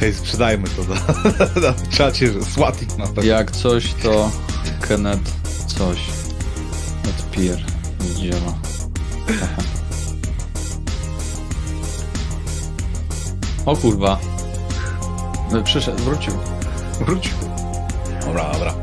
Hej, 0.00 0.14
sprzedajmy 0.14 0.68
to 0.68 0.82
na, 0.84 0.94
na 1.68 1.74
czacie, 1.90 2.32
że 2.32 2.42
Swatik 2.42 2.98
na 2.98 3.06
pewno. 3.06 3.22
Jak 3.22 3.50
coś, 3.50 3.94
to 3.94 4.30
Kenneth 4.80 5.30
coś 5.66 5.98
odpier 7.08 7.58
dzieła. 8.16 8.54
O 13.66 13.76
kurwa. 13.76 14.18
No, 15.52 15.62
Przyszedł, 15.62 16.04
wrócił. 16.04 16.32
Wróć. 17.00 17.30
Dobra, 18.26 18.52
dobra. 18.52 18.74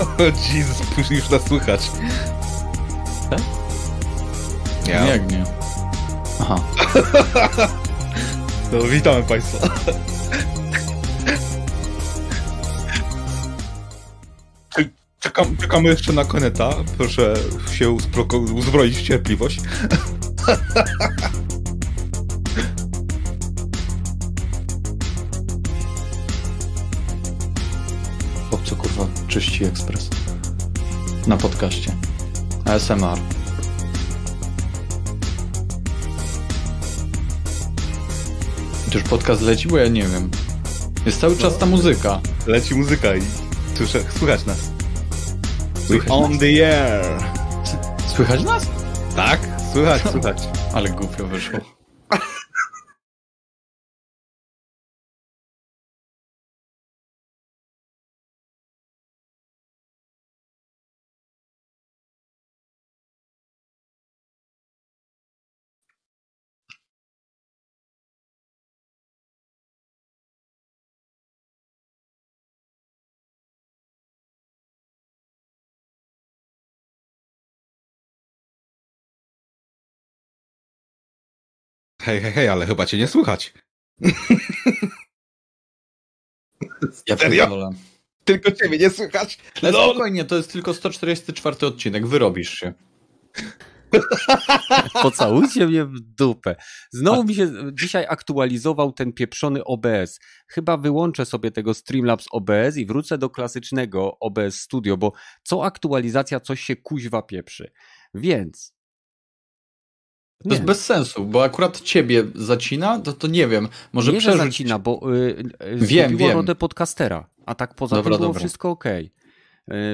O 0.00 0.22
Jezus, 0.54 1.10
już 1.10 1.30
nas 1.30 1.42
słychać. 1.46 1.90
Tak? 3.30 3.40
Ja. 4.86 5.04
Jak 5.04 5.32
nie? 5.32 5.44
Aha. 6.40 6.58
No, 8.72 8.82
witamy 8.82 9.22
Państwa. 9.22 9.68
Czekam, 15.20 15.56
czekamy 15.56 15.88
jeszcze 15.88 16.12
na 16.12 16.24
koneta. 16.24 16.74
Proszę 16.98 17.34
się 17.72 17.90
uzbroić 18.54 18.96
w 18.96 19.02
cierpliwość. 19.02 19.60
czyści 29.28 29.64
ekspres? 29.64 30.08
Na 31.26 31.36
podcaście. 31.36 31.92
ASMR. 32.64 33.18
Już 38.94 39.02
podcast 39.02 39.42
leci? 39.42 39.68
Bo 39.68 39.78
ja 39.78 39.88
nie 39.88 40.02
wiem. 40.02 40.30
Jest 41.06 41.20
cały 41.20 41.36
czas 41.36 41.58
ta 41.58 41.66
muzyka. 41.66 42.20
Leci 42.46 42.74
muzyka 42.74 43.16
i 43.16 43.20
słyszę, 43.74 44.00
słychać 44.18 44.46
nas. 44.46 44.58
Słychać 45.86 46.08
We 46.08 46.14
on 46.14 46.30
nas? 46.30 46.40
the 46.40 46.46
air. 46.46 47.20
Słychać 48.16 48.42
nas? 48.44 48.66
Tak? 49.16 49.40
Słychać, 49.72 50.02
słychać. 50.12 50.38
Ale 50.74 50.90
głupio 50.90 51.26
wyszło. 51.26 51.77
Hej, 82.08 82.20
hej, 82.20 82.32
hej, 82.32 82.48
ale 82.48 82.66
chyba 82.66 82.86
cię 82.86 82.98
nie 82.98 83.08
słychać. 83.08 83.52
Ja 87.06 87.16
pierdolę. 87.16 87.70
Tylko 88.24 88.52
ciebie 88.52 88.78
nie 88.78 88.90
słychać. 88.90 89.38
Ale 89.62 89.70
Lol. 89.70 89.90
spokojnie, 89.90 90.24
to 90.24 90.36
jest 90.36 90.52
tylko 90.52 90.74
144 90.74 91.56
odcinek, 91.66 92.06
wyrobisz 92.06 92.58
się. 92.58 92.72
Pocałujcie 95.02 95.66
mnie 95.66 95.84
w 95.84 96.00
dupę. 96.00 96.56
Znowu 96.90 97.24
mi 97.24 97.34
się 97.34 97.52
dzisiaj 97.72 98.06
aktualizował 98.08 98.92
ten 98.92 99.12
pieprzony 99.12 99.64
OBS. 99.64 100.20
Chyba 100.48 100.76
wyłączę 100.76 101.26
sobie 101.26 101.50
tego 101.50 101.74
Streamlabs 101.74 102.26
OBS 102.32 102.76
i 102.76 102.86
wrócę 102.86 103.18
do 103.18 103.30
klasycznego 103.30 104.18
OBS 104.20 104.60
Studio, 104.60 104.96
bo 104.96 105.12
co 105.42 105.64
aktualizacja 105.64 106.40
coś 106.40 106.60
się 106.60 106.76
kuźwa 106.76 107.22
pieprzy. 107.22 107.70
Więc. 108.14 108.77
To 110.42 110.48
jest 110.48 110.62
bez 110.64 110.84
sensu, 110.84 111.24
bo 111.24 111.44
akurat 111.44 111.80
ciebie 111.80 112.24
zacina, 112.34 113.00
to, 113.00 113.12
to 113.12 113.26
nie 113.26 113.48
wiem. 113.48 113.68
Może 113.92 114.12
nie, 114.12 114.18
przerzuć... 114.18 114.42
zacina, 114.42 114.78
bo 114.78 115.16
y, 115.16 115.42
y, 115.64 115.76
Wiem, 115.76 116.16
wiem. 116.16 116.36
rodę 116.36 116.54
podcastera, 116.54 117.30
a 117.46 117.54
tak 117.54 117.74
poza 117.74 117.96
Dobra, 117.96 118.10
tym 118.10 118.18
było 118.18 118.28
dobra. 118.28 118.38
wszystko 118.40 118.70
ok. 118.70 118.84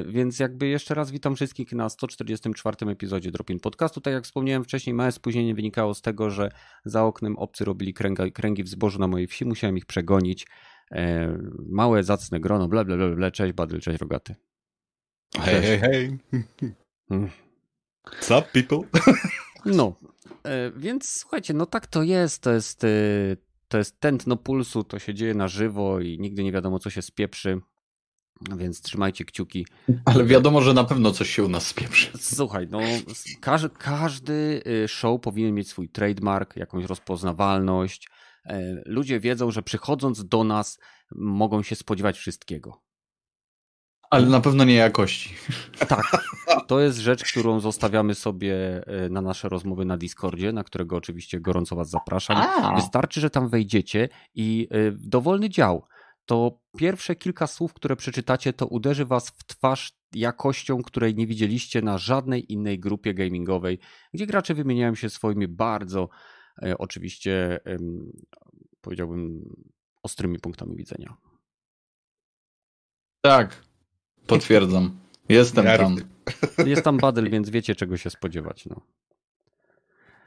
Więc 0.08 0.38
jakby 0.38 0.66
jeszcze 0.66 0.94
raz 0.94 1.10
witam 1.10 1.36
wszystkich 1.36 1.72
na 1.72 1.88
144 1.88 2.76
epizodzie 2.90 3.30
Dropin 3.30 3.60
Podcastu. 3.60 4.00
Tak 4.00 4.14
jak 4.14 4.24
wspomniałem 4.24 4.64
wcześniej, 4.64 4.94
małe 4.94 5.12
spóźnienie 5.12 5.54
wynikało 5.54 5.94
z 5.94 6.02
tego, 6.02 6.30
że 6.30 6.50
za 6.84 7.04
oknem 7.04 7.38
obcy 7.38 7.64
robili 7.64 7.94
kręga, 7.94 8.30
kręgi 8.30 8.62
w 8.62 8.68
zbożu 8.68 8.98
na 8.98 9.08
mojej 9.08 9.26
wsi, 9.26 9.44
musiałem 9.44 9.76
ich 9.76 9.86
przegonić. 9.86 10.46
E, 10.92 11.28
Małe, 11.68 12.02
zacne 12.04 12.40
grono, 12.40 12.68
bla 12.68 12.84
bla 12.84 12.96
bla, 12.96 13.08
bla. 13.08 13.30
cześć 13.30 13.52
Badyl, 13.52 13.80
cześć 13.80 14.00
Rogaty. 14.00 14.34
Hej, 15.40 15.62
hej, 15.62 15.78
hej. 15.78 16.18
Mm. 17.10 17.30
What's 18.06 18.38
up, 18.38 18.48
people? 18.52 18.78
No, 19.64 19.96
więc 20.76 21.08
słuchajcie, 21.20 21.54
no 21.54 21.66
tak 21.66 21.86
to 21.86 22.02
jest, 22.02 22.42
to 22.42 22.52
jest, 22.52 22.84
e, 22.84 22.88
to 23.68 23.78
jest 23.78 24.00
tętno 24.00 24.36
pulsu, 24.36 24.84
to 24.84 24.98
się 24.98 25.14
dzieje 25.14 25.34
na 25.34 25.48
żywo 25.48 26.00
i 26.00 26.18
nigdy 26.20 26.44
nie 26.44 26.52
wiadomo 26.52 26.78
co 26.78 26.90
się 26.90 27.02
spieprzy, 27.02 27.60
więc 28.56 28.80
trzymajcie 28.80 29.24
kciuki. 29.24 29.66
Ale 30.04 30.24
wiadomo, 30.24 30.60
że 30.60 30.74
na 30.74 30.84
pewno 30.84 31.12
coś 31.12 31.30
się 31.30 31.44
u 31.44 31.48
nas 31.48 31.66
spieprzy. 31.66 32.10
Słuchaj, 32.18 32.68
no 32.70 32.80
każdy, 33.40 33.70
każdy 33.78 34.62
show 34.88 35.20
powinien 35.20 35.54
mieć 35.54 35.68
swój 35.68 35.88
trademark, 35.88 36.56
jakąś 36.56 36.84
rozpoznawalność. 36.84 38.08
E, 38.46 38.82
Ludzie 38.86 39.20
wiedzą, 39.20 39.50
że 39.50 39.62
przychodząc 39.62 40.28
do 40.28 40.44
nas 40.44 40.78
mogą 41.14 41.62
się 41.62 41.76
spodziewać 41.76 42.18
wszystkiego. 42.18 42.83
Ale 44.14 44.26
na 44.26 44.40
pewno 44.40 44.64
nie 44.64 44.74
jakości. 44.74 45.34
Tak, 45.88 46.02
to 46.66 46.80
jest 46.80 46.98
rzecz, 46.98 47.32
którą 47.32 47.60
zostawiamy 47.60 48.14
sobie 48.14 48.54
e, 48.86 49.08
na 49.08 49.20
nasze 49.20 49.48
rozmowy 49.48 49.84
na 49.84 49.96
Discordzie, 49.96 50.52
na 50.52 50.64
którego 50.64 50.96
oczywiście 50.96 51.40
gorąco 51.40 51.76
Was 51.76 51.90
zapraszam. 51.90 52.36
A. 52.36 52.76
Wystarczy, 52.76 53.20
że 53.20 53.30
tam 53.30 53.48
wejdziecie 53.48 54.08
i 54.34 54.68
y, 54.74 54.96
dowolny 54.98 55.50
dział. 55.50 55.86
To 56.26 56.58
pierwsze 56.76 57.16
kilka 57.16 57.46
słów, 57.46 57.74
które 57.74 57.96
przeczytacie, 57.96 58.52
to 58.52 58.66
uderzy 58.66 59.04
was 59.04 59.28
w 59.28 59.44
twarz 59.44 59.92
jakością, 60.14 60.82
której 60.82 61.14
nie 61.14 61.26
widzieliście 61.26 61.82
na 61.82 61.98
żadnej 61.98 62.52
innej 62.52 62.80
grupie 62.80 63.14
gamingowej, 63.14 63.78
gdzie 64.14 64.26
gracze 64.26 64.54
wymieniają 64.54 64.94
się 64.94 65.10
swoimi 65.10 65.48
bardzo 65.48 66.08
e, 66.62 66.78
oczywiście 66.78 67.60
powiedziałbym 68.80 69.42
ostrymi 70.02 70.38
punktami 70.38 70.76
widzenia. 70.76 71.16
Tak, 73.20 73.64
potwierdzam. 74.26 74.98
Jestem 75.28 75.64
tam. 75.64 75.96
Jest 76.66 76.82
tam 76.82 76.98
Badel, 76.98 77.30
więc 77.30 77.50
wiecie 77.50 77.74
czego 77.74 77.96
się 77.96 78.10
spodziewać. 78.10 78.66
No. 78.66 78.80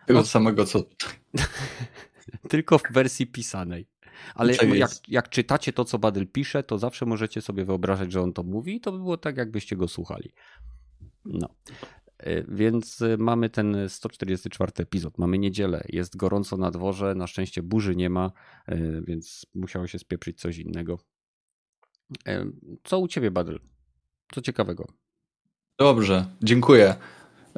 Tego 0.08 0.24
samego 0.26 0.66
co. 0.66 0.84
Tylko 2.50 2.78
w 2.78 2.84
wersji 2.92 3.28
pisanej. 3.28 3.88
Ale 4.36 4.56
Tak 4.56 4.74
jak, 4.74 4.92
jak 5.08 5.30
czytacie 5.30 5.74
to, 5.74 5.86
co 5.86 6.00
Badyl 6.00 6.28
pisze, 6.28 6.64
to 6.64 6.78
zawsze 6.78 7.06
możecie 7.06 7.42
sobie 7.42 7.66
wyobrażać, 7.66 8.12
że 8.12 8.22
on 8.22 8.34
to 8.34 8.44
mówi 8.44 8.76
i 8.76 8.82
to 8.82 8.92
by 8.92 8.98
było 8.98 9.18
tak, 9.18 9.38
jakbyście 9.38 9.76
go 9.76 9.88
słuchali. 9.88 10.34
No. 11.26 11.50
E, 12.18 12.44
Więc 12.44 13.02
e, 13.02 13.18
mamy 13.18 13.50
ten 13.50 13.90
144 13.90 14.72
epizod. 14.78 15.18
Mamy 15.18 15.38
niedzielę. 15.38 15.84
Jest 15.90 16.18
gorąco 16.18 16.58
na 16.58 16.72
dworze. 16.72 17.16
Na 17.16 17.28
szczęście 17.28 17.64
burzy 17.64 17.96
nie 17.96 18.10
ma, 18.10 18.32
e, 18.66 19.02
więc 19.02 19.46
musiało 19.56 19.88
się 19.88 20.00
spieprzyć 20.00 20.40
coś 20.40 20.58
innego. 20.58 21.00
Co 22.84 23.00
u 23.00 23.08
ciebie, 23.08 23.32
Badyl? 23.32 23.60
Co 24.34 24.42
ciekawego? 24.42 24.88
Dobrze, 25.80 26.26
dziękuję. 26.44 26.96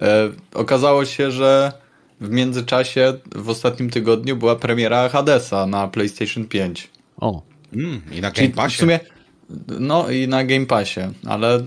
E, 0.01 0.29
okazało 0.53 1.05
się, 1.05 1.31
że 1.31 1.73
w 2.21 2.29
międzyczasie 2.29 3.13
w 3.35 3.49
ostatnim 3.49 3.89
tygodniu 3.89 4.35
była 4.35 4.55
premiera 4.55 5.09
Hadesa 5.09 5.65
na 5.65 5.87
PlayStation 5.87 6.45
5. 6.47 6.89
O, 7.21 7.41
Mm, 7.73 8.01
I 8.11 8.21
na 8.21 8.31
Czyli 8.31 8.47
Game 8.49 8.55
Passie. 8.63 8.77
w 8.77 8.79
sumie, 8.79 8.99
no 9.79 10.09
i 10.09 10.27
na 10.27 10.43
Game 10.43 10.65
Passie, 10.65 10.99
ale 11.27 11.63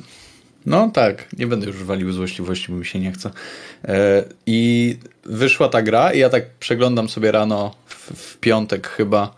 no 0.66 0.90
tak, 0.90 1.28
nie 1.38 1.46
będę 1.46 1.66
już 1.66 1.84
walił 1.84 2.12
złośliwości, 2.12 2.72
bo 2.72 2.78
mi 2.78 2.86
się 2.86 3.00
nie 3.00 3.12
chce. 3.12 3.30
E, 3.84 4.24
I 4.46 4.96
wyszła 5.24 5.68
ta 5.68 5.82
gra 5.82 6.12
i 6.12 6.18
ja 6.18 6.28
tak 6.30 6.50
przeglądam 6.50 7.08
sobie 7.08 7.32
rano, 7.32 7.74
w, 7.86 7.94
w 8.14 8.38
piątek 8.38 8.88
chyba, 8.88 9.34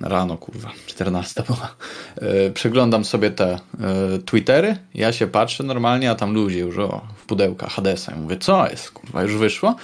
rano 0.00 0.36
kurwa, 0.36 0.70
14 0.86 1.42
była, 1.46 1.76
e, 2.16 2.50
przeglądam 2.50 3.04
sobie 3.04 3.30
te 3.30 3.52
e, 3.54 3.58
Twittery, 4.24 4.76
ja 4.94 5.12
się 5.12 5.26
patrzę 5.26 5.64
normalnie, 5.64 6.10
a 6.10 6.14
tam 6.14 6.34
ludzie 6.34 6.58
już 6.58 6.78
o, 6.78 7.00
w 7.16 7.26
pudełkach 7.26 7.70
Hadesa. 7.70 8.12
Ja 8.12 8.18
mówię, 8.18 8.36
co 8.36 8.70
jest, 8.70 8.90
kurwa, 8.90 9.22
już 9.22 9.36
wyszło? 9.36 9.76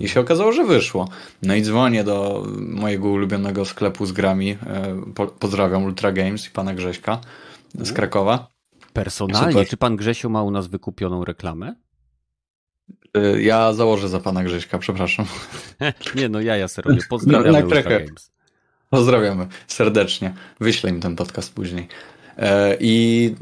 I 0.00 0.08
się 0.08 0.20
okazało, 0.20 0.52
że 0.52 0.64
wyszło. 0.64 1.08
No 1.42 1.54
i 1.54 1.62
dzwonię 1.62 2.04
do 2.04 2.46
mojego 2.58 3.08
ulubionego 3.08 3.64
sklepu 3.64 4.06
z 4.06 4.12
grami. 4.12 4.50
e, 4.50 4.56
Po, 5.14 5.26
pozdrawiam 5.26 5.84
Ultra 5.84 6.12
Games 6.12 6.46
i 6.46 6.50
pana 6.50 6.74
Grześka 6.74 7.20
z 7.74 7.92
Krakowa. 7.92 8.48
Personalnie, 8.92 9.64
czy 9.64 9.76
pan 9.76 9.96
Grzesio 9.96 10.28
ma 10.28 10.42
u 10.42 10.50
nas 10.50 10.66
wykupioną 10.66 11.24
reklamę? 11.24 11.74
Ja 13.38 13.72
założę 13.72 14.08
za 14.08 14.20
pana 14.20 14.44
Grześka, 14.44 14.78
przepraszam. 14.78 15.26
Nie, 16.16 16.28
no 16.28 16.40
ja 16.40 16.56
ja 16.56 16.66
robię. 16.84 16.98
Pozdrawiamy 17.10 17.62
no, 17.62 17.82
Games. 17.82 18.31
Pozdrawiamy 18.92 19.46
serdecznie. 19.66 20.34
Wyślę 20.60 20.90
im 20.90 21.00
ten 21.00 21.16
podcast 21.16 21.54
później. 21.54 21.88
E, 22.38 22.76
I 22.80 23.34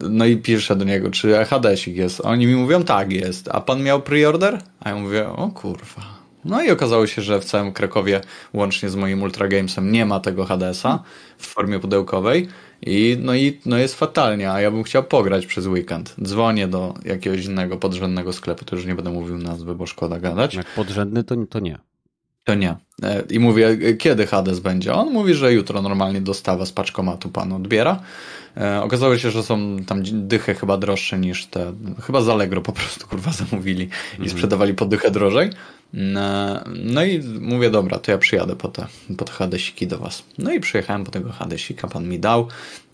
no 0.00 0.24
i 0.24 0.36
piszę 0.36 0.76
do 0.76 0.84
niego, 0.84 1.10
czy 1.10 1.44
HDSik 1.44 1.96
jest. 1.96 2.20
Oni 2.24 2.46
mi 2.46 2.54
mówią, 2.54 2.84
tak 2.84 3.12
jest. 3.12 3.48
A 3.52 3.60
pan 3.60 3.82
miał 3.82 4.02
preorder? 4.02 4.58
A 4.80 4.88
ja 4.88 4.96
mówię, 4.96 5.28
o 5.28 5.48
kurwa. 5.48 6.02
No 6.44 6.62
i 6.62 6.70
okazało 6.70 7.06
się, 7.06 7.22
że 7.22 7.40
w 7.40 7.44
całym 7.44 7.72
Krakowie, 7.72 8.20
łącznie 8.52 8.88
z 8.88 8.96
moim 8.96 9.22
Ultra 9.22 9.48
Gamesem, 9.48 9.92
nie 9.92 10.06
ma 10.06 10.20
tego 10.20 10.44
HDS-a 10.44 11.02
w 11.38 11.46
formie 11.46 11.78
pudełkowej. 11.78 12.48
I, 12.82 13.16
no 13.20 13.34
i 13.34 13.60
no 13.66 13.78
jest 13.78 13.94
fatalnie, 13.94 14.52
a 14.52 14.60
ja 14.60 14.70
bym 14.70 14.82
chciał 14.82 15.04
pograć 15.04 15.46
przez 15.46 15.66
weekend. 15.66 16.14
Dzwonię 16.22 16.68
do 16.68 16.94
jakiegoś 17.04 17.44
innego 17.44 17.76
podrzędnego 17.76 18.32
sklepu, 18.32 18.64
to 18.64 18.76
już 18.76 18.86
nie 18.86 18.94
będę 18.94 19.10
mówił 19.10 19.38
nazwy, 19.38 19.74
bo 19.74 19.86
szkoda 19.86 20.20
gadać. 20.20 20.54
Jak 20.54 20.66
podrzędny, 20.66 21.24
to, 21.24 21.34
to 21.50 21.60
nie. 21.60 21.87
To 22.48 22.54
nie. 22.54 22.74
E, 23.02 23.22
I 23.30 23.38
mówię, 23.38 23.78
kiedy 23.98 24.26
Hades 24.26 24.60
będzie? 24.60 24.94
On 24.94 25.12
mówi, 25.12 25.34
że 25.34 25.52
jutro 25.52 25.82
normalnie 25.82 26.20
dostawa 26.20 26.66
z 26.66 26.72
paczkomatu 26.72 27.28
pan 27.28 27.52
odbiera. 27.52 28.00
E, 28.56 28.82
okazało 28.82 29.18
się, 29.18 29.30
że 29.30 29.42
są 29.42 29.76
tam 29.86 30.02
dychy 30.04 30.54
chyba 30.54 30.76
droższe 30.76 31.18
niż 31.18 31.46
te, 31.46 31.72
chyba 32.02 32.20
z 32.20 32.28
Allegro 32.28 32.60
po 32.60 32.72
prostu 32.72 33.06
kurwa 33.06 33.32
zamówili 33.32 33.82
i 33.84 34.12
mhm. 34.12 34.30
sprzedawali 34.30 34.74
po 34.74 34.86
dychę 34.86 35.10
drożej. 35.10 35.50
No, 35.92 37.04
i 37.04 37.22
mówię, 37.40 37.70
dobra, 37.70 37.98
to 37.98 38.10
ja 38.10 38.18
przyjadę 38.18 38.56
po 38.56 38.68
te, 38.68 38.86
po 39.16 39.24
te 39.24 39.32
hadesiki 39.32 39.86
do 39.86 39.98
was. 39.98 40.22
No 40.38 40.52
i 40.52 40.60
przyjechałem 40.60 41.04
po 41.04 41.10
tego 41.10 41.32
hadesika, 41.32 41.88
pan 41.88 42.08
mi 42.08 42.18
dał. 42.18 42.48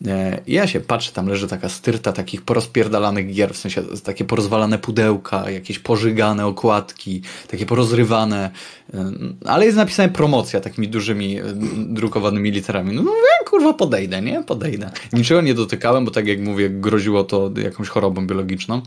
E, 0.06 0.40
I 0.46 0.52
ja 0.52 0.66
się 0.66 0.80
patrzę, 0.80 1.12
tam 1.12 1.26
leży 1.26 1.48
taka 1.48 1.68
styrta 1.68 2.12
takich 2.12 2.42
porozpierdalanych 2.42 3.34
gier, 3.34 3.54
w 3.54 3.56
sensie 3.56 3.82
takie 4.04 4.24
porozwalane 4.24 4.78
pudełka, 4.78 5.50
jakieś 5.50 5.78
pożygane 5.78 6.46
okładki, 6.46 7.22
takie 7.48 7.66
porozrywane, 7.66 8.50
e, 8.94 9.12
ale 9.44 9.64
jest 9.64 9.76
napisane 9.76 10.08
promocja 10.08 10.60
takimi 10.60 10.88
dużymi 10.88 11.40
e, 11.40 11.42
drukowanymi 11.76 12.50
literami. 12.50 12.94
No 12.94 13.02
ja 13.02 13.48
kurwa 13.50 13.72
podejdę, 13.72 14.22
nie? 14.22 14.42
Podejdę. 14.42 14.90
Niczego 15.12 15.40
nie 15.40 15.54
dotykałem, 15.54 16.04
bo 16.04 16.10
tak 16.10 16.26
jak 16.26 16.40
mówię, 16.40 16.70
groziło 16.70 17.24
to 17.24 17.50
jakąś 17.62 17.88
chorobą 17.88 18.26
biologiczną. 18.26 18.82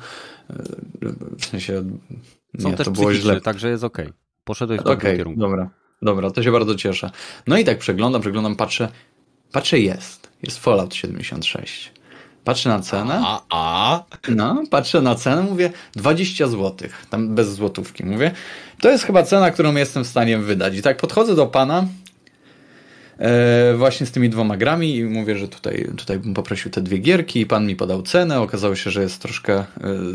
W 1.40 1.46
sensie 1.46 1.84
są 2.60 2.70
nie, 2.70 2.76
też 2.76 2.86
to 2.86 2.92
było 2.92 3.14
źle. 3.14 3.42
Także 3.42 3.70
jest 3.70 3.84
ok. 3.84 3.98
Poszedłeś 4.44 4.80
w 4.80 4.84
dobrym 4.84 5.00
okay, 5.00 5.18
kierunku. 5.18 5.40
Dobra, 5.40 5.70
dobra, 6.02 6.32
to 6.32 6.44
się 6.44 6.52
bardzo 6.52 6.76
cieszę. 6.76 7.12
No 7.48 7.58
i 7.58 7.66
tak 7.66 7.78
przeglądam, 7.78 8.22
przeglądam, 8.22 8.56
patrzę, 8.56 8.90
patrzę 9.52 9.80
jest. 9.80 10.30
Jest 10.44 10.60
Fallout 10.60 10.96
76. 10.96 11.92
Patrzę 12.44 12.70
na 12.70 12.80
cenę. 12.80 13.22
A, 13.26 13.42
a? 13.50 14.04
No, 14.30 14.64
patrzę 14.70 15.02
na 15.02 15.16
cenę, 15.16 15.42
mówię 15.42 15.72
20 15.96 16.48
zł, 16.48 16.90
tam 17.10 17.36
bez 17.36 17.56
złotówki. 17.56 18.06
Mówię, 18.06 18.32
to 18.82 18.90
jest 18.90 19.04
chyba 19.04 19.24
cena, 19.24 19.52
którą 19.52 19.76
jestem 19.76 20.04
w 20.04 20.08
stanie 20.08 20.38
wydać. 20.38 20.78
I 20.78 20.82
tak 20.82 20.98
podchodzę 20.98 21.36
do 21.36 21.48
pana 21.48 21.86
właśnie 23.78 24.06
z 24.06 24.12
tymi 24.12 24.30
dwoma 24.30 24.58
grami 24.58 24.96
i 24.96 25.04
mówię, 25.04 25.38
że 25.38 25.48
tutaj, 25.48 25.90
tutaj 25.98 26.20
bym 26.20 26.34
poprosił 26.34 26.72
te 26.72 26.82
dwie 26.82 26.98
gierki 26.98 27.40
i 27.40 27.46
pan 27.46 27.68
mi 27.68 27.76
podał 27.76 28.02
cenę. 28.02 28.42
Okazało 28.42 28.76
się, 28.76 28.92
że 28.92 29.02
jest 29.02 29.22
troszkę 29.22 29.54
e, 29.54 29.66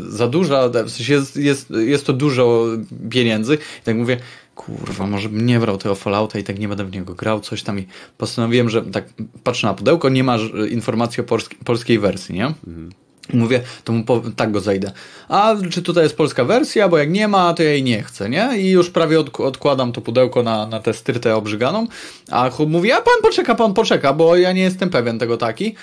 za 0.07 0.27
duża, 0.27 0.69
w 0.69 0.89
sensie 0.89 1.13
jest, 1.13 1.37
jest, 1.37 1.69
jest 1.69 2.05
to 2.05 2.13
dużo 2.13 2.65
pieniędzy. 3.09 3.55
I 3.55 3.83
tak 3.83 3.95
mówię, 3.95 4.17
kurwa, 4.55 5.07
może 5.07 5.29
bym 5.29 5.45
nie 5.45 5.59
brał 5.59 5.77
tego 5.77 5.95
Fallouta 5.95 6.39
i 6.39 6.43
tak 6.43 6.59
nie 6.59 6.67
będę 6.67 6.85
w 6.85 6.91
niego 6.91 7.15
grał, 7.15 7.39
coś 7.39 7.63
tam 7.63 7.79
i 7.79 7.87
postanowiłem, 8.17 8.69
że 8.69 8.81
tak 8.81 9.05
patrzę 9.43 9.67
na 9.67 9.73
pudełko, 9.73 10.09
nie 10.09 10.23
ma 10.23 10.37
informacji 10.71 11.23
o 11.23 11.37
polskiej 11.65 11.99
wersji, 11.99 12.35
nie? 12.35 12.45
Mhm. 12.45 13.02
Mówię, 13.33 13.61
to 13.83 13.93
mu 13.93 14.03
tak 14.35 14.51
go 14.51 14.59
zejdę. 14.59 14.91
A 15.29 15.55
czy 15.69 15.81
tutaj 15.81 16.03
jest 16.03 16.17
polska 16.17 16.45
wersja? 16.45 16.89
Bo 16.89 16.97
jak 16.97 17.09
nie 17.09 17.27
ma, 17.27 17.53
to 17.53 17.63
ja 17.63 17.69
jej 17.69 17.83
nie 17.83 18.03
chcę, 18.03 18.29
nie? 18.29 18.49
I 18.57 18.69
już 18.69 18.89
prawie 18.89 19.19
od, 19.19 19.39
odkładam 19.39 19.91
to 19.91 20.01
pudełko 20.01 20.43
na, 20.43 20.67
na 20.67 20.79
tę 20.79 20.93
styrtę 20.93 21.35
obrzyganą. 21.35 21.87
A 22.31 22.49
chłop 22.49 22.69
mówi, 22.69 22.91
a 22.91 22.95
pan 22.95 23.13
poczeka, 23.21 23.55
pan 23.55 23.73
poczeka, 23.73 24.13
bo 24.13 24.35
ja 24.35 24.51
nie 24.51 24.61
jestem 24.61 24.89
pewien 24.89 25.19
tego 25.19 25.37
taki. 25.37 25.75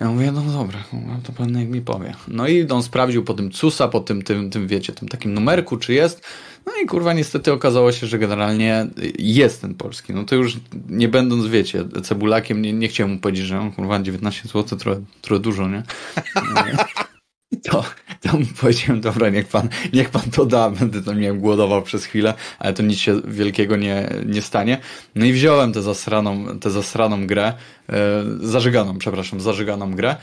Ja 0.00 0.10
mówię, 0.10 0.32
no 0.32 0.42
dobra, 0.42 0.84
no 0.92 1.20
to 1.24 1.32
pan 1.32 1.52
niech 1.52 1.68
mi 1.68 1.80
powie. 1.80 2.14
No 2.28 2.48
i 2.48 2.68
on 2.68 2.82
sprawdził 2.82 3.24
po 3.24 3.34
tym 3.34 3.50
CUSA, 3.50 3.88
po 3.88 4.00
tym, 4.00 4.22
tym, 4.22 4.50
tym 4.50 4.66
wiecie, 4.66 4.92
tym 4.92 5.08
takim 5.08 5.34
numerku, 5.34 5.76
czy 5.76 5.94
jest. 5.94 6.24
No 6.66 6.72
i 6.82 6.86
kurwa, 6.86 7.12
niestety 7.12 7.52
okazało 7.52 7.92
się, 7.92 8.06
że 8.06 8.18
generalnie 8.18 8.86
jest 9.18 9.60
ten 9.60 9.74
polski. 9.74 10.12
No 10.12 10.24
to 10.24 10.34
już 10.34 10.56
nie 10.88 11.08
będąc, 11.08 11.46
wiecie, 11.46 11.84
cebulakiem, 12.02 12.62
nie, 12.62 12.72
nie 12.72 12.88
chciałem 12.88 13.12
mu 13.12 13.18
powiedzieć, 13.18 13.46
że 13.46 13.60
on 13.60 13.72
kurwa 13.72 14.02
19 14.02 14.48
zł, 14.48 14.78
trochę, 14.78 15.00
trochę 15.22 15.42
dużo, 15.42 15.68
nie? 15.68 15.82
To, 17.56 17.84
to 18.20 18.30
powiedziałem, 18.60 19.00
dobra, 19.00 19.30
niech 19.30 19.48
pan, 19.48 19.68
niech 19.92 20.10
pan 20.10 20.22
to 20.22 20.46
da, 20.46 20.70
będę 20.70 21.02
tam, 21.02 21.20
nie 21.20 21.32
głodował 21.32 21.82
przez 21.82 22.04
chwilę, 22.04 22.34
ale 22.58 22.72
to 22.72 22.82
nic 22.82 22.98
się 22.98 23.20
wielkiego 23.24 23.76
nie, 23.76 24.10
nie 24.26 24.42
stanie. 24.42 24.78
No 25.14 25.24
i 25.24 25.32
wziąłem 25.32 25.72
tę 25.72 25.82
zasraną, 25.82 26.58
tę 26.58 26.70
zasraną 26.70 27.26
grę, 27.26 27.54
e, 27.88 28.24
zażyganą, 28.40 28.98
przepraszam, 28.98 29.40
zażyganą 29.40 29.94
grę 29.94 30.16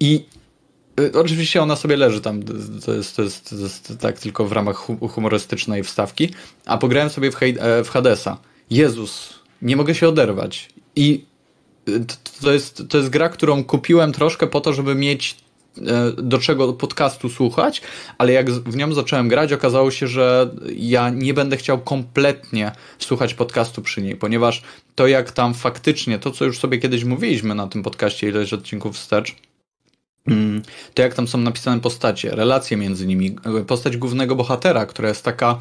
i 0.00 0.24
Y, 1.00 1.12
oczywiście 1.18 1.62
ona 1.62 1.76
sobie 1.76 1.96
leży 1.96 2.20
tam, 2.20 2.42
to 2.84 2.94
jest, 2.94 3.16
to 3.16 3.22
jest, 3.22 3.50
to 3.50 3.56
jest 3.56 3.98
tak 4.00 4.18
tylko 4.18 4.46
w 4.46 4.52
ramach 4.52 4.76
humorystycznej 5.10 5.84
wstawki, 5.84 6.28
a 6.66 6.78
pograłem 6.78 7.10
sobie 7.10 7.30
w, 7.30 7.42
e, 7.42 7.84
w 7.84 7.88
Hadesa. 7.88 8.38
Jezus, 8.70 9.34
nie 9.62 9.76
mogę 9.76 9.94
się 9.94 10.08
oderwać. 10.08 10.68
I 10.96 11.24
y, 11.88 12.04
to 12.40 12.52
jest, 12.52 12.82
to 12.88 12.98
jest 12.98 13.10
gra, 13.10 13.28
którą 13.28 13.64
kupiłem 13.64 14.12
troszkę 14.12 14.46
po 14.46 14.60
to, 14.60 14.72
żeby 14.72 14.94
mieć 14.94 15.32
e, 15.32 15.49
do 16.16 16.38
czego 16.38 16.72
podcastu 16.72 17.28
słuchać, 17.28 17.82
ale 18.18 18.32
jak 18.32 18.50
w 18.50 18.76
nią 18.76 18.94
zacząłem 18.94 19.28
grać, 19.28 19.52
okazało 19.52 19.90
się, 19.90 20.06
że 20.06 20.50
ja 20.76 21.10
nie 21.10 21.34
będę 21.34 21.56
chciał 21.56 21.78
kompletnie 21.78 22.72
słuchać 22.98 23.34
podcastu 23.34 23.82
przy 23.82 24.02
niej, 24.02 24.16
ponieważ 24.16 24.62
to 24.94 25.06
jak 25.06 25.32
tam 25.32 25.54
faktycznie, 25.54 26.18
to 26.18 26.30
co 26.30 26.44
już 26.44 26.58
sobie 26.58 26.78
kiedyś 26.78 27.04
mówiliśmy 27.04 27.54
na 27.54 27.66
tym 27.66 27.82
podcaście 27.82 28.28
ileś 28.28 28.52
odcinków 28.52 28.96
wstecz, 28.96 29.36
Mm, 30.26 30.62
to 30.94 31.02
jak 31.02 31.14
tam 31.14 31.28
są 31.28 31.38
napisane 31.38 31.80
postacie, 31.80 32.30
relacje 32.30 32.76
między 32.76 33.06
nimi, 33.06 33.36
postać 33.66 33.96
głównego 33.96 34.36
bohatera, 34.36 34.86
która 34.86 35.08
jest 35.08 35.24
taka 35.24 35.58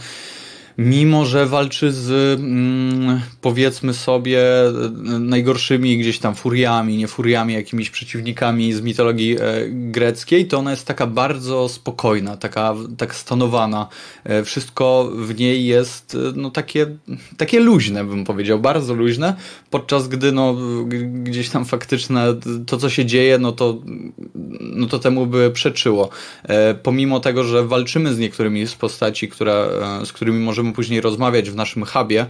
mimo 0.80 1.26
że 1.26 1.46
walczy 1.46 1.92
z 1.92 2.40
mm, 2.40 3.22
powiedzmy 3.42 3.94
sobie 3.94 4.42
najgorszymi 5.20 5.98
gdzieś 5.98 6.20
tam 6.20 6.36
furiami, 6.36 6.98
nie 6.98 7.08
furiami, 7.08 7.54
jakimiś 7.54 7.90
przeciwnikami 7.90 8.74
z 8.74 8.81
mitologii 8.81 9.38
e, 9.40 9.40
greckiej, 9.70 10.48
to 10.48 10.58
ona 10.58 10.72
jest 10.72 10.88
taka 10.88 11.08
bardzo 11.08 11.70
spokojna, 11.70 12.38
taka, 12.38 12.76
tak 12.98 13.16
stanowana. 13.16 13.88
E, 14.24 14.44
wszystko 14.44 15.12
w 15.16 15.40
niej 15.40 15.66
jest 15.66 16.16
e, 16.16 16.33
no, 16.36 16.52
takie, 16.52 16.98
takie 17.38 17.59
luźne, 17.59 18.04
bym 18.04 18.26
powiedział, 18.26 18.59
bardzo 18.59 18.94
luźne, 18.94 19.36
podczas 19.69 20.07
gdy 20.07 20.31
no, 20.31 20.56
gdzieś 21.24 21.50
tam 21.50 21.66
faktyczne 21.66 22.36
to, 22.68 22.78
co 22.78 22.90
się 22.90 23.06
dzieje, 23.06 23.38
no 23.38 23.52
to, 23.52 23.81
no 24.59 24.88
to 24.88 25.00
temu 25.00 25.26
by 25.26 25.52
przeczyło. 25.52 26.09
Pomimo 26.83 27.19
tego, 27.19 27.44
że 27.44 27.68
walczymy 27.68 28.14
z 28.14 28.19
niektórymi 28.19 28.68
z 28.68 28.76
postaci, 28.76 29.30
które, 29.30 29.69
z 30.06 30.14
którymi 30.14 30.40
możemy 30.40 30.69
będziemy 30.69 30.76
później 30.76 31.02
rozmawiać 31.02 31.49
w 31.49 31.56
naszym 31.56 31.85
hubie, 31.85 32.26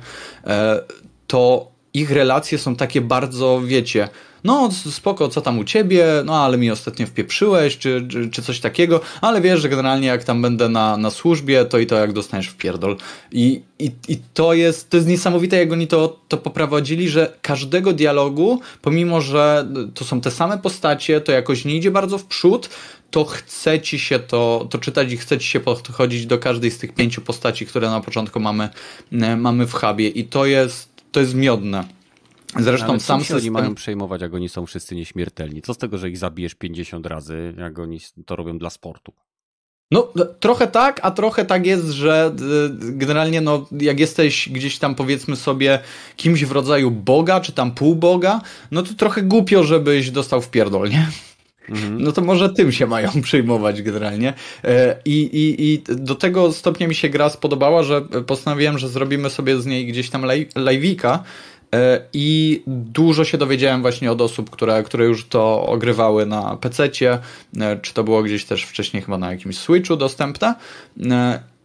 e, 0.48 0.84
to 1.27 1.72
ich 1.93 2.12
relacje 2.12 2.58
są 2.58 2.75
takie 2.75 3.01
bardzo, 3.01 3.62
wiecie, 3.65 4.10
no 4.43 4.69
spoko, 4.72 5.29
co 5.29 5.41
tam 5.41 5.60
u 5.60 5.63
ciebie, 5.63 6.05
no 6.25 6.43
ale 6.43 6.58
mi 6.58 6.72
ostatnio 6.72 7.08
wpieprzyłeś, 7.08 7.77
czy, 7.77 8.08
czy, 8.10 8.29
czy, 8.29 8.41
coś 8.41 8.60
takiego, 8.60 9.01
ale 9.22 9.41
wiesz, 9.41 9.62
że 9.62 9.69
generalnie 9.69 10.08
jak 10.08 10.24
tam 10.24 10.41
będę 10.41 10.69
na, 10.69 10.98
na 10.98 11.10
służbie, 11.10 11.65
to 11.65 11.79
i 11.79 11.86
to 11.86 11.96
jak 11.96 12.13
dostaniesz 12.13 12.48
w 12.48 12.55
pierdol. 12.55 12.98
I, 13.31 13.62
i, 13.79 13.91
i 14.08 14.17
to, 14.34 14.53
jest, 14.53 14.89
to 14.89 14.98
jest 14.98 15.10
niesamowite, 15.10 15.58
jak 15.58 15.72
oni 15.72 15.88
to, 15.88 16.19
to 16.27 16.38
poprowadzili, 16.38 17.10
że 17.10 17.34
każdego 17.41 17.93
dialogu, 17.93 18.62
pomimo, 18.81 19.22
że 19.22 19.67
to 19.93 20.05
są 20.05 20.22
te 20.22 20.31
same 20.31 20.58
postacie, 20.58 21.22
to 21.22 21.31
jakoś 21.31 21.65
nie 21.65 21.75
idzie 21.75 21.91
bardzo 21.91 22.17
w 22.17 22.25
przód, 22.25 22.69
to 23.12 23.25
chce 23.25 23.80
ci 23.80 24.00
się 24.00 24.20
to, 24.20 24.68
to 24.70 24.78
czytać 24.78 25.12
i 25.12 25.18
chce 25.18 25.38
ci 25.38 25.48
się 25.48 25.60
podchodzić 25.60 26.25
do 26.25 26.38
każdej 26.38 26.72
z 26.72 26.78
tych 26.78 26.94
pięciu 26.94 27.22
postaci, 27.22 27.66
które 27.66 27.89
na 27.89 28.01
początku 28.01 28.39
mamy, 28.39 28.70
e, 29.12 29.38
mamy 29.38 29.68
w 29.68 29.74
hubie 29.74 30.08
i 30.08 30.25
to 30.25 30.46
jest, 30.46 30.89
to 31.12 31.20
jest 31.20 31.36
miodne. 31.36 31.84
Zresztą 32.60 32.89
Ale 32.89 33.00
sam 33.00 33.20
system... 33.20 33.38
oni 33.38 33.51
mają 33.51 33.75
przejmować, 33.75 34.22
jak 34.22 34.34
oni 34.34 34.50
są 34.50 34.66
wszyscy 34.66 34.96
nieśmiertelni? 34.96 35.62
Co 35.62 35.74
z 35.74 35.78
tego, 35.78 35.98
że 35.98 36.10
ich 36.10 36.18
zabijesz 36.18 36.56
50 36.56 37.06
razy, 37.06 37.54
jak 37.58 37.80
oni 37.80 38.00
to 38.25 38.36
robią 38.36 38.58
dla 38.58 38.70
sportu? 38.70 39.13
No, 39.92 40.13
trochę 40.39 40.68
tak, 40.68 41.00
a 41.04 41.12
trochę 41.12 41.46
tak 41.46 41.66
jest, 41.66 41.89
że 41.89 42.36
generalnie, 42.80 43.42
no, 43.42 43.68
jak 43.82 44.00
jesteś 44.00 44.50
gdzieś 44.50 44.80
tam, 44.80 44.96
powiedzmy 44.96 45.36
sobie, 45.36 45.80
kimś 46.16 46.46
w 46.46 46.51
rodzaju 46.51 46.92
Boga, 46.92 47.42
czy 47.42 47.51
tam 47.51 47.72
półboga, 47.72 48.42
no 48.72 48.84
to 48.84 48.94
trochę 48.94 49.22
głupio, 49.22 49.63
żebyś 49.63 50.12
dostał 50.12 50.42
w 50.42 50.50
pierdol, 50.50 50.89
nie? 50.89 51.08
Mhm. 51.70 52.04
No 52.04 52.12
to 52.12 52.22
może 52.22 52.50
tym 52.50 52.72
się 52.72 52.88
mają 52.88 53.10
przyjmować 53.22 53.82
generalnie. 53.82 54.34
E, 54.64 54.96
I, 55.06 55.22
i, 55.22 55.74
I 55.74 55.84
do 55.96 56.16
tego 56.16 56.54
stopnia 56.54 56.88
mi 56.88 56.96
się 56.96 57.10
gra 57.10 57.30
spodobała, 57.30 57.84
że 57.84 58.02
postanowiłem, 58.02 58.78
że 58.78 58.90
zrobimy 58.90 59.30
sobie 59.30 59.62
z 59.62 59.66
niej 59.66 59.86
gdzieś 59.86 60.10
tam 60.10 60.22
live'ika, 60.56 61.20
i 62.14 62.62
dużo 62.68 63.26
się 63.26 63.38
dowiedziałem 63.38 63.82
właśnie 63.82 64.12
od 64.12 64.22
osób, 64.22 64.50
które, 64.50 64.84
które 64.84 65.06
już 65.06 65.28
to 65.28 65.66
ogrywały 65.66 66.26
na 66.26 66.58
PC-cie, 66.58 67.20
czy 67.82 67.94
to 67.94 68.04
było 68.04 68.24
gdzieś 68.24 68.46
też 68.46 68.64
wcześniej 68.64 69.04
chyba 69.04 69.18
na 69.18 69.32
jakimś 69.32 69.58
Switchu 69.58 69.96
dostępne. 69.96 70.56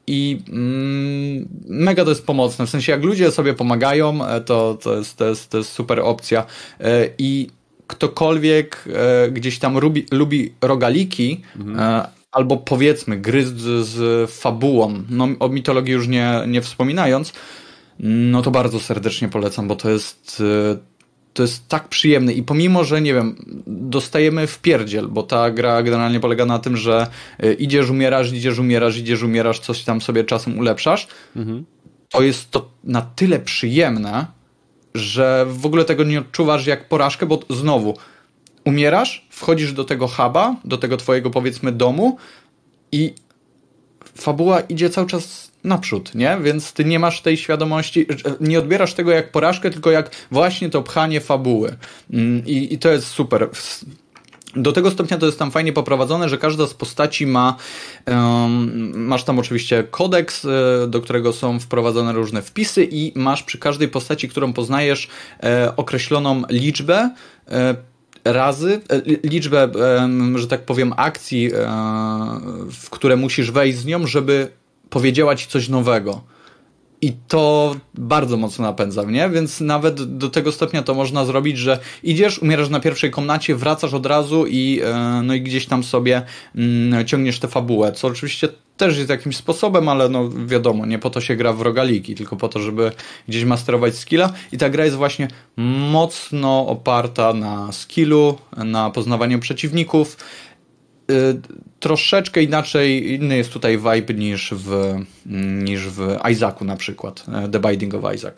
I 0.07 0.39
mm, 0.49 1.49
mega 1.67 2.05
to 2.05 2.11
jest 2.11 2.27
pomocne. 2.27 2.67
W 2.67 2.71
sensie, 2.71 2.93
jak 2.93 3.05
ludzie 3.05 3.31
sobie 3.31 3.55
pomagają, 3.55 4.19
to, 4.47 4.79
to, 4.83 4.97
jest, 4.97 5.17
to, 5.17 5.29
jest, 5.29 5.51
to 5.51 5.59
jest 5.59 5.73
super 5.73 6.01
opcja. 6.01 6.47
I 7.19 7.49
ktokolwiek 7.87 8.85
gdzieś 9.33 9.59
tam 9.59 9.79
lubi, 9.79 10.07
lubi 10.13 10.53
rogaliki, 10.61 11.41
mhm 11.57 12.05
albo 12.35 12.57
powiedzmy 12.57 13.17
gry 13.17 13.47
z, 13.47 13.87
z 13.87 14.31
fabułą, 14.31 15.03
no 15.11 15.29
o 15.41 15.49
mitologii 15.49 15.93
już 15.93 16.09
nie, 16.09 16.41
nie 16.49 16.63
wspominając, 16.63 17.33
no 18.01 18.43
to 18.43 18.51
bardzo 18.51 18.81
serdecznie 18.81 19.29
polecam, 19.29 19.69
bo 19.69 19.77
to 19.77 19.91
jest 19.91 20.43
y, 20.75 20.79
to 21.33 21.43
jest 21.43 21.69
tak 21.69 21.89
przyjemne 21.89 22.33
i 22.33 22.43
pomimo, 22.43 22.85
że 22.85 23.01
nie 23.01 23.15
wiem, 23.15 23.37
dostajemy 23.67 24.47
w 24.47 24.59
pierdziel, 24.59 25.09
bo 25.09 25.23
ta 25.23 25.51
gra 25.51 25.83
generalnie 25.83 26.21
polega 26.21 26.47
na 26.47 26.59
tym, 26.59 26.77
że 26.77 27.07
y, 27.45 27.55
idziesz, 27.55 27.91
umierasz, 27.91 28.33
idziesz, 28.33 28.59
umierasz, 28.59 28.97
idziesz, 28.99 29.23
umierasz, 29.23 29.59
coś 29.59 29.83
tam 29.83 30.01
sobie 30.01 30.25
czasem 30.25 30.59
ulepszasz, 30.59 31.09
mhm. 31.37 31.65
to 32.09 32.23
jest 32.23 32.51
to 32.51 32.71
na 32.85 33.03
tyle 33.03 33.39
przyjemne, 33.39 34.27
że 34.95 35.47
w 35.49 35.67
ogóle 35.67 35.85
tego 35.85 36.05
nie 36.05 36.19
odczuwasz 36.19 36.67
jak 36.67 36.89
porażkę, 36.89 37.27
bo 37.27 37.41
znowu 37.51 37.97
umierasz, 38.65 39.27
wchodzisz 39.31 39.73
do 39.73 39.85
tego 39.85 40.09
huba, 40.09 40.57
do 40.65 40.79
tego 40.79 40.97
twojego 40.97 41.31
powiedzmy 41.31 41.73
domu 41.73 42.17
i 42.93 43.15
fabuła 44.17 44.61
idzie 44.61 44.91
cały 44.91 45.07
czas 45.07 45.51
naprzód, 45.65 46.15
nie? 46.15 46.39
Więc 46.43 46.73
ty 46.73 46.85
nie 46.85 46.99
masz 46.99 47.21
tej 47.23 47.37
świadomości, 47.37 48.07
nie 48.41 48.59
odbierasz 48.59 48.95
tego 48.95 49.11
jak 49.11 49.31
porażkę, 49.31 49.71
tylko 49.71 49.91
jak 49.91 50.11
właśnie 50.31 50.71
to 50.71 50.83
pchanie 50.83 51.21
fabuły. 51.21 51.77
Mm, 52.11 52.47
I, 52.47 52.75
i 52.75 52.79
to 52.79 52.91
jest 52.91 53.07
super. 53.07 53.49
Do 54.57 54.73
tego 54.73 54.91
stopnia 54.91 55.19
to 55.19 55.27
jest 55.27 55.39
tam 55.39 55.51
fajnie 55.51 55.73
poprowadzone, 55.73 56.29
że 56.29 56.39
każda 56.39 56.67
z 56.67 56.75
postaci 56.75 57.27
ma, 57.27 57.57
um, 58.07 59.07
masz 59.07 59.25
tam 59.25 59.39
oczywiście 59.39 59.85
kodeks, 59.91 60.45
e, 60.45 60.87
do 60.89 61.01
którego 61.01 61.33
są 61.33 61.61
wprowadzone 61.61 62.13
różne 62.13 62.43
wpisy 62.43 62.89
i 62.91 63.13
masz 63.15 63.43
przy 63.43 63.59
każdej 63.59 63.89
postaci, 63.89 64.29
którą 64.29 64.53
poznajesz, 64.53 65.09
e, 65.43 65.77
określoną 65.77 66.43
liczbę 66.51 67.11
e, 67.49 67.75
razy, 68.25 68.81
e, 68.91 69.03
liczbę, 69.29 69.69
że 70.35 70.47
tak 70.47 70.65
powiem, 70.65 70.93
akcji, 70.97 71.47
e, 71.47 71.59
w 72.71 72.91
które 72.91 73.17
musisz 73.17 73.51
wejść 73.51 73.79
z 73.79 73.87
nią, 73.87 74.07
żeby 74.07 74.49
powiedziała 74.91 75.37
ci 75.37 75.49
coś 75.49 75.69
nowego. 75.69 76.34
I 77.01 77.13
to 77.29 77.77
bardzo 77.95 78.37
mocno 78.37 78.65
napędza 78.65 79.03
mnie, 79.03 79.31
więc 79.31 79.61
nawet 79.61 80.19
do 80.19 80.29
tego 80.29 80.53
stopnia 80.53 80.83
to 80.83 80.95
można 80.95 81.25
zrobić, 81.25 81.59
że 81.59 81.79
idziesz, 82.03 82.39
umierasz 82.39 82.69
na 82.69 82.81
pierwszej 82.81 83.11
komnacie, 83.11 83.55
wracasz 83.55 83.95
od 83.95 84.07
razu 84.07 84.47
i, 84.47 84.81
e, 84.85 85.23
no 85.25 85.35
i 85.35 85.41
gdzieś 85.41 85.67
tam 85.67 85.85
sobie 85.85 86.23
mm, 86.55 87.07
ciągniesz 87.07 87.39
tę 87.39 87.49
fabułę, 87.49 87.93
co 87.93 88.09
oczywiście 88.09 88.49
też 88.77 88.99
jest 88.99 89.11
jakimś 89.11 89.37
sposobem, 89.37 89.89
ale 89.89 90.09
no 90.09 90.31
wiadomo, 90.47 90.87
nie 90.87 90.99
po 90.99 91.11
to 91.11 91.21
się 91.21 91.37
gra 91.37 91.53
w 91.53 91.61
rogaliki, 91.61 92.15
tylko 92.15 92.37
po 92.37 92.49
to, 92.49 92.61
żeby 92.61 92.93
gdzieś 93.29 93.45
masterować 93.45 93.97
skilla 93.97 94.33
i 94.53 94.59
ta 94.59 94.71
gra 94.71 94.85
jest 94.85 94.97
właśnie 94.97 95.29
mocno 95.91 96.67
oparta 96.67 97.33
na 97.33 97.73
skillu, 97.73 98.39
na 98.57 98.91
poznawaniu 98.91 99.39
przeciwników. 99.39 100.17
Y, 101.11 101.41
troszeczkę 101.85 102.43
inaczej, 102.43 103.13
inny 103.13 103.37
jest 103.37 103.53
tutaj 103.53 103.79
vibe 103.79 104.15
niż 104.15 104.55
w, 104.57 104.95
niż 105.63 105.89
w 105.89 106.17
Isaacu 106.33 106.65
na 106.65 106.77
przykład, 106.77 107.25
e, 107.29 107.49
The 107.49 107.61
Binding 107.61 107.95
of 107.95 108.15
Isaac. 108.15 108.35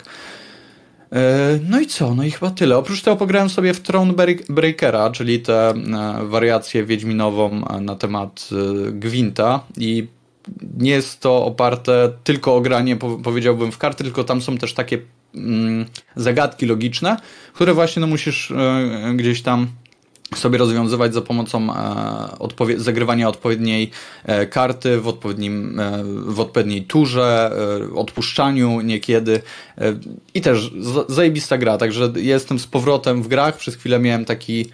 E, 1.12 1.58
no 1.68 1.80
i 1.80 1.86
co? 1.86 2.14
No 2.14 2.24
i 2.24 2.30
chyba 2.30 2.50
tyle. 2.50 2.76
Oprócz 2.76 3.02
tego 3.02 3.16
pograłem 3.16 3.48
sobie 3.48 3.74
w 3.74 3.80
Thronebreakera, 3.80 5.10
czyli 5.10 5.40
tę 5.40 5.70
e, 5.70 5.74
wariację 6.26 6.84
wiedźminową 6.84 7.62
na 7.80 7.96
temat 7.96 8.48
Gwinta 8.92 9.60
i 9.76 10.06
nie 10.78 10.90
jest 10.90 11.20
to 11.20 11.44
oparte 11.44 12.12
tylko 12.24 12.56
o 12.56 12.60
granie, 12.60 12.96
powiedziałbym, 12.96 13.72
w 13.72 13.78
karty, 13.78 14.04
tylko 14.04 14.24
tam 14.24 14.42
są 14.42 14.58
też 14.58 14.74
takie 14.74 14.98
mm, 15.34 15.86
zagadki 16.16 16.66
logiczne, 16.66 17.16
które 17.52 17.74
właśnie 17.74 18.00
no, 18.00 18.06
musisz 18.06 18.52
gdzieś 19.14 19.42
tam 19.42 19.68
sobie 20.34 20.58
rozwiązywać 20.58 21.14
za 21.14 21.22
pomocą 21.22 21.74
e, 21.74 22.76
zagrywania 22.76 23.28
odpowiedniej 23.28 23.90
e, 24.24 24.46
karty 24.46 25.00
w, 25.00 25.08
odpowiednim, 25.08 25.80
e, 25.80 26.04
w 26.04 26.40
odpowiedniej 26.40 26.82
turze, 26.82 27.50
odpuszczaniu 27.94 28.80
niekiedy. 28.80 29.42
I 30.34 30.40
też 30.40 30.70
zajebista 31.08 31.58
gra, 31.58 31.78
także 31.78 32.12
jestem 32.16 32.58
z 32.58 32.66
powrotem 32.66 33.22
w 33.22 33.28
grach, 33.28 33.56
przez 33.56 33.76
chwilę 33.76 33.98
miałem 33.98 34.24
taki 34.24 34.66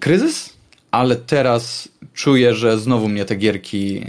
kryzys, 0.00 0.52
ale 0.90 1.16
teraz 1.16 1.88
czuję, 2.14 2.54
że 2.54 2.78
znowu 2.78 3.08
mnie 3.08 3.24
te 3.24 3.36
gierki 3.36 3.98
e, 3.98 4.06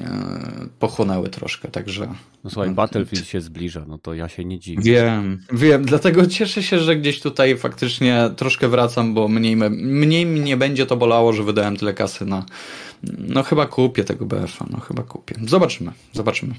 pochłonęły 0.80 1.30
troszkę, 1.30 1.68
także... 1.68 2.08
No 2.44 2.50
słuchaj, 2.50 2.70
no, 2.70 2.76
Battlefield 2.76 3.28
się 3.28 3.42
zbliża, 3.42 3.86
no 3.88 3.98
to 3.98 4.14
ja 4.14 4.30
się 4.30 4.46
nie 4.46 4.60
dziwię. 4.60 4.82
Wiem, 4.84 5.40
wiem, 5.52 5.86
dlatego 5.86 6.28
cieszę 6.28 6.64
się, 6.64 6.80
że 6.80 6.96
gdzieś 6.96 7.22
tutaj 7.22 7.58
faktycznie 7.58 8.30
troszkę 8.36 8.68
wracam, 8.68 9.14
bo 9.14 9.28
mniej, 9.28 9.56
mniej 9.72 10.26
mnie 10.26 10.58
będzie 10.58 10.86
to 10.86 10.98
bolało, 10.98 11.34
że 11.34 11.44
wydałem 11.44 11.78
tyle 11.78 11.94
kasy 11.94 12.26
na... 12.26 12.46
No 13.18 13.44
chyba 13.44 13.66
kupię 13.66 14.04
tego 14.04 14.26
BF-a, 14.26 14.66
no 14.72 14.80
chyba 14.80 15.04
kupię. 15.04 15.36
Zobaczymy, 15.48 15.92
zobaczymy. 16.14 16.56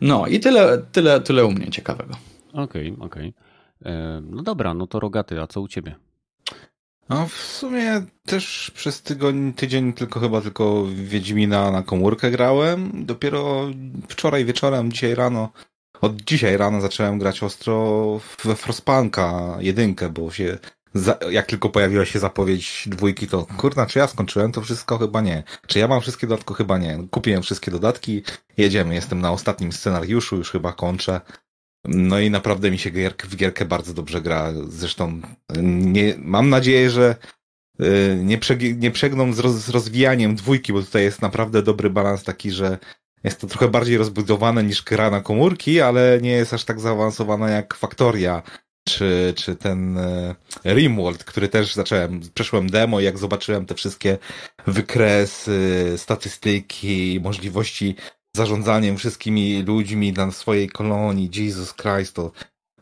No 0.00 0.26
i 0.26 0.40
tyle, 0.40 0.82
tyle, 0.92 1.20
tyle 1.20 1.44
u 1.44 1.50
mnie 1.50 1.70
ciekawego. 1.70 2.14
Okej, 2.52 2.92
okay, 2.92 3.06
okej. 3.06 3.32
Okay. 3.80 3.92
E, 3.92 4.22
no 4.30 4.42
dobra, 4.42 4.74
no 4.74 4.86
to 4.86 5.00
Rogaty, 5.00 5.40
a 5.40 5.46
co 5.46 5.60
u 5.60 5.68
ciebie? 5.68 5.94
No 7.10 7.26
w 7.26 7.34
sumie 7.34 8.02
też 8.26 8.70
przez 8.74 9.02
tydzień 9.56 9.92
tylko 9.92 10.20
chyba 10.20 10.40
tylko 10.40 10.86
Wiedźmina 10.94 11.70
na 11.70 11.82
komórkę 11.82 12.30
grałem. 12.30 13.04
Dopiero 13.06 13.70
wczoraj 14.08 14.44
wieczorem, 14.44 14.92
dzisiaj 14.92 15.14
rano, 15.14 15.52
od 16.00 16.22
dzisiaj 16.22 16.56
rano 16.56 16.80
zacząłem 16.80 17.18
grać 17.18 17.42
ostro 17.42 18.20
we 18.44 18.56
Frostpunka 18.56 19.56
jedynkę, 19.60 20.08
bo 20.08 20.30
się 20.30 20.58
za, 20.94 21.18
jak 21.30 21.46
tylko 21.46 21.68
pojawiła 21.68 22.04
się 22.04 22.18
zapowiedź 22.18 22.84
dwójki, 22.86 23.26
to 23.26 23.46
kurna, 23.56 23.86
czy 23.86 23.98
ja 23.98 24.06
skończyłem 24.06 24.52
to 24.52 24.60
wszystko? 24.60 24.98
Chyba 24.98 25.20
nie. 25.20 25.42
Czy 25.66 25.78
ja 25.78 25.88
mam 25.88 26.00
wszystkie 26.00 26.26
dodatki? 26.26 26.54
Chyba 26.54 26.78
nie. 26.78 26.98
Kupiłem 27.10 27.42
wszystkie 27.42 27.70
dodatki, 27.70 28.22
jedziemy. 28.56 28.94
Jestem 28.94 29.20
na 29.20 29.32
ostatnim 29.32 29.72
scenariuszu, 29.72 30.36
już 30.36 30.50
chyba 30.50 30.72
kończę. 30.72 31.20
No 31.84 32.20
i 32.20 32.30
naprawdę 32.30 32.70
mi 32.70 32.78
się 32.78 32.90
w 33.24 33.36
gierkę 33.36 33.64
bardzo 33.64 33.94
dobrze 33.94 34.20
gra. 34.20 34.52
Zresztą 34.68 35.20
nie, 35.62 36.14
mam 36.18 36.48
nadzieję, 36.48 36.90
że 36.90 37.16
y, 37.80 38.18
nie, 38.24 38.38
przeg 38.38 38.80
nie 38.80 38.90
przegną 38.90 39.32
z, 39.32 39.38
roz 39.38 39.54
z 39.54 39.68
rozwijaniem 39.68 40.34
dwójki, 40.34 40.72
bo 40.72 40.82
tutaj 40.82 41.02
jest 41.02 41.22
naprawdę 41.22 41.62
dobry 41.62 41.90
balans 41.90 42.24
taki, 42.24 42.50
że 42.50 42.78
jest 43.24 43.40
to 43.40 43.46
trochę 43.46 43.68
bardziej 43.68 43.96
rozbudowane 43.96 44.64
niż 44.64 44.82
gra 44.82 45.10
na 45.10 45.20
komórki, 45.20 45.80
ale 45.80 46.18
nie 46.22 46.30
jest 46.30 46.54
aż 46.54 46.64
tak 46.64 46.80
zaawansowana 46.80 47.50
jak 47.50 47.74
Factoria 47.74 48.42
czy, 48.88 49.34
czy 49.36 49.56
ten 49.56 49.98
e, 49.98 50.34
Rimworld, 50.64 51.24
który 51.24 51.48
też 51.48 51.74
zacząłem, 51.74 52.20
przeszłem 52.34 52.70
demo 52.70 53.00
i 53.00 53.04
jak 53.04 53.18
zobaczyłem 53.18 53.66
te 53.66 53.74
wszystkie 53.74 54.18
wykresy, 54.66 55.94
statystyki, 55.96 57.20
możliwości 57.22 57.96
zarządzaniem 58.36 58.96
wszystkimi 58.96 59.62
ludźmi 59.62 60.12
na 60.12 60.30
swojej 60.30 60.68
kolonii, 60.68 61.30
Jesus 61.34 61.74
Christ, 61.74 62.14
to 62.14 62.32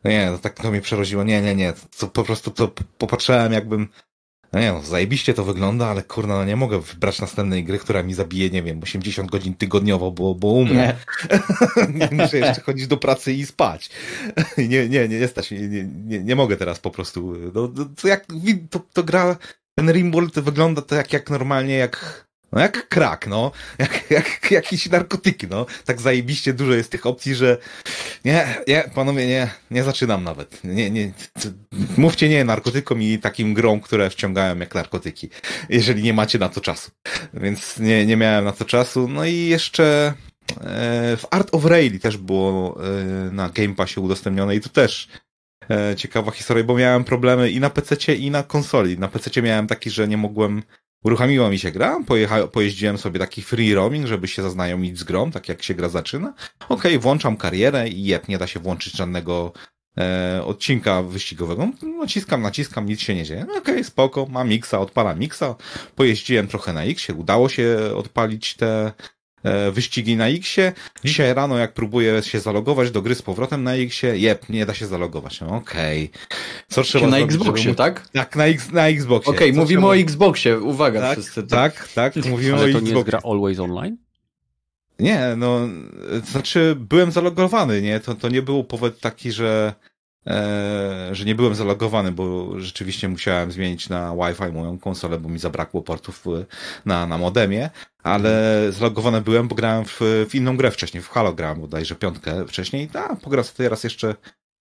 nie, 0.04 0.30
to 0.32 0.38
tak 0.38 0.54
to 0.54 0.70
mnie 0.70 0.80
przeroziło, 0.80 1.24
nie, 1.24 1.42
nie, 1.42 1.54
nie, 1.54 1.72
to 1.98 2.08
po 2.08 2.24
prostu 2.24 2.50
to 2.50 2.70
popatrzyłem 2.98 3.52
jakbym, 3.52 3.88
no 4.52 4.60
nie 4.60 4.72
no, 4.72 4.82
zajebiście 4.82 5.34
to 5.34 5.44
wygląda, 5.44 5.86
ale 5.86 6.02
kurna, 6.02 6.34
no 6.34 6.44
nie 6.44 6.56
mogę 6.56 6.80
wybrać 6.80 7.20
następnej 7.20 7.64
gry, 7.64 7.78
która 7.78 8.02
mi 8.02 8.14
zabije, 8.14 8.50
nie 8.50 8.62
wiem, 8.62 8.80
80 8.82 9.30
godzin 9.30 9.54
tygodniowo, 9.54 10.10
bo, 10.10 10.34
bo 10.34 10.48
umrę. 10.48 10.96
Nie. 11.94 12.08
Muszę 12.12 12.38
jeszcze 12.38 12.60
chodzić 12.60 12.86
do 12.86 12.96
pracy 12.96 13.32
i 13.32 13.46
spać. 13.46 13.90
nie, 14.58 14.88
nie, 14.88 15.08
nie, 15.08 15.20
nie 15.20 15.28
stać, 15.28 15.50
nie, 15.50 15.68
nie, 15.84 16.22
nie, 16.22 16.36
mogę 16.36 16.56
teraz 16.56 16.78
po 16.78 16.90
prostu, 16.90 17.34
no, 17.54 17.68
to 18.02 18.08
jak, 18.08 18.26
to, 18.70 18.80
to 18.92 19.04
gra, 19.04 19.36
ten 19.74 19.92
Rimworld 19.92 20.38
wygląda 20.38 20.82
to 20.82 20.94
jak, 20.94 21.12
jak 21.12 21.30
normalnie, 21.30 21.74
jak 21.74 22.27
no 22.52 22.60
jak 22.60 22.88
krak, 22.88 23.26
no. 23.26 23.50
Jak, 23.78 24.10
jak 24.10 24.50
jakieś 24.50 24.90
narkotyki, 24.90 25.46
no. 25.50 25.66
Tak 25.84 26.00
zajebiście 26.00 26.52
dużo 26.52 26.72
jest 26.72 26.90
tych 26.90 27.06
opcji, 27.06 27.34
że 27.34 27.58
nie, 28.24 28.56
nie, 28.68 28.90
panowie, 28.94 29.26
nie, 29.26 29.50
nie 29.70 29.84
zaczynam 29.84 30.24
nawet. 30.24 30.64
Nie, 30.64 30.90
nie, 30.90 31.12
mówcie 31.96 32.28
nie 32.28 32.44
narkotykom 32.44 33.02
i 33.02 33.18
takim 33.18 33.54
grom, 33.54 33.80
które 33.80 34.10
wciągają 34.10 34.58
jak 34.58 34.74
narkotyki, 34.74 35.30
jeżeli 35.68 36.02
nie 36.02 36.12
macie 36.12 36.38
na 36.38 36.48
to 36.48 36.60
czasu. 36.60 36.90
Więc 37.34 37.78
nie, 37.78 38.06
nie 38.06 38.16
miałem 38.16 38.44
na 38.44 38.52
to 38.52 38.64
czasu. 38.64 39.08
No 39.08 39.24
i 39.24 39.34
jeszcze 39.34 40.14
e, 40.60 41.16
w 41.16 41.24
Art 41.30 41.54
of 41.54 41.64
Rally 41.64 41.98
też 41.98 42.16
było 42.16 42.78
e, 42.84 43.04
na 43.30 43.48
Game 43.48 43.74
Passie 43.74 44.00
udostępnione 44.00 44.56
i 44.56 44.60
tu 44.60 44.68
też 44.68 45.08
e, 45.70 45.96
ciekawa 45.96 46.30
historia, 46.30 46.64
bo 46.64 46.76
miałem 46.76 47.04
problemy 47.04 47.50
i 47.50 47.60
na 47.60 47.70
PC 47.70 48.14
i 48.14 48.30
na 48.30 48.42
konsoli. 48.42 48.98
Na 48.98 49.08
PC 49.08 49.42
miałem 49.42 49.66
taki, 49.66 49.90
że 49.90 50.08
nie 50.08 50.16
mogłem 50.16 50.62
Uruchomiła 51.04 51.50
mi 51.50 51.58
się 51.58 51.70
gra, 51.70 52.00
pojecha, 52.06 52.46
pojeździłem 52.46 52.98
sobie 52.98 53.20
taki 53.20 53.42
free 53.42 53.74
roaming, 53.74 54.06
żeby 54.06 54.28
się 54.28 54.42
zaznajomić 54.42 54.98
z 54.98 55.04
grą, 55.04 55.30
tak 55.30 55.48
jak 55.48 55.62
się 55.62 55.74
gra 55.74 55.88
zaczyna. 55.88 56.34
Okej, 56.60 56.76
okay, 56.76 56.98
włączam 56.98 57.36
karierę 57.36 57.88
i 57.88 58.04
jeb, 58.04 58.28
nie 58.28 58.38
da 58.38 58.46
się 58.46 58.60
włączyć 58.60 58.96
żadnego 58.96 59.52
e, 59.98 60.42
odcinka 60.44 61.02
wyścigowego. 61.02 61.68
Naciskam, 62.00 62.42
naciskam, 62.42 62.86
nic 62.86 63.00
się 63.00 63.14
nie 63.14 63.24
dzieje. 63.24 63.42
Okej, 63.42 63.58
okay, 63.58 63.84
spoko, 63.84 64.26
mam 64.26 64.48
Mixa, 64.48 64.80
odpalam 64.80 65.18
Mixa. 65.18 65.54
Pojeździłem 65.96 66.48
trochę 66.48 66.72
na 66.72 66.84
X, 66.84 67.10
udało 67.16 67.48
się 67.48 67.78
odpalić 67.96 68.54
te 68.54 68.92
wyścigi 69.72 70.16
na 70.16 70.28
Xie. 70.28 70.72
Dzisiaj 71.04 71.34
rano, 71.34 71.58
jak 71.58 71.72
próbuję 71.72 72.22
się 72.22 72.40
zalogować 72.40 72.90
do 72.90 73.02
gry 73.02 73.14
z 73.14 73.22
powrotem 73.22 73.64
na 73.64 73.74
Xie, 73.74 74.18
jep, 74.18 74.48
nie 74.48 74.66
da 74.66 74.74
się 74.74 74.86
zalogować. 74.86 75.40
No, 75.40 75.56
Okej. 75.56 76.10
Okay. 76.14 76.38
Co 76.68 76.82
trzeba 76.82 77.06
na 77.06 77.16
zrobić? 77.16 77.36
Xboxie, 77.36 77.74
tak? 77.74 78.08
Tak, 78.08 78.36
na, 78.36 78.46
X, 78.46 78.70
na 78.72 78.88
Xboxie. 78.88 79.30
Okej, 79.30 79.50
okay, 79.50 79.60
mówimy 79.60 79.80
trzeba... 79.80 79.92
o 79.92 79.96
Xboxie, 79.96 80.60
uwaga 80.60 81.00
tak, 81.00 81.18
wszyscy. 81.18 81.42
Tak, 81.42 81.88
tak, 81.94 82.14
tak 82.14 82.26
mówimy 82.30 82.52
Ale 82.52 82.60
o 82.60 82.64
to 82.64 82.68
Xboxie. 82.68 82.88
nie 82.88 82.98
jest 82.98 83.06
gra 83.06 83.20
Always 83.24 83.58
Online? 83.58 83.96
Nie, 84.98 85.34
no, 85.36 85.60
to 86.24 86.30
znaczy 86.30 86.76
byłem 86.78 87.12
zalogowany, 87.12 87.82
nie? 87.82 88.00
To, 88.00 88.14
to 88.14 88.28
nie 88.28 88.42
był 88.42 88.64
powód 88.64 89.00
taki, 89.00 89.32
że, 89.32 89.74
e, 89.84 89.87
że 91.12 91.24
nie 91.24 91.34
byłem 91.34 91.54
zalogowany, 91.54 92.12
bo 92.12 92.60
rzeczywiście 92.60 93.08
musiałem 93.08 93.52
zmienić 93.52 93.88
na 93.88 94.14
Wi-Fi 94.16 94.52
moją 94.52 94.78
konsolę, 94.78 95.18
bo 95.18 95.28
mi 95.28 95.38
zabrakło 95.38 95.82
portów 95.82 96.24
na, 96.84 97.06
na 97.06 97.18
modemie, 97.18 97.70
ale 98.02 98.62
zalogowany 98.70 99.20
byłem, 99.20 99.48
bo 99.48 99.54
grałem 99.54 99.84
w, 99.84 100.00
w 100.30 100.34
inną 100.34 100.56
grę 100.56 100.70
wcześniej, 100.70 101.02
w 101.02 101.08
Halo 101.08 101.32
grałem 101.32 101.60
bodajże 101.60 101.94
piątkę 101.94 102.46
wcześniej, 102.46 102.88
a 102.94 103.16
pograłem 103.16 103.44
sobie 103.44 103.56
teraz 103.56 103.84
jeszcze 103.84 104.14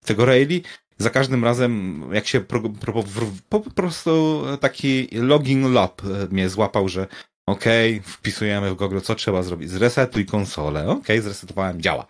tego 0.05 0.25
Rayleigh. 0.25 0.63
Za 0.97 1.09
każdym 1.09 1.43
razem, 1.43 2.03
jak 2.11 2.27
się 2.27 2.41
pro, 2.41 2.61
pro, 2.69 3.03
po, 3.49 3.59
po 3.59 3.71
prostu 3.71 4.43
taki 4.59 5.07
login 5.11 5.73
lab 5.73 6.01
mnie 6.31 6.49
złapał, 6.49 6.89
że 6.89 7.07
Okej, 7.47 7.99
okay, 7.99 8.11
wpisujemy 8.11 8.71
w 8.71 8.75
Google, 8.75 8.99
co 8.99 9.15
trzeba 9.15 9.43
zrobić. 9.43 9.69
Zresetuj 9.69 10.25
konsolę. 10.25 10.83
Okej, 10.83 11.01
okay, 11.01 11.21
zresetowałem, 11.21 11.81
działa. 11.81 12.05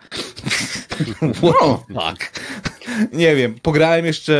What 1.38 1.80
fuck? 1.88 2.40
Nie 3.12 3.36
wiem, 3.36 3.54
pograłem 3.62 4.06
jeszcze 4.06 4.32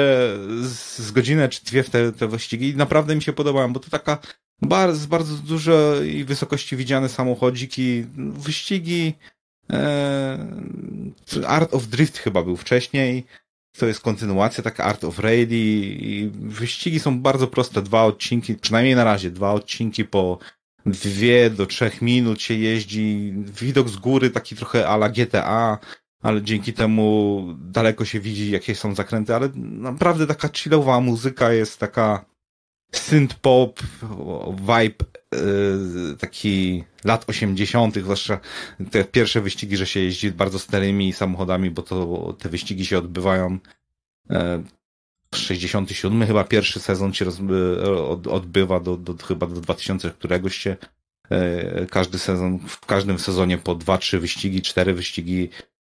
z, 0.60 0.98
z 0.98 1.12
godzinę 1.12 1.48
czy 1.48 1.64
dwie 1.64 1.82
w 1.82 1.90
te, 1.90 2.12
te 2.12 2.28
wyścigi 2.28 2.68
i 2.68 2.76
naprawdę 2.76 3.16
mi 3.16 3.22
się 3.22 3.32
podobają, 3.32 3.72
bo 3.72 3.80
to 3.80 3.90
taka 3.90 4.18
bardzo, 4.62 5.08
bardzo 5.08 5.34
dużej 5.34 6.24
wysokości 6.24 6.76
widziane 6.76 7.08
samochodziki, 7.08 8.04
wyścigi, 8.16 9.14
e, 9.72 10.38
Art 11.46 11.74
of 11.74 11.86
Drift 11.86 12.18
chyba 12.18 12.42
był 12.42 12.56
wcześniej, 12.56 13.26
to 13.78 13.86
jest 13.86 14.00
kontynuacja, 14.00 14.64
taka 14.64 14.84
Art 14.84 15.04
of 15.04 15.18
Rally 15.18 15.46
i 15.50 16.30
wyścigi 16.34 17.00
są 17.00 17.20
bardzo 17.20 17.46
proste, 17.46 17.82
dwa 17.82 18.04
odcinki, 18.04 18.54
przynajmniej 18.54 18.96
na 18.96 19.04
razie, 19.04 19.30
dwa 19.30 19.52
odcinki 19.52 20.04
po 20.04 20.38
dwie 20.90 21.50
do 21.50 21.66
trzech 21.66 22.02
minut 22.02 22.42
się 22.42 22.54
jeździ, 22.54 23.35
widok 23.61 23.88
z 23.88 23.97
góry 23.97 24.30
taki 24.30 24.57
trochę 24.57 24.88
ala 24.88 25.09
GTA, 25.09 25.78
ale 26.23 26.42
dzięki 26.42 26.73
temu 26.73 27.45
daleko 27.59 28.04
się 28.04 28.21
widzi, 28.21 28.50
jakie 28.50 28.75
są 28.75 28.95
zakręty, 28.95 29.35
ale 29.35 29.49
naprawdę 29.54 30.26
taka 30.26 30.49
chillowa 30.49 31.00
muzyka 31.00 31.52
jest 31.52 31.80
taka 31.80 32.25
synth 32.92 33.37
pop, 33.37 33.80
vibe 34.61 35.04
yy, 35.35 36.16
taki 36.18 36.85
lat 37.04 37.25
80., 37.28 37.99
zwłaszcza 37.99 38.40
te 38.90 39.04
pierwsze 39.04 39.40
wyścigi, 39.40 39.76
że 39.76 39.87
się 39.87 40.00
jeździ 40.00 40.33
bardzo 40.33 40.59
starymi 40.59 41.12
samochodami, 41.12 41.71
bo 41.71 41.83
to 41.83 42.37
te 42.38 42.49
wyścigi 42.49 42.87
się 42.87 42.99
odbywają 42.99 43.59
yy, 44.30 44.38
67 45.35 46.26
chyba 46.26 46.44
pierwszy 46.44 46.80
sezon 46.80 47.14
się 47.14 47.25
roz, 47.25 47.40
od, 48.08 48.26
odbywa 48.26 48.80
do, 48.80 48.97
do, 48.97 49.14
chyba 49.26 49.47
do 49.47 49.61
2000 49.61 50.11
któregoś 50.11 50.56
się 50.56 50.76
e, 51.30 51.87
każdy 51.87 52.18
sezon, 52.18 52.58
w 52.58 52.87
każdym 52.87 53.18
sezonie 53.18 53.58
po 53.58 53.75
dwa, 53.75 53.99
trzy 53.99 54.18
wyścigi, 54.18 54.62
cztery 54.62 54.94
wyścigi. 54.94 55.49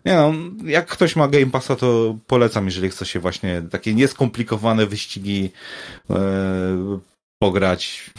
Nie 0.05 0.15
no, 0.15 0.35
jak 0.65 0.87
ktoś 0.87 1.17
ma 1.17 1.29
Game 1.29 1.47
Passa, 1.47 1.77
to 1.77 2.19
polecam, 2.27 2.65
jeżeli 2.65 2.91
chce 2.91 3.07
się 3.07 3.21
właśnie 3.21 3.63
takie 3.71 3.95
nieskomplikowane 3.95 4.87
wyścigi 4.87 5.51
e, 6.11 6.17
pograć. 7.39 8.11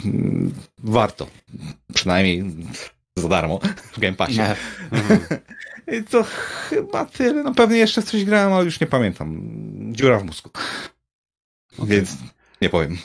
Warto. 0.78 1.26
Przynajmniej 1.94 2.44
za 3.16 3.28
darmo 3.28 3.60
w 3.92 4.00
Game 4.00 4.16
Passie. 4.16 4.40
I 5.92 6.02
to 6.04 6.24
chyba 6.68 7.04
tyle. 7.04 7.42
No 7.42 7.54
pewnie 7.54 7.78
jeszcze 7.78 8.02
coś 8.02 8.24
grałem, 8.24 8.52
ale 8.52 8.64
już 8.64 8.80
nie 8.80 8.86
pamiętam. 8.86 9.40
Dziura 9.92 10.18
w 10.18 10.24
mózgu. 10.24 10.50
Okay. 11.78 11.86
Więc 11.86 12.18
nie 12.60 12.70
powiem. 12.70 12.96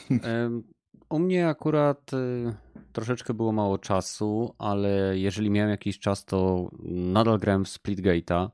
U 1.12 1.20
mnie 1.20 1.48
akurat 1.48 2.14
y, 2.14 2.54
troszeczkę 2.94 3.34
było 3.34 3.52
mało 3.52 3.78
czasu, 3.78 4.56
ale 4.58 5.20
jeżeli 5.20 5.50
miałem 5.50 5.70
jakiś 5.70 6.00
czas, 6.00 6.26
to 6.26 6.70
nadal 6.84 7.40
grałem 7.40 7.66
w 7.66 7.70
Splitgate'a. 7.70 8.50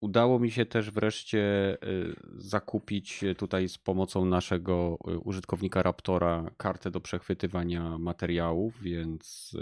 Udało 0.00 0.38
mi 0.38 0.50
się 0.50 0.66
też 0.66 0.90
wreszcie 0.90 1.38
y, 1.84 2.16
zakupić 2.36 3.24
tutaj 3.36 3.68
z 3.68 3.78
pomocą 3.78 4.24
naszego 4.24 4.98
y, 5.08 5.18
użytkownika 5.18 5.82
Raptora 5.82 6.50
kartę 6.56 6.90
do 6.90 7.00
przechwytywania 7.00 7.98
materiałów, 7.98 8.82
więc 8.82 9.56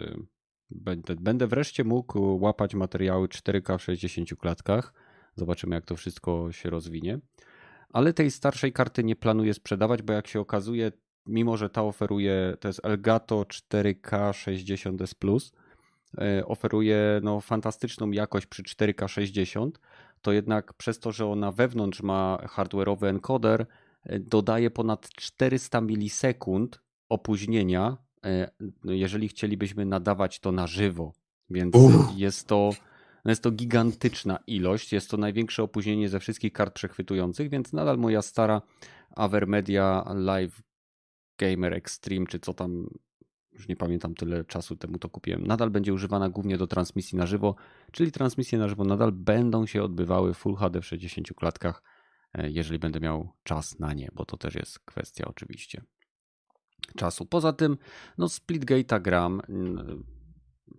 będę, 0.71 1.15
będę 1.15 1.47
wreszcie 1.47 1.85
mógł 1.85 2.39
łapać 2.41 2.75
materiały 2.75 3.29
4K 3.29 3.79
w 3.79 3.83
60 3.83 4.29
klatkach. 4.39 4.95
Zobaczymy, 5.35 5.75
jak 5.75 5.85
to 5.85 5.97
wszystko 5.97 6.53
się 6.53 6.71
rozwinie 6.71 7.21
ale 7.93 8.13
tej 8.13 8.31
starszej 8.31 8.73
karty 8.73 9.05
nie 9.05 9.17
planuję 9.17 9.55
sprzedawać, 9.55 10.03
bo 10.03 10.13
jak 10.13 10.27
się 10.27 10.41
okazuje, 10.41 10.93
mimo 11.27 11.57
że 11.57 11.71
ta 11.71 11.83
oferuje, 11.83 12.57
to 12.61 12.69
jest 12.69 12.81
Elgato 12.85 13.43
4K 13.43 14.31
60S 14.31 15.15
Plus, 15.15 15.53
e, 16.19 16.47
oferuje 16.47 17.21
no, 17.23 17.41
fantastyczną 17.41 18.11
jakość 18.11 18.47
przy 18.47 18.63
4K 18.63 19.09
60, 19.09 19.81
to 20.23 20.33
jednak 20.33 20.73
przez 20.73 20.99
to, 20.99 21.13
że 21.13 21.27
ona 21.27 21.53
wewnątrz 21.53 22.03
ma 22.03 22.39
hardware'owy 22.43 23.07
encoder, 23.07 23.67
e, 24.05 24.19
dodaje 24.19 24.71
ponad 24.71 25.09
400 25.09 25.81
milisekund 25.81 26.81
opóźnienia, 27.09 27.97
e, 28.25 28.51
jeżeli 28.85 29.29
chcielibyśmy 29.29 29.85
nadawać 29.85 30.41
to 30.41 30.53
na 30.53 30.67
żywo. 30.67 31.13
Więc 31.51 31.77
jest 32.17 32.49
to 32.49 32.71
no 33.27 33.33
jest 33.33 33.43
to 33.43 33.51
gigantyczna 33.51 34.39
ilość, 34.47 34.93
jest 34.93 35.11
to 35.11 35.17
największe 35.17 35.63
opóźnienie 35.63 36.09
ze 36.09 36.21
wszystkich 36.21 36.53
kart 36.53 36.75
przechwytujących, 36.75 37.51
więc 37.51 37.73
nadal 37.73 37.99
moja 37.99 38.23
stara 38.23 38.63
Avermedia 39.17 40.05
Live 40.15 40.63
Gamer 41.39 41.75
Extreme, 41.75 42.27
czy 42.27 42.41
co 42.41 42.55
tam, 42.55 42.87
już 43.53 43.69
nie 43.69 43.77
pamiętam 43.77 44.15
tyle 44.15 44.45
czasu 44.45 44.77
temu 44.77 44.99
to 44.99 45.09
kupiłem, 45.09 45.47
nadal 45.47 45.71
będzie 45.71 45.95
używana 45.95 46.29
głównie 46.29 46.59
do 46.59 46.67
transmisji 46.67 47.19
na 47.19 47.27
żywo, 47.27 47.55
czyli 47.93 48.13
transmisje 48.13 48.59
na 48.59 48.69
żywo 48.69 48.85
nadal 48.85 49.13
będą 49.13 49.67
się 49.67 49.83
odbywały 49.83 50.35
Full 50.35 50.57
HD 50.57 50.81
w 50.81 50.87
60 50.87 51.29
klatkach, 51.37 51.83
e, 52.35 52.51
jeżeli 52.51 52.79
będę 52.79 53.01
miał 53.01 53.33
czas 53.43 53.79
na 53.79 53.93
nie, 53.93 54.09
bo 54.13 54.25
to 54.25 54.37
też 54.37 54.55
jest 54.55 54.79
kwestia 54.79 55.25
oczywiście 55.29 55.83
czasu. 56.97 57.27
Poza 57.27 57.53
tym, 57.53 57.77
no 58.19 58.27
Splitgate'a 58.27 59.03
gram, 59.03 59.43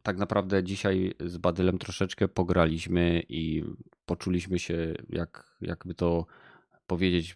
tak 0.08 0.18
naprawdę 0.18 0.64
dzisiaj 0.64 1.14
z 1.20 1.38
Badylem 1.38 1.78
troszeczkę 1.78 2.28
pograliśmy 2.28 3.24
i 3.30 3.64
poczuliśmy 4.06 4.60
się, 4.60 4.94
jak, 5.10 5.58
jakby 5.62 5.94
to 5.94 6.26
powiedzieć, 6.88 7.36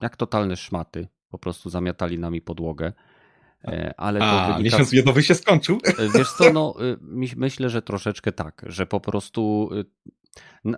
jak 0.00 0.16
totalne 0.16 0.56
szmaty. 0.56 1.08
Po 1.30 1.38
prostu 1.38 1.70
zamiatali 1.70 2.18
nami 2.18 2.40
podłogę. 2.40 2.92
E, 3.64 3.94
ale 3.96 4.20
A, 4.20 4.46
wynika... 4.46 4.62
miesiąc 4.62 4.92
miodowy 4.92 5.22
się 5.22 5.34
skończył. 5.34 5.78
E, 5.84 6.08
wiesz 6.18 6.32
co, 6.32 6.52
no 6.52 6.74
y, 6.84 6.98
myślę, 7.36 7.70
że 7.70 7.82
troszeczkę 7.82 8.32
tak, 8.32 8.62
że 8.66 8.86
po 8.86 9.00
prostu 9.00 9.70
y, 10.64 10.74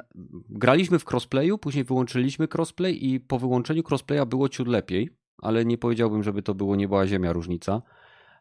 graliśmy 0.48 0.98
w 0.98 1.10
crossplayu, 1.10 1.58
później 1.58 1.84
wyłączyliśmy 1.84 2.48
crossplay 2.54 3.12
i 3.12 3.20
po 3.20 3.38
wyłączeniu 3.38 3.82
crossplaya 3.90 4.26
było 4.26 4.48
ciut 4.48 4.68
lepiej, 4.68 5.16
ale 5.38 5.64
nie 5.64 5.78
powiedziałbym, 5.78 6.22
żeby 6.22 6.42
to 6.42 6.54
było 6.54 6.76
nieba 6.76 7.06
ziemia 7.06 7.32
różnica. 7.32 7.82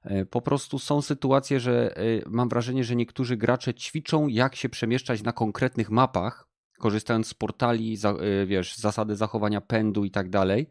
E, 0.03 0.25
po 0.25 0.41
prostu 0.41 0.79
są 0.79 1.01
sytuacje, 1.01 1.59
że 1.59 1.97
e, 1.97 2.01
mam 2.25 2.49
wrażenie, 2.49 2.83
że 2.83 2.95
niektórzy 2.95 3.37
gracze 3.37 3.73
ćwiczą, 3.73 4.27
jak 4.27 4.55
się 4.55 4.69
przemieszczać 4.69 5.23
na 5.23 5.33
konkretnych 5.33 5.89
mapach, 5.89 6.47
korzystając 6.79 7.27
z 7.27 7.33
portali, 7.33 7.97
e, 8.03 8.45
wiesz, 8.45 8.77
zasady 8.77 9.15
zachowania 9.15 9.61
pędu 9.61 10.05
i 10.05 10.11
tak 10.11 10.29
dalej. 10.29 10.67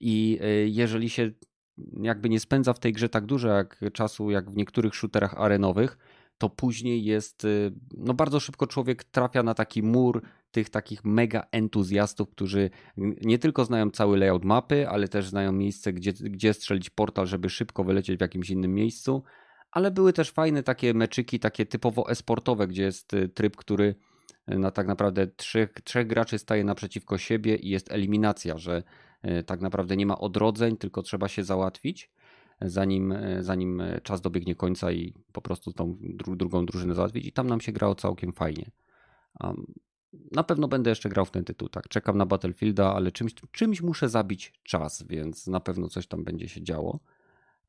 I 0.00 0.40
jeżeli 0.66 1.10
się 1.10 1.30
jakby 2.02 2.28
nie 2.28 2.40
spędza 2.40 2.72
w 2.72 2.78
tej 2.78 2.92
grze 2.92 3.08
tak 3.08 3.26
dużo 3.26 3.48
jak 3.48 3.80
czasu, 3.92 4.30
jak 4.30 4.50
w 4.50 4.56
niektórych 4.56 4.94
shooterach 4.94 5.34
arenowych, 5.40 5.98
to 6.38 6.50
później 6.50 7.04
jest, 7.04 7.46
no 7.96 8.14
bardzo 8.14 8.40
szybko 8.40 8.66
człowiek 8.66 9.04
trafia 9.04 9.42
na 9.42 9.54
taki 9.54 9.82
mur 9.82 10.22
tych 10.54 10.70
takich 10.70 11.04
mega 11.04 11.46
entuzjastów, 11.52 12.30
którzy 12.30 12.70
nie 13.22 13.38
tylko 13.38 13.64
znają 13.64 13.90
cały 13.90 14.18
layout 14.18 14.44
mapy, 14.44 14.88
ale 14.88 15.08
też 15.08 15.28
znają 15.28 15.52
miejsce, 15.52 15.92
gdzie, 15.92 16.12
gdzie 16.12 16.54
strzelić 16.54 16.90
portal, 16.90 17.26
żeby 17.26 17.50
szybko 17.50 17.84
wylecieć 17.84 18.18
w 18.18 18.20
jakimś 18.20 18.50
innym 18.50 18.74
miejscu. 18.74 19.22
Ale 19.70 19.90
były 19.90 20.12
też 20.12 20.30
fajne 20.30 20.62
takie 20.62 20.94
meczyki, 20.94 21.40
takie 21.40 21.66
typowo 21.66 22.10
esportowe, 22.10 22.66
gdzie 22.66 22.82
jest 22.82 23.14
y, 23.14 23.28
tryb, 23.28 23.56
który 23.56 23.94
y, 24.52 24.58
na 24.58 24.70
tak 24.70 24.86
naprawdę 24.86 25.26
trzech, 25.26 25.72
trzech 25.84 26.06
graczy 26.06 26.38
staje 26.38 26.64
naprzeciwko 26.64 27.18
siebie 27.18 27.56
i 27.56 27.68
jest 27.68 27.92
eliminacja, 27.92 28.58
że 28.58 28.82
y, 29.24 29.42
tak 29.42 29.60
naprawdę 29.60 29.96
nie 29.96 30.06
ma 30.06 30.18
odrodzeń, 30.18 30.76
tylko 30.76 31.02
trzeba 31.02 31.28
się 31.28 31.44
załatwić 31.44 32.10
zanim, 32.60 33.14
zanim 33.40 33.82
czas 34.02 34.20
dobiegnie 34.20 34.54
końca 34.54 34.92
i 34.92 35.14
po 35.32 35.40
prostu 35.40 35.72
tą 35.72 35.96
drugą 36.36 36.66
drużynę 36.66 36.94
załatwić. 36.94 37.26
I 37.26 37.32
tam 37.32 37.46
nam 37.46 37.60
się 37.60 37.72
grało 37.72 37.94
całkiem 37.94 38.32
fajnie. 38.32 38.70
Na 40.32 40.44
pewno 40.44 40.68
będę 40.68 40.90
jeszcze 40.90 41.08
grał 41.08 41.24
w 41.24 41.30
ten 41.30 41.44
tytuł, 41.44 41.68
tak. 41.68 41.88
Czekam 41.88 42.18
na 42.18 42.26
Battlefielda, 42.26 42.94
ale 42.94 43.12
czymś, 43.12 43.34
czymś 43.52 43.80
muszę 43.80 44.08
zabić 44.08 44.52
czas, 44.62 45.02
więc 45.02 45.46
na 45.46 45.60
pewno 45.60 45.88
coś 45.88 46.06
tam 46.06 46.24
będzie 46.24 46.48
się 46.48 46.62
działo. 46.62 47.00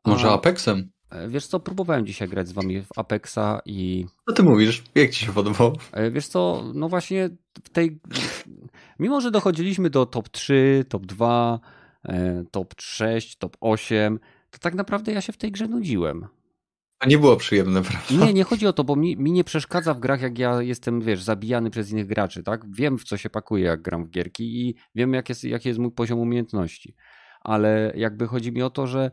A, 0.03 0.10
Może 0.10 0.29
Apexem? 0.29 0.89
E, 1.10 1.27
wiesz 1.27 1.47
co, 1.47 1.60
próbowałem 1.60 2.05
dzisiaj 2.05 2.29
grać 2.29 2.47
z 2.47 2.51
wami 2.51 2.81
w 2.81 2.99
Apexa 2.99 3.62
i... 3.65 4.05
Co 4.27 4.34
ty 4.34 4.43
mówisz? 4.43 4.84
Jak 4.95 5.12
ci 5.12 5.25
się 5.25 5.34
podobało? 5.34 5.73
E, 5.91 6.12
wiesz 6.12 6.27
co, 6.27 6.63
no 6.73 6.89
właśnie 6.89 7.29
w 7.63 7.69
tej... 7.69 7.99
Mimo, 8.99 9.21
że 9.21 9.31
dochodziliśmy 9.31 9.89
do 9.89 10.05
top 10.05 10.29
3, 10.29 10.86
top 10.89 11.05
2, 11.05 11.60
e, 12.03 12.43
top 12.51 12.73
6, 12.81 13.38
top 13.38 13.58
8, 13.62 14.19
to 14.51 14.60
tak 14.60 14.75
naprawdę 14.75 15.12
ja 15.12 15.21
się 15.21 15.34
w 15.34 15.38
tej 15.38 15.51
grze 15.51 15.67
nudziłem. 15.67 16.27
A 16.99 17.08
nie 17.08 17.17
było 17.17 17.38
przyjemne, 17.38 17.81
prawda? 17.81 18.25
Nie, 18.25 18.34
nie 18.34 18.43
chodzi 18.43 18.67
o 18.67 18.73
to, 18.73 18.84
bo 18.84 18.95
mi, 18.95 19.17
mi 19.17 19.31
nie 19.31 19.43
przeszkadza 19.43 19.93
w 19.93 19.99
grach, 19.99 20.21
jak 20.21 20.39
ja 20.39 20.62
jestem, 20.62 21.01
wiesz, 21.01 21.23
zabijany 21.23 21.69
przez 21.69 21.91
innych 21.91 22.08
graczy, 22.08 22.43
tak? 22.43 22.75
Wiem, 22.75 22.97
w 22.97 23.03
co 23.03 23.17
się 23.17 23.29
pakuje, 23.29 23.63
jak 23.63 23.81
gram 23.81 24.05
w 24.05 24.10
gierki 24.10 24.67
i 24.67 24.75
wiem, 24.95 25.13
jak 25.13 25.29
jest, 25.29 25.43
jaki 25.43 25.67
jest 25.67 25.79
mój 25.79 25.91
poziom 25.91 26.19
umiejętności. 26.19 26.95
Ale 27.41 27.93
jakby 27.95 28.27
chodzi 28.27 28.51
mi 28.51 28.62
o 28.62 28.69
to, 28.69 28.88
że 28.88 29.12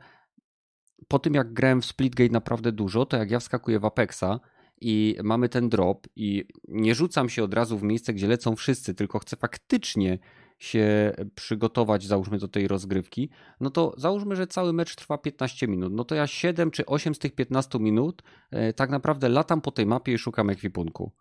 po 1.09 1.19
tym, 1.19 1.35
jak 1.35 1.53
grałem 1.53 1.81
w 1.81 1.87
Splitgate 1.87 2.33
naprawdę 2.33 2.73
dużo, 2.73 3.07
to 3.07 3.17
jak 3.17 3.31
ja 3.31 3.41
wskakuję 3.41 3.81
w 3.81 3.85
Apexa 3.85 4.41
i 4.81 5.17
mamy 5.23 5.49
ten 5.49 5.69
drop 5.69 6.07
i 6.17 6.45
nie 6.69 6.95
rzucam 6.95 7.29
się 7.29 7.45
od 7.45 7.55
razu 7.55 7.79
w 7.79 7.83
miejsce, 7.83 8.13
gdzie 8.13 8.29
lecą 8.29 8.57
wszyscy, 8.57 8.95
tylko 8.95 9.19
chcę 9.19 9.37
faktycznie 9.37 10.19
się 10.63 11.13
przygotować, 11.35 12.07
załóżmy 12.07 12.39
do 12.39 12.49
tej 12.49 12.69
rozgrywki, 12.69 13.31
no 13.61 13.71
to 13.71 13.95
załóżmy, 13.97 14.37
że 14.37 14.47
cały 14.47 14.73
mecz 14.73 14.97
trwa 14.97 15.19
15 15.19 15.69
minut. 15.69 15.93
No 15.93 16.05
to 16.05 16.15
ja 16.15 16.27
7 16.27 16.71
czy 16.71 16.87
8 16.87 17.15
z 17.15 17.19
tych 17.19 17.35
15 17.35 17.79
minut 17.79 18.23
e, 18.51 18.73
tak 18.73 18.91
naprawdę 18.91 19.29
latam 19.29 19.61
po 19.61 19.71
tej 19.71 19.87
mapie 19.87 20.13
i 20.13 20.19
szukam 20.19 20.51
ekwipunku. 20.51 21.13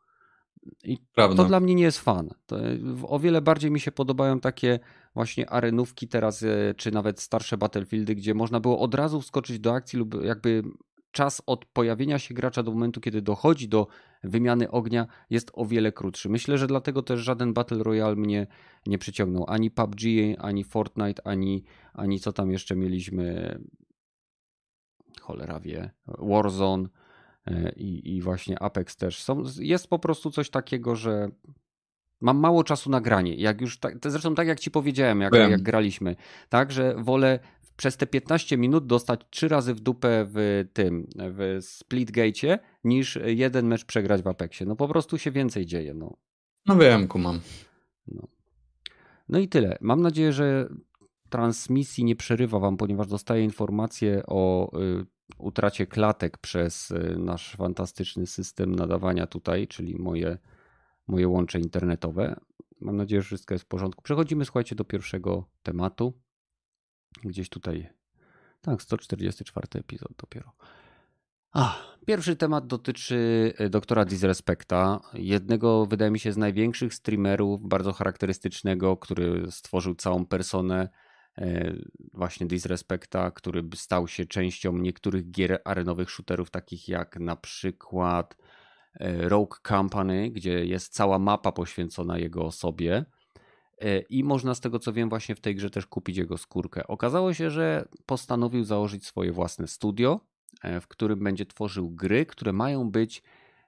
I 0.84 0.98
Prawda. 1.16 1.44
to 1.44 1.46
dla 1.50 1.60
mnie 1.60 1.76
nie 1.76 1.84
jest 1.84 2.00
fan. 2.00 2.30
To 2.46 2.58
o 3.04 3.20
wiele 3.20 3.42
bardziej 3.42 3.72
mi 3.72 3.80
się 3.80 3.92
podobają 3.92 4.40
takie 4.40 4.80
właśnie 5.14 5.50
arenówki 5.50 6.08
teraz, 6.08 6.44
e, 6.44 6.74
czy 6.78 6.92
nawet 6.92 7.22
starsze 7.22 7.58
Battlefieldy, 7.58 8.16
gdzie 8.16 8.34
można 8.34 8.60
było 8.60 8.80
od 8.80 8.96
razu 8.96 9.22
wskoczyć 9.22 9.60
do 9.60 9.74
akcji 9.74 10.00
lub 10.00 10.24
jakby 10.24 10.64
czas 11.12 11.42
od 11.46 11.66
pojawienia 11.66 12.20
się 12.20 12.34
gracza 12.34 12.64
do 12.64 12.72
momentu, 12.72 13.02
kiedy 13.02 13.22
dochodzi 13.22 13.70
do 13.70 13.88
wymiany 14.24 14.72
ognia, 14.72 15.08
jest 15.30 15.52
o 15.54 15.66
wiele 15.66 15.92
krótszy. 15.92 16.30
Myślę, 16.30 16.58
że 16.58 16.68
dlatego 16.68 17.04
też 17.04 17.20
żaden 17.20 17.54
Battle 17.54 17.84
Royale 17.84 18.16
mnie 18.16 18.48
nie 18.88 18.98
przyciągnął. 18.98 19.46
Ani 19.48 19.72
PUBG, 19.72 20.02
ani 20.40 20.64
Fortnite, 20.64 21.28
ani, 21.28 21.64
ani 21.94 22.20
co 22.20 22.34
tam 22.34 22.52
jeszcze 22.52 22.76
mieliśmy. 22.76 23.60
Cholera 25.22 25.60
wie. 25.60 25.92
Warzone 26.08 26.88
e, 27.46 27.72
i, 27.72 28.16
i 28.16 28.22
właśnie 28.22 28.60
Apex 28.60 28.96
też. 28.96 29.24
Są, 29.24 29.44
jest 29.60 29.88
po 29.88 30.00
prostu 30.00 30.32
coś 30.32 30.50
takiego, 30.50 30.96
że 30.96 31.30
mam 32.22 32.38
mało 32.38 32.64
czasu 32.64 32.90
na 32.90 33.02
granie. 33.02 33.36
Jak 33.36 33.62
już 33.62 33.80
tak, 33.80 33.96
zresztą 34.06 34.36
tak 34.36 34.48
jak 34.48 34.60
ci 34.60 34.72
powiedziałem, 34.72 35.22
jak, 35.22 35.34
jak 35.34 35.62
graliśmy, 35.62 36.16
tak, 36.50 36.72
że 36.72 36.96
wolę 36.98 37.40
przez 37.82 37.98
te 37.98 38.08
15 38.08 38.58
minut 38.58 38.86
dostać 38.86 39.22
trzy 39.30 39.48
razy 39.48 39.74
w 39.74 39.80
dupę 39.80 40.26
w 40.30 40.66
tym, 40.74 41.08
w 41.16 41.58
Splitgate, 41.62 42.60
niż 42.84 43.20
jeden 43.26 43.68
mecz 43.68 43.86
przegrać 43.86 44.22
w 44.22 44.28
Apexie. 44.28 44.66
No 44.66 44.76
po 44.76 44.88
prostu 44.88 45.18
się 45.18 45.32
więcej 45.32 45.66
dzieje. 45.66 45.94
No, 45.94 46.18
no 46.66 46.76
wiem, 46.76 47.08
kumam. 47.08 47.40
No. 48.08 48.28
no 49.30 49.40
i 49.40 49.48
tyle. 49.48 49.78
Mam 49.82 50.02
nadzieję, 50.02 50.34
że 50.34 50.70
transmisji 51.30 52.04
nie 52.04 52.16
przerywa 52.16 52.60
wam, 52.60 52.78
ponieważ 52.78 53.08
dostaję 53.08 53.44
informacje 53.44 54.24
o 54.28 54.72
y, 54.80 55.06
utracie 55.38 55.88
klatek 55.88 56.38
przez 56.38 56.92
y, 56.92 57.16
nasz 57.18 57.56
fantastyczny 57.56 58.28
system 58.28 58.76
nadawania 58.76 59.28
tutaj, 59.28 59.68
czyli 59.68 59.96
moje, 60.00 60.38
moje 61.08 61.28
łącze 61.28 61.60
internetowe. 61.60 62.40
Mam 62.82 62.98
nadzieję, 62.98 63.22
że 63.22 63.26
wszystko 63.26 63.54
jest 63.54 63.66
w 63.66 63.68
porządku. 63.68 64.02
Przechodzimy, 64.02 64.46
słuchajcie, 64.46 64.76
do 64.76 64.86
pierwszego 64.86 65.50
tematu. 65.64 66.14
Gdzieś 67.24 67.50
tutaj. 67.50 67.90
Tak, 68.62 68.82
144 68.82 69.68
epizod 69.80 70.12
dopiero. 70.18 70.52
A, 71.54 71.78
pierwszy 72.06 72.36
temat 72.36 72.68
dotyczy 72.68 73.54
e, 73.58 73.70
doktora 73.70 74.06
Disrespecta, 74.06 75.00
jednego, 75.14 75.86
wydaje 75.86 76.12
mi 76.12 76.20
się, 76.20 76.34
z 76.34 76.38
największych 76.38 76.94
streamerów, 76.94 77.68
bardzo 77.68 77.94
charakterystycznego, 77.94 78.98
który 78.98 79.52
stworzył 79.52 79.96
całą 79.96 80.26
personę 80.26 80.90
e, 81.38 81.74
właśnie 82.14 82.48
Disrespecta, 82.48 83.32
który 83.32 83.64
stał 83.76 84.08
się 84.08 84.26
częścią 84.26 84.78
niektórych 84.78 85.32
gier 85.32 85.62
arenowych 85.66 86.10
shooterów, 86.10 86.52
takich 86.52 86.88
jak 86.88 87.20
na 87.20 87.36
przykład 87.36 88.38
e, 88.94 89.30
Rogue 89.30 89.56
Company, 89.68 90.30
gdzie 90.30 90.66
jest 90.66 90.94
cała 90.94 91.20
mapa 91.20 91.52
poświęcona 91.52 92.18
jego 92.18 92.46
osobie. 92.46 93.06
E, 93.82 94.00
i 94.00 94.24
można 94.24 94.56
z 94.56 94.60
tego 94.60 94.80
co 94.80 94.94
wiem 94.94 95.10
właśnie 95.10 95.36
w 95.36 95.40
tej 95.40 95.56
grze 95.56 95.70
też 95.70 95.86
kupić 95.86 96.18
jego 96.18 96.38
skórkę. 96.38 96.88
Okazało 96.88 97.34
się, 97.34 97.50
że 97.50 97.88
postanowił 98.06 98.64
założyć 98.64 99.06
swoje 99.06 99.32
własne 99.32 99.68
studio, 99.68 100.20
e, 100.64 100.82
w 100.82 100.88
którym 100.88 101.24
będzie 101.24 101.46
tworzył 101.46 101.90
gry, 101.90 102.26
które 102.26 102.54
mają 102.54 102.92
być 102.92 103.24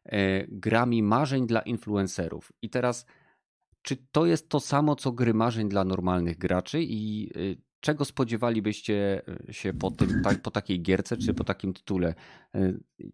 e, 0.06 0.47
grami 0.47 1.04
marzeń 1.04 1.47
dla 1.47 1.62
influencerów. 1.62 2.52
I 2.62 2.69
teraz, 2.69 3.06
czy 3.82 3.97
to 4.12 4.26
jest 4.26 4.49
to 4.49 4.60
samo 4.60 4.95
co 4.95 5.12
gry 5.12 5.34
marzeń 5.34 5.69
dla 5.69 5.84
normalnych 5.84 6.38
graczy 6.38 6.80
i 6.82 7.30
czego 7.80 8.06
spodziewalibyście 8.06 9.21
się 9.52 9.73
po, 9.73 9.91
tym, 9.91 10.21
po 10.43 10.52
takiej 10.52 10.82
gierce 10.82 11.17
czy 11.17 11.34
po 11.34 11.43
takim 11.43 11.73
tytule? 11.73 12.13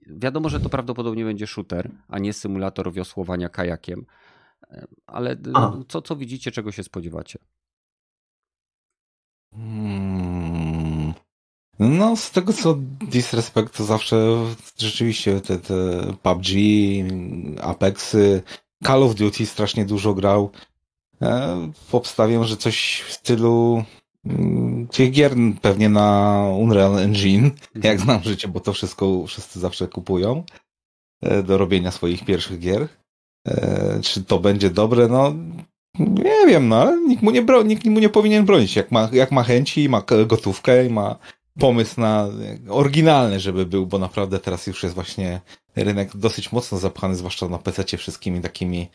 Wiadomo, 0.07 0.49
że 0.49 0.59
to 0.59 0.69
prawdopodobnie 0.69 1.25
będzie 1.25 1.47
shooter, 1.47 1.91
a 2.07 2.19
nie 2.19 2.33
symulator 2.33 2.93
wiosłowania 2.93 3.49
kajakiem. 3.49 4.05
Ale 5.07 5.37
co, 5.87 6.01
co 6.01 6.15
widzicie, 6.15 6.51
czego 6.51 6.71
się 6.71 6.83
spodziewacie? 6.83 7.39
Hmm. 9.55 11.13
No, 11.79 12.15
z 12.15 12.31
tego 12.31 12.53
co 12.53 12.75
Disrespect 13.11 13.77
to 13.77 13.83
zawsze 13.83 14.45
rzeczywiście 14.77 15.41
te, 15.41 15.59
te 15.59 16.01
PUBG, 16.21 16.47
Apexy, 17.61 18.43
Call 18.83 19.03
of 19.03 19.15
Duty 19.15 19.45
strasznie 19.45 19.85
dużo 19.85 20.13
grał. 20.13 20.51
E, 21.21 21.71
obstawiam, 21.91 22.43
że 22.43 22.57
coś 22.57 23.03
w 23.07 23.13
stylu 23.13 23.83
mm, 24.25 24.87
tych 24.87 25.11
gier 25.11 25.35
pewnie 25.61 25.89
na 25.89 26.39
Unreal 26.57 26.97
Engine, 26.97 27.51
jak 27.75 27.99
mhm. 27.99 27.99
znam 27.99 28.23
życie, 28.23 28.47
bo 28.47 28.59
to 28.59 28.73
wszystko 28.73 29.27
wszyscy 29.27 29.59
zawsze 29.59 29.87
kupują 29.87 30.43
e, 31.21 31.43
do 31.43 31.57
robienia 31.57 31.91
swoich 31.91 32.25
pierwszych 32.25 32.59
gier. 32.59 32.87
E, 33.47 33.99
czy 34.03 34.23
to 34.23 34.39
będzie 34.39 34.69
dobre? 34.69 35.07
No, 35.07 35.33
nie 35.99 36.47
wiem, 36.47 36.67
no, 36.67 36.81
ale 36.81 37.01
nikt 37.01 37.23
mu 37.23 37.31
nie, 37.31 37.41
bro, 37.41 37.63
nikt 37.63 37.85
mu 37.85 37.99
nie 37.99 38.09
powinien 38.09 38.45
bronić. 38.45 38.75
Jak 38.75 38.91
ma, 38.91 39.09
jak 39.11 39.31
ma 39.31 39.43
chęci, 39.43 39.89
ma 39.89 40.03
gotówkę 40.27 40.85
i 40.85 40.89
ma 40.89 41.15
pomysł 41.59 42.01
na 42.01 42.27
oryginalny, 42.69 43.39
żeby 43.39 43.65
był, 43.65 43.87
bo 43.87 43.99
naprawdę 43.99 44.39
teraz 44.39 44.67
już 44.67 44.83
jest 44.83 44.95
właśnie 44.95 45.41
rynek 45.75 46.17
dosyć 46.17 46.51
mocno 46.51 46.77
zapchany, 46.77 47.15
zwłaszcza 47.15 47.47
na 47.47 47.57
PC 47.57 47.97
wszystkimi 47.97 48.41
takimi 48.41 48.87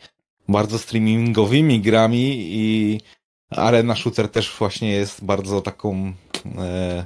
bardzo 0.49 0.79
streamingowymi 0.79 1.81
grami 1.81 2.35
i 2.37 3.01
Arena 3.49 3.95
Shooter 3.95 4.29
też 4.29 4.55
właśnie 4.59 4.91
jest 4.91 5.25
bardzo 5.25 5.61
taką 5.61 6.13
e, 6.57 7.05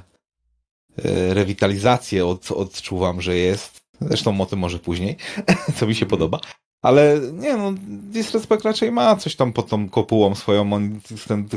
e, 1.04 1.34
rewitalizację 1.34 2.26
od, 2.26 2.52
odczuwam, 2.52 3.20
że 3.20 3.36
jest. 3.36 3.80
Zresztą 4.00 4.40
o 4.40 4.46
tym 4.46 4.58
może 4.58 4.78
później, 4.78 5.16
co 5.76 5.86
mi 5.86 5.94
się 5.94 6.06
podoba. 6.06 6.40
Ale 6.82 7.20
nie 7.32 7.56
no, 7.56 7.72
Disrespect 7.86 8.64
raczej 8.64 8.92
ma 8.92 9.16
coś 9.16 9.36
tam 9.36 9.52
pod 9.52 9.68
tą 9.68 9.88
kopułą 9.88 10.34
swoją. 10.34 10.72
On 10.72 11.00
ten, 11.28 11.48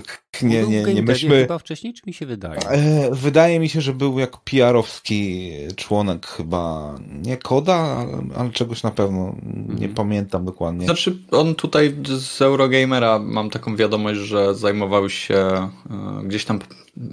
nie, 0.42 0.64
nie, 0.64 0.84
nie 0.84 1.02
myślmy. 1.02 1.42
chyba 1.42 1.58
wcześniej, 1.60 1.94
czy 1.94 2.02
mi 2.08 2.14
się 2.14 2.26
wydaje? 2.26 2.60
E, 2.60 3.10
wydaje 3.12 3.60
mi 3.60 3.70
się, 3.70 3.82
że 3.82 3.94
był 3.94 4.20
jak 4.20 4.32
PR-owski 4.38 5.52
członek 5.76 6.28
chyba, 6.28 6.96
nie 7.26 7.38
Koda, 7.38 7.76
ale, 7.76 8.24
ale 8.38 8.50
czegoś 8.50 8.84
na 8.84 8.92
pewno. 8.92 9.36
Nie 9.68 9.86
mm. 9.86 9.96
pamiętam 9.96 10.46
dokładnie. 10.46 10.86
Znaczy, 10.86 11.18
on 11.32 11.56
tutaj 11.56 11.96
z 12.06 12.42
Eurogamera 12.42 13.20
mam 13.20 13.50
taką 13.50 13.76
wiadomość, 13.76 14.20
że 14.20 14.56
zajmował 14.56 15.10
się 15.10 15.36
e, 15.36 15.70
gdzieś 16.24 16.46
tam 16.46 16.60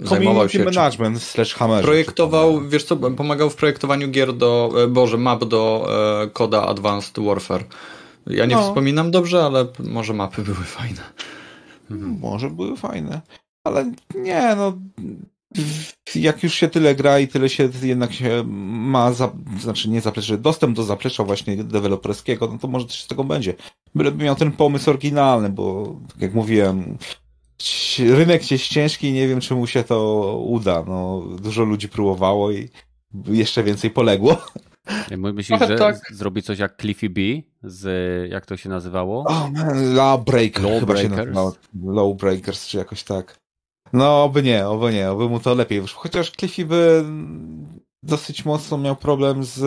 zajmował 0.03 0.49
się 0.49 0.63
management 0.63 1.19
czy, 1.19 1.25
slash 1.25 1.53
hammer. 1.53 1.83
Projektował, 1.83 2.61
wiesz 2.67 2.83
co, 2.83 2.95
pomagał 2.95 3.49
w 3.49 3.55
projektowaniu 3.55 4.07
gier 4.07 4.33
do, 4.33 4.71
e, 4.83 4.87
Boże, 4.87 5.17
map 5.17 5.45
do 5.45 5.87
Koda 6.33 6.65
Advanced 6.65 7.25
Warfare. 7.25 7.63
Ja 8.27 8.45
nie 8.45 8.55
no. 8.55 8.61
wspominam 8.61 9.11
dobrze, 9.11 9.43
ale 9.43 9.67
może 9.79 10.13
mapy 10.13 10.41
były 10.41 10.57
fajne. 10.57 11.01
Mhm. 11.91 12.19
Może 12.19 12.49
były 12.49 12.77
fajne. 12.77 13.21
Ale 13.63 13.91
nie, 14.15 14.55
no. 14.55 14.73
Jak 16.15 16.43
już 16.43 16.53
się 16.53 16.67
tyle 16.67 16.95
gra 16.95 17.19
i 17.19 17.27
tyle 17.27 17.49
się 17.49 17.69
jednak 17.81 18.13
się 18.13 18.43
ma, 18.47 19.13
za, 19.13 19.31
znaczy 19.59 19.89
nie 19.89 20.01
zaplecze, 20.01 20.37
dostęp 20.37 20.75
do 20.75 20.83
zaplecza 20.83 21.23
właśnie 21.23 21.63
deweloperskiego, 21.63 22.49
no 22.51 22.57
to 22.57 22.67
może 22.67 22.85
coś 22.85 23.03
z 23.03 23.07
tego 23.07 23.23
będzie. 23.23 23.53
Byleby 23.95 24.23
miał 24.23 24.35
ten 24.35 24.51
pomysł 24.51 24.89
oryginalny, 24.89 25.49
bo 25.49 25.95
tak 26.13 26.21
jak 26.21 26.33
mówiłem, 26.33 26.97
rynek 27.99 28.51
jest 28.51 28.67
ciężki 28.67 29.07
i 29.07 29.13
nie 29.13 29.27
wiem, 29.27 29.39
czy 29.39 29.55
mu 29.55 29.67
się 29.67 29.83
to 29.83 30.37
uda. 30.37 30.83
No, 30.87 31.23
dużo 31.41 31.63
ludzi 31.63 31.89
próbowało 31.89 32.51
i 32.51 32.69
jeszcze 33.27 33.63
więcej 33.63 33.89
poległo. 33.89 34.37
Myślisz, 35.17 35.59
że 35.59 35.75
tak. 35.75 35.95
zrobi 36.11 36.43
coś 36.43 36.59
jak 36.59 36.77
Cliffy 36.81 37.09
B 37.09 37.21
z, 37.63 38.31
jak 38.31 38.45
to 38.45 38.57
się 38.57 38.69
nazywało? 38.69 39.23
Oh 39.27 39.49
man, 39.53 39.95
Lawbreaker 39.95 40.63
Law 40.63 40.79
chyba 40.79 40.93
Breakers? 40.93 41.15
się 41.15 41.17
nazywało. 41.17 41.55
Lawbreakers, 41.83 42.67
czy 42.67 42.77
jakoś 42.77 43.03
tak. 43.03 43.39
No, 43.93 44.23
oby 44.23 44.43
nie, 44.43 44.67
oby 44.67 44.93
nie, 44.93 45.11
oby 45.11 45.29
mu 45.29 45.39
to 45.39 45.55
lepiej 45.55 45.81
wyszło. 45.81 46.01
Chociaż 46.01 46.31
Cliffy 46.31 46.65
by 46.65 47.05
dosyć 48.03 48.45
mocno 48.45 48.77
miał 48.77 48.95
problem 48.95 49.43
z 49.43 49.63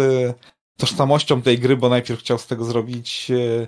tożsamością 0.77 1.42
tej 1.42 1.59
gry, 1.59 1.77
bo 1.77 1.88
najpierw 1.88 2.20
chciał 2.20 2.38
z 2.38 2.46
tego 2.46 2.64
zrobić 2.64 3.31
e, 3.31 3.66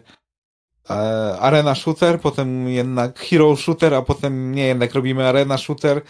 e, 0.90 1.38
arena 1.40 1.74
shooter, 1.74 2.20
potem 2.20 2.68
jednak 2.68 3.18
hero 3.18 3.56
shooter, 3.56 3.94
a 3.94 4.02
potem 4.02 4.52
nie, 4.52 4.66
jednak 4.66 4.94
robimy 4.94 5.26
arena 5.28 5.58
shooter. 5.58 6.02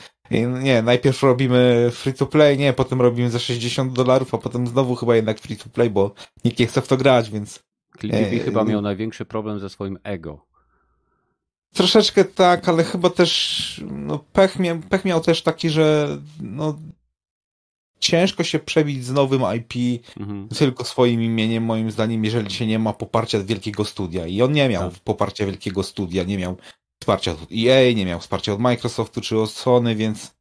Nie, 0.63 0.83
najpierw 0.83 1.23
robimy 1.23 1.91
free 1.93 2.15
to 2.15 2.27
play, 2.27 2.59
nie, 2.59 2.73
potem 2.73 3.01
robimy 3.01 3.31
za 3.31 3.39
60 3.39 3.93
dolarów, 3.93 4.35
a 4.35 4.39
potem 4.39 4.67
znowu 4.67 4.95
chyba 4.95 5.17
jednak 5.17 5.39
free 5.41 5.57
to 5.57 5.69
play, 5.69 5.91
bo 5.91 6.15
nikt 6.45 6.59
nie 6.59 6.67
chce 6.67 6.83
w 6.83 6.89
to 6.89 6.97
grać, 6.97 7.31
więc. 7.31 7.63
Cliffy 8.01 8.37
e, 8.37 8.39
chyba 8.39 8.65
miał 8.65 8.83
największy 8.83 9.25
problem 9.25 9.61
ze 9.61 9.69
swoim 9.69 9.99
ego. 10.03 10.47
Troszeczkę 11.75 12.25
tak, 12.25 12.69
ale 12.69 12.85
chyba 12.85 13.11
też 13.11 13.85
no, 13.91 14.19
pech, 14.33 14.59
miał, 14.59 14.79
pech 14.79 15.05
miał 15.05 15.21
też 15.21 15.43
taki, 15.43 15.71
że 15.71 16.19
no, 16.41 16.79
ciężko 17.99 18.45
się 18.45 18.59
przebić 18.59 19.05
z 19.05 19.13
nowym 19.13 19.43
IP 19.57 20.03
mhm. 20.21 20.49
tylko 20.49 20.85
swoim 20.85 21.23
imieniem, 21.23 21.65
moim 21.65 21.91
zdaniem, 21.91 22.25
jeżeli 22.25 22.51
się 22.51 22.67
nie 22.67 22.79
ma 22.79 22.93
poparcia 22.93 23.43
wielkiego 23.43 23.85
studia. 23.85 24.27
I 24.27 24.43
on 24.43 24.53
nie 24.53 24.69
miał 24.69 24.91
tak. 24.91 25.01
poparcia 25.01 25.47
wielkiego 25.47 25.83
studia, 25.83 26.25
nie 26.25 26.39
miał 26.39 26.57
wsparcia 27.01 27.33
od 27.33 27.39
EA, 27.53 27.93
nie 27.95 28.07
miał 28.07 28.21
wsparcia 28.21 28.53
od 28.53 28.61
Microsoftu 28.61 29.21
czy 29.21 29.39
od 29.39 29.51
Sony, 29.51 29.95
więc 29.95 30.37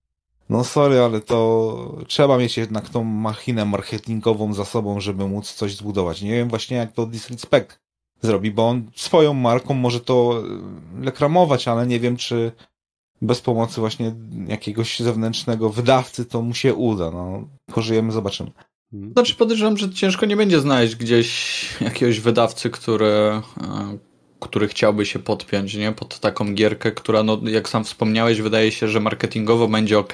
no 0.50 0.63
sorry, 0.63 1.00
ale 1.00 1.22
to 1.22 2.04
trzeba 2.08 2.38
mieć 2.38 2.58
jednak 2.58 2.89
tą 2.89 3.04
machinę 3.04 3.65
marketingową 3.65 4.54
za 4.54 4.65
sobą, 4.65 5.00
żeby 5.00 5.28
móc 5.28 5.54
coś 5.54 5.76
zbudować. 5.76 6.22
Nie 6.22 6.32
wiem 6.32 6.50
właśnie 6.50 6.78
jak 6.78 6.91
to 6.91 7.06
Disrespect 7.06 7.80
zrobi, 8.22 8.52
bo 8.52 8.68
on 8.68 8.91
swoją 8.96 9.34
marką 9.34 9.74
może 9.74 10.00
to 10.00 10.44
reklamować, 11.02 11.68
ale 11.68 11.88
nie 11.88 12.00
wiem 12.00 12.18
czy 12.18 12.52
bez 13.22 13.41
pomocy 13.41 13.82
właśnie 13.82 14.15
jakiegoś 14.48 15.00
zewnętrznego 15.00 15.70
wydawcy 15.70 16.26
to 16.26 16.41
mu 16.41 16.54
się 16.54 16.74
uda. 16.74 17.12
No, 17.12 17.48
pożyjemy, 17.74 18.12
zobaczymy. 18.12 18.52
Znaczy 19.12 19.36
podejrzewam, 19.36 19.78
że 19.78 19.89
ciężko 19.89 20.26
nie 20.26 20.36
będzie 20.36 20.60
znaleźć 20.60 20.96
gdzieś 20.96 21.70
jakiegoś 21.82 22.20
wydawcy, 22.20 22.70
który, 22.70 23.06
e, 23.06 23.41
który 24.39 24.67
chciałby 24.67 25.06
się 25.06 25.19
podpiąć 25.19 25.76
nie? 25.76 25.91
pod 25.91 26.19
taką 26.19 26.54
gierkę, 26.54 26.91
która, 26.91 27.24
no, 27.24 27.41
jak 27.43 27.69
sam 27.69 27.84
wspomniałeś, 27.84 28.41
wydaje 28.41 28.71
się, 28.71 28.88
że 28.88 29.00
marketingowo 29.00 29.67
będzie 29.67 30.00
ok. 30.00 30.13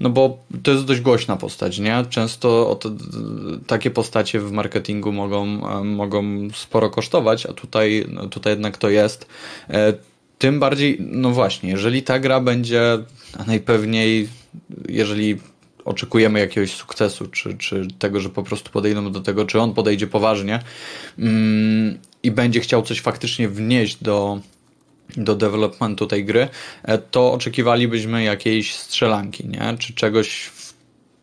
No 0.00 0.10
bo 0.10 0.38
to 0.62 0.70
jest 0.70 0.84
dość 0.84 1.00
głośna 1.00 1.36
postać, 1.36 1.78
nie? 1.78 2.04
Często 2.10 2.78
te, 2.80 2.96
takie 3.66 3.90
postacie 3.90 4.40
w 4.40 4.52
marketingu 4.52 5.12
mogą, 5.12 5.46
mogą 5.84 6.48
sporo 6.54 6.90
kosztować, 6.90 7.46
a 7.46 7.52
tutaj, 7.52 8.06
no, 8.08 8.26
tutaj 8.26 8.52
jednak 8.52 8.76
to 8.76 8.90
jest. 8.90 9.26
E, 9.70 9.92
tym 10.38 10.60
bardziej, 10.60 10.98
no 11.00 11.30
właśnie, 11.30 11.70
jeżeli 11.70 12.02
ta 12.02 12.18
gra 12.18 12.40
będzie, 12.40 12.98
a 13.38 13.44
najpewniej, 13.44 14.28
jeżeli 14.88 15.38
oczekujemy 15.84 16.38
jakiegoś 16.38 16.72
sukcesu, 16.72 17.26
czy, 17.26 17.56
czy 17.56 17.88
tego, 17.98 18.20
że 18.20 18.28
po 18.28 18.42
prostu 18.42 18.70
podejdą 18.70 19.12
do 19.12 19.20
tego, 19.20 19.44
czy 19.44 19.60
on 19.60 19.74
podejdzie 19.74 20.06
poważnie 20.06 20.60
mm, 21.18 21.98
i 22.22 22.30
będzie 22.30 22.60
chciał 22.60 22.82
coś 22.82 23.00
faktycznie 23.00 23.48
wnieść 23.48 24.02
do, 24.02 24.40
do 25.16 25.36
developmentu 25.36 26.06
tej 26.06 26.24
gry, 26.24 26.48
e, 26.82 26.98
to 26.98 27.32
oczekiwalibyśmy 27.32 28.24
jakiejś 28.24 28.74
strzelanki, 28.74 29.48
nie? 29.48 29.76
czy 29.78 29.94
czegoś, 29.94 30.50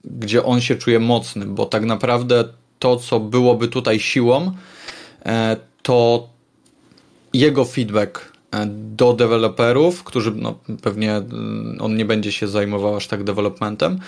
gdzie 0.04 0.44
on 0.44 0.62
się 0.62 0.76
czuje 0.76 1.00
mocny, 1.00 1.46
bo 1.46 1.66
tak 1.66 1.86
naprawdę 1.86 2.44
to, 2.80 2.98
co 2.98 3.20
byłoby 3.20 3.68
tutaj 3.68 4.00
siłą, 4.00 4.52
e, 5.26 5.58
to 5.82 6.30
jego 7.34 7.66
feedback 7.66 8.36
E, 8.56 8.66
do 8.96 9.14
deweloperów, 9.14 10.04
którzy 10.04 10.32
no, 10.36 10.60
pewnie 10.82 11.16
mm, 11.16 11.78
on 11.80 11.96
nie 11.96 12.06
będzie 12.06 12.32
się 12.32 12.48
zajmował 12.48 12.96
aż 12.96 13.08
tak 13.08 13.24
developmentem, 13.24 14.00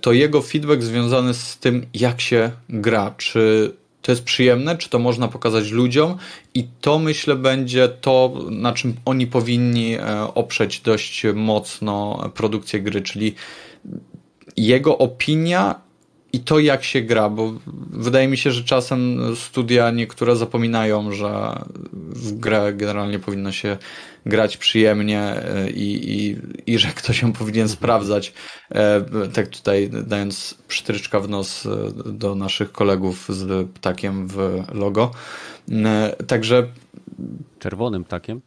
to 0.00 0.12
jego 0.12 0.42
feedback 0.42 0.82
związany 0.82 1.34
z 1.34 1.58
tym, 1.58 1.86
jak 1.94 2.20
się 2.20 2.50
gra, 2.68 3.14
czy 3.16 3.72
to 4.08 4.12
jest 4.12 4.24
przyjemne, 4.24 4.76
czy 4.76 4.88
to 4.88 4.98
można 4.98 5.28
pokazać 5.28 5.70
ludziom? 5.70 6.16
I 6.54 6.66
to 6.80 6.98
myślę 6.98 7.36
będzie 7.36 7.88
to, 7.88 8.34
na 8.50 8.72
czym 8.72 8.94
oni 9.04 9.26
powinni 9.26 9.94
e, 9.94 10.34
oprzeć 10.34 10.80
dość 10.80 11.26
mocno 11.34 12.30
produkcję 12.34 12.80
gry, 12.80 13.02
czyli 13.02 13.34
jego 14.56 14.98
opinia 14.98 15.74
i 16.32 16.40
to 16.40 16.58
jak 16.58 16.84
się 16.84 17.00
gra, 17.00 17.30
bo 17.30 17.54
wydaje 17.90 18.28
mi 18.28 18.36
się, 18.36 18.50
że 18.50 18.64
czasem 18.64 19.20
studia 19.36 19.90
niektóre 19.90 20.36
zapominają, 20.36 21.12
że 21.12 21.58
w 21.92 22.38
grę 22.38 22.72
generalnie 22.76 23.18
powinno 23.18 23.52
się 23.52 23.76
grać 24.28 24.56
przyjemnie 24.56 25.20
e, 25.20 25.70
i, 25.70 26.10
i, 26.12 26.36
i 26.66 26.78
że 26.78 26.88
ktoś 26.88 27.22
ją 27.22 27.32
powinien 27.32 27.68
sprawdzać. 27.68 28.32
E, 28.74 29.04
tak 29.32 29.48
tutaj 29.48 29.90
dając 30.06 30.54
przytryczka 30.68 31.20
w 31.20 31.28
nos 31.28 31.66
e, 31.66 31.92
do 32.12 32.34
naszych 32.34 32.72
kolegów 32.72 33.26
z 33.28 33.68
ptakiem 33.70 34.28
w 34.28 34.62
logo. 34.72 35.10
Także. 36.26 36.66
Czerwonym 37.58 38.04
ptakiem? 38.04 38.40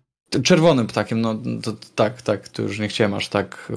Czerwonym 0.44 0.88
ptakiem, 0.88 1.22
no 1.22 1.36
to, 1.63 1.74
tak, 1.96 2.22
tak, 2.22 2.50
to 2.50 2.62
już 2.62 2.80
nie 2.80 2.88
chciałem 2.88 3.13
aż 3.13 3.30
tak 3.30 3.72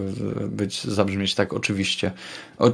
być, 0.49 0.85
zabrzmieć 0.85 1.35
tak 1.35 1.53
oczywiście. 1.53 2.12
O, 2.59 2.73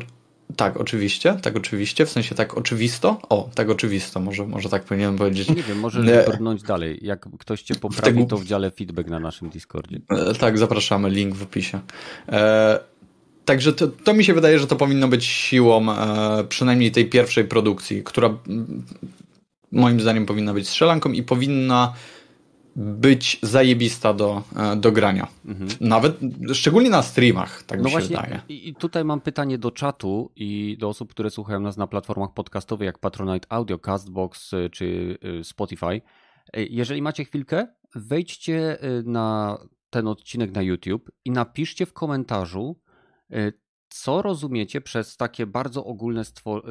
tak, 0.56 0.76
oczywiście, 0.76 1.36
tak 1.42 1.56
oczywiście, 1.56 2.06
w 2.06 2.10
sensie 2.10 2.34
tak 2.34 2.58
oczywisto. 2.58 3.20
O, 3.28 3.50
tak 3.54 3.70
oczywisto, 3.70 4.20
może, 4.20 4.46
może 4.46 4.68
tak 4.68 4.84
powinienem 4.84 5.16
powiedzieć. 5.16 5.48
Nie 5.48 5.62
wiem, 5.62 5.78
możesz 5.78 6.26
brnąć 6.26 6.62
dalej. 6.62 6.98
Jak 7.02 7.26
ktoś 7.38 7.62
cię 7.62 7.74
poprawi, 7.74 8.02
tego... 8.02 8.24
to 8.26 8.36
w 8.36 8.44
dziale 8.44 8.70
feedback 8.70 9.08
na 9.08 9.20
naszym 9.20 9.48
Discordzie. 9.48 10.00
E, 10.08 10.34
tak, 10.34 10.58
zapraszamy, 10.58 11.10
link 11.10 11.34
w 11.34 11.42
opisie. 11.42 11.80
E, 12.28 12.78
także 13.44 13.72
to, 13.72 13.88
to, 13.88 14.14
mi 14.14 14.24
się 14.24 14.34
wydaje, 14.34 14.58
że 14.58 14.66
to 14.66 14.76
powinno 14.76 15.08
być 15.08 15.24
siłą 15.24 15.92
e, 15.92 16.44
przynajmniej 16.44 16.92
tej 16.92 17.06
pierwszej 17.06 17.44
produkcji, 17.44 18.02
która 18.04 18.38
moim 19.72 20.00
zdaniem 20.00 20.26
powinna 20.26 20.54
być 20.54 20.68
strzelanką 20.68 21.12
i 21.12 21.22
powinna 21.22 21.92
być 22.76 23.38
zajebista 23.42 24.14
do, 24.14 24.42
e, 24.56 24.76
do 24.76 24.92
grania. 24.92 25.28
Mhm. 25.46 25.70
Nawet, 25.80 26.18
szczególnie 26.52 26.90
na 26.90 27.02
streamach, 27.02 27.62
tak 27.62 27.78
no 27.78 27.84
mi 27.84 27.90
się 27.90 27.98
właśnie, 27.98 28.16
wydaje. 28.16 28.40
I 28.48 28.74
tutaj 28.74 29.04
mam 29.04 29.20
pytanie 29.20 29.58
do 29.58 29.70
czatu 29.70 30.32
i 30.36 30.76
do 30.80 30.88
osób, 30.88 31.10
które 31.10 31.30
słuchają 31.30 31.60
nas 31.60 31.76
na 31.76 31.86
platformach 31.86 32.32
podcastowych 32.34 32.86
jak 32.86 32.98
Patronite 32.98 33.46
Audio, 33.52 33.78
Castbox 33.78 34.54
e, 34.54 34.70
czy 34.70 35.18
e, 35.40 35.44
Spotify. 35.44 36.00
Jeżeli 36.54 37.02
macie 37.02 37.24
chwilkę, 37.24 37.66
wejdźcie 37.94 38.78
na 39.04 39.58
ten 39.90 40.08
odcinek 40.08 40.54
na 40.54 40.62
YouTube 40.62 41.10
i 41.24 41.30
napiszcie 41.30 41.86
w 41.86 41.92
komentarzu, 41.92 42.80
co 43.88 44.22
rozumiecie 44.22 44.80
przez 44.80 45.16
takie 45.16 45.46
bardzo 45.46 45.84
ogólne 45.84 46.22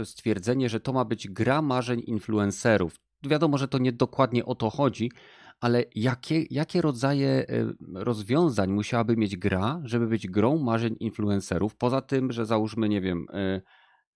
stwierdzenie, 0.03 0.69
że 0.69 0.79
to 0.79 0.93
ma 0.93 1.05
być 1.05 1.27
gra 1.27 1.61
marzeń 1.61 2.01
influencerów. 2.05 2.95
Wiadomo, 3.23 3.57
że 3.57 3.67
to 3.67 3.77
nie 3.77 3.91
dokładnie 3.91 4.45
o 4.45 4.55
to 4.55 4.69
chodzi, 4.69 5.11
ale 5.59 5.83
jakie, 5.95 6.45
jakie 6.49 6.81
rodzaje 6.81 7.45
y, 7.49 7.75
rozwiązań 7.93 8.71
musiałaby 8.71 9.17
mieć 9.17 9.37
gra, 9.37 9.81
żeby 9.83 10.07
być 10.07 10.27
grą 10.27 10.57
marzeń 10.57 10.95
influencerów? 10.99 11.75
Poza 11.75 12.01
tym, 12.01 12.31
że 12.31 12.45
załóżmy, 12.45 12.89
nie 12.89 13.01
wiem, 13.01 13.25
y, 13.29 13.61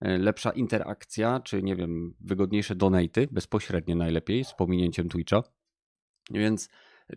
y, 0.08 0.18
lepsza 0.18 0.52
interakcja, 0.52 1.40
czy 1.40 1.64
nie 1.64 1.76
wiem, 1.76 2.14
wygodniejsze 2.20 2.76
donaty, 2.76 3.28
bezpośrednie 3.32 3.96
najlepiej, 3.96 4.44
z 4.46 4.54
pominięciem 4.54 5.10
Twitcha. 5.10 5.44
Więc 6.32 6.70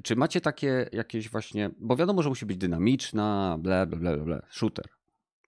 czy 0.03 0.17
macie 0.17 0.41
takie 0.41 0.89
jakieś 0.93 1.31
właśnie, 1.31 1.71
bo 1.79 1.97
wiadomo, 1.97 2.23
że 2.23 2.29
musi 2.29 2.47
być 2.47 2.57
dynamiczna, 2.57 3.57
ble, 3.61 3.87
ble, 3.87 3.99
ble, 3.99 4.17
ble, 4.17 4.47
shooter. 4.51 4.87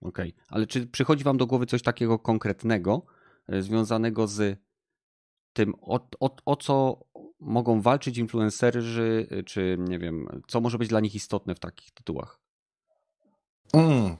Ok, 0.00 0.18
ale 0.48 0.66
czy 0.66 0.86
przychodzi 0.86 1.24
wam 1.24 1.36
do 1.36 1.46
głowy 1.46 1.66
coś 1.66 1.82
takiego 1.82 2.18
konkretnego, 2.18 3.06
związanego 3.48 4.26
z 4.26 4.60
tym, 5.52 5.74
o, 5.80 6.08
o, 6.20 6.36
o 6.44 6.56
co 6.56 7.04
mogą 7.40 7.80
walczyć 7.80 8.18
influencerzy, 8.18 9.28
czy 9.46 9.76
nie 9.78 9.98
wiem, 9.98 10.42
co 10.46 10.60
może 10.60 10.78
być 10.78 10.88
dla 10.88 11.00
nich 11.00 11.14
istotne 11.14 11.54
w 11.54 11.60
takich 11.60 11.90
tytułach? 11.90 12.40
Mm. 13.72 14.16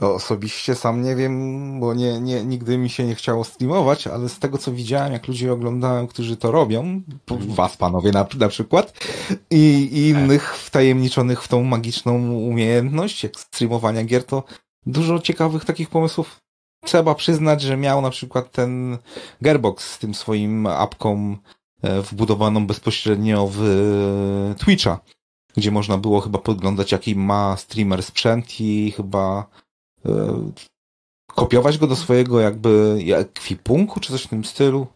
Osobiście 0.00 0.74
sam 0.74 1.02
nie 1.02 1.16
wiem, 1.16 1.80
bo 1.80 1.94
nie, 1.94 2.20
nie, 2.20 2.44
nigdy 2.44 2.78
mi 2.78 2.90
się 2.90 3.06
nie 3.06 3.14
chciało 3.14 3.44
streamować, 3.44 4.06
ale 4.06 4.28
z 4.28 4.38
tego 4.38 4.58
co 4.58 4.72
widziałem, 4.72 5.12
jak 5.12 5.28
ludzie 5.28 5.52
oglądałem, 5.52 6.06
którzy 6.06 6.36
to 6.36 6.50
robią, 6.50 7.02
mhm. 7.30 7.54
was 7.54 7.76
panowie 7.76 8.12
na, 8.12 8.26
na 8.38 8.48
przykład, 8.48 9.04
i, 9.50 9.88
i 9.92 10.08
innych 10.08 10.56
wtajemniczonych 10.56 11.42
w 11.42 11.48
tą 11.48 11.62
magiczną 11.62 12.32
umiejętność, 12.32 13.22
jak 13.22 13.40
streamowania 13.40 14.04
gier, 14.04 14.24
to 14.24 14.44
dużo 14.86 15.18
ciekawych 15.18 15.64
takich 15.64 15.88
pomysłów 15.88 16.40
trzeba 16.84 17.14
przyznać, 17.14 17.62
że 17.62 17.76
miał 17.76 18.02
na 18.02 18.10
przykład 18.10 18.50
ten 18.50 18.98
Gearbox 19.42 19.90
z 19.90 19.98
tym 19.98 20.14
swoim 20.14 20.66
apką 20.66 21.36
wbudowaną 21.82 22.66
bezpośrednio 22.66 23.48
w 23.52 23.62
e, 23.62 24.54
Twitcha, 24.64 25.00
gdzie 25.56 25.70
można 25.70 25.98
było 25.98 26.20
chyba 26.20 26.38
podglądać 26.38 26.92
jaki 26.92 27.16
ma 27.16 27.56
streamer 27.56 28.02
sprzęt 28.02 28.60
i 28.60 28.92
chyba 28.96 29.46
e, 30.06 30.50
kopiować 31.26 31.78
go 31.78 31.86
do 31.86 31.96
swojego 31.96 32.40
jakby 32.40 32.98
ekwipunku, 33.16 34.00
czy 34.00 34.12
coś 34.12 34.22
w 34.22 34.28
tym 34.28 34.44
stylu. 34.44 34.86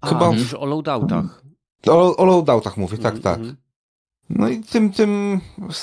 A, 0.00 0.08
Chyba 0.08 0.30
w... 0.32 0.54
o 0.54 0.66
loadoutach. 0.66 1.42
O, 1.86 2.16
o 2.16 2.24
loadoutach 2.24 2.76
mówię, 2.76 2.98
tak, 2.98 3.12
mm, 3.12 3.22
tak. 3.22 3.38
Mm. 3.38 3.56
No 4.30 4.48
i 4.48 4.60
tym, 4.60 4.92
tym 4.92 5.40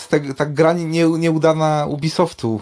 te, 0.10 0.34
ta 0.34 0.46
gra 0.46 0.74
nie, 0.74 1.06
nieudana 1.06 1.86
Ubisoftu 1.90 2.62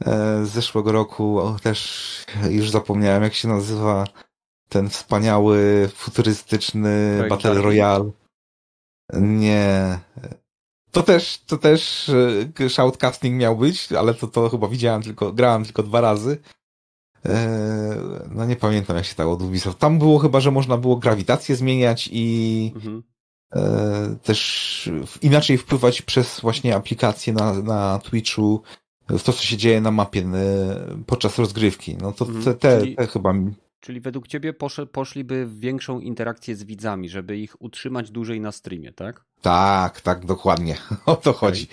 e, 0.00 0.44
z 0.44 0.48
zeszłego 0.48 0.92
roku, 0.92 1.38
o, 1.38 1.56
też 1.62 2.10
już 2.50 2.70
zapomniałem 2.70 3.22
jak 3.22 3.34
się 3.34 3.48
nazywa 3.48 4.04
ten 4.74 4.90
wspaniały, 4.90 5.88
futurystyczny 5.94 7.14
Break 7.18 7.30
Battle 7.30 7.62
Royale. 7.62 8.10
Nie. 9.12 9.98
To 10.90 11.02
też, 11.02 11.42
to 11.46 11.58
też 11.58 12.10
e, 12.60 12.68
shoutcasting 12.68 13.36
miał 13.36 13.56
być, 13.56 13.92
ale 13.92 14.14
to, 14.14 14.26
to 14.26 14.48
chyba 14.48 14.68
widziałem 14.68 15.02
tylko, 15.02 15.32
grałem 15.32 15.64
tylko 15.64 15.82
dwa 15.82 16.00
razy. 16.00 16.38
E, 17.26 17.96
no 18.30 18.44
nie 18.44 18.56
pamiętam 18.56 18.96
jak 18.96 19.04
się 19.04 19.12
stało 19.12 19.32
od 19.32 19.42
Ubisoft. 19.42 19.78
Tam 19.78 19.98
było 19.98 20.18
chyba, 20.18 20.40
że 20.40 20.50
można 20.50 20.76
było 20.76 20.96
grawitację 20.96 21.56
zmieniać 21.56 22.08
i 22.12 22.72
mhm. 22.74 23.02
E, 23.54 24.16
też 24.22 24.90
inaczej 25.22 25.58
wpływać 25.58 26.02
przez 26.02 26.40
właśnie 26.40 26.76
aplikacje 26.76 27.32
na, 27.32 27.52
na 27.52 27.98
Twitchu 27.98 28.62
w 29.08 29.22
to, 29.22 29.32
co 29.32 29.42
się 29.42 29.56
dzieje 29.56 29.80
na 29.80 29.90
mapie 29.90 30.24
podczas 31.06 31.38
rozgrywki. 31.38 31.96
No 32.00 32.12
to 32.12 32.24
mhm. 32.24 32.44
te, 32.44 32.54
te, 32.54 32.86
te 32.86 33.06
chyba 33.06 33.32
Czyli 33.84 34.00
według 34.00 34.28
ciebie 34.28 34.52
posz, 34.52 34.80
poszliby 34.92 35.46
w 35.46 35.60
większą 35.60 36.00
interakcję 36.00 36.56
z 36.56 36.64
widzami, 36.64 37.08
żeby 37.08 37.38
ich 37.38 37.62
utrzymać 37.62 38.10
dłużej 38.10 38.40
na 38.40 38.52
streamie, 38.52 38.92
tak? 38.92 39.24
Tak, 39.40 40.00
tak, 40.00 40.26
dokładnie. 40.26 40.76
O 41.06 41.16
to 41.16 41.32
chodzi. 41.32 41.66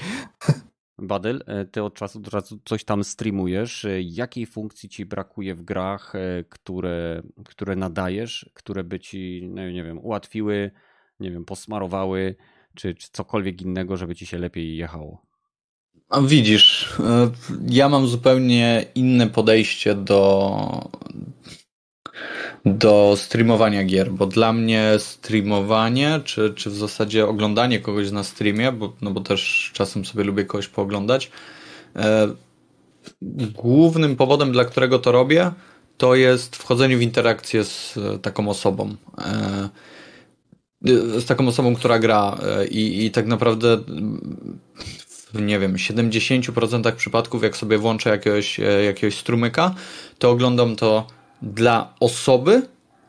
Badyl, 0.98 1.44
e, 1.48 1.66
ty 1.66 1.84
od 1.84 1.94
czasu 1.94 2.20
do 2.20 2.32
czasu 2.32 2.60
coś 2.66 2.84
tam 2.84 3.04
streamujesz. 3.04 3.86
E, 3.86 4.02
jakiej 4.02 4.46
funkcji 4.46 4.90
ci 4.90 5.06
brakuje 5.06 5.56
w 5.56 5.62
grach, 5.62 6.16
e, 6.16 6.44
które, 6.50 7.22
które 7.46 7.76
nadajesz, 7.76 8.50
które 8.54 8.84
by 8.84 9.00
ci, 9.00 9.50
no 9.54 9.70
nie 9.70 9.84
wiem, 9.84 10.00
ułatwiły, 10.00 10.72
nie 11.20 11.32
wiem, 11.32 11.46
posmarowały, 11.46 12.36
czy, 12.76 12.96
czy 12.96 13.10
cokolwiek 13.12 13.62
innego, 13.62 13.98
żeby 13.98 14.16
ci 14.16 14.26
się 14.26 14.38
lepiej 14.38 14.78
jechało? 14.78 15.26
A 16.10 16.22
widzisz, 16.22 16.98
ja 17.70 17.90
mam 17.90 18.08
zupełnie 18.08 18.86
inne 18.96 19.28
podejście 19.28 19.96
do, 19.96 20.92
do 22.66 23.14
streamowania 23.18 23.84
gier, 23.84 24.12
bo 24.12 24.26
dla 24.26 24.54
mnie 24.54 24.92
streamowanie, 24.98 26.20
czy, 26.26 26.54
czy 26.54 26.70
w 26.70 26.76
zasadzie 26.76 27.28
oglądanie 27.28 27.80
kogoś 27.80 28.12
na 28.12 28.24
streamie, 28.24 28.72
bo, 28.72 28.94
no 29.02 29.12
bo 29.12 29.22
też 29.22 29.72
czasem 29.74 30.06
sobie 30.06 30.24
lubię 30.24 30.46
kogoś 30.46 30.68
pooglądać, 30.68 31.32
e, 31.96 32.28
głównym 33.56 34.16
powodem, 34.16 34.52
dla 34.52 34.66
którego 34.66 35.00
to 35.00 35.12
robię, 35.12 35.52
to 35.98 36.16
jest 36.16 36.56
wchodzenie 36.56 36.98
w 36.98 37.02
interakcję 37.02 37.64
z 37.64 38.00
taką 38.22 38.50
osobą. 38.50 38.96
E, 39.18 39.70
z 41.20 41.26
taką 41.26 41.48
osobą, 41.48 41.76
która 41.76 42.00
gra 42.00 42.38
e, 42.44 42.68
i, 42.68 43.06
i 43.06 43.12
tak 43.12 43.28
naprawdę 43.28 43.78
w 45.34 45.42
nie 45.42 45.60
wiem, 45.60 45.74
70% 45.76 46.96
przypadków, 46.96 47.44
jak 47.44 47.58
sobie 47.58 47.78
włączę 47.78 48.10
jakiegoś, 48.10 48.60
e, 48.60 48.84
jakiegoś 48.84 49.18
strumyka, 49.18 49.76
to 50.20 50.30
oglądam 50.30 50.76
to 50.76 51.08
dla 51.42 51.94
osoby, 52.00 52.62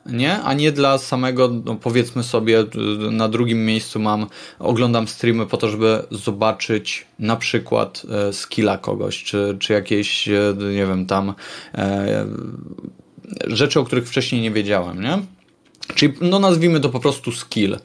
nie? 0.07 0.42
A 0.42 0.55
nie 0.55 0.73
dla 0.73 0.99
samego, 0.99 1.49
no 1.64 1.75
powiedzmy 1.75 2.23
sobie, 2.23 2.64
na 3.11 3.29
drugim 3.29 3.64
miejscu 3.64 4.01
mam, 4.01 4.27
oglądam 4.59 5.09
streamy 5.09 5.47
po 5.47 5.57
to, 5.57 5.68
żeby 5.68 6.03
zobaczyć 6.11 7.07
na 7.18 7.37
przykład 7.37 8.03
e, 8.11 8.33
skilla 8.33 8.79
kogoś, 8.79 9.25
czy, 9.25 9.57
czy 9.61 9.73
jakieś, 9.73 10.29
e, 10.29 10.55
nie 10.59 10.87
wiem, 10.87 11.07
tam 11.07 11.35
e, 11.75 12.27
rzeczy, 13.47 13.81
o 13.81 13.85
których 13.85 14.09
wcześniej 14.09 14.40
nie 14.40 14.51
wiedziałem, 14.51 15.03
nie? 15.03 15.18
Czyli, 15.95 16.14
no 16.21 16.38
nazwijmy 16.38 16.81
to 16.81 16.88
po 16.88 17.01
prostu 17.01 17.33
skill. 17.33 17.77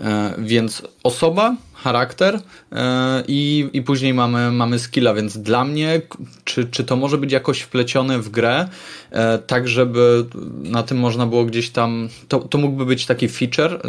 E, 0.00 0.34
więc 0.38 0.82
osoba, 1.02 1.56
charakter 1.84 2.40
e, 2.72 3.22
i, 3.28 3.70
i 3.72 3.82
później 3.82 4.14
mamy, 4.14 4.52
mamy 4.52 4.78
skilla, 4.78 5.14
więc 5.14 5.38
dla 5.38 5.64
mnie, 5.64 6.00
czy, 6.44 6.64
czy 6.64 6.84
to 6.84 6.96
może 6.96 7.18
być 7.18 7.32
jakoś 7.32 7.60
wplecione 7.60 8.18
w 8.18 8.28
grę, 8.28 8.68
e, 9.10 9.38
tak 9.38 9.68
żeby 9.68 10.24
na 10.62 10.82
tym 10.82 10.98
można 10.98 11.26
było 11.26 11.44
gdzieś 11.44 11.70
tam, 11.70 12.08
to, 12.28 12.38
to 12.38 12.58
mógłby 12.58 12.86
być 12.86 13.06
taki 13.06 13.28
feature. 13.28 13.82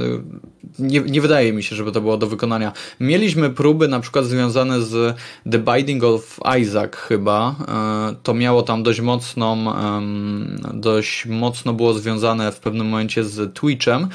Nie, 0.80 1.00
nie 1.00 1.22
wydaje 1.22 1.54
mi 1.54 1.64
się, 1.64 1.76
żeby 1.76 1.92
to 1.92 2.02
było 2.02 2.18
do 2.18 2.28
wykonania. 2.28 2.72
Mieliśmy 3.00 3.50
próby 3.50 3.88
na 3.88 4.00
przykład 4.00 4.26
związane 4.26 4.82
z 4.82 5.18
The 5.52 5.60
Binding 5.60 6.04
of 6.04 6.40
Isaac 6.62 6.96
chyba. 6.96 7.56
To 8.24 8.34
miało 8.34 8.64
tam 8.64 8.84
dość 8.84 9.02
mocną, 9.02 9.74
dość 10.74 11.26
mocno 11.26 11.74
było 11.74 11.94
związane 11.94 12.52
w 12.52 12.60
pewnym 12.60 12.88
momencie 12.88 13.24
z 13.24 13.54
Twitchem. 13.54 14.08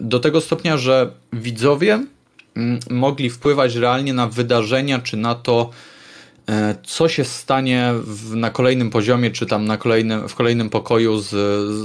Do 0.00 0.20
tego 0.20 0.40
stopnia, 0.40 0.76
że 0.76 1.10
widzowie 1.32 2.04
mogli 2.90 3.30
wpływać 3.30 3.74
realnie 3.74 4.14
na 4.14 4.26
wydarzenia, 4.26 4.98
czy 4.98 5.16
na 5.16 5.34
to, 5.34 5.70
co 6.84 7.08
się 7.08 7.24
stanie 7.24 7.92
w, 8.04 8.34
na 8.34 8.50
kolejnym 8.50 8.90
poziomie, 8.90 9.30
czy 9.30 9.46
tam 9.46 9.64
na 9.64 9.76
kolejnym, 9.76 10.28
w 10.28 10.34
kolejnym 10.34 10.70
pokoju 10.70 11.18
z, 11.18 11.28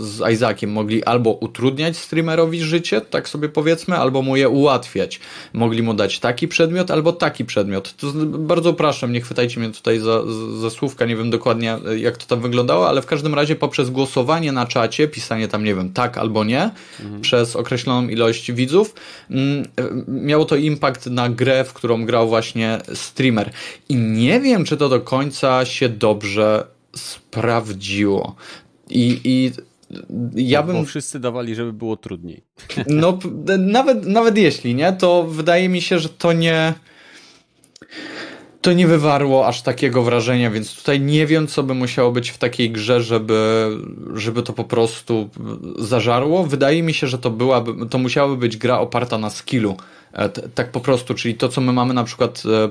z 0.06 0.32
Isaaciem. 0.34 0.71
Mogli 0.71 1.04
albo 1.04 1.32
utrudniać 1.32 1.97
streamerowi 1.97 2.62
życie, 2.62 3.02
tak 3.02 3.30
sobie 3.30 3.49
powiedzmy, 3.49 3.97
albo 3.97 4.21
mu 4.21 4.36
je 4.36 4.49
ułatwiać. 4.49 5.19
Mogli 5.54 5.84
mu 5.84 5.93
dać 5.93 6.19
taki 6.19 6.47
przedmiot, 6.47 6.91
albo 6.91 7.13
taki 7.13 7.45
przedmiot. 7.45 7.95
To 7.97 8.08
bardzo 8.26 8.69
upraszczam, 8.69 9.12
nie 9.12 9.21
chwytajcie 9.21 9.60
mnie 9.60 9.69
tutaj 9.69 9.99
za, 9.99 10.21
za 10.62 10.69
słówka, 10.69 11.06
nie 11.06 11.15
wiem 11.15 11.30
dokładnie 11.30 11.78
jak 11.97 12.17
to 12.17 12.26
tam 12.26 12.41
wyglądało, 12.41 12.89
ale 12.89 13.02
w 13.02 13.06
każdym 13.06 13.34
razie 13.34 13.56
poprzez 13.56 13.89
głosowanie 13.89 14.52
na 14.52 14.65
czacie, 14.65 15.08
pisanie 15.08 15.47
tam, 15.47 15.63
nie 15.63 15.76
wiem, 15.76 15.93
tak 15.93 16.17
albo 16.17 16.43
nie, 16.43 16.69
mhm. 16.99 17.21
przez 17.21 17.56
określoną 17.56 18.08
ilość 18.08 18.52
widzów, 18.52 18.95
mm, 19.30 19.67
miało 20.08 20.45
to 20.45 20.56
impact 20.56 21.06
na 21.06 21.30
grę, 21.30 21.63
w 21.63 21.73
którą 21.73 22.06
grał 22.06 22.28
właśnie 22.28 22.80
streamer. 22.93 23.52
I 23.89 23.95
nie 23.95 24.39
wiem, 24.39 24.53
wiem, 24.54 24.66
czy 24.66 24.78
to 24.78 24.89
do 24.89 25.02
końca 25.02 25.66
się 25.66 25.89
dobrze 25.89 26.68
sprawdziło. 26.96 28.36
I, 28.89 29.22
i 29.24 29.52
ja 30.36 30.62
no, 30.62 30.68
bym. 30.68 30.76
Bo 30.76 30.86
wszyscy 30.86 31.20
dawali, 31.20 31.56
żeby 31.56 31.74
było 31.74 31.98
trudniej. 31.98 32.44
No, 32.88 33.20
nawet, 33.58 34.06
nawet 34.06 34.38
jeśli 34.38 34.76
nie, 34.76 34.94
to 34.94 35.24
wydaje 35.24 35.70
mi 35.70 35.82
się, 35.82 36.00
że 36.00 36.10
to 36.10 36.34
nie. 36.34 36.74
To 38.62 38.74
nie 38.74 38.88
wywarło 38.88 39.48
aż 39.48 39.62
takiego 39.62 40.04
wrażenia, 40.04 40.52
więc 40.52 40.76
tutaj 40.76 41.02
nie 41.02 41.28
wiem, 41.28 41.48
co 41.48 41.63
by 41.63 41.74
musiało 41.74 42.12
być 42.12 42.30
w 42.30 42.38
takiej 42.38 42.72
grze, 42.72 43.02
żeby, 43.02 43.70
żeby 44.13 44.44
to 44.44 44.54
po 44.54 44.63
prostu 44.63 45.30
zażarło. 45.80 46.44
Wydaje 46.44 46.84
mi 46.84 46.94
się, 46.94 47.08
że 47.08 47.18
to 47.18 47.30
byłaby, 47.30 47.89
to 47.89 47.98
musiałaby 47.98 48.38
być 48.38 48.58
gra 48.58 48.80
oparta 48.80 49.18
na 49.18 49.30
skillu. 49.30 49.78
E, 50.13 50.30
tak 50.30 50.72
po 50.72 50.80
prostu, 50.80 51.13
czyli 51.13 51.36
to, 51.36 51.50
co 51.50 51.62
my 51.62 51.74
mamy 51.74 51.94
na 51.94 52.04
przykład 52.04 52.44
e, 52.46 52.70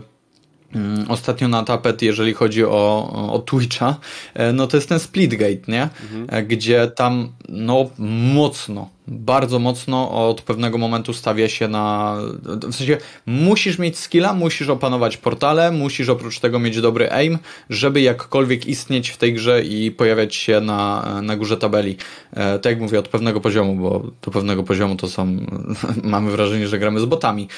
ostatnio 1.09 1.49
na 1.49 1.63
tapet, 1.63 2.03
jeżeli 2.03 2.35
chodzi 2.35 2.65
o, 2.65 3.29
o 3.33 3.39
Twitcha, 3.39 3.97
e, 4.35 4.53
no 4.53 4.67
to 4.67 4.77
jest 4.77 4.89
ten 4.89 5.01
Splitgate, 5.01 5.73
nie? 5.73 5.83
Mhm. 5.83 6.27
E, 6.29 6.43
gdzie 6.43 6.89
tam 6.89 7.33
no 7.49 7.91
mocno, 8.35 8.89
bardzo 9.07 9.59
mocno 9.59 10.29
od 10.29 10.43
pewnego 10.43 10.79
momentu 10.79 11.13
stawia 11.13 11.49
się 11.49 11.69
na. 11.69 12.17
W 12.43 12.75
sensie 12.75 12.99
musisz 13.27 13.79
mieć 13.79 13.99
skilla, 13.99 14.35
musisz 14.35 14.69
opanować 14.69 15.17
portale, 15.17 15.71
musisz 15.71 16.09
oprócz 16.09 16.41
tego 16.41 16.59
mieć 16.59 16.81
dobry 16.81 17.11
aim, 17.11 17.39
żeby 17.71 18.01
jakkolwiek 18.01 18.67
istnieć 18.67 19.09
w 19.09 19.17
tej 19.17 19.35
grze 19.35 19.63
i 19.63 19.91
pojawiać 19.91 20.35
się 20.35 20.61
na, 20.61 21.05
na 21.23 21.37
górze 21.37 21.57
tabeli. 21.57 21.97
E, 22.33 22.59
tak 22.59 22.73
jak 22.73 22.81
mówię, 22.81 22.99
od 22.99 23.09
pewnego 23.09 23.41
poziomu, 23.41 23.77
bo 23.77 24.11
do 24.23 24.31
pewnego 24.31 24.63
poziomu 24.63 24.97
to 24.97 25.09
są. 25.09 25.37
mamy 26.03 26.31
wrażenie, 26.31 26.69
że 26.69 26.79
gramy 26.79 27.01
z 27.01 27.05
botami 27.05 27.49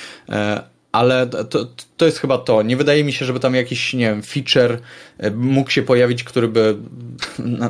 ale 0.94 1.26
to, 1.26 1.66
to 1.96 2.06
jest 2.06 2.18
chyba 2.18 2.38
to. 2.38 2.62
Nie 2.62 2.76
wydaje 2.76 3.04
mi 3.04 3.12
się, 3.12 3.24
żeby 3.24 3.40
tam 3.40 3.54
jakiś, 3.54 3.94
nie 3.94 4.06
wiem, 4.06 4.22
feature 4.22 4.80
e, 5.18 5.30
mógł 5.30 5.70
się 5.70 5.82
pojawić, 5.82 6.24
który 6.24 6.48
by 6.48 6.76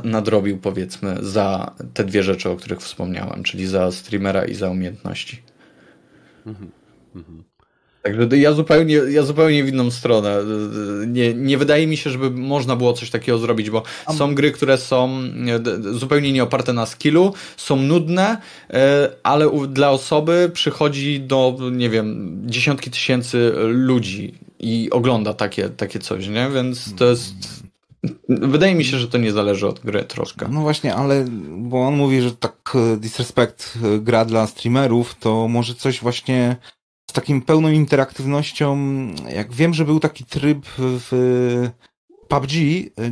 nadrobił, 0.04 0.58
powiedzmy, 0.58 1.16
za 1.20 1.74
te 1.94 2.04
dwie 2.04 2.22
rzeczy, 2.22 2.50
o 2.50 2.56
których 2.56 2.80
wspomniałem, 2.80 3.42
czyli 3.42 3.66
za 3.66 3.92
streamera 3.92 4.44
i 4.44 4.54
za 4.54 4.70
umiejętności. 4.70 5.42
Mhm. 6.46 6.70
Mhm. 7.14 7.53
Także 8.04 8.36
ja 8.36 8.52
zupełnie, 8.52 8.94
ja 8.94 9.22
zupełnie 9.22 9.64
w 9.64 9.68
inną 9.68 9.90
stronę. 9.90 10.36
Nie, 11.06 11.34
nie 11.34 11.58
wydaje 11.58 11.86
mi 11.86 11.96
się, 11.96 12.10
żeby 12.10 12.30
można 12.30 12.76
było 12.76 12.92
coś 12.92 13.10
takiego 13.10 13.38
zrobić, 13.38 13.70
bo 13.70 13.82
są 14.16 14.34
gry, 14.34 14.52
które 14.52 14.78
są 14.78 15.22
zupełnie 15.92 16.32
nie 16.32 16.42
oparte 16.42 16.72
na 16.72 16.86
skillu, 16.86 17.34
są 17.56 17.76
nudne, 17.76 18.38
e, 18.70 19.10
ale 19.22 19.50
dla 19.68 19.90
osoby 19.90 20.50
przychodzi 20.54 21.20
do, 21.20 21.58
nie 21.72 21.90
wiem, 21.90 22.38
dziesiątki 22.46 22.90
tysięcy 22.90 23.52
ludzi 23.66 24.34
i 24.60 24.90
ogląda 24.90 25.34
takie, 25.34 25.68
takie 25.68 25.98
coś, 25.98 26.28
nie? 26.28 26.50
Więc 26.54 26.94
to 26.94 27.04
jest 27.04 27.34
Wydaje 28.28 28.74
mi 28.74 28.84
się, 28.84 28.98
że 28.98 29.08
to 29.08 29.18
nie 29.18 29.32
zależy 29.32 29.66
od 29.68 29.80
gry 29.80 30.04
troszkę. 30.04 30.48
No 30.50 30.60
właśnie, 30.60 30.94
ale 30.94 31.24
bo 31.48 31.86
on 31.86 31.96
mówi, 31.96 32.20
że 32.20 32.32
tak 32.32 32.72
e, 32.74 32.96
Disrespect 32.96 33.78
e, 33.84 33.98
gra 33.98 34.24
dla 34.24 34.46
streamerów, 34.46 35.14
to 35.14 35.48
może 35.48 35.74
coś 35.74 36.00
właśnie 36.00 36.56
z 37.10 37.12
takim 37.12 37.42
pełną 37.42 37.70
interaktywnością. 37.70 38.76
Jak 39.34 39.52
wiem, 39.52 39.74
że 39.74 39.84
był 39.84 40.00
taki 40.00 40.24
tryb 40.24 40.66
w 40.78 41.70
PUBG, 42.28 42.52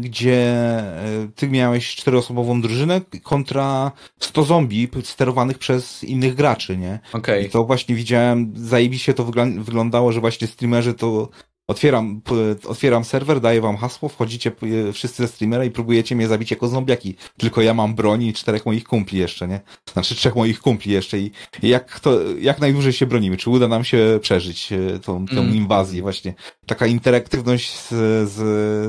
gdzie 0.01 0.39
e, 0.39 1.29
ty 1.35 1.49
miałeś 1.49 1.97
czteroosobową 1.97 2.61
drużynę 2.61 3.01
kontra 3.23 3.93
100 4.21 4.43
zombie 4.43 4.89
sterowanych 5.03 5.59
przez 5.59 6.05
innych 6.05 6.35
graczy, 6.35 6.77
nie? 6.77 7.01
Okej. 7.09 7.21
Okay. 7.21 7.43
I 7.43 7.51
to 7.51 7.65
właśnie 7.65 7.95
widziałem, 7.95 8.53
zajebiście 8.57 9.15
to 9.15 9.25
wyglądało, 9.59 10.13
że 10.13 10.21
właśnie 10.21 10.47
streamerzy 10.47 10.95
to 10.95 11.29
Otwieram, 11.73 12.21
otwieram 12.67 13.05
serwer, 13.05 13.41
daję 13.41 13.61
wam 13.61 13.77
hasło, 13.77 14.09
wchodzicie 14.09 14.53
wszyscy 14.93 15.23
ze 15.23 15.29
streamera 15.29 15.65
i 15.65 15.71
próbujecie 15.71 16.17
mnie 16.17 16.29
zabić 16.29 16.51
jako 16.51 16.69
zombiaki. 16.69 17.17
Tylko 17.37 17.63
ja 17.63 17.75
mam 17.75 17.95
broni 17.95 18.29
i 18.29 18.33
czterech 18.33 18.67
moich 18.67 18.85
kumpli 18.85 19.19
jeszcze, 19.19 19.49
nie? 19.49 19.61
Znaczy 19.93 20.15
trzech 20.15 20.37
moich 20.37 20.61
kumpli 20.61 20.93
jeszcze 20.93 21.19
i 21.19 21.31
jak 21.63 22.01
to, 22.01 22.19
jak 22.41 22.61
najdłużej 22.61 22.93
się 22.93 23.07
bronimy? 23.07 23.37
Czy 23.37 23.51
uda 23.51 23.69
nam 23.69 23.85
się 23.85 24.19
przeżyć 24.23 24.73
e, 24.73 24.99
tą, 24.99 25.27
tą 25.27 25.41
mm. 25.41 25.55
inwazję 25.55 26.03
właśnie? 26.03 26.35
Taka 26.67 26.87
interaktywność 26.87 27.79
z, 27.79 27.89
z, 28.31 28.37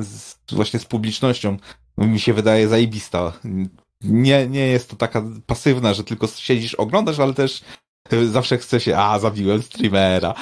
z, 0.07 0.36
właśnie 0.51 0.79
z 0.79 0.86
publicznością 0.86 1.57
mi 1.97 2.19
się 2.19 2.34
wydaje 2.34 2.67
zajebista. 2.67 3.34
Nie, 4.01 4.47
nie 4.47 4.67
jest 4.67 4.89
to 4.89 4.95
taka 4.95 5.23
pasywna, 5.45 5.93
że 5.93 6.03
tylko 6.03 6.27
siedzisz, 6.27 6.75
oglądasz, 6.75 7.19
ale 7.19 7.34
też 7.34 7.63
zawsze 8.31 8.57
chce 8.57 8.79
się, 8.79 8.97
a 8.97 9.19
zabiłem 9.19 9.61
streamera. 9.61 10.33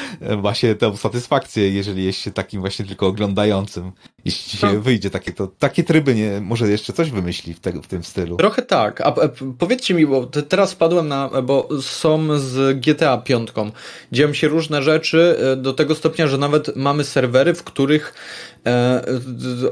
Ma 0.43 0.53
się 0.53 0.75
tę 0.75 0.97
satysfakcję, 0.97 1.69
jeżeli 1.69 2.03
jest 2.05 2.19
się 2.19 2.31
takim 2.31 2.61
właśnie 2.61 2.85
tylko 2.85 3.07
oglądającym. 3.07 3.91
Jeśli 4.25 4.59
się 4.59 4.73
no. 4.73 4.81
wyjdzie 4.81 5.09
takie, 5.09 5.31
to 5.31 5.47
takie 5.47 5.83
tryby 5.83 6.15
nie, 6.15 6.41
może 6.41 6.69
jeszcze 6.69 6.93
coś 6.93 7.11
wymyśli 7.11 7.53
w, 7.53 7.59
tego, 7.59 7.81
w 7.81 7.87
tym 7.87 8.03
stylu. 8.03 8.37
Trochę 8.37 8.61
tak. 8.61 9.01
A, 9.01 9.05
a 9.05 9.29
powiedzcie 9.59 9.93
mi, 9.93 10.07
bo 10.07 10.25
teraz 10.25 10.73
wpadłem 10.73 11.07
na, 11.07 11.29
bo 11.43 11.69
są 11.81 12.39
z 12.39 12.79
GTA 12.79 13.17
5. 13.17 13.49
Dzieją 14.11 14.33
się 14.33 14.47
różne 14.47 14.83
rzeczy 14.83 15.37
e, 15.39 15.55
do 15.55 15.73
tego 15.73 15.95
stopnia, 15.95 16.27
że 16.27 16.37
nawet 16.37 16.75
mamy 16.75 17.03
serwery, 17.03 17.53
w 17.53 17.63
których 17.63 18.13
e, 18.65 19.01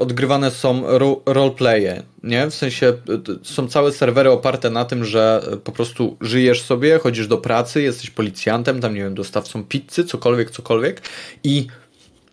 odgrywane 0.00 0.50
są 0.50 0.82
ro, 0.98 1.20
roleplaye, 1.26 2.02
nie? 2.22 2.50
W 2.50 2.54
sensie 2.54 2.86
e, 2.86 2.94
są 3.42 3.68
całe 3.68 3.92
serwery 3.92 4.30
oparte 4.30 4.70
na 4.70 4.84
tym, 4.84 5.04
że 5.04 5.42
po 5.64 5.72
prostu 5.72 6.16
żyjesz 6.20 6.62
sobie, 6.62 6.98
chodzisz 6.98 7.28
do 7.28 7.38
pracy, 7.38 7.82
jesteś 7.82 8.10
policjantem, 8.10 8.80
tam 8.80 8.94
nie 8.94 9.00
wiem, 9.00 9.14
dostawcą 9.14 9.64
pizzy, 9.64 10.04
cokolwiek, 10.04 10.50
cokolwiek 10.50 11.02
i 11.44 11.66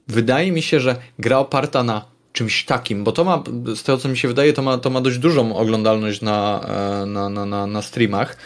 wydaje 0.07 0.51
mi 0.51 0.61
się, 0.61 0.79
że 0.79 0.95
gra 1.19 1.39
oparta 1.39 1.83
na 1.83 2.05
czymś 2.33 2.65
takim, 2.65 3.03
bo 3.03 3.11
to 3.11 3.23
ma, 3.23 3.43
z 3.75 3.83
tego 3.83 3.97
co 3.97 4.09
mi 4.09 4.17
się 4.17 4.27
wydaje, 4.27 4.53
to 4.53 4.61
ma, 4.61 4.77
to 4.77 4.89
ma 4.89 5.01
dość 5.01 5.17
dużą 5.17 5.55
oglądalność 5.55 6.21
na, 6.21 6.61
e, 7.01 7.05
na, 7.05 7.29
na, 7.29 7.45
na, 7.45 7.67
na 7.67 7.81
streamach. 7.81 8.37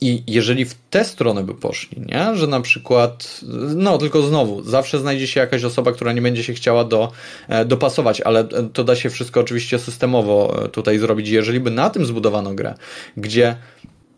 I 0.00 0.22
jeżeli 0.26 0.64
w 0.64 0.74
tę 0.90 1.04
stronę 1.04 1.42
by 1.42 1.54
poszli, 1.54 2.00
nie? 2.00 2.36
że 2.36 2.46
na 2.46 2.60
przykład, 2.60 3.40
no 3.76 3.98
tylko 3.98 4.22
znowu, 4.22 4.62
zawsze 4.62 4.98
znajdzie 4.98 5.26
się 5.26 5.40
jakaś 5.40 5.64
osoba, 5.64 5.92
która 5.92 6.12
nie 6.12 6.22
będzie 6.22 6.44
się 6.44 6.52
chciała 6.52 6.84
do, 6.84 7.12
e, 7.48 7.64
dopasować, 7.64 8.20
ale 8.20 8.44
to 8.72 8.84
da 8.84 8.96
się 8.96 9.10
wszystko 9.10 9.40
oczywiście 9.40 9.78
systemowo 9.78 10.64
e, 10.64 10.68
tutaj 10.68 10.98
zrobić. 10.98 11.28
Jeżeli 11.28 11.60
by 11.60 11.70
na 11.70 11.90
tym 11.90 12.06
zbudowano 12.06 12.54
grę, 12.54 12.74
gdzie 13.16 13.56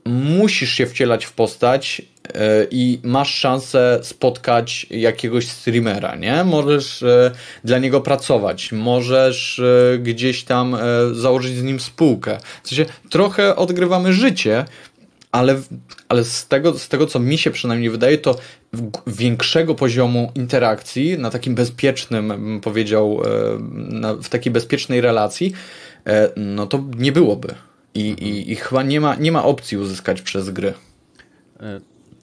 musisz 0.07 0.73
się 0.73 0.87
wcielać 0.87 1.25
w 1.25 1.33
postać 1.33 2.03
e, 2.03 2.05
i 2.71 2.99
masz 3.03 3.35
szansę 3.35 4.01
spotkać 4.03 4.87
jakiegoś 4.91 5.49
streamera, 5.49 6.17
nie? 6.17 6.45
Możesz 6.45 7.03
e, 7.03 7.31
dla 7.65 7.79
niego 7.79 8.01
pracować, 8.01 8.73
możesz 8.73 9.59
e, 9.59 9.99
gdzieś 9.99 10.45
tam 10.45 10.77
założyć 11.13 11.57
z 11.57 11.63
nim 11.63 11.81
spółkę. 11.81 12.39
W 12.63 12.69
sensie 12.69 12.87
trochę 13.11 13.57
odgrywamy 13.57 14.13
życie, 14.13 14.65
ale, 15.33 15.61
ale 16.09 16.25
z, 16.25 16.49
tego, 16.49 16.79
z 16.79 16.89
tego, 16.89 17.07
co 17.07 17.19
mi 17.19 17.39
się 17.39 17.51
przynajmniej 17.51 17.91
wydaje, 17.91 18.19
to 18.19 18.39
większego 19.07 19.75
poziomu 19.75 20.33
interakcji 20.35 21.19
na 21.19 21.31
takim 21.31 21.55
bezpiecznym, 21.55 22.29
bym 22.29 22.61
powiedział, 22.61 23.23
w 24.23 24.29
takiej 24.29 24.53
bezpiecznej 24.53 25.01
relacji, 25.01 25.53
no 26.37 26.67
to 26.67 26.85
nie 26.99 27.13
byłoby. 27.13 27.55
I, 27.95 28.01
i, 28.01 28.53
i 28.53 28.57
chyba 28.57 28.83
nie 28.83 29.01
ma, 29.01 29.15
nie 29.15 29.33
ma 29.33 29.45
opcji 29.45 29.79
uzyskać 29.79 30.23
przez 30.23 30.51
gry. 30.51 30.75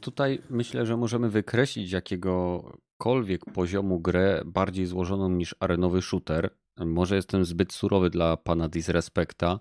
Tutaj 0.04 0.42
myślę, 0.50 0.86
że 0.86 0.98
możemy 0.98 1.30
wykreślić 1.30 1.92
jakiegokolwiek 1.92 3.46
poziomu 3.54 4.00
grę 4.00 4.42
bardziej 4.46 4.86
złożoną 4.86 5.30
niż 5.30 5.56
arenowy 5.60 6.02
shooter. 6.02 6.50
Może 6.78 7.16
jestem 7.16 7.46
zbyt 7.46 7.74
surowy 7.74 8.10
dla 8.10 8.38
pana 8.38 8.70
Disrespecta, 8.70 9.60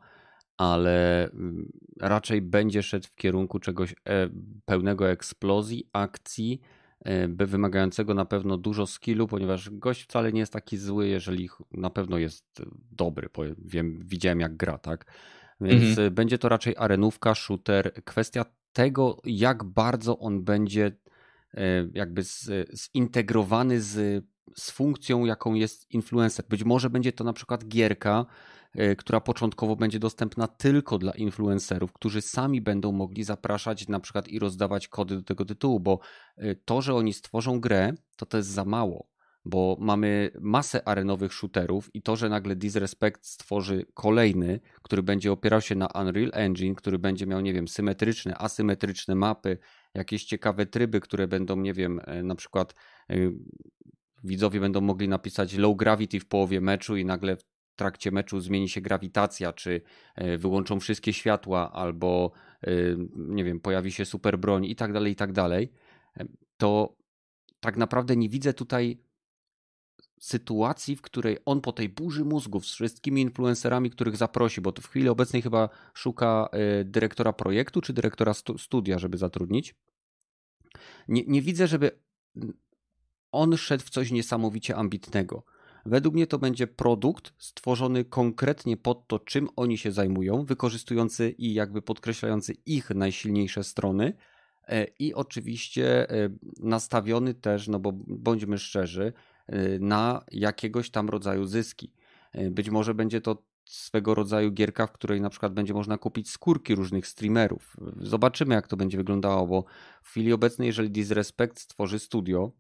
ale 0.57 1.25
mm, 1.31 1.73
raczej 2.01 2.43
będzie 2.43 2.83
szedł 2.83 3.07
w 3.07 3.15
kierunku 3.15 3.59
czegoś 3.59 3.93
e, 3.93 4.29
pełnego 4.65 5.11
eksplozji, 5.11 5.89
akcji, 5.93 6.61
e, 7.05 7.29
wymagającego 7.29 8.15
na 8.15 8.25
pewno 8.25 8.57
dużo 8.57 8.87
skillu, 8.87 9.27
ponieważ 9.27 9.71
gość 9.71 10.03
wcale 10.03 10.33
nie 10.33 10.41
jest 10.41 10.53
taki 10.53 10.77
zły, 10.77 11.09
jeżeli 11.09 11.49
na 11.71 11.91
pewno 11.91 12.19
jest 12.19 12.63
dobry. 12.91 13.29
Wiem, 13.59 14.01
widziałem 14.05 14.41
jak 14.41 14.57
gra, 14.57 14.79
tak? 14.79 15.13
Więc 15.61 15.85
mhm. 15.85 16.15
Będzie 16.15 16.39
to 16.39 16.49
raczej 16.49 16.75
arenówka, 16.77 17.35
shooter. 17.35 17.93
Kwestia 18.05 18.45
tego, 18.73 19.21
jak 19.25 19.65
bardzo 19.65 20.19
on 20.19 20.45
będzie 20.45 20.87
y, 20.87 21.59
jakby 21.95 22.23
zintegrowany 22.75 23.81
z, 23.81 24.25
z 24.57 24.71
funkcją, 24.71 25.25
jaką 25.25 25.55
jest 25.55 25.91
influencer. 25.91 26.45
Być 26.49 26.65
może 26.65 26.91
będzie 26.91 27.13
to 27.13 27.25
na 27.25 27.33
przykład 27.33 27.69
gierka, 27.69 28.27
y, 28.81 28.97
która 28.97 29.21
początkowo 29.21 29.77
będzie 29.77 29.99
dostępna 29.99 30.49
tylko 30.49 30.99
dla 30.99 31.13
influencerów, 31.13 31.93
którzy 31.93 32.23
sami 32.23 32.61
będą 32.61 32.93
mogli 32.93 33.25
zapraszać 33.25 33.89
na 33.89 34.01
przykład 34.01 34.29
i 34.29 34.39
rozdawać 34.39 34.89
kody 34.89 35.17
do 35.17 35.23
tego 35.23 35.45
tytułu, 35.45 35.81
bo 35.81 35.99
to, 36.65 36.83
że 36.83 36.95
oni 36.95 37.13
stworzą 37.13 37.61
grę, 37.61 37.93
to 38.17 38.27
to 38.27 38.37
jest 38.37 38.49
za 38.49 38.65
mało 38.65 39.12
bo 39.45 39.77
mamy 39.81 40.31
masę 40.41 40.89
arenowych 40.89 41.33
shooterów 41.33 41.91
i 41.95 42.03
to, 42.03 42.17
że 42.17 42.29
nagle 42.29 42.57
Disrespect 42.57 43.27
stworzy 43.27 43.87
kolejny, 43.95 44.61
który 44.83 45.03
będzie 45.03 45.33
opierał 45.33 45.61
się 45.61 45.75
na 45.75 45.87
Unreal 45.87 46.31
Engine, 46.35 46.75
który 46.75 46.99
będzie 46.99 47.27
miał, 47.27 47.41
nie 47.41 47.53
wiem, 47.53 47.69
symetryczne, 47.69 48.39
asymetryczne 48.39 49.15
mapy, 49.15 49.59
jakieś 49.95 50.25
ciekawe 50.25 50.67
tryby, 50.67 51.01
które 51.01 51.29
będą, 51.29 51.57
nie 51.57 51.75
wiem, 51.75 52.01
e, 52.05 52.23
na 52.23 52.35
przykład 52.35 52.75
e, 53.11 53.17
widzowie 54.25 54.61
będą 54.61 54.81
mogli 54.81 55.09
napisać 55.09 55.55
low 55.55 55.77
gravity 55.77 56.21
w 56.21 56.27
połowie 56.27 56.61
meczu 56.61 56.97
i 56.97 57.05
nagle 57.05 57.37
w 57.37 57.45
trakcie 57.77 58.11
meczu 58.11 58.41
zmieni 58.41 58.69
się 58.69 58.81
grawitacja, 58.81 59.53
czy 59.53 59.81
e, 60.15 60.39
wyłączą 60.39 60.81
wszystkie 60.81 61.13
światła, 61.13 61.73
albo 61.73 62.33
nie 63.17 63.45
wiem, 63.45 63.61
pojawi 63.61 63.93
się 63.93 64.05
super 64.05 64.39
broń 64.39 64.65
i 64.65 64.77
tak 64.77 64.93
dalej, 64.93 65.13
i 65.13 65.17
tak 65.17 65.33
dalej, 65.33 65.73
to 66.57 66.97
tak 67.61 67.77
naprawdę 67.77 68.17
nie 68.17 68.29
widzę 68.29 68.55
tutaj 68.55 69.03
sytuacji, 70.23 70.97
w 70.97 71.03
której 71.03 71.39
on 71.45 71.61
po 71.61 71.73
tej 71.73 71.89
burzy 71.89 72.25
mózgów 72.25 72.67
z 72.67 72.75
wszystkimi 72.75 73.23
influencerami, 73.23 73.91
których 73.91 74.17
zaprosi, 74.17 74.61
bo 74.61 74.73
to 74.73 74.83
w 74.83 74.87
chwili 74.87 75.09
obecnej 75.09 75.43
chyba 75.43 75.69
szuka 75.95 76.49
e, 76.53 76.85
dyrektora 76.85 77.33
projektu 77.33 77.81
czy 77.81 77.93
dyrektora 77.93 78.33
studia, 78.59 78.99
żeby 78.99 79.19
zatrudnić. 79.19 79.75
Nie, 81.09 81.25
nie 81.27 81.43
widzę, 81.43 81.67
żeby 81.67 81.91
on 83.33 83.57
szedł 83.57 83.85
w 83.85 83.91
coś 83.91 84.11
niesamowicie 84.11 84.77
ambitnego. 84.77 85.45
Według 85.87 86.15
mnie 86.15 86.27
to 86.27 86.39
będzie 86.39 86.67
produkt 86.67 87.33
stworzony 87.39 88.05
konkretnie 88.05 88.77
pod 88.77 89.09
to, 89.09 89.19
czym 89.19 89.49
oni 89.57 89.79
się 89.79 89.93
zajmują, 89.93 90.45
wykorzystujący 90.45 91.31
i 91.31 91.55
jakby 91.55 91.83
podkreślający 91.83 92.53
ich 92.67 92.91
najsilniejsze 92.91 93.65
strony. 93.65 94.13
E, 94.69 94.87
I 94.99 95.15
oczywiście 95.15 96.11
e, 96.11 96.29
nastawiony 96.61 97.35
też, 97.35 97.69
no 97.69 97.79
bo 97.79 97.93
bądźmy 98.07 98.59
szczerzy, 98.59 99.13
Y, 99.13 99.32
na 99.81 100.25
jakiegoś 100.31 100.91
tam 100.91 101.09
rodzaju 101.09 101.47
zyski. 101.47 101.93
Y, 102.39 102.51
być 102.51 102.71
może 102.71 102.95
będzie 102.95 103.21
to 103.21 103.43
swego 103.65 104.15
rodzaju 104.15 104.51
gierka, 104.51 104.87
w 104.87 104.93
której 104.93 105.21
na 105.21 105.31
przykład 105.31 105.53
będzie 105.53 105.75
można 105.75 105.99
kupić 105.99 106.31
skórki 106.31 106.75
różnych 106.75 107.07
streamerów. 107.07 107.77
Zobaczymy, 107.97 108.55
jak 108.55 108.69
to 108.69 108.77
będzie 108.77 108.97
wyglądało, 108.97 109.47
bo 109.47 109.65
w 110.03 110.09
chwili 110.09 110.33
obecnej, 110.33 110.67
jeżeli 110.67 110.91
Disrespect 110.91 111.61
stworzy 111.61 111.99
studio 111.99 112.53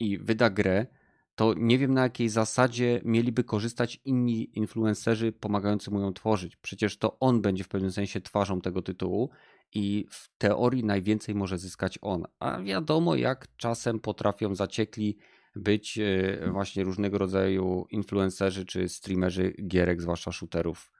i 0.00 0.18
wyda 0.18 0.50
grę, 0.50 0.86
to 1.34 1.54
nie 1.56 1.78
wiem 1.78 1.94
na 1.94 2.02
jakiej 2.02 2.28
zasadzie 2.28 3.00
mieliby 3.04 3.44
korzystać 3.44 4.00
inni 4.04 4.58
influencerzy 4.58 5.32
pomagający 5.32 5.90
mu 5.90 6.00
ją 6.00 6.12
tworzyć. 6.12 6.56
Przecież 6.56 6.98
to 6.98 7.18
on 7.18 7.40
będzie 7.42 7.64
w 7.64 7.68
pewnym 7.68 7.92
sensie 7.92 8.20
twarzą 8.20 8.60
tego 8.60 8.82
tytułu 8.82 9.30
i 9.72 10.06
w 10.10 10.30
teorii 10.38 10.84
najwięcej 10.84 11.34
może 11.34 11.58
zyskać 11.58 11.98
on. 12.02 12.24
A 12.38 12.60
wiadomo, 12.62 13.16
jak 13.16 13.56
czasem 13.56 14.00
potrafią 14.00 14.54
zaciekli 14.54 15.16
być 15.56 15.98
e, 15.98 16.50
właśnie 16.52 16.84
różnego 16.84 17.18
rodzaju 17.18 17.86
influencerzy 17.90 18.66
czy 18.66 18.88
streamerzy 18.88 19.54
gierek, 19.66 20.02
zwłaszcza 20.02 20.32
shooterów. 20.32 20.92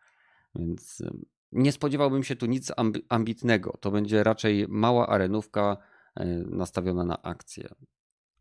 Więc 0.54 1.00
e, 1.00 1.10
nie 1.52 1.72
spodziewałbym 1.72 2.24
się 2.24 2.36
tu 2.36 2.46
nic 2.46 2.72
ambitnego. 3.08 3.78
To 3.80 3.90
będzie 3.90 4.24
raczej 4.24 4.66
mała 4.68 5.08
arenówka 5.08 5.76
e, 6.16 6.26
nastawiona 6.50 7.04
na 7.04 7.22
akcję. 7.22 7.68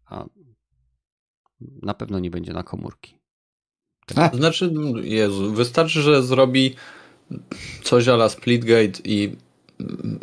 A 0.05 0.25
na 1.81 1.93
pewno 1.93 2.19
nie 2.19 2.31
będzie 2.31 2.53
na 2.53 2.63
komórki. 2.63 3.19
Tak. 4.05 4.35
Znaczy, 4.35 4.73
Jezu, 5.01 5.53
wystarczy, 5.53 6.01
że 6.01 6.23
zrobi 6.23 6.75
coś 7.83 8.07
ala 8.07 8.29
Splitgate 8.29 9.01
i 9.03 9.35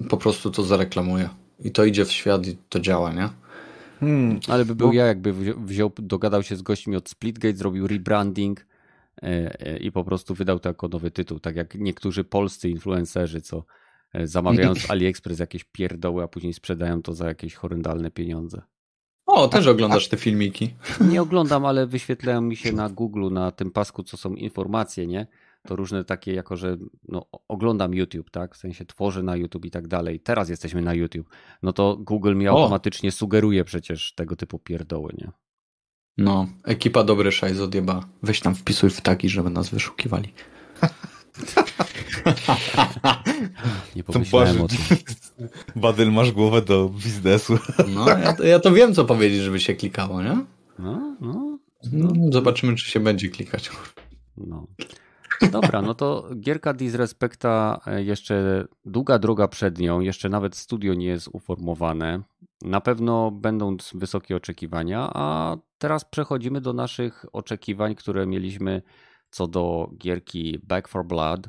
po 0.09 0.17
prostu 0.17 0.51
to 0.51 0.63
zareklamuje. 0.63 1.29
I 1.65 1.71
to 1.71 1.85
idzie 1.85 2.05
w 2.05 2.13
świat 2.13 2.47
i 2.47 2.57
to 2.69 2.81
działa, 2.81 3.13
nie? 3.13 3.29
Hmm, 4.01 4.41
ale 4.49 4.65
by 4.65 4.75
był 4.75 4.89
Bo... 4.89 4.93
ja, 4.93 5.07
jakby 5.07 5.33
wziął, 5.55 5.93
dogadał 5.97 6.43
się 6.43 6.57
z 6.57 6.63
gośćmi 6.63 6.97
od 6.97 7.09
Splitgate, 7.09 7.57
zrobił 7.57 7.87
rebranding, 7.87 8.67
i 9.81 9.93
po 9.93 10.05
prostu 10.05 10.35
wydał 10.35 10.59
to 10.59 10.69
jako 10.69 10.89
nowy 10.89 11.11
tytuł, 11.11 11.41
tak 11.41 11.57
jak 11.57 11.75
niektórzy 11.75 12.25
polscy 12.25 12.69
influencerzy, 12.69 13.41
co 13.41 13.65
zamawiają 14.25 14.75
z 14.75 14.91
AliExpress 14.91 15.39
jakieś 15.39 15.65
pierdoły, 15.65 16.23
a 16.23 16.29
później 16.29 16.53
sprzedają 16.53 17.03
to 17.03 17.15
za 17.15 17.29
jakieś 17.29 17.55
horrendalne 17.55 18.11
pieniądze. 18.11 18.63
O, 19.27 19.49
też 19.49 19.67
oglądasz 19.67 20.09
te 20.09 20.17
filmiki. 20.17 20.75
Nie 21.01 21.23
oglądam, 21.23 21.65
ale 21.65 21.87
wyświetlają 21.87 22.41
mi 22.41 22.57
się 22.57 22.73
na 22.73 22.89
Google, 22.89 23.31
na 23.33 23.51
tym 23.51 23.71
pasku, 23.71 24.03
co 24.03 24.17
są 24.17 24.35
informacje, 24.35 25.07
nie? 25.07 25.27
To 25.67 25.77
różne 25.77 26.05
takie, 26.05 26.33
jako 26.33 26.57
że 26.57 26.77
no, 27.09 27.27
oglądam 27.49 27.95
YouTube, 27.95 28.31
tak? 28.31 28.55
W 28.55 28.59
sensie 28.59 28.85
tworzę 28.85 29.23
na 29.23 29.37
YouTube 29.37 29.65
i 29.65 29.71
tak 29.71 29.89
dalej. 29.89 30.21
Teraz 30.21 30.49
jesteśmy 30.49 30.83
na 30.83 30.95
YouTube. 30.95 31.29
No 31.63 31.73
to 31.73 31.97
Google 32.01 32.35
mi 32.35 32.49
automatycznie 32.49 33.13
sugeruje 33.13 33.65
przecież 33.65 34.15
tego 34.15 34.37
typu 34.37 34.59
pierdoły, 34.59 35.13
nie? 35.19 35.31
No, 36.19 36.47
ekipa 36.65 37.05
dobry 37.05 37.33
szajz 37.33 37.61
odjeba. 37.61 38.09
Weź 38.23 38.41
tam 38.41 38.55
wpisuj 38.55 38.91
w 38.91 39.01
taki, 39.01 39.29
żeby 39.29 39.51
nas 39.51 39.71
wyszukiwali. 39.71 40.33
Nie 43.97 44.05
pomyślałem 44.05 44.63
o 44.63 44.69
tym. 44.69 44.79
Badyl, 45.77 46.13
masz 46.13 46.33
głowę 46.33 46.63
do 46.63 46.89
biznesu. 46.89 47.59
No, 47.89 48.09
ja 48.09 48.33
to, 48.33 48.45
ja 48.45 48.61
to 48.61 48.73
wiem, 48.73 48.95
co 48.95 49.05
powiedzieć, 49.05 49.41
żeby 49.41 49.61
się 49.61 49.75
klikało, 49.75 50.23
nie? 50.23 50.45
No, 50.79 51.17
no. 51.21 51.59
no 51.93 52.33
zobaczymy, 52.33 52.77
czy 52.77 52.91
się 52.91 53.01
będzie 53.01 53.29
klikać. 53.29 53.71
No. 54.37 54.67
Dobra, 55.53 55.83
no 55.83 55.95
to 55.95 56.29
gierka 56.41 56.73
Disrespecta 56.73 57.81
e, 57.87 58.03
jeszcze 58.03 58.65
długa 58.85 59.19
droga 59.19 59.49
przed 59.49 59.79
nią, 59.79 60.01
jeszcze 60.01 60.29
nawet 60.29 60.57
studio 60.57 60.95
nie 60.95 61.07
jest 61.07 61.29
uformowane. 61.33 62.23
Na 62.63 62.81
pewno 62.81 63.31
będą 63.31 63.77
wysokie 63.95 64.37
oczekiwania, 64.37 65.11
a 65.15 65.57
teraz 65.79 66.05
przechodzimy 66.05 66.61
do 66.61 66.73
naszych 66.73 67.27
oczekiwań, 67.33 67.95
które 67.95 68.27
mieliśmy 68.27 68.83
co 69.31 69.47
do 69.47 69.91
gierki 69.99 70.59
Back 70.63 70.89
for 70.89 71.07
Blood, 71.07 71.49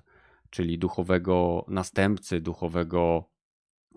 czyli 0.50 0.80
duchowego 0.80 1.66
następcy, 1.68 2.42
duchowego, 2.42 3.30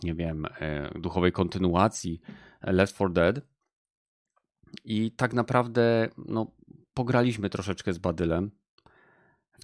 nie 0.03 0.15
wiem, 0.15 0.47
e, 0.61 0.91
duchowej 1.01 1.33
kontynuacji 1.33 2.21
Left 2.63 2.95
4 2.95 3.13
Dead. 3.13 3.41
I 4.85 5.13
tak 5.13 5.35
naprawdę 5.35 6.09
no, 6.29 6.53
pograliśmy 6.95 7.51
troszeczkę 7.51 7.93
z 7.93 7.99
Badylem 7.99 8.51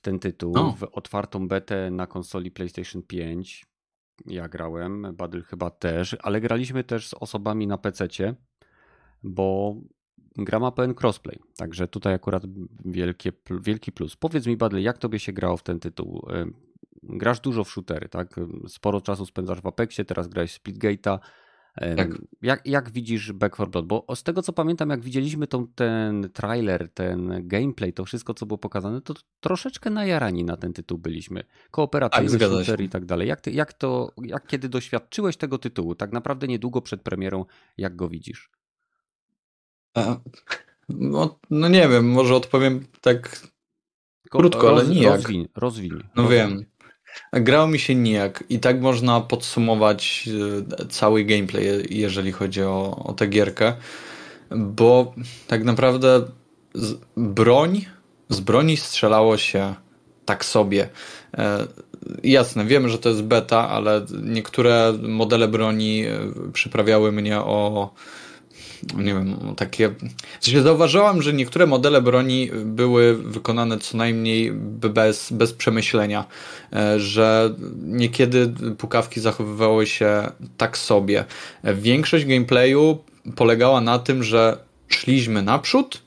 ten 0.02 0.18
tytuł, 0.18 0.52
no. 0.54 0.72
w 0.72 0.82
otwartą 0.82 1.48
betę 1.48 1.90
na 1.90 2.06
konsoli 2.06 2.50
PlayStation 2.50 3.02
5. 3.02 3.66
Ja 4.26 4.48
grałem, 4.48 5.16
Badyl 5.16 5.42
chyba 5.42 5.70
też, 5.70 6.16
ale 6.22 6.40
graliśmy 6.40 6.84
też 6.84 7.08
z 7.08 7.14
osobami 7.14 7.66
na 7.66 7.78
PC, 7.78 8.08
bo 9.22 9.76
gra 10.36 10.58
ma 10.58 10.70
pełen 10.72 10.94
crossplay. 11.02 11.38
Także 11.56 11.88
tutaj 11.88 12.14
akurat 12.14 12.42
wielkie, 12.84 13.32
wielki 13.50 13.92
plus. 13.92 14.16
Powiedz 14.16 14.46
mi, 14.46 14.56
Badly, 14.56 14.82
jak 14.82 14.98
tobie 14.98 15.18
się 15.18 15.32
grało 15.32 15.56
w 15.56 15.62
ten 15.62 15.80
tytuł? 15.80 16.26
Grasz 17.02 17.40
dużo 17.40 17.64
w 17.64 17.70
shootery, 17.70 18.08
tak? 18.08 18.40
Sporo 18.68 19.00
czasu 19.00 19.26
spędzasz 19.26 19.60
w 19.60 19.66
Apexie, 19.66 20.04
teraz 20.04 20.28
grałeś 20.28 20.60
Splitgate'a. 20.60 21.18
Tak. 21.96 22.18
Jak, 22.42 22.66
jak 22.66 22.90
widzisz 22.90 23.32
Back 23.32 23.54
4 23.54 23.70
Blood? 23.70 23.86
Bo 23.86 24.16
z 24.16 24.22
tego 24.22 24.42
co 24.42 24.52
pamiętam, 24.52 24.90
jak 24.90 25.00
widzieliśmy 25.00 25.46
tą, 25.46 25.66
ten 25.66 26.30
trailer, 26.32 26.88
ten 26.88 27.48
gameplay, 27.48 27.92
to 27.92 28.04
wszystko 28.04 28.34
co 28.34 28.46
było 28.46 28.58
pokazane, 28.58 29.00
to 29.00 29.14
troszeczkę 29.40 29.90
najarani 29.90 30.44
na 30.44 30.56
ten 30.56 30.72
tytuł 30.72 30.98
byliśmy. 30.98 31.44
Kooperacyjny 31.70 32.38
tak, 32.38 32.48
shooter 32.48 32.80
i 32.80 32.88
tak 32.88 33.04
dalej. 33.04 33.28
Jak, 33.28 33.40
ty, 33.40 33.50
jak 33.50 33.72
to, 33.72 34.12
jak 34.22 34.46
kiedy 34.46 34.68
doświadczyłeś 34.68 35.36
tego 35.36 35.58
tytułu, 35.58 35.94
tak 35.94 36.12
naprawdę 36.12 36.46
niedługo 36.46 36.82
przed 36.82 37.02
premierą, 37.02 37.44
jak 37.78 37.96
go 37.96 38.08
widzisz? 38.08 38.50
No, 40.88 41.38
no 41.50 41.68
nie 41.68 41.88
wiem, 41.88 42.10
może 42.10 42.34
odpowiem 42.34 42.86
tak 43.00 43.46
krótko, 44.30 44.70
roz, 44.70 44.80
ale 44.80 44.94
nijak. 44.94 45.12
Rozwiń, 45.12 45.48
rozwiń. 45.56 45.90
No 46.16 46.28
wiem. 46.28 46.64
Grało 47.32 47.66
mi 47.66 47.78
się 47.78 47.94
nijak 47.94 48.44
i 48.48 48.58
tak 48.58 48.80
można 48.80 49.20
podsumować 49.20 50.28
e, 50.80 50.86
cały 50.86 51.24
gameplay, 51.24 51.86
jeżeli 51.90 52.32
chodzi 52.32 52.62
o, 52.62 53.04
o 53.04 53.12
tę 53.12 53.26
gierkę, 53.26 53.72
bo 54.50 55.14
tak 55.46 55.64
naprawdę 55.64 56.22
z, 56.74 56.94
broń, 57.16 57.84
z 58.28 58.40
broni 58.40 58.76
strzelało 58.76 59.36
się 59.36 59.74
tak 60.24 60.44
sobie. 60.44 60.88
E, 61.34 61.66
jasne, 62.24 62.64
wiemy, 62.64 62.88
że 62.88 62.98
to 62.98 63.08
jest 63.08 63.22
beta, 63.22 63.68
ale 63.68 64.06
niektóre 64.22 64.92
modele 65.02 65.48
broni 65.48 66.04
e, 66.06 66.18
przyprawiały 66.52 67.12
mnie 67.12 67.38
o 67.38 67.90
nie 68.96 69.14
wiem, 69.14 69.54
takie. 69.56 69.94
W 70.40 70.62
zauważyłam, 70.62 71.22
że 71.22 71.32
niektóre 71.32 71.66
modele 71.66 72.02
broni 72.02 72.50
były 72.64 73.16
wykonane 73.16 73.78
co 73.78 73.96
najmniej 73.96 74.52
bez, 74.52 75.32
bez 75.32 75.52
przemyślenia, 75.52 76.24
e, 76.72 77.00
że 77.00 77.54
niekiedy 77.82 78.52
pukawki 78.78 79.20
zachowywały 79.20 79.86
się 79.86 80.30
tak 80.56 80.78
sobie. 80.78 81.24
Większość 81.64 82.24
gameplayu 82.24 82.98
polegała 83.36 83.80
na 83.80 83.98
tym, 83.98 84.22
że 84.22 84.58
szliśmy 84.88 85.42
naprzód, 85.42 86.02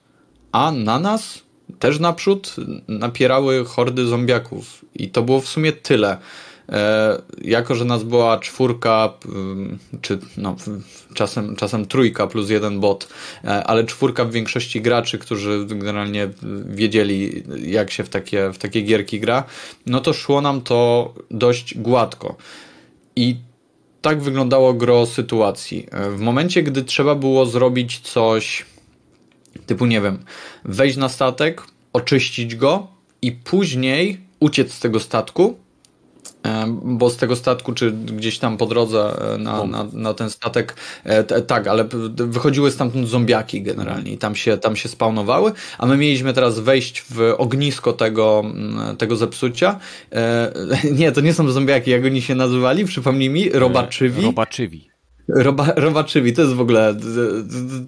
a 0.52 0.72
na 0.72 1.00
nas 1.00 1.44
też 1.80 2.00
naprzód 2.00 2.56
napierały 2.88 3.66
hordy 3.66 4.06
zombiaków. 4.06 4.86
I 4.96 5.10
to 5.10 5.22
było 5.22 5.42
w 5.42 5.48
sumie 5.48 5.72
tyle. 5.72 6.18
E, 6.74 7.22
jako, 7.42 7.76
że 7.76 7.86
nas 7.86 8.04
była 8.04 8.38
czwórka, 8.38 9.14
czy 10.02 10.20
no, 10.38 10.56
czasem, 11.14 11.56
czasem 11.56 11.86
trójka 11.86 12.28
plus 12.28 12.50
jeden 12.50 12.80
bot, 12.80 13.08
e, 13.44 13.64
ale 13.64 13.84
czwórka 13.84 14.26
w 14.26 14.32
większości 14.32 14.82
graczy, 14.82 15.18
którzy 15.18 15.66
generalnie 15.66 16.30
wiedzieli, 16.66 17.44
jak 17.66 17.92
się 17.92 18.04
w 18.04 18.10
takie, 18.10 18.52
w 18.54 18.58
takie 18.58 18.82
gierki 18.82 19.20
gra, 19.20 19.44
no 19.86 20.00
to 20.00 20.14
szło 20.14 20.42
nam 20.42 20.62
to 20.62 21.14
dość 21.32 21.78
gładko. 21.78 22.36
I 23.16 23.36
tak 24.02 24.22
wyglądało 24.22 24.74
gro 24.74 25.06
sytuacji. 25.06 25.88
E, 25.92 26.10
w 26.10 26.20
momencie, 26.20 26.64
gdy 26.64 26.84
trzeba 26.84 27.16
było 27.16 27.46
zrobić 27.46 28.00
coś 28.00 28.66
typu, 29.66 29.86
nie 29.86 30.02
wiem, 30.02 30.18
wejść 30.66 30.98
na 30.98 31.10
statek, 31.10 31.64
oczyścić 31.94 32.56
go 32.56 32.88
i 33.22 33.32
później 33.32 34.18
uciec 34.40 34.74
z 34.74 34.80
tego 34.80 35.00
statku, 35.00 35.63
bo 36.84 37.10
z 37.10 37.18
tego 37.18 37.36
statku, 37.36 37.74
czy 37.74 37.92
gdzieś 37.92 38.40
tam 38.40 38.58
po 38.58 38.66
drodze 38.66 39.34
e, 39.34 39.38
na, 39.38 39.66
na, 39.66 39.88
na 39.94 40.14
ten 40.14 40.30
statek, 40.30 40.76
e, 41.04 41.42
tak, 41.42 41.68
ale 41.68 41.86
wychodziły 42.16 42.72
stamtąd 42.72 43.08
zombiaki 43.08 43.62
generalnie 43.62 44.12
i 44.12 44.18
tam 44.18 44.36
się, 44.36 44.58
tam 44.58 44.76
się 44.76 44.90
spawnowały, 44.90 45.52
a 45.78 45.86
my 45.86 45.98
mieliśmy 45.98 46.34
teraz 46.34 46.60
wejść 46.60 47.04
w 47.10 47.34
ognisko 47.38 47.94
tego, 47.94 48.44
tego 48.98 49.16
zepsucia. 49.16 49.80
E, 50.12 50.54
nie, 51.00 51.12
to 51.12 51.22
nie 51.22 51.34
są 51.34 51.52
zombiaki, 51.52 51.92
jak 51.92 52.06
oni 52.06 52.22
się 52.22 52.36
nazywali, 52.36 52.86
przypomnij 52.86 53.30
mi, 53.30 53.50
robaczywi. 53.50 54.22
Robaczywi. 54.22 54.93
Roba, 55.28 55.74
robaczywi, 55.76 56.34
to 56.34 56.42
jest 56.42 56.54
w 56.54 56.62
ogóle, 56.62 56.96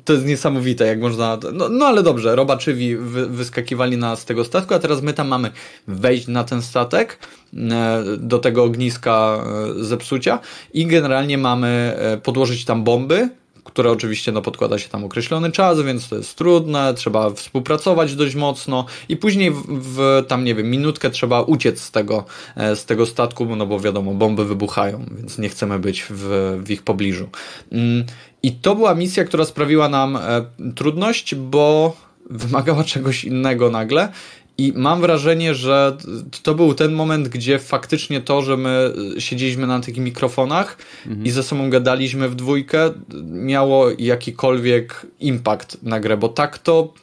to 0.05 0.13
jest 0.13 0.25
niesamowite, 0.25 0.86
jak 0.86 1.01
można, 1.01 1.38
no, 1.53 1.69
no 1.69 1.86
ale 1.86 2.03
dobrze, 2.03 2.36
robaczywi 2.36 2.97
wy, 2.97 3.27
wyskakiwali 3.27 3.97
na 3.97 4.15
z 4.15 4.25
tego 4.25 4.45
statku, 4.45 4.73
a 4.73 4.79
teraz 4.79 5.01
my 5.01 5.13
tam 5.13 5.27
mamy 5.27 5.51
wejść 5.88 6.27
na 6.27 6.43
ten 6.43 6.61
statek, 6.61 7.19
e, 7.53 8.03
do 8.17 8.39
tego 8.39 8.63
ogniska 8.63 9.43
e, 9.79 9.83
zepsucia 9.83 10.39
i 10.73 10.86
generalnie 10.86 11.38
mamy 11.38 11.95
e, 11.97 12.17
podłożyć 12.17 12.65
tam 12.65 12.83
bomby, 12.83 13.29
które 13.76 13.91
oczywiście 13.91 14.32
no, 14.32 14.41
podkłada 14.41 14.80
się 14.80 14.89
tam 14.89 15.03
określony 15.03 15.51
czas, 15.51 15.82
więc 15.82 16.09
to 16.09 16.15
jest 16.15 16.36
trudne, 16.36 16.93
trzeba 16.93 17.30
współpracować 17.30 18.15
dość 18.15 18.36
mocno 18.36 18.86
i 19.09 19.17
później 19.17 19.51
w, 19.51 19.63
w 19.67 20.26
tam, 20.28 20.43
nie 20.43 20.55
wiem, 20.55 20.69
minutkę 20.69 21.09
trzeba 21.09 21.41
uciec 21.41 21.82
z 21.82 21.91
tego, 21.91 22.26
e, 22.55 22.76
z 22.76 22.86
tego 22.86 23.05
statku, 23.05 23.55
no 23.55 23.65
bo 23.65 23.80
wiadomo, 23.80 24.13
bomby 24.13 24.45
wybuchają, 24.45 25.05
więc 25.17 25.38
nie 25.38 25.49
chcemy 25.49 25.80
być 25.80 26.05
w, 26.09 26.59
w 26.63 26.71
ich 26.71 26.84
pobliżu. 26.84 27.30
Mm, 27.71 28.05
I 28.43 28.51
to 28.51 28.76
była 28.76 28.95
misja, 28.95 29.23
która 29.23 29.45
sprawiła 29.45 29.89
nam 29.89 30.15
e, 30.15 30.45
trudność, 30.76 31.36
bo 31.36 31.97
wymagała 32.30 32.84
czegoś 32.93 33.23
innego 33.23 33.69
nagle 33.69 34.11
i 34.58 34.74
mam 34.76 35.01
wrażenie, 35.01 35.56
że 35.56 35.97
to 36.43 36.56
był 36.56 36.74
ten 36.74 36.93
moment, 36.93 37.28
gdzie 37.28 37.60
faktycznie 37.60 38.22
to, 38.22 38.41
że 38.41 38.58
my 38.58 38.93
siedzieliśmy 39.20 39.68
na 39.68 39.80
tych 39.80 39.97
mikrofonach 39.97 40.78
mhm. 41.06 41.26
i 41.26 41.32
ze 41.32 41.43
sobą 41.43 41.70
gadaliśmy 41.70 42.30
w 42.30 42.36
dwójkę, 42.36 42.91
miało 43.24 43.88
jakikolwiek 43.97 45.06
impact 45.20 45.84
na 45.84 45.99
grę, 45.99 46.18
bo 46.18 46.30
tak 46.30 46.58
to 46.58 46.93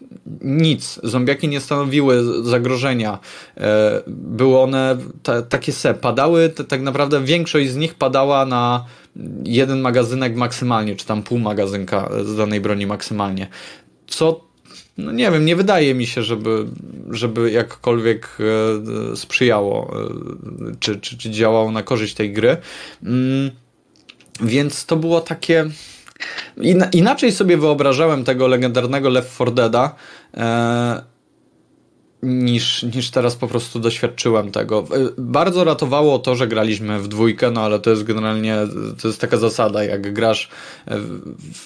nic. 0.42 1.00
Zombiaki 1.03 1.48
nie 1.48 1.61
stanowiły 1.61 2.44
zagrożenia. 2.44 3.18
E, 3.57 4.03
były 4.07 4.61
one 4.61 4.96
takie 5.48 5.72
se, 5.72 5.94
padały, 5.94 6.48
tak 6.68 6.82
naprawdę 6.82 7.24
większość 7.24 7.70
z 7.70 7.76
nich 7.76 7.94
padała 7.94 8.46
na 8.46 8.84
jeden 9.44 9.80
magazynek 9.80 10.36
maksymalnie, 10.36 10.96
czy 10.96 11.07
tam 11.07 11.22
pół 11.22 11.38
magazynka 11.38 12.11
z 12.24 12.36
danej 12.36 12.61
broni 12.61 12.86
maksymalnie. 12.86 13.48
Co 14.07 14.51
no 14.99 15.12
nie 15.12 15.30
wiem, 15.30 15.45
nie 15.45 15.57
wydaje 15.57 15.95
mi 15.95 16.07
się, 16.07 16.22
żeby, 16.22 16.66
żeby 17.11 17.51
jakkolwiek 17.51 18.38
e, 19.12 19.16
sprzyjało, 19.16 19.95
e, 20.70 20.76
czy, 20.80 21.01
czy, 21.01 21.18
czy 21.18 21.30
działało 21.30 21.70
na 21.72 21.82
korzyść 21.82 22.14
tej 22.14 22.32
gry. 22.32 22.57
Mm, 23.03 23.51
więc 24.40 24.86
to 24.86 24.97
było 24.97 25.20
takie. 25.20 25.70
Inaczej 26.93 27.32
sobie 27.32 27.57
wyobrażałem 27.57 28.24
tego 28.24 28.47
legendarnego 28.47 29.09
Left 29.09 29.34
4 29.34 29.51
Deada. 29.51 29.95
Niż, 32.22 32.82
niż 32.82 33.10
teraz 33.10 33.36
po 33.36 33.48
prostu 33.48 33.80
doświadczyłem 33.80 34.50
tego. 34.50 34.84
Bardzo 35.18 35.64
ratowało 35.64 36.18
to, 36.18 36.36
że 36.36 36.48
graliśmy 36.48 36.98
w 36.98 37.08
dwójkę, 37.08 37.50
no 37.50 37.60
ale 37.60 37.80
to 37.80 37.90
jest 37.90 38.02
generalnie, 38.02 38.56
to 39.02 39.08
jest 39.08 39.20
taka 39.20 39.36
zasada, 39.36 39.84
jak 39.84 40.12
grasz 40.12 40.48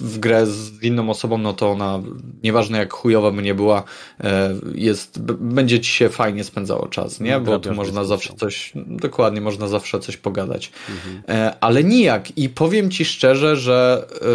w, 0.01 0.19
grę 0.19 0.47
z 0.47 0.83
inną 0.83 1.11
osobą, 1.11 1.39
no 1.39 1.53
to 1.53 1.71
ona, 1.71 2.03
nieważne 2.43 2.79
jak 2.79 2.93
chujowa 2.93 3.31
by 3.31 3.43
nie 3.43 3.55
była, 3.55 3.83
e, 4.21 4.55
jest, 4.75 5.21
będzie 5.33 5.81
ci 5.81 5.93
się 5.93 6.09
fajnie 6.09 6.45
spędzało 6.45 6.87
czas, 6.89 7.21
nie? 7.21 7.41
Bo 7.41 7.59
tu 7.59 7.75
można 7.75 8.05
zawsze 8.05 8.35
coś, 8.35 8.73
dokładnie, 8.77 9.41
można 9.41 9.69
zawsze 9.69 10.01
coś 10.01 10.17
pogadać. 10.17 10.73
Mhm. 10.91 11.23
E, 11.29 11.57
ale 11.61 11.85
nijak 11.85 12.39
i 12.39 12.49
powiem 12.49 12.91
ci 12.91 13.05
szczerze, 13.05 13.57
że 13.57 14.07
e, 14.23 14.27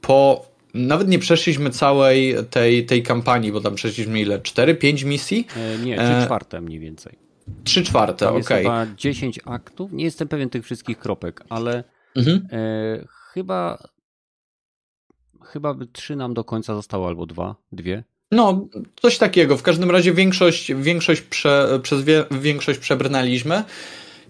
po 0.00 0.51
nawet 0.74 1.08
nie 1.08 1.18
przeszliśmy 1.18 1.70
całej 1.70 2.36
tej, 2.50 2.86
tej 2.86 3.02
kampanii, 3.02 3.52
bo 3.52 3.60
tam 3.60 3.74
przeszliśmy 3.74 4.20
ile? 4.20 4.38
4-5 4.38 5.04
misji? 5.04 5.46
E, 5.56 5.78
nie, 5.78 5.96
3 5.96 6.04
e... 6.04 6.24
czwarte 6.24 6.60
mniej 6.60 6.78
więcej. 6.78 7.18
3 7.64 7.82
czwarte, 7.82 8.28
okej. 8.28 8.42
Okay. 8.42 8.58
chyba 8.58 8.86
10 8.96 9.40
aktów. 9.44 9.92
Nie 9.92 10.04
jestem 10.04 10.28
pewien 10.28 10.50
tych 10.50 10.64
wszystkich 10.64 10.98
kropek, 10.98 11.44
ale 11.48 11.84
mhm. 12.16 12.46
e, 12.52 13.04
chyba 13.32 13.88
chyba 15.44 15.74
trzy 15.92 16.16
nam 16.16 16.34
do 16.34 16.44
końca 16.44 16.74
zostało, 16.74 17.08
albo 17.08 17.26
dwa, 17.26 17.56
dwie. 17.72 18.04
No, 18.30 18.68
coś 19.00 19.18
takiego. 19.18 19.56
W 19.56 19.62
każdym 19.62 19.90
razie 19.90 20.12
większość, 20.12 20.74
większość 20.74 21.20
prze, 21.20 21.80
przez 21.82 22.02
wie, 22.02 22.24
większość 22.30 22.78
przebrnęliśmy. 22.78 23.64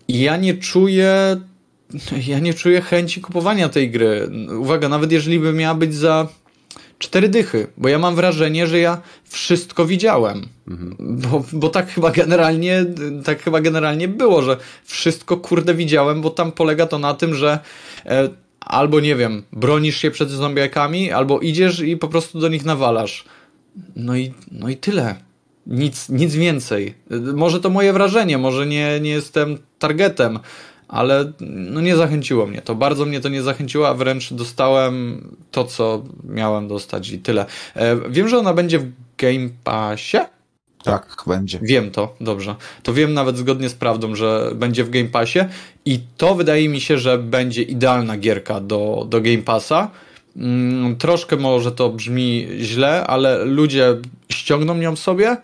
Ja 0.08 0.36
nie 0.36 0.54
czuję 0.54 1.40
ja 2.26 2.38
nie 2.38 2.54
czuję 2.54 2.80
chęci 2.80 3.20
kupowania 3.20 3.68
tej 3.68 3.90
gry. 3.90 4.30
Uwaga, 4.58 4.88
nawet 4.88 5.12
jeżeli 5.12 5.38
by 5.38 5.52
miała 5.52 5.74
być 5.74 5.94
za 5.94 6.28
cztery 6.98 7.28
dychy, 7.28 7.66
bo 7.76 7.88
ja 7.88 7.98
mam 7.98 8.14
wrażenie, 8.14 8.66
że 8.66 8.78
ja 8.78 9.00
wszystko 9.24 9.86
widziałem. 9.86 10.48
Mhm. 10.68 10.96
Bo, 11.00 11.44
bo 11.52 11.68
tak 11.68 11.88
chyba 11.88 12.10
generalnie 12.10 12.84
tak 13.24 13.42
chyba 13.42 13.60
generalnie 13.60 14.08
było, 14.08 14.42
że 14.42 14.56
wszystko 14.84 15.36
kurde 15.36 15.74
widziałem, 15.74 16.20
bo 16.20 16.30
tam 16.30 16.52
polega 16.52 16.86
to 16.86 16.98
na 16.98 17.14
tym, 17.14 17.34
że 17.34 17.58
e, 18.06 18.28
albo 18.60 19.00
nie 19.00 19.16
wiem, 19.16 19.42
bronisz 19.52 19.96
się 19.96 20.10
przed 20.10 20.30
zombiakami, 20.30 21.12
albo 21.12 21.40
idziesz 21.40 21.80
i 21.80 21.96
po 21.96 22.08
prostu 22.08 22.40
do 22.40 22.48
nich 22.48 22.64
nawalasz. 22.64 23.24
No 23.96 24.16
i, 24.16 24.32
no 24.52 24.68
i 24.68 24.76
tyle. 24.76 25.14
Nic, 25.66 26.08
nic 26.08 26.34
więcej. 26.34 26.94
Może 27.34 27.60
to 27.60 27.70
moje 27.70 27.92
wrażenie, 27.92 28.38
może 28.38 28.66
nie, 28.66 29.00
nie 29.00 29.10
jestem 29.10 29.58
targetem, 29.78 30.38
ale 30.92 31.32
no 31.40 31.80
nie 31.80 31.96
zachęciło 31.96 32.46
mnie 32.46 32.62
to. 32.62 32.74
Bardzo 32.74 33.06
mnie 33.06 33.20
to 33.20 33.28
nie 33.28 33.42
zachęciło, 33.42 33.88
a 33.88 33.94
wręcz 33.94 34.32
dostałem 34.32 35.24
to, 35.50 35.64
co 35.64 36.02
miałem 36.24 36.68
dostać 36.68 37.10
i 37.10 37.18
tyle. 37.18 37.46
E, 37.74 38.10
wiem, 38.10 38.28
że 38.28 38.38
ona 38.38 38.54
będzie 38.54 38.78
w 38.78 38.92
Game 39.18 39.48
Passie. 39.64 40.18
Tak, 40.84 41.16
będzie. 41.26 41.58
Wiem 41.62 41.90
to, 41.90 42.14
dobrze. 42.20 42.54
To 42.82 42.92
wiem 42.92 43.14
nawet 43.14 43.36
zgodnie 43.36 43.68
z 43.68 43.74
prawdą, 43.74 44.14
że 44.14 44.50
będzie 44.54 44.84
w 44.84 44.90
Game 44.90 45.08
Passie 45.08 45.38
i 45.84 46.00
to 46.16 46.34
wydaje 46.34 46.68
mi 46.68 46.80
się, 46.80 46.98
że 46.98 47.18
będzie 47.18 47.62
idealna 47.62 48.16
gierka 48.16 48.60
do, 48.60 49.06
do 49.08 49.20
Game 49.20 49.42
Passa. 49.42 49.90
Mm, 50.36 50.96
troszkę 50.96 51.36
może 51.36 51.72
to 51.72 51.90
brzmi 51.90 52.48
źle, 52.58 53.06
ale 53.06 53.44
ludzie 53.44 53.96
ściągną 54.28 54.80
ją 54.80 54.96
sobie 54.96 55.28
e, 55.28 55.38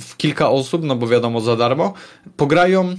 w 0.00 0.16
kilka 0.16 0.50
osób, 0.50 0.84
no 0.84 0.96
bo 0.96 1.06
wiadomo 1.06 1.40
za 1.40 1.56
darmo, 1.56 1.94
pograją, 2.36 2.94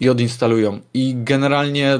i 0.00 0.08
odinstalują. 0.08 0.80
I 0.94 1.14
generalnie 1.16 1.98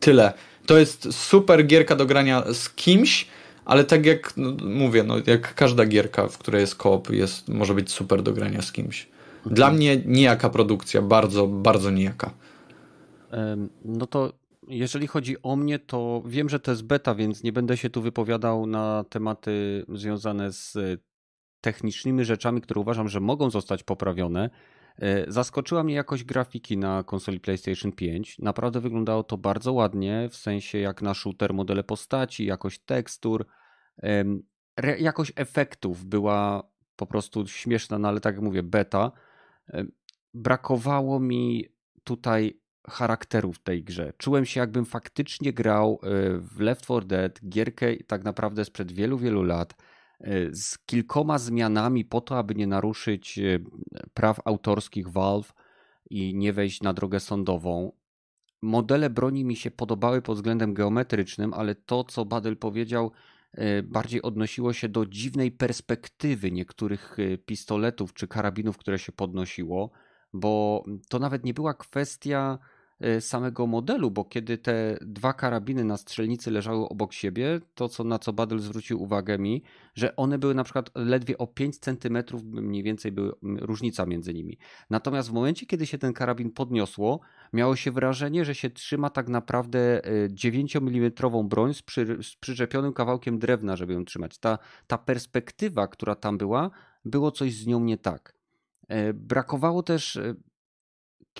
tyle. 0.00 0.32
To 0.66 0.78
jest 0.78 1.14
super 1.14 1.66
gierka 1.66 1.96
do 1.96 2.06
grania 2.06 2.44
z 2.52 2.70
kimś, 2.70 3.28
ale 3.64 3.84
tak 3.84 4.06
jak 4.06 4.36
no, 4.36 4.52
mówię, 4.64 5.02
no, 5.02 5.14
jak 5.26 5.54
każda 5.54 5.86
gierka, 5.86 6.28
w 6.28 6.38
której 6.38 6.60
jest 6.60 6.74
koop, 6.74 7.10
jest, 7.10 7.48
może 7.48 7.74
być 7.74 7.90
super 7.90 8.22
do 8.22 8.32
grania 8.32 8.62
z 8.62 8.72
kimś. 8.72 9.08
Dla 9.46 9.66
mhm. 9.66 9.76
mnie 9.76 9.96
nijaka 10.06 10.50
produkcja, 10.50 11.02
bardzo, 11.02 11.46
bardzo 11.46 11.90
nijaka. 11.90 12.30
No 13.84 14.06
to 14.06 14.32
jeżeli 14.68 15.06
chodzi 15.06 15.42
o 15.42 15.56
mnie, 15.56 15.78
to 15.78 16.22
wiem, 16.26 16.48
że 16.48 16.60
to 16.60 16.70
jest 16.70 16.84
beta, 16.84 17.14
więc 17.14 17.42
nie 17.42 17.52
będę 17.52 17.76
się 17.76 17.90
tu 17.90 18.02
wypowiadał 18.02 18.66
na 18.66 19.04
tematy 19.08 19.84
związane 19.88 20.52
z 20.52 20.78
technicznymi 21.60 22.24
rzeczami, 22.24 22.60
które 22.60 22.80
uważam, 22.80 23.08
że 23.08 23.20
mogą 23.20 23.50
zostać 23.50 23.82
poprawione. 23.82 24.50
E, 25.00 25.32
zaskoczyła 25.32 25.84
mnie 25.84 25.94
jakość 25.94 26.24
grafiki 26.24 26.78
na 26.78 27.02
konsoli 27.02 27.40
PlayStation 27.40 27.92
5. 27.92 28.38
Naprawdę 28.38 28.80
wyglądało 28.80 29.22
to 29.22 29.38
bardzo 29.38 29.72
ładnie, 29.72 30.28
w 30.30 30.36
sensie 30.36 30.78
jak 30.78 31.02
na 31.02 31.14
shooter 31.14 31.54
modele 31.54 31.84
postaci, 31.84 32.46
jakość 32.46 32.80
tekstur, 32.84 33.46
jakość 34.98 35.32
efektów 35.36 36.04
była 36.04 36.70
po 36.96 37.06
prostu 37.06 37.46
śmieszna, 37.46 37.98
no 37.98 38.08
ale 38.08 38.20
tak 38.20 38.34
jak 38.34 38.44
mówię, 38.44 38.62
beta. 38.62 39.12
Brakowało 40.34 41.20
mi 41.20 41.64
tutaj 42.04 42.60
charakterów 42.88 43.56
w 43.56 43.62
tej 43.62 43.84
grze. 43.84 44.12
Czułem 44.18 44.44
się 44.44 44.60
jakbym 44.60 44.84
faktycznie 44.84 45.52
grał 45.52 46.00
e, 46.02 46.08
w 46.38 46.60
Left 46.60 46.82
4 46.82 47.06
Dead, 47.06 47.40
gierkę 47.48 47.96
tak 48.06 48.24
naprawdę 48.24 48.64
sprzed 48.64 48.92
wielu, 48.92 49.18
wielu 49.18 49.42
lat 49.42 49.74
z 50.52 50.78
kilkoma 50.78 51.38
zmianami 51.38 52.04
po 52.04 52.20
to, 52.20 52.38
aby 52.38 52.54
nie 52.54 52.66
naruszyć 52.66 53.38
e, 53.38 53.58
praw 54.14 54.40
autorskich 54.44 55.08
Valve 55.08 55.52
i 56.10 56.34
nie 56.34 56.52
wejść 56.52 56.82
na 56.82 56.92
drogę 56.92 57.20
sądową. 57.20 57.92
Modele 58.62 59.10
broni 59.10 59.44
mi 59.44 59.56
się 59.56 59.70
podobały 59.70 60.22
pod 60.22 60.36
względem 60.36 60.74
geometrycznym, 60.74 61.54
ale 61.54 61.74
to, 61.74 62.04
co 62.04 62.24
Badel 62.24 62.56
powiedział, 62.56 63.10
e, 63.52 63.82
bardziej 63.82 64.22
odnosiło 64.22 64.72
się 64.72 64.88
do 64.88 65.06
dziwnej 65.06 65.52
perspektywy 65.52 66.52
niektórych 66.52 67.16
pistoletów 67.46 68.14
czy 68.14 68.28
karabinów, 68.28 68.78
które 68.78 68.98
się 68.98 69.12
podnosiło, 69.12 69.90
bo 70.32 70.84
to 71.08 71.18
nawet 71.18 71.44
nie 71.44 71.54
była 71.54 71.74
kwestia 71.74 72.58
samego 73.20 73.66
modelu, 73.66 74.10
bo 74.10 74.24
kiedy 74.24 74.58
te 74.58 74.98
dwa 75.00 75.32
karabiny 75.32 75.84
na 75.84 75.96
strzelnicy 75.96 76.50
leżały 76.50 76.88
obok 76.88 77.12
siebie, 77.12 77.60
to 77.74 77.88
co, 77.88 78.04
na 78.04 78.18
co 78.18 78.32
Badel 78.32 78.58
zwrócił 78.58 79.02
uwagę 79.02 79.38
mi, 79.38 79.62
że 79.94 80.16
one 80.16 80.38
były 80.38 80.54
na 80.54 80.64
przykład 80.64 80.90
ledwie 80.94 81.38
o 81.38 81.46
5 81.46 81.78
centymetrów 81.78 82.44
mniej 82.44 82.82
więcej 82.82 83.12
była 83.12 83.32
różnica 83.42 84.06
między 84.06 84.34
nimi. 84.34 84.58
Natomiast 84.90 85.28
w 85.28 85.32
momencie, 85.32 85.66
kiedy 85.66 85.86
się 85.86 85.98
ten 85.98 86.12
karabin 86.12 86.50
podniosło, 86.50 87.20
miało 87.52 87.76
się 87.76 87.90
wrażenie, 87.90 88.44
że 88.44 88.54
się 88.54 88.70
trzyma 88.70 89.10
tak 89.10 89.28
naprawdę 89.28 90.02
9 90.30 90.76
y, 90.76 90.78
mm 90.78 91.12
broń 91.44 91.74
z, 91.74 91.82
przy, 91.82 92.22
z 92.22 92.36
przyczepionym 92.36 92.92
kawałkiem 92.92 93.38
drewna, 93.38 93.76
żeby 93.76 93.92
ją 93.92 94.04
trzymać. 94.04 94.38
Ta, 94.38 94.58
ta 94.86 94.98
perspektywa, 94.98 95.86
która 95.86 96.14
tam 96.14 96.38
była, 96.38 96.70
było 97.04 97.30
coś 97.30 97.54
z 97.54 97.66
nią 97.66 97.80
nie 97.80 97.98
tak. 97.98 98.34
E, 98.88 99.14
brakowało 99.14 99.82
też 99.82 100.16
y, 100.16 100.36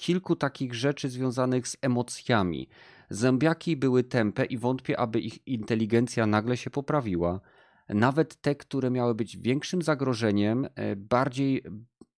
kilku 0.01 0.36
takich 0.36 0.74
rzeczy 0.74 1.09
związanych 1.09 1.68
z 1.68 1.76
emocjami. 1.82 2.68
Zębiaki 3.11 3.76
były 3.76 4.05
tępe 4.05 4.44
i 4.44 4.59
wątpię, 4.59 5.01
aby 5.01 5.20
ich 5.20 5.46
inteligencja 5.46 6.26
nagle 6.26 6.57
się 6.57 6.70
poprawiła. 6.70 7.40
Nawet 7.88 8.40
te, 8.40 8.55
które 8.55 8.90
miały 8.90 9.14
być 9.14 9.36
większym 9.36 9.82
zagrożeniem, 9.82 10.68
e, 10.74 10.96
bardziej 10.96 11.62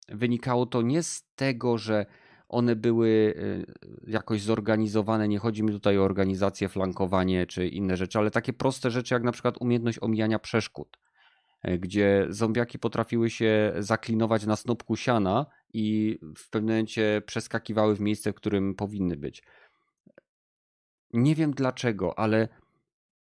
wynikało 0.08 0.66
to 0.66 0.82
nie 0.82 1.02
z 1.02 1.24
tego, 1.34 1.78
że 1.78 2.06
one 2.48 2.76
były 2.76 3.34
e, 4.06 4.10
jakoś 4.10 4.42
zorganizowane. 4.42 5.28
Nie 5.28 5.38
chodzi 5.38 5.62
mi 5.62 5.72
tutaj 5.72 5.98
o 5.98 6.04
organizację, 6.04 6.68
flankowanie 6.68 7.46
czy 7.46 7.68
inne 7.68 7.96
rzeczy, 7.96 8.18
ale 8.18 8.30
takie 8.30 8.52
proste 8.52 8.90
rzeczy 8.90 9.14
jak 9.14 9.22
na 9.22 9.32
przykład 9.32 9.54
umiejętność 9.60 9.98
omijania 10.00 10.38
przeszkód, 10.38 10.98
e, 11.62 11.78
gdzie 11.78 12.26
zombiaki 12.28 12.78
potrafiły 12.78 13.30
się 13.30 13.72
zaklinować 13.78 14.46
na 14.46 14.56
snopku 14.56 14.96
siana 14.96 15.46
i 15.72 16.18
w 16.36 16.50
pewnym 16.50 16.74
momencie 16.74 17.22
przeskakiwały 17.26 17.96
w 17.96 18.00
miejsce, 18.00 18.32
w 18.32 18.34
którym 18.34 18.74
powinny 18.74 19.16
być. 19.16 19.42
Nie 21.12 21.34
wiem 21.34 21.50
dlaczego, 21.50 22.18
ale 22.18 22.48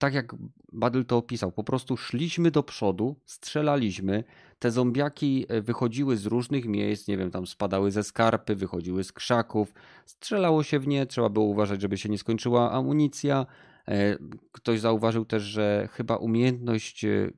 tak 0.03 0.15
jak 0.15 0.35
Badl 0.73 1.05
to 1.05 1.17
opisał, 1.17 1.53
po 1.53 1.65
prostu 1.65 1.97
szliśmy 1.97 2.51
do 2.51 2.63
przodu, 2.63 3.17
strzelaliśmy, 3.25 4.25
te 4.59 4.71
zombiaki 4.71 5.47
e, 5.49 5.63
wychodziły 5.63 6.17
z 6.17 6.27
różnych 6.27 6.65
miejsc, 6.67 7.09
nie 7.09 7.17
wiem, 7.17 7.31
tam 7.31 7.47
spadały 7.47 7.91
ze 7.91 8.03
skarpy, 8.03 8.57
wychodziły 8.57 9.05
z 9.05 9.13
krzaków, 9.13 9.75
strzelało 10.07 10.63
się 10.63 10.79
w 10.79 10.87
nie, 10.87 11.07
trzeba 11.07 11.29
było 11.29 11.47
uważać, 11.47 11.81
żeby 11.81 11.99
się 11.99 12.09
nie 12.09 12.19
skończyła 12.19 12.73
amunicja. 12.73 13.47
E, 13.89 14.17
ktoś 14.53 14.81
zauważył 14.81 15.25
też, 15.25 15.43
że 15.43 15.89
chyba 15.93 16.17
umiejętność, 16.17 17.05
e, 17.05 17.31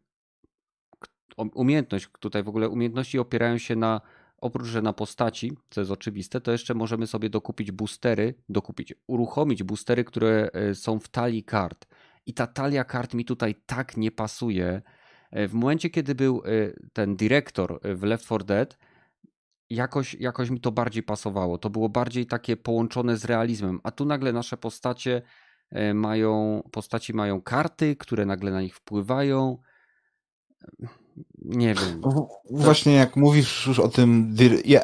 umiejętność 1.36 2.08
tutaj 2.20 2.42
w 2.42 2.48
ogóle 2.48 2.68
umiejętności 2.68 3.18
opierają 3.18 3.58
się 3.58 3.76
na 3.76 4.00
Oprócz, 4.44 4.66
że 4.66 4.82
na 4.82 4.92
postaci, 4.92 5.52
co 5.70 5.80
jest 5.80 5.90
oczywiste, 5.90 6.40
to 6.40 6.52
jeszcze 6.52 6.74
możemy 6.74 7.06
sobie 7.06 7.30
dokupić 7.30 7.72
boostery, 7.72 8.34
dokupić, 8.48 8.94
uruchomić 9.06 9.62
boostery, 9.62 10.04
które 10.04 10.50
e, 10.52 10.74
są 10.74 11.00
w 11.00 11.08
talii 11.08 11.44
kart. 11.44 11.86
I 12.26 12.34
ta 12.34 12.46
talia 12.46 12.84
kart 12.84 13.14
mi 13.14 13.24
tutaj 13.24 13.54
tak 13.66 13.96
nie 13.96 14.10
pasuje. 14.10 14.82
E, 15.30 15.48
w 15.48 15.54
momencie, 15.54 15.90
kiedy 15.90 16.14
był 16.14 16.42
e, 16.44 16.50
ten 16.92 17.16
dyrektor 17.16 17.80
w 17.82 18.02
Left 18.02 18.24
4 18.24 18.44
Dead, 18.44 18.78
jakoś, 19.70 20.14
jakoś 20.14 20.50
mi 20.50 20.60
to 20.60 20.72
bardziej 20.72 21.02
pasowało. 21.02 21.58
To 21.58 21.70
było 21.70 21.88
bardziej 21.88 22.26
takie 22.26 22.56
połączone 22.56 23.16
z 23.16 23.24
realizmem, 23.24 23.80
a 23.82 23.90
tu 23.90 24.04
nagle 24.04 24.32
nasze 24.32 24.56
postacie 24.56 25.22
mają, 25.94 26.62
postaci 26.72 27.14
mają 27.14 27.42
karty, 27.42 27.96
które 27.96 28.26
nagle 28.26 28.50
na 28.50 28.62
nich 28.62 28.76
wpływają 28.76 29.58
nie 31.44 31.74
wiem. 31.74 32.02
Właśnie 32.50 32.92
jak 32.92 33.16
mówisz 33.16 33.66
już 33.66 33.78
o 33.78 33.88
tym 33.88 34.36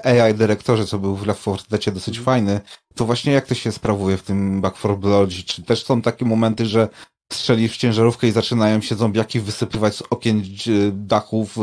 AI 0.04 0.34
dyrektorze, 0.34 0.86
co 0.86 0.98
był 0.98 1.16
w 1.16 1.26
Left 1.26 1.40
4 1.40 1.62
Dead 1.70 1.94
dosyć 1.94 2.18
mhm. 2.18 2.24
fajny, 2.24 2.60
to 2.94 3.04
właśnie 3.04 3.32
jak 3.32 3.46
to 3.46 3.54
się 3.54 3.72
sprawuje 3.72 4.16
w 4.16 4.22
tym 4.22 4.60
Back 4.60 4.78
4 4.78 4.96
Blood? 4.96 5.30
Czy 5.30 5.62
też 5.62 5.84
są 5.84 6.02
takie 6.02 6.24
momenty, 6.24 6.66
że 6.66 6.88
strzelisz 7.32 7.72
w 7.72 7.76
ciężarówkę 7.76 8.28
i 8.28 8.32
zaczynają 8.32 8.80
się 8.80 8.94
zombiaki 8.94 9.40
wysypywać 9.40 9.96
z 9.96 10.02
okien 10.10 10.42
dachów 10.92 11.58
y, 11.58 11.60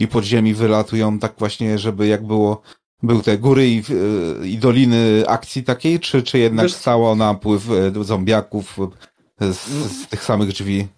i 0.00 0.08
podziemi 0.08 0.54
wylatują 0.54 1.18
tak 1.18 1.34
właśnie, 1.38 1.78
żeby 1.78 2.06
jak 2.06 2.26
było 2.26 2.62
był 3.02 3.22
te 3.22 3.38
góry 3.38 3.68
i, 3.68 3.82
y, 4.42 4.48
i 4.48 4.58
doliny 4.58 5.24
akcji 5.26 5.64
takiej, 5.64 6.00
czy, 6.00 6.22
czy 6.22 6.38
jednak 6.38 6.66
Wiesz... 6.66 6.74
stało 6.74 7.14
napływ 7.14 7.70
y, 7.96 8.04
zombiaków 8.04 8.78
z, 9.40 9.56
z 9.92 10.08
tych 10.08 10.24
samych 10.24 10.48
drzwi? 10.48 10.88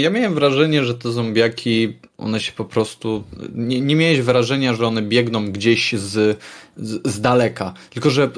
Ja 0.00 0.10
miałem 0.10 0.34
wrażenie, 0.34 0.84
że 0.84 0.94
te 0.94 1.12
zombiaki, 1.12 1.96
one 2.18 2.40
się 2.40 2.52
po 2.52 2.64
prostu. 2.64 3.24
Nie, 3.54 3.80
nie 3.80 3.96
miałeś 3.96 4.20
wrażenia, 4.20 4.74
że 4.74 4.86
one 4.86 5.02
biegną 5.02 5.52
gdzieś 5.52 5.92
z, 5.92 6.38
z, 6.76 7.08
z 7.08 7.20
daleka. 7.20 7.74
Tylko, 7.90 8.10
że 8.10 8.30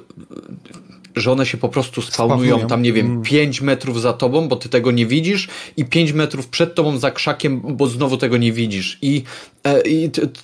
że 1.17 1.33
one 1.33 1.47
się 1.47 1.59
po 1.59 1.69
prostu 1.69 2.03
spawnują 2.03 2.67
tam, 2.67 2.83
nie 2.83 2.93
wiem, 2.93 3.07
mm. 3.07 3.23
5 3.23 3.61
metrów 3.61 4.01
za 4.01 4.13
tobą, 4.13 4.49
bo 4.49 4.57
ty 4.57 4.69
tego 4.69 4.91
nie 4.91 5.07
widzisz 5.07 5.49
i 5.77 5.85
5 5.85 6.13
metrów 6.13 6.49
przed 6.49 6.75
tobą 6.75 6.99
za 6.99 7.11
krzakiem, 7.11 7.61
bo 7.61 7.87
znowu 7.87 8.17
tego 8.17 8.37
nie 8.37 8.53
widzisz. 8.53 8.99
I, 9.03 9.23
e, 9.65 9.81
i 9.81 10.11
t, 10.11 10.27
t, 10.27 10.41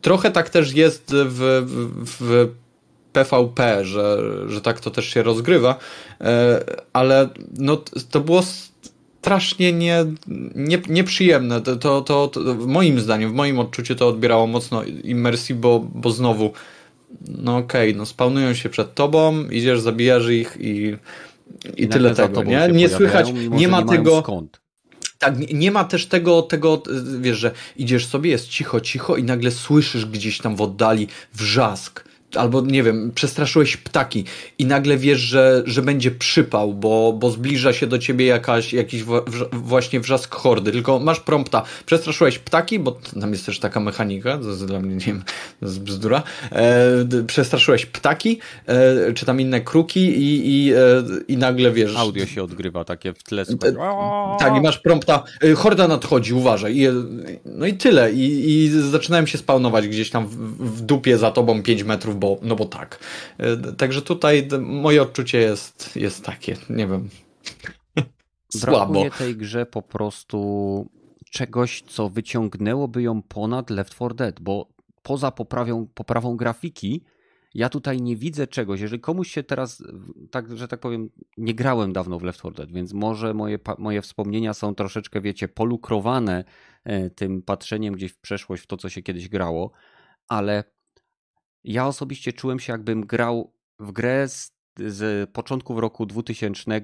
trochę 0.00 0.30
tak 0.30 0.50
też 0.50 0.72
jest 0.72 1.12
w, 1.14 1.66
w, 2.20 2.48
PvP, 3.12 3.84
że, 3.84 4.22
że 4.48 4.60
tak 4.60 4.80
to 4.80 4.90
też 4.90 5.08
się 5.08 5.22
rozgrywa, 5.22 5.78
e, 6.20 6.64
ale 6.92 7.28
no, 7.58 7.82
to 8.10 8.20
było 8.20 8.42
strasznie 9.26 9.72
nie, 9.72 10.04
nie, 10.54 10.78
nieprzyjemne. 10.88 11.60
To, 11.60 11.76
to, 11.76 12.00
to, 12.00 12.28
to, 12.28 12.54
moim 12.54 13.00
zdaniem, 13.00 13.30
w 13.30 13.34
moim 13.34 13.58
odczuciu 13.58 13.94
to 13.94 14.08
odbierało 14.08 14.46
mocno 14.46 14.84
immersji, 14.84 15.54
bo, 15.54 15.80
bo 15.94 16.10
znowu 16.10 16.52
no 17.28 17.56
okej, 17.56 17.90
okay, 17.90 17.98
no 17.98 18.06
spawnują 18.06 18.54
się 18.54 18.68
przed 18.68 18.94
tobą, 18.94 19.48
idziesz, 19.48 19.80
zabijasz 19.80 20.28
ich 20.28 20.56
i, 20.60 20.96
i, 21.76 21.88
tyle 21.88 22.14
tego, 22.14 22.42
nie? 22.42 22.68
Nie 22.72 22.88
słychać, 22.88 23.32
nie 23.50 23.68
ma 23.68 23.80
nie 23.80 23.86
tego... 23.86 24.20
Skąd. 24.20 24.60
Tak, 25.18 25.38
nie, 25.38 25.46
nie 25.46 25.70
ma 25.70 25.84
też 25.84 26.06
tego, 26.06 26.42
tego, 26.42 26.82
wiesz, 27.20 27.38
że 27.38 27.50
idziesz 27.76 28.06
sobie, 28.06 28.30
jest 28.30 28.48
cicho, 28.48 28.80
cicho 28.80 29.16
i 29.16 29.22
nagle 29.22 29.50
słyszysz 29.50 30.06
gdzieś 30.06 30.38
tam 30.38 30.56
w 30.56 30.60
oddali 30.60 31.08
wrzask 31.34 32.04
albo 32.36 32.60
nie 32.60 32.82
wiem, 32.82 33.12
przestraszyłeś 33.14 33.76
ptaki 33.76 34.24
i 34.58 34.66
nagle 34.66 34.96
wiesz, 34.96 35.20
że, 35.20 35.62
że 35.66 35.82
będzie 35.82 36.10
przypał, 36.10 36.74
bo, 36.74 37.12
bo 37.12 37.30
zbliża 37.30 37.72
się 37.72 37.86
do 37.86 37.98
ciebie 37.98 38.26
jakaś, 38.26 38.72
jakiś 38.72 39.04
właśnie 39.52 40.00
wrzask 40.00 40.34
hordy, 40.34 40.72
tylko 40.72 40.98
masz 40.98 41.20
prompta, 41.20 41.62
przestraszyłeś 41.86 42.38
ptaki, 42.38 42.78
bo 42.78 42.98
tam 43.20 43.32
jest 43.32 43.46
też 43.46 43.58
taka 43.58 43.80
mechanika, 43.80 44.38
to 44.38 44.48
jest 44.48 44.66
dla 44.66 44.80
mnie, 44.80 44.94
nie 44.94 45.00
wiem, 45.00 45.22
to 45.60 45.66
jest 45.66 45.80
bzdura, 45.80 46.22
e, 46.52 47.24
przestraszyłeś 47.26 47.86
ptaki, 47.86 48.38
e, 48.66 49.12
czy 49.12 49.26
tam 49.26 49.40
inne 49.40 49.60
kruki 49.60 50.00
i, 50.00 50.66
i, 50.66 50.72
e, 50.72 50.78
i 51.28 51.36
nagle 51.36 51.72
wiesz... 51.72 51.96
Audio 51.96 52.26
się 52.26 52.42
odgrywa, 52.42 52.84
takie 52.84 53.12
w 53.12 53.22
tle. 53.22 53.42
E, 53.42 54.36
tak, 54.38 54.56
i 54.56 54.60
masz 54.60 54.78
prompta, 54.78 55.24
e, 55.42 55.54
horda 55.54 55.88
nadchodzi, 55.88 56.34
uważaj. 56.34 56.76
I, 56.76 56.86
no 57.44 57.66
i 57.66 57.74
tyle. 57.74 58.12
I, 58.12 58.50
i 58.50 58.68
zaczynałem 58.68 59.26
się 59.26 59.38
spawnować 59.38 59.88
gdzieś 59.88 60.10
tam 60.10 60.26
w, 60.26 60.36
w 60.76 60.80
dupie 60.80 61.18
za 61.18 61.30
tobą 61.30 61.62
5 61.62 61.82
metrów, 61.82 62.18
bo 62.18 62.25
bo, 62.26 62.38
no 62.42 62.56
bo 62.56 62.64
tak. 62.64 62.98
E, 63.38 63.56
także 63.56 64.02
tutaj 64.02 64.48
moje 64.60 65.02
odczucie 65.02 65.38
jest, 65.38 65.96
jest 65.96 66.24
takie, 66.24 66.56
nie 66.70 66.86
wiem. 66.86 67.08
Słabo. 68.56 68.92
Brakuje 68.92 69.10
tej 69.10 69.36
grze 69.36 69.66
po 69.66 69.82
prostu 69.82 70.88
czegoś, 71.30 71.82
co 71.82 72.08
wyciągnęłoby 72.08 73.02
ją 73.02 73.22
ponad 73.22 73.70
Left 73.70 73.94
4 73.94 74.14
Dead, 74.14 74.40
bo 74.40 74.68
poza 75.02 75.30
poprawią, 75.30 75.86
poprawą 75.94 76.36
grafiki, 76.36 77.04
ja 77.54 77.68
tutaj 77.68 78.02
nie 78.02 78.16
widzę 78.16 78.46
czegoś. 78.46 78.80
Jeżeli 78.80 79.00
komuś 79.00 79.30
się 79.30 79.42
teraz, 79.42 79.82
tak, 80.30 80.56
że 80.56 80.68
tak 80.68 80.80
powiem, 80.80 81.10
nie 81.36 81.54
grałem 81.54 81.92
dawno 81.92 82.18
w 82.18 82.22
Left 82.22 82.38
4 82.38 82.54
Dead, 82.54 82.72
więc 82.72 82.92
może 82.92 83.34
moje, 83.34 83.58
moje 83.78 84.02
wspomnienia 84.02 84.54
są 84.54 84.74
troszeczkę, 84.74 85.20
wiecie, 85.20 85.48
polukrowane 85.48 86.44
e, 86.84 87.10
tym 87.10 87.42
patrzeniem 87.42 87.94
gdzieś 87.94 88.12
w 88.12 88.20
przeszłość, 88.20 88.62
w 88.62 88.66
to, 88.66 88.76
co 88.76 88.88
się 88.88 89.02
kiedyś 89.02 89.28
grało, 89.28 89.70
ale 90.28 90.64
ja 91.66 91.86
osobiście 91.86 92.32
czułem 92.32 92.58
się, 92.60 92.72
jakbym 92.72 93.00
grał 93.00 93.52
w 93.78 93.92
grę 93.92 94.28
z, 94.28 94.52
z 94.78 95.30
początków 95.30 95.78
roku 95.78 96.06
2000, 96.06 96.80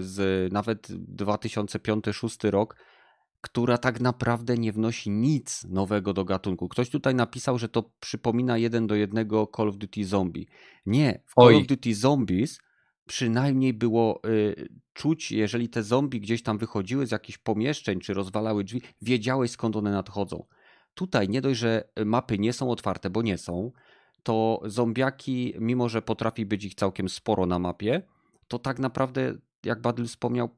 z 0.00 0.52
nawet 0.52 0.88
2005-2006 0.88 2.50
rok, 2.50 2.76
która 3.40 3.78
tak 3.78 4.00
naprawdę 4.00 4.54
nie 4.54 4.72
wnosi 4.72 5.10
nic 5.10 5.64
nowego 5.64 6.12
do 6.12 6.24
gatunku. 6.24 6.68
Ktoś 6.68 6.90
tutaj 6.90 7.14
napisał, 7.14 7.58
że 7.58 7.68
to 7.68 7.90
przypomina 8.00 8.58
jeden 8.58 8.86
do 8.86 8.94
jednego 8.94 9.50
Call 9.56 9.68
of 9.68 9.76
Duty 9.76 10.04
Zombie. 10.04 10.46
Nie, 10.86 11.22
w 11.26 11.34
Call 11.34 11.46
Oj. 11.46 11.56
of 11.56 11.66
Duty 11.66 11.94
Zombies 11.94 12.58
przynajmniej 13.06 13.74
było 13.74 14.20
y, 14.26 14.68
czuć, 14.92 15.32
jeżeli 15.32 15.68
te 15.68 15.82
zombie 15.82 16.20
gdzieś 16.20 16.42
tam 16.42 16.58
wychodziły 16.58 17.06
z 17.06 17.10
jakichś 17.10 17.38
pomieszczeń 17.38 18.00
czy 18.00 18.14
rozwalały 18.14 18.64
drzwi, 18.64 18.82
wiedziałeś 19.02 19.50
skąd 19.50 19.76
one 19.76 19.90
nadchodzą. 19.90 20.46
Tutaj 20.94 21.28
nie 21.28 21.40
dość, 21.40 21.60
że 21.60 21.88
mapy 22.04 22.38
nie 22.38 22.52
są 22.52 22.70
otwarte, 22.70 23.10
bo 23.10 23.22
nie 23.22 23.38
są, 23.38 23.72
to 24.22 24.60
zombiaki, 24.64 25.54
mimo 25.58 25.88
że 25.88 26.02
potrafi 26.02 26.46
być 26.46 26.64
ich 26.64 26.74
całkiem 26.74 27.08
sporo 27.08 27.46
na 27.46 27.58
mapie, 27.58 28.02
to 28.48 28.58
tak 28.58 28.78
naprawdę, 28.78 29.34
jak 29.64 29.80
Badl 29.80 30.04
wspomniał, 30.04 30.48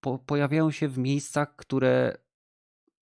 po, 0.00 0.18
pojawiają 0.18 0.70
się 0.70 0.88
w 0.88 0.98
miejscach, 0.98 1.56
które 1.56 2.16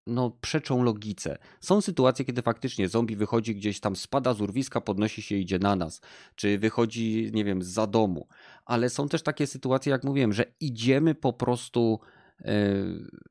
no, 0.08 0.30
przeczą 0.40 0.82
logice. 0.82 1.38
Są 1.60 1.80
sytuacje, 1.80 2.24
kiedy 2.24 2.42
faktycznie 2.42 2.88
zombie 2.88 3.16
wychodzi 3.16 3.54
gdzieś 3.54 3.80
tam, 3.80 3.96
spada 3.96 4.34
z 4.34 4.40
urwiska, 4.40 4.80
podnosi 4.80 5.22
się 5.22 5.36
i 5.36 5.40
idzie 5.40 5.58
na 5.58 5.76
nas, 5.76 6.00
czy 6.34 6.58
wychodzi, 6.58 7.30
nie 7.34 7.44
wiem, 7.44 7.62
za 7.62 7.86
domu. 7.86 8.28
Ale 8.64 8.90
są 8.90 9.08
też 9.08 9.22
takie 9.22 9.46
sytuacje, 9.46 9.90
jak 9.90 10.04
mówiłem, 10.04 10.32
że 10.32 10.44
idziemy 10.60 11.14
po 11.14 11.32
prostu, 11.32 12.00
yy, 12.40 12.50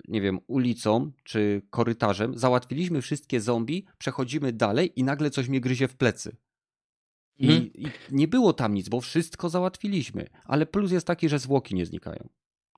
nie 0.07 0.21
wiem, 0.21 0.39
ulicą 0.47 1.11
czy 1.23 1.61
korytarzem, 1.69 2.37
załatwiliśmy 2.37 3.01
wszystkie 3.01 3.41
zombie, 3.41 3.85
przechodzimy 3.97 4.53
dalej 4.53 4.99
i 4.99 5.03
nagle 5.03 5.29
coś 5.29 5.47
mnie 5.47 5.61
gryzie 5.61 5.87
w 5.87 5.95
plecy. 5.95 6.35
I, 7.39 7.47
hmm. 7.47 7.73
I, 7.73 7.87
nie 8.11 8.27
było 8.27 8.53
tam 8.53 8.73
nic, 8.73 8.89
bo 8.89 9.01
wszystko 9.01 9.49
załatwiliśmy. 9.49 10.27
Ale 10.45 10.65
plus 10.65 10.91
jest 10.91 11.07
taki, 11.07 11.29
że 11.29 11.39
zwłoki 11.39 11.75
nie 11.75 11.85
znikają. 11.85 12.29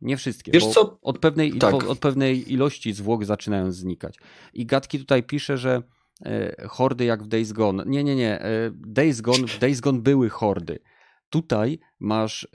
Nie 0.01 0.17
wszystkie. 0.17 0.51
Wiesz 0.51 0.67
co? 0.67 0.99
Od 1.01 1.19
pewnej, 1.19 1.51
tak. 1.53 1.73
od 1.73 1.99
pewnej 1.99 2.53
ilości 2.53 2.93
zwłok 2.93 3.25
zaczynają 3.25 3.71
znikać. 3.71 4.17
I 4.53 4.65
Gatki 4.65 4.99
tutaj 4.99 5.23
pisze, 5.23 5.57
że 5.57 5.83
e, 6.25 6.67
hordy 6.67 7.05
jak 7.05 7.23
w 7.23 7.27
Days 7.27 7.51
Gone. 7.51 7.83
Nie, 7.87 8.03
nie, 8.03 8.15
nie. 8.15 8.41
E, 8.41 8.71
Days 8.73 9.21
Gone, 9.21 9.47
w 9.47 9.59
Days 9.59 9.81
Gone 9.81 9.99
były 9.99 10.29
hordy. 10.29 10.79
Tutaj 11.29 11.79
masz 11.99 12.43
e, 12.43 12.47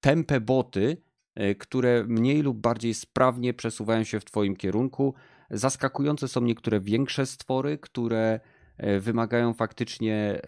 tempe 0.00 0.40
boty, 0.40 1.02
e, 1.34 1.54
które 1.54 2.04
mniej 2.04 2.42
lub 2.42 2.58
bardziej 2.58 2.94
sprawnie 2.94 3.54
przesuwają 3.54 4.04
się 4.04 4.20
w 4.20 4.24
twoim 4.24 4.56
kierunku. 4.56 5.14
Zaskakujące 5.50 6.28
są 6.28 6.40
niektóre 6.40 6.80
większe 6.80 7.26
stwory, 7.26 7.78
które 7.78 8.40
e, 8.76 9.00
wymagają 9.00 9.54
faktycznie 9.54 10.40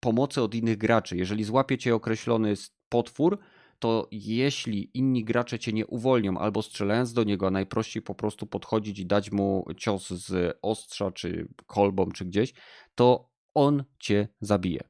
pomocy 0.00 0.42
od 0.42 0.54
innych 0.54 0.78
graczy. 0.78 1.16
Jeżeli 1.16 1.44
złapie 1.44 1.78
cię 1.78 1.94
określony 1.94 2.54
potwór, 2.88 3.38
to 3.78 4.08
jeśli 4.10 4.90
inni 4.94 5.24
gracze 5.24 5.58
cię 5.58 5.72
nie 5.72 5.86
uwolnią 5.86 6.38
albo 6.38 6.62
strzelając 6.62 7.12
do 7.12 7.24
niego, 7.24 7.46
a 7.46 7.50
najprościej 7.50 8.02
po 8.02 8.14
prostu 8.14 8.46
podchodzić 8.46 8.98
i 8.98 9.06
dać 9.06 9.32
mu 9.32 9.66
cios 9.76 10.08
z 10.08 10.58
ostrza, 10.62 11.10
czy 11.10 11.48
kolbą, 11.66 12.10
czy 12.12 12.24
gdzieś, 12.24 12.54
to 12.94 13.30
on 13.54 13.84
cię 13.98 14.28
zabije. 14.40 14.80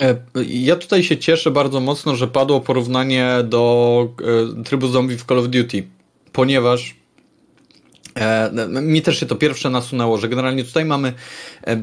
E, 0.00 0.24
ja 0.46 0.76
tutaj 0.76 1.02
się 1.02 1.16
cieszę 1.16 1.50
bardzo 1.50 1.80
mocno, 1.80 2.16
że 2.16 2.28
padło 2.28 2.60
porównanie 2.60 3.36
do 3.44 4.08
e, 4.60 4.64
trybu 4.64 4.88
zombie 4.88 5.16
w 5.16 5.24
Call 5.24 5.38
of 5.38 5.48
Duty, 5.48 5.88
ponieważ 6.32 6.96
e, 8.14 8.50
mi 8.66 9.02
też 9.02 9.20
się 9.20 9.26
to 9.26 9.36
pierwsze 9.36 9.70
nasunęło, 9.70 10.18
że 10.18 10.28
generalnie 10.28 10.64
tutaj 10.64 10.84
mamy 10.84 11.12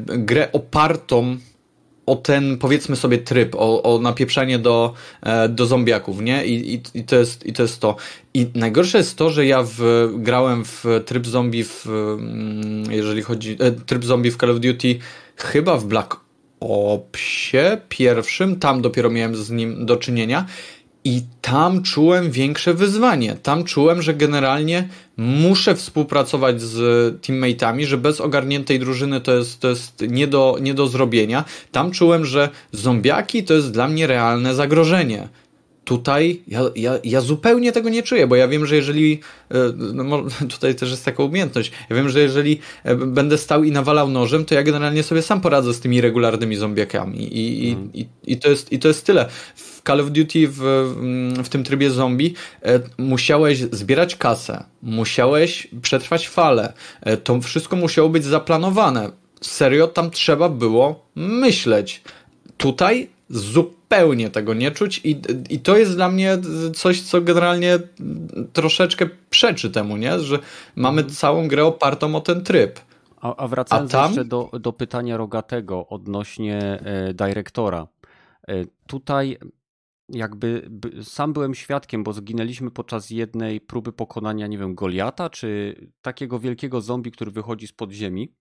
grę 0.04 0.52
opartą 0.52 1.36
o 2.06 2.16
ten, 2.16 2.58
powiedzmy 2.58 2.96
sobie, 2.96 3.18
tryb, 3.18 3.54
o, 3.54 3.82
o 3.82 3.98
napieprzanie 3.98 4.58
do, 4.58 4.94
e, 5.22 5.48
do 5.48 5.66
zombiaków, 5.66 6.20
nie? 6.20 6.46
I, 6.46 6.74
i, 6.74 6.82
i, 6.94 7.04
to 7.04 7.16
jest, 7.16 7.46
I 7.46 7.52
to 7.52 7.62
jest 7.62 7.80
to. 7.80 7.96
I 8.34 8.46
najgorsze 8.54 8.98
jest 8.98 9.16
to, 9.16 9.30
że 9.30 9.46
ja 9.46 9.62
w, 9.62 10.08
grałem 10.14 10.64
w 10.64 10.84
tryb 11.06 11.26
zombie 11.26 11.64
w, 11.64 11.86
mm, 11.86 12.92
jeżeli 12.92 13.22
chodzi, 13.22 13.56
e, 13.60 13.72
tryb 13.72 14.04
zombie 14.04 14.30
w 14.30 14.36
Call 14.36 14.50
of 14.50 14.60
Duty, 14.60 14.98
chyba 15.36 15.76
w 15.76 15.84
Black 15.84 16.20
Opsie 16.60 17.78
pierwszym, 17.88 18.58
tam 18.58 18.82
dopiero 18.82 19.10
miałem 19.10 19.36
z 19.36 19.50
nim 19.50 19.86
do 19.86 19.96
czynienia 19.96 20.46
i 21.04 21.22
tam 21.40 21.82
czułem 21.82 22.30
większe 22.30 22.74
wyzwanie. 22.74 23.36
Tam 23.42 23.64
czułem, 23.64 24.02
że 24.02 24.14
generalnie 24.14 24.88
muszę 25.16 25.74
współpracować 25.74 26.60
z 26.60 27.22
teammateami, 27.22 27.86
że 27.86 27.96
bez 27.96 28.20
ogarniętej 28.20 28.78
drużyny 28.78 29.20
to 29.20 29.34
jest, 29.34 29.60
to 29.60 29.68
jest 29.68 30.04
nie, 30.08 30.26
do, 30.26 30.56
nie 30.60 30.74
do 30.74 30.86
zrobienia. 30.86 31.44
Tam 31.72 31.90
czułem, 31.90 32.24
że 32.24 32.48
zombiaki 32.72 33.44
to 33.44 33.54
jest 33.54 33.72
dla 33.72 33.88
mnie 33.88 34.06
realne 34.06 34.54
zagrożenie. 34.54 35.28
Tutaj 35.92 36.42
ja, 36.48 36.60
ja, 36.76 36.98
ja 37.04 37.20
zupełnie 37.20 37.72
tego 37.72 37.88
nie 37.88 38.02
czuję, 38.02 38.26
bo 38.26 38.36
ja 38.36 38.48
wiem, 38.48 38.66
że 38.66 38.76
jeżeli, 38.76 39.20
e, 39.50 39.54
no, 39.76 40.22
tutaj 40.54 40.74
też 40.74 40.90
jest 40.90 41.04
taka 41.04 41.22
umiejętność, 41.22 41.72
ja 41.90 41.96
wiem, 41.96 42.08
że 42.08 42.20
jeżeli 42.20 42.60
e, 42.84 42.94
będę 42.96 43.38
stał 43.38 43.64
i 43.64 43.72
nawalał 43.72 44.08
nożem, 44.08 44.44
to 44.44 44.54
ja 44.54 44.62
generalnie 44.62 45.02
sobie 45.02 45.22
sam 45.22 45.40
poradzę 45.40 45.74
z 45.74 45.80
tymi 45.80 46.00
regularnymi 46.00 46.56
zombiakami 46.56 47.18
i, 47.18 47.68
i, 47.68 47.72
mm. 47.72 47.90
i, 47.94 48.06
i, 48.26 48.36
to, 48.36 48.50
jest, 48.50 48.72
i 48.72 48.78
to 48.78 48.88
jest 48.88 49.06
tyle. 49.06 49.28
W 49.54 49.82
Call 49.86 50.00
of 50.00 50.10
Duty 50.10 50.48
w, 50.48 50.60
w 51.44 51.48
tym 51.48 51.64
trybie 51.64 51.90
zombie 51.90 52.34
e, 52.62 52.80
musiałeś 52.98 53.58
zbierać 53.58 54.16
kasę, 54.16 54.64
musiałeś 54.82 55.68
przetrwać 55.82 56.28
falę, 56.28 56.72
to 57.24 57.40
wszystko 57.40 57.76
musiało 57.76 58.08
być 58.08 58.24
zaplanowane. 58.24 59.10
Serio, 59.40 59.88
tam 59.88 60.10
trzeba 60.10 60.48
było 60.48 61.06
myśleć. 61.14 62.02
Tutaj 62.56 63.08
zupełnie 63.32 64.30
tego 64.30 64.54
nie 64.54 64.70
czuć 64.70 65.00
i, 65.04 65.20
i 65.50 65.60
to 65.60 65.76
jest 65.76 65.94
dla 65.94 66.08
mnie 66.08 66.38
coś, 66.74 67.02
co 67.02 67.20
generalnie 67.20 67.78
troszeczkę 68.52 69.06
przeczy 69.30 69.70
temu, 69.70 69.96
nie? 69.96 70.20
że 70.20 70.38
mamy 70.76 71.00
mhm. 71.00 71.16
całą 71.16 71.48
grę 71.48 71.64
opartą 71.64 72.14
o 72.14 72.20
ten 72.20 72.44
tryb. 72.44 72.80
A, 73.20 73.36
a 73.36 73.48
wracając 73.48 73.94
a 73.94 73.98
tam... 73.98 74.10
jeszcze 74.10 74.24
do, 74.24 74.50
do 74.60 74.72
pytania 74.72 75.16
Rogatego 75.16 75.88
odnośnie 75.88 76.58
e, 76.58 77.14
dyrektora. 77.14 77.86
E, 78.48 78.64
tutaj 78.86 79.38
jakby 80.08 80.70
sam 81.02 81.32
byłem 81.32 81.54
świadkiem, 81.54 82.04
bo 82.04 82.12
zginęliśmy 82.12 82.70
podczas 82.70 83.10
jednej 83.10 83.60
próby 83.60 83.92
pokonania, 83.92 84.46
nie 84.46 84.58
wiem, 84.58 84.74
Goliata, 84.74 85.30
czy 85.30 85.76
takiego 86.02 86.38
wielkiego 86.38 86.80
zombie, 86.80 87.10
który 87.10 87.30
wychodzi 87.30 87.66
z 87.66 87.72
podziemi. 87.72 88.34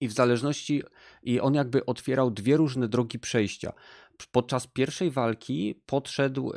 I 0.00 0.08
w 0.08 0.12
zależności, 0.12 0.82
i 1.22 1.40
on 1.40 1.54
jakby 1.54 1.86
otwierał 1.86 2.30
dwie 2.30 2.56
różne 2.56 2.88
drogi 2.88 3.18
przejścia 3.18 3.72
podczas 4.32 4.66
pierwszej 4.66 5.10
walki 5.10 5.80
podszedł, 5.86 6.52
e, 6.52 6.56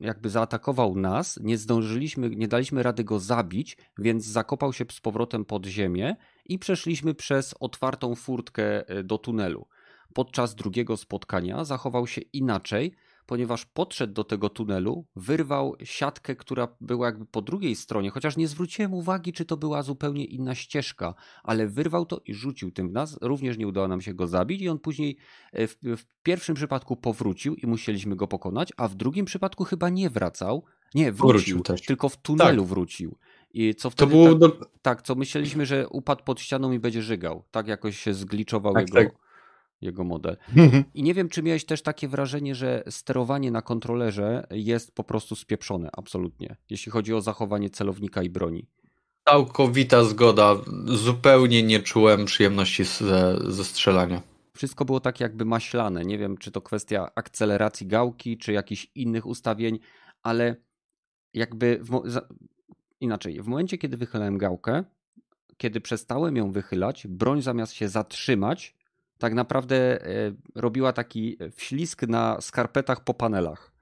jakby 0.00 0.30
zaatakował 0.30 0.96
nas, 0.96 1.38
nie 1.42 1.58
zdążyliśmy, 1.58 2.30
nie 2.30 2.48
daliśmy 2.48 2.82
rady 2.82 3.04
go 3.04 3.18
zabić, 3.18 3.76
więc 3.98 4.24
zakopał 4.24 4.72
się 4.72 4.84
z 4.90 5.00
powrotem 5.00 5.44
pod 5.44 5.66
ziemię 5.66 6.16
i 6.44 6.58
przeszliśmy 6.58 7.14
przez 7.14 7.54
otwartą 7.60 8.14
furtkę 8.14 8.88
e, 8.88 9.04
do 9.04 9.18
tunelu. 9.18 9.66
Podczas 10.14 10.54
drugiego 10.54 10.96
spotkania 10.96 11.64
zachował 11.64 12.06
się 12.06 12.20
inaczej, 12.20 12.94
ponieważ 13.28 13.66
podszedł 13.66 14.12
do 14.12 14.24
tego 14.24 14.48
tunelu, 14.48 15.06
wyrwał 15.16 15.76
siatkę, 15.84 16.36
która 16.36 16.68
była 16.80 17.06
jakby 17.06 17.26
po 17.26 17.42
drugiej 17.42 17.76
stronie, 17.76 18.10
chociaż 18.10 18.36
nie 18.36 18.48
zwróciłem 18.48 18.94
uwagi, 18.94 19.32
czy 19.32 19.44
to 19.44 19.56
była 19.56 19.82
zupełnie 19.82 20.24
inna 20.24 20.54
ścieżka, 20.54 21.14
ale 21.42 21.66
wyrwał 21.66 22.06
to 22.06 22.20
i 22.24 22.34
rzucił 22.34 22.70
tym 22.70 22.88
w 22.88 22.92
nas. 22.92 23.18
Również 23.22 23.58
nie 23.58 23.68
udało 23.68 23.88
nam 23.88 24.00
się 24.00 24.14
go 24.14 24.26
zabić 24.26 24.62
i 24.62 24.68
on 24.68 24.78
później 24.78 25.16
e, 25.52 25.66
w, 25.66 25.76
w 25.82 26.04
pierwszym 26.22 26.54
przypadku 26.54 26.96
powrócił 26.96 27.54
i 27.54 27.66
musieliśmy 27.66 28.16
go 28.16 28.26
pokonać, 28.26 28.72
a 28.76 28.88
w 28.88 28.94
drugim 28.94 29.24
przypadku 29.24 29.64
chyba 29.64 29.88
nie 29.88 30.10
wracał. 30.10 30.64
Nie, 30.94 31.12
wrócił, 31.12 31.56
wrócił 31.56 31.86
tylko 31.86 32.08
w 32.08 32.16
tunelu 32.16 32.62
tak. 32.62 32.68
wrócił. 32.68 33.18
I 33.50 33.74
co 33.74 33.90
wtedy 33.90 34.10
to 34.10 34.16
było 34.16 34.28
tak, 34.28 34.38
do... 34.38 34.70
tak, 34.82 35.02
co 35.02 35.14
myśleliśmy, 35.14 35.66
że 35.66 35.88
upadł 35.88 36.24
pod 36.24 36.40
ścianą 36.40 36.72
i 36.72 36.78
będzie 36.78 37.02
żygał. 37.02 37.44
Tak 37.50 37.68
jakoś 37.68 37.98
się 37.98 38.14
zgliczował 38.14 38.74
tak, 38.74 38.82
jego. 38.82 39.10
Tak 39.10 39.27
jego 39.80 40.04
model. 40.04 40.36
Mhm. 40.56 40.84
I 40.94 41.02
nie 41.02 41.14
wiem, 41.14 41.28
czy 41.28 41.42
miałeś 41.42 41.64
też 41.64 41.82
takie 41.82 42.08
wrażenie, 42.08 42.54
że 42.54 42.82
sterowanie 42.90 43.50
na 43.50 43.62
kontrolerze 43.62 44.46
jest 44.50 44.94
po 44.94 45.04
prostu 45.04 45.36
spieprzone, 45.36 45.90
absolutnie, 45.92 46.56
jeśli 46.70 46.92
chodzi 46.92 47.14
o 47.14 47.20
zachowanie 47.20 47.70
celownika 47.70 48.22
i 48.22 48.30
broni. 48.30 48.66
Całkowita 49.28 50.04
zgoda. 50.04 50.56
Zupełnie 50.86 51.62
nie 51.62 51.80
czułem 51.80 52.24
przyjemności 52.24 52.84
ze, 52.84 53.38
ze 53.46 53.64
strzelania. 53.64 54.22
Wszystko 54.56 54.84
było 54.84 55.00
tak 55.00 55.20
jakby 55.20 55.44
maślane. 55.44 56.04
Nie 56.04 56.18
wiem, 56.18 56.36
czy 56.36 56.50
to 56.50 56.60
kwestia 56.60 57.10
akceleracji 57.14 57.86
gałki, 57.86 58.38
czy 58.38 58.52
jakichś 58.52 58.90
innych 58.94 59.26
ustawień, 59.26 59.78
ale 60.22 60.56
jakby 61.34 61.80
w, 61.82 62.02
inaczej, 63.00 63.42
w 63.42 63.46
momencie, 63.46 63.78
kiedy 63.78 63.96
wychylałem 63.96 64.38
gałkę, 64.38 64.84
kiedy 65.56 65.80
przestałem 65.80 66.36
ją 66.36 66.52
wychylać, 66.52 67.06
broń 67.06 67.42
zamiast 67.42 67.72
się 67.72 67.88
zatrzymać, 67.88 68.77
tak 69.18 69.34
naprawdę 69.34 70.06
e, 70.06 70.32
robiła 70.54 70.92
taki 70.92 71.38
wślizg 71.52 72.02
na 72.02 72.40
skarpetach 72.40 73.04
po 73.04 73.14
panelach. 73.14 73.72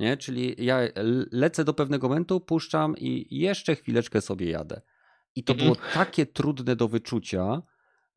Nie? 0.00 0.16
Czyli 0.16 0.54
ja 0.58 0.80
lecę 1.32 1.64
do 1.64 1.74
pewnego 1.74 2.08
momentu, 2.08 2.40
puszczam 2.40 2.96
i 2.96 3.38
jeszcze 3.38 3.76
chwileczkę 3.76 4.20
sobie 4.20 4.50
jadę. 4.50 4.80
I 5.36 5.44
to 5.44 5.52
mhm. 5.52 5.72
było 5.72 5.86
takie 5.94 6.26
trudne 6.26 6.76
do 6.76 6.88
wyczucia, 6.88 7.62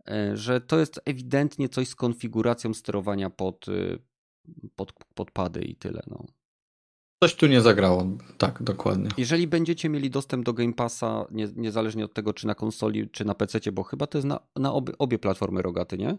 e, 0.07 0.38
że 0.38 0.61
to 0.61 0.80
jest 0.80 1.01
ewidentnie 1.05 1.69
coś 1.69 1.88
z 1.88 1.95
konfiguracją 1.95 2.73
sterowania 2.73 3.30
pod, 3.30 3.65
e, 3.69 3.97
pod, 4.75 4.93
pod 5.13 5.32
pady 5.32 5.61
i 5.61 5.75
tyle. 5.75 6.03
No. 6.07 6.25
Coś 7.23 7.36
tu 7.36 7.47
nie 7.47 7.61
zagrało, 7.61 8.07
tak, 8.38 8.63
dokładnie. 8.63 9.09
Jeżeli 9.17 9.47
będziecie 9.47 9.89
mieli 9.89 10.09
dostęp 10.09 10.45
do 10.45 10.53
Game 10.53 10.73
Passa, 10.73 11.25
nie, 11.32 11.47
niezależnie 11.55 12.05
od 12.05 12.13
tego, 12.13 12.34
czy 12.34 12.47
na 12.47 12.55
konsoli, 12.55 13.09
czy 13.09 13.25
na 13.25 13.36
PC, 13.36 13.71
bo 13.71 13.84
chyba 13.84 14.07
to 14.07 14.17
jest 14.17 14.28
na, 14.28 14.39
na 14.55 14.73
obie, 14.73 14.93
obie 14.97 15.19
platformy 15.19 15.61
rogaty, 15.61 15.97
nie? 15.97 16.17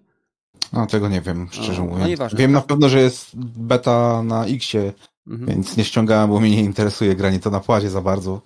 No 0.73 0.87
tego 0.87 1.09
nie 1.09 1.21
wiem, 1.21 1.49
szczerze 1.51 1.83
no, 1.83 1.89
mówiąc. 1.89 2.21
No 2.21 2.29
wiem 2.39 2.53
na 2.53 2.61
pewno, 2.61 2.89
że 2.89 3.01
jest 3.01 3.37
beta 3.57 4.23
na 4.23 4.47
Xie, 4.47 4.93
mhm. 5.27 5.49
więc 5.49 5.77
nie 5.77 5.85
ściągałem, 5.85 6.31
bo 6.31 6.41
mnie 6.41 6.51
nie 6.51 6.63
interesuje 6.63 7.17
granie 7.17 7.41
to 7.41 7.51
na 7.51 7.61
płazie 7.61 7.91
za 7.91 8.01
bardzo. 8.01 8.43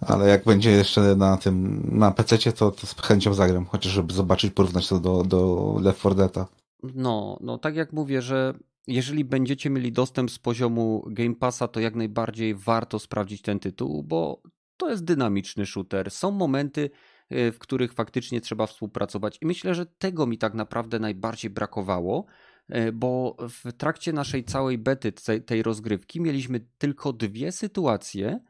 Ale 0.00 0.28
jak 0.28 0.44
będzie 0.44 0.70
jeszcze 0.70 1.16
na 1.16 1.36
tym, 1.36 1.82
na 1.92 2.10
PC, 2.10 2.52
to, 2.52 2.70
to 2.70 2.86
z 2.86 2.94
chęcią 2.94 3.34
zagram, 3.34 3.66
chociaż 3.66 3.92
żeby 3.92 4.14
zobaczyć, 4.14 4.52
porównać 4.52 4.88
to 4.88 5.00
do, 5.00 5.22
do 5.22 5.74
Left 5.82 6.00
4 6.00 6.14
Dead'a. 6.14 6.44
No, 6.94 7.38
no 7.40 7.58
tak 7.58 7.76
jak 7.76 7.92
mówię, 7.92 8.22
że 8.22 8.54
jeżeli 8.86 9.24
będziecie 9.24 9.70
mieli 9.70 9.92
dostęp 9.92 10.30
z 10.30 10.38
poziomu 10.38 11.04
Game 11.06 11.34
Passa, 11.34 11.68
to 11.68 11.80
jak 11.80 11.94
najbardziej 11.94 12.54
warto 12.54 12.98
sprawdzić 12.98 13.42
ten 13.42 13.58
tytuł, 13.58 14.02
bo 14.02 14.42
to 14.76 14.90
jest 14.90 15.04
dynamiczny 15.04 15.66
shooter. 15.66 16.10
Są 16.10 16.30
momenty, 16.30 16.90
w 17.30 17.56
których 17.58 17.92
faktycznie 17.92 18.40
trzeba 18.40 18.66
współpracować. 18.66 19.38
I 19.42 19.46
myślę, 19.46 19.74
że 19.74 19.86
tego 19.86 20.26
mi 20.26 20.38
tak 20.38 20.54
naprawdę 20.54 20.98
najbardziej 20.98 21.50
brakowało, 21.50 22.24
y, 22.76 22.92
bo 22.92 23.36
w 23.40 23.72
trakcie 23.72 24.12
naszej 24.12 24.44
całej 24.44 24.78
bety 24.78 25.12
tej 25.46 25.62
rozgrywki 25.62 26.20
mieliśmy 26.20 26.60
tylko 26.78 27.12
dwie 27.12 27.52
sytuacje, 27.52 28.40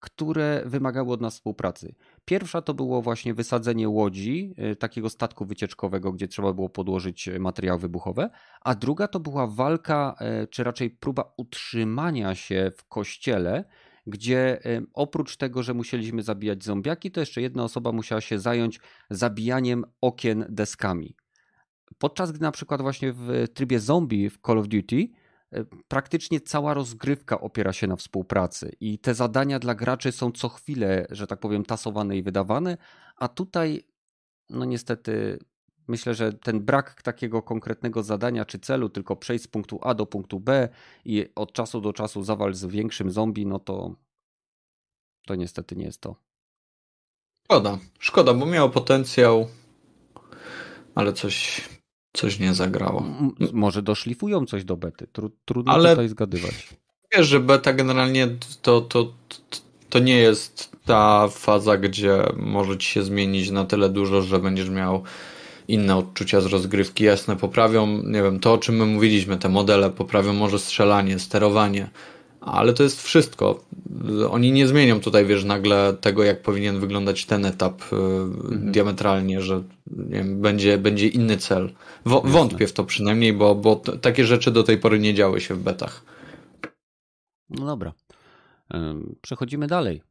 które 0.00 0.62
wymagały 0.66 1.12
od 1.12 1.20
nas 1.20 1.34
współpracy. 1.34 1.94
Pierwsza 2.24 2.62
to 2.62 2.74
było 2.74 3.02
właśnie 3.02 3.34
wysadzenie 3.34 3.88
łodzi, 3.88 4.54
y, 4.72 4.76
takiego 4.76 5.10
statku 5.10 5.44
wycieczkowego, 5.44 6.12
gdzie 6.12 6.28
trzeba 6.28 6.52
było 6.52 6.68
podłożyć 6.68 7.28
materiały 7.38 7.78
wybuchowe, 7.78 8.30
a 8.60 8.74
druga 8.74 9.08
to 9.08 9.20
była 9.20 9.46
walka, 9.46 10.14
czy 10.50 10.64
raczej 10.64 10.90
próba 10.90 11.32
utrzymania 11.36 12.34
się 12.34 12.72
w 12.76 12.88
kościele, 12.88 13.64
gdzie 14.06 14.60
oprócz 14.94 15.36
tego, 15.36 15.62
że 15.62 15.74
musieliśmy 15.74 16.22
zabijać 16.22 16.64
zombiaki, 16.64 17.10
to 17.10 17.20
jeszcze 17.20 17.42
jedna 17.42 17.64
osoba 17.64 17.92
musiała 17.92 18.20
się 18.20 18.38
zająć 18.38 18.80
zabijaniem 19.10 19.84
okien 20.00 20.46
deskami. 20.48 21.16
Podczas 21.98 22.32
gdy 22.32 22.40
na 22.40 22.52
przykład 22.52 22.82
właśnie 22.82 23.12
w 23.12 23.44
trybie 23.54 23.80
zombie 23.80 24.30
w 24.30 24.38
Call 24.46 24.58
of 24.58 24.68
Duty 24.68 25.08
praktycznie 25.88 26.40
cała 26.40 26.74
rozgrywka 26.74 27.40
opiera 27.40 27.72
się 27.72 27.86
na 27.86 27.96
współpracy 27.96 28.72
i 28.80 28.98
te 28.98 29.14
zadania 29.14 29.58
dla 29.58 29.74
graczy 29.74 30.12
są 30.12 30.32
co 30.32 30.48
chwilę, 30.48 31.06
że 31.10 31.26
tak 31.26 31.40
powiem, 31.40 31.64
tasowane 31.64 32.16
i 32.16 32.22
wydawane, 32.22 32.76
a 33.16 33.28
tutaj 33.28 33.82
no 34.50 34.64
niestety 34.64 35.38
myślę, 35.88 36.14
że 36.14 36.32
ten 36.32 36.60
brak 36.60 37.02
takiego 37.02 37.42
konkretnego 37.42 38.02
zadania 38.02 38.44
czy 38.44 38.58
celu, 38.58 38.88
tylko 38.88 39.16
przejść 39.16 39.44
z 39.44 39.48
punktu 39.48 39.78
A 39.82 39.94
do 39.94 40.06
punktu 40.06 40.40
B 40.40 40.68
i 41.04 41.26
od 41.34 41.52
czasu 41.52 41.80
do 41.80 41.92
czasu 41.92 42.22
zawal 42.22 42.54
z 42.54 42.64
większym 42.64 43.10
zombie, 43.10 43.46
no 43.46 43.58
to 43.58 43.94
to 45.26 45.34
niestety 45.34 45.76
nie 45.76 45.84
jest 45.84 46.00
to. 46.00 46.16
Szkoda, 47.44 47.78
szkoda, 47.98 48.34
bo 48.34 48.46
miało 48.46 48.68
potencjał, 48.70 49.48
ale 50.94 51.12
coś, 51.12 51.68
coś 52.12 52.38
nie 52.38 52.54
zagrało. 52.54 53.04
może 53.52 53.82
doszlifują 53.82 54.46
coś 54.46 54.64
do 54.64 54.76
bety, 54.76 55.06
trudno 55.44 55.72
ale 55.72 55.90
tutaj 55.90 56.08
zgadywać. 56.08 56.68
Wiesz, 57.12 57.26
że 57.26 57.40
beta 57.40 57.72
generalnie 57.72 58.28
to, 58.62 58.80
to, 58.80 59.12
to 59.90 59.98
nie 59.98 60.18
jest 60.18 60.76
ta 60.84 61.28
faza, 61.28 61.76
gdzie 61.76 62.22
może 62.36 62.78
ci 62.78 62.88
się 62.88 63.02
zmienić 63.02 63.50
na 63.50 63.64
tyle 63.64 63.88
dużo, 63.88 64.22
że 64.22 64.38
będziesz 64.38 64.70
miał 64.70 65.02
inne 65.68 65.96
odczucia 65.96 66.40
z 66.40 66.46
rozgrywki. 66.46 67.04
Jasne, 67.04 67.36
poprawią, 67.36 67.86
nie 67.86 68.22
wiem, 68.22 68.40
to 68.40 68.52
o 68.52 68.58
czym 68.58 68.76
my 68.76 68.86
mówiliśmy, 68.86 69.36
te 69.36 69.48
modele, 69.48 69.90
poprawią 69.90 70.32
może 70.32 70.58
strzelanie, 70.58 71.18
sterowanie, 71.18 71.90
ale 72.40 72.72
to 72.72 72.82
jest 72.82 73.02
wszystko. 73.02 73.64
Oni 74.30 74.52
nie 74.52 74.66
zmienią 74.66 75.00
tutaj, 75.00 75.26
wiesz, 75.26 75.44
nagle 75.44 75.96
tego, 76.00 76.24
jak 76.24 76.42
powinien 76.42 76.80
wyglądać 76.80 77.26
ten 77.26 77.44
etap 77.44 77.82
y, 77.92 77.96
mhm. 77.96 78.72
diametralnie, 78.72 79.40
że 79.40 79.62
wiem, 79.86 80.40
będzie, 80.40 80.78
będzie 80.78 81.08
inny 81.08 81.36
cel. 81.36 81.72
W, 82.06 82.20
wątpię 82.24 82.66
w 82.66 82.72
to 82.72 82.84
przynajmniej, 82.84 83.32
bo, 83.32 83.54
bo 83.54 83.76
takie 83.76 84.24
rzeczy 84.24 84.50
do 84.50 84.62
tej 84.62 84.78
pory 84.78 84.98
nie 84.98 85.14
działy 85.14 85.40
się 85.40 85.54
w 85.54 85.62
betach. 85.62 86.02
No 87.50 87.66
dobra. 87.66 87.92
Przechodzimy 89.22 89.66
dalej. 89.66 90.02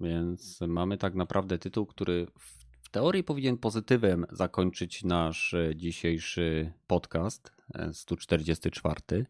Więc 0.00 0.60
mamy 0.60 0.98
tak 0.98 1.14
naprawdę 1.14 1.58
tytuł, 1.58 1.86
który 1.86 2.26
w 2.88 2.90
teorii 2.90 3.24
powinien 3.24 3.58
pozytywem 3.58 4.26
zakończyć 4.32 5.04
nasz 5.04 5.54
e, 5.54 5.76
dzisiejszy 5.76 6.72
podcast 6.86 7.52
144. 7.92 9.00
E, 9.12 9.24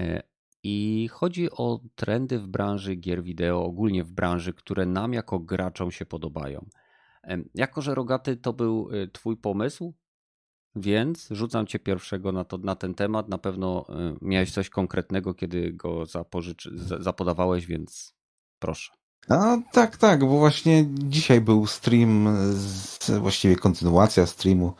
e, 0.00 0.22
I 0.62 1.08
chodzi 1.12 1.50
o 1.50 1.80
trendy 1.94 2.38
w 2.38 2.46
branży 2.46 2.94
gier 2.94 3.22
wideo, 3.22 3.64
ogólnie 3.64 4.04
w 4.04 4.12
branży, 4.12 4.52
które 4.52 4.86
nam 4.86 5.12
jako 5.12 5.38
graczom 5.38 5.90
się 5.90 6.06
podobają. 6.06 6.68
Jako, 7.54 7.82
że 7.82 7.94
Rogaty 7.94 8.36
to 8.36 8.52
był 8.52 8.90
Twój 9.12 9.36
pomysł, 9.36 9.94
więc 10.76 11.28
rzucam 11.30 11.66
Cię 11.66 11.78
pierwszego 11.78 12.32
na, 12.32 12.44
to, 12.44 12.58
na 12.58 12.74
ten 12.74 12.94
temat. 12.94 13.28
Na 13.28 13.38
pewno 13.38 13.86
miałeś 14.22 14.52
coś 14.52 14.70
konkretnego, 14.70 15.34
kiedy 15.34 15.72
go 15.72 16.04
zapodawałeś, 17.00 17.66
więc 17.66 18.14
proszę. 18.58 18.97
A, 19.28 19.58
tak, 19.72 19.96
tak, 19.96 20.20
bo 20.20 20.38
właśnie 20.38 20.84
dzisiaj 20.88 21.40
był 21.40 21.66
stream, 21.66 22.36
z, 22.52 23.10
właściwie 23.10 23.56
kontynuacja 23.56 24.26
streamu. 24.26 24.72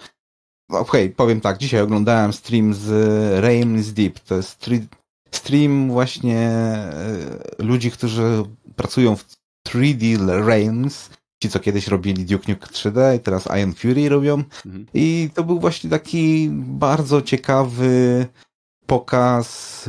Okej, 0.69 1.05
okay, 1.05 1.15
powiem 1.17 1.41
tak, 1.41 1.59
dzisiaj 1.59 1.81
oglądałem 1.81 2.33
stream 2.33 2.75
z 2.75 2.89
Realms 3.41 3.93
Deep. 3.93 4.21
To 4.21 4.35
jest 4.35 4.61
stream 5.31 5.91
właśnie 5.91 6.39
e, 6.39 6.93
ludzi, 7.59 7.91
którzy 7.91 8.43
pracują 8.77 9.17
w 9.17 9.25
3D 9.69 10.29
Realms, 10.47 11.11
ci 11.43 11.51
co 11.51 11.61
kiedyś 11.61 11.89
robili 11.89 12.25
Duke 12.25 12.53
Nukem 12.53 12.69
3D 12.69 13.17
i 13.17 13.21
teraz 13.21 13.47
Iron 13.47 13.75
Fury 13.75 14.09
robią. 14.09 14.35
Mhm. 14.67 14.87
I 14.95 15.31
to 15.35 15.45
był 15.45 15.61
właśnie 15.61 15.91
taki 15.91 16.49
bardzo 16.53 17.23
ciekawy 17.23 18.27
pokaz 18.87 19.89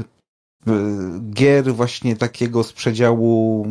gier 1.34 1.76
właśnie 1.76 2.15
takiego 2.15 2.63
z 2.63 2.74
przedziału 2.74 3.65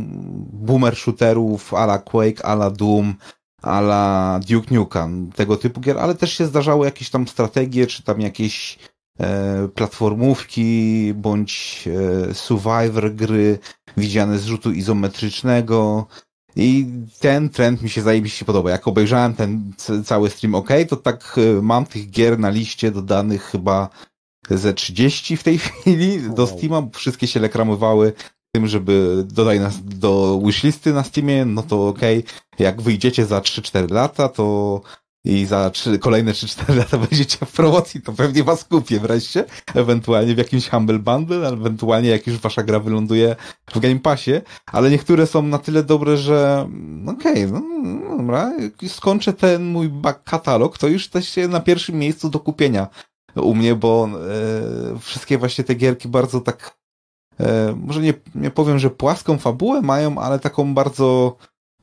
boomer 0.52 0.96
shooterów 0.96 1.74
ala 1.74 1.98
Quake, 1.98 2.46
ala 2.46 2.70
Doom, 2.70 3.14
ala 3.62 4.40
Duke 4.48 4.74
Nukem, 4.74 5.32
tego 5.32 5.56
typu 5.56 5.80
gier, 5.80 5.98
ale 5.98 6.14
też 6.14 6.32
się 6.32 6.46
zdarzały 6.46 6.86
jakieś 6.86 7.10
tam 7.10 7.28
strategie, 7.28 7.86
czy 7.86 8.02
tam 8.02 8.20
jakieś 8.20 8.78
E, 9.20 9.68
platformówki 9.74 11.12
bądź 11.14 11.84
e, 12.30 12.34
survivor 12.34 13.14
gry 13.14 13.58
widziane 13.96 14.38
z 14.38 14.44
rzutu 14.44 14.72
izometrycznego. 14.72 16.06
I 16.56 16.86
ten 17.20 17.48
trend 17.48 17.82
mi 17.82 17.90
się 17.90 18.02
zajebiście 18.02 18.44
podoba. 18.44 18.70
Jak 18.70 18.88
obejrzałem 18.88 19.34
ten 19.34 19.72
cały 20.04 20.30
stream 20.30 20.54
OK, 20.54 20.68
to 20.88 20.96
tak 20.96 21.36
e, 21.38 21.62
mam 21.62 21.86
tych 21.86 22.10
gier 22.10 22.38
na 22.38 22.50
liście 22.50 22.90
dodanych 22.90 23.42
chyba 23.42 23.88
ze 24.50 24.74
30 24.74 25.36
w 25.36 25.42
tej 25.42 25.58
chwili 25.64 26.30
do 26.30 26.46
Steama. 26.46 26.82
Wszystkie 26.92 27.26
się 27.26 27.40
lekramowały 27.40 28.12
tym, 28.54 28.66
żeby 28.66 29.24
dodaj 29.32 29.60
nas 29.60 29.74
do 29.84 30.40
wishlisty 30.44 30.92
na 30.92 31.04
Steamie, 31.04 31.44
no 31.44 31.62
to 31.62 31.88
OK. 31.88 32.00
Jak 32.58 32.82
wyjdziecie 32.82 33.26
za 33.26 33.40
3-4 33.40 33.90
lata, 33.90 34.28
to 34.28 34.80
i 35.24 35.46
za 35.46 35.70
3, 35.70 35.98
kolejne 35.98 36.32
3-4 36.32 36.76
lata 36.76 36.98
będziecie 37.08 37.46
w 37.46 37.52
promocji, 37.52 38.02
to 38.02 38.12
pewnie 38.12 38.44
was 38.44 38.64
kupię 38.64 39.00
wreszcie, 39.00 39.44
ewentualnie 39.74 40.34
w 40.34 40.38
jakimś 40.38 40.68
Humble 40.68 40.98
Bundle, 40.98 41.48
ewentualnie 41.48 42.08
jak 42.08 42.26
już 42.26 42.38
wasza 42.38 42.62
gra 42.62 42.80
wyląduje 42.80 43.36
w 43.74 43.78
Game 43.78 43.98
Passie, 43.98 44.32
ale 44.66 44.90
niektóre 44.90 45.26
są 45.26 45.42
na 45.42 45.58
tyle 45.58 45.82
dobre, 45.82 46.16
że 46.16 46.68
okej, 47.06 47.44
okay, 47.44 47.60
no 47.60 48.16
dobra, 48.16 48.52
jak 48.58 48.90
skończę 48.90 49.32
ten 49.32 49.64
mój 49.64 49.88
back 49.88 50.24
katalog, 50.24 50.78
to 50.78 50.88
już 50.88 51.02
jesteście 51.02 51.48
na 51.48 51.60
pierwszym 51.60 51.98
miejscu 51.98 52.30
do 52.30 52.40
kupienia 52.40 52.86
u 53.42 53.54
mnie, 53.54 53.74
bo 53.74 54.08
e, 54.94 54.98
wszystkie 54.98 55.38
właśnie 55.38 55.64
te 55.64 55.74
gierki 55.74 56.08
bardzo 56.08 56.40
tak 56.40 56.76
e, 57.40 57.74
może 57.76 58.00
nie, 58.00 58.14
nie 58.34 58.50
powiem, 58.50 58.78
że 58.78 58.90
płaską 58.90 59.38
fabułę 59.38 59.82
mają, 59.82 60.18
ale 60.18 60.38
taką 60.38 60.74
bardzo 60.74 61.36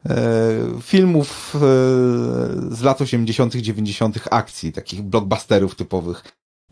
E, 0.09 0.81
filmów 0.81 1.55
z 2.69 2.81
lat 2.81 3.01
80., 3.01 3.55
90. 3.55 4.19
akcji, 4.31 4.71
takich 4.71 5.01
blockbusterów 5.01 5.75
typowych. 5.75 6.23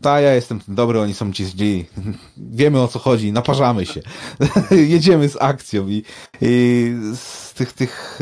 Ta, 0.02 0.20
ja 0.20 0.34
jestem 0.34 0.60
ten 0.60 0.74
dobry, 0.74 1.00
oni 1.00 1.14
są 1.14 1.32
ci 1.32 1.44
źli. 1.44 1.86
Wiemy 2.36 2.80
o 2.80 2.88
co 2.88 2.98
chodzi, 2.98 3.32
naparzamy 3.32 3.86
się. 3.86 4.00
Jedziemy 4.92 5.28
z 5.28 5.36
akcją 5.40 5.88
i, 5.88 6.02
i 6.40 6.92
z 7.14 7.52
tych, 7.52 7.72
tych 7.72 8.20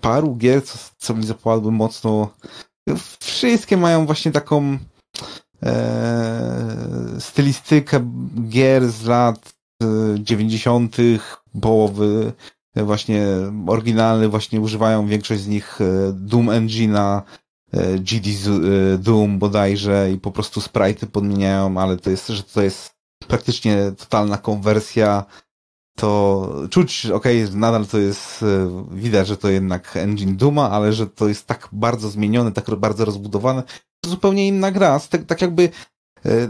paru 0.00 0.36
gier, 0.36 0.64
co, 0.64 0.78
co 0.98 1.14
mi 1.14 1.26
zapadły 1.26 1.72
mocno, 1.72 2.30
wszystkie 3.20 3.76
mają 3.76 4.06
właśnie 4.06 4.32
taką 4.32 4.78
stylistykę 7.18 8.10
gier 8.48 8.88
z 8.88 9.04
lat 9.04 9.54
90., 10.18 10.96
połowy 11.60 12.32
właśnie 12.84 13.26
oryginalny, 13.66 14.28
właśnie 14.28 14.60
używają 14.60 15.06
większość 15.06 15.40
z 15.40 15.48
nich 15.48 15.80
e, 15.80 16.12
Doom 16.12 16.46
Engine'a, 16.46 17.22
e, 17.72 17.98
GD 17.98 18.30
e, 18.30 18.98
Doom 18.98 19.38
bodajże 19.38 20.10
i 20.12 20.18
po 20.18 20.30
prostu 20.30 20.60
sprite'y 20.60 21.06
podmieniają, 21.06 21.78
ale 21.78 21.96
to 21.96 22.10
jest, 22.10 22.28
że 22.28 22.42
to 22.42 22.62
jest 22.62 22.90
praktycznie 23.28 23.92
totalna 23.98 24.38
konwersja, 24.38 25.24
to 25.96 26.48
czuć, 26.70 27.06
okej, 27.06 27.44
okay, 27.44 27.56
nadal 27.56 27.86
to 27.86 27.98
jest, 27.98 28.44
widać, 28.90 29.28
że 29.28 29.36
to 29.36 29.48
jednak 29.48 29.96
engine 29.96 30.36
Duma, 30.36 30.70
ale 30.70 30.92
że 30.92 31.06
to 31.06 31.28
jest 31.28 31.46
tak 31.46 31.68
bardzo 31.72 32.08
zmienione, 32.08 32.52
tak 32.52 32.74
bardzo 32.74 33.04
rozbudowane, 33.04 33.62
zupełnie 34.06 34.48
inna 34.48 34.70
gra, 34.70 35.00
tak, 35.10 35.24
tak 35.24 35.42
jakby 35.42 35.70
E, 36.26 36.48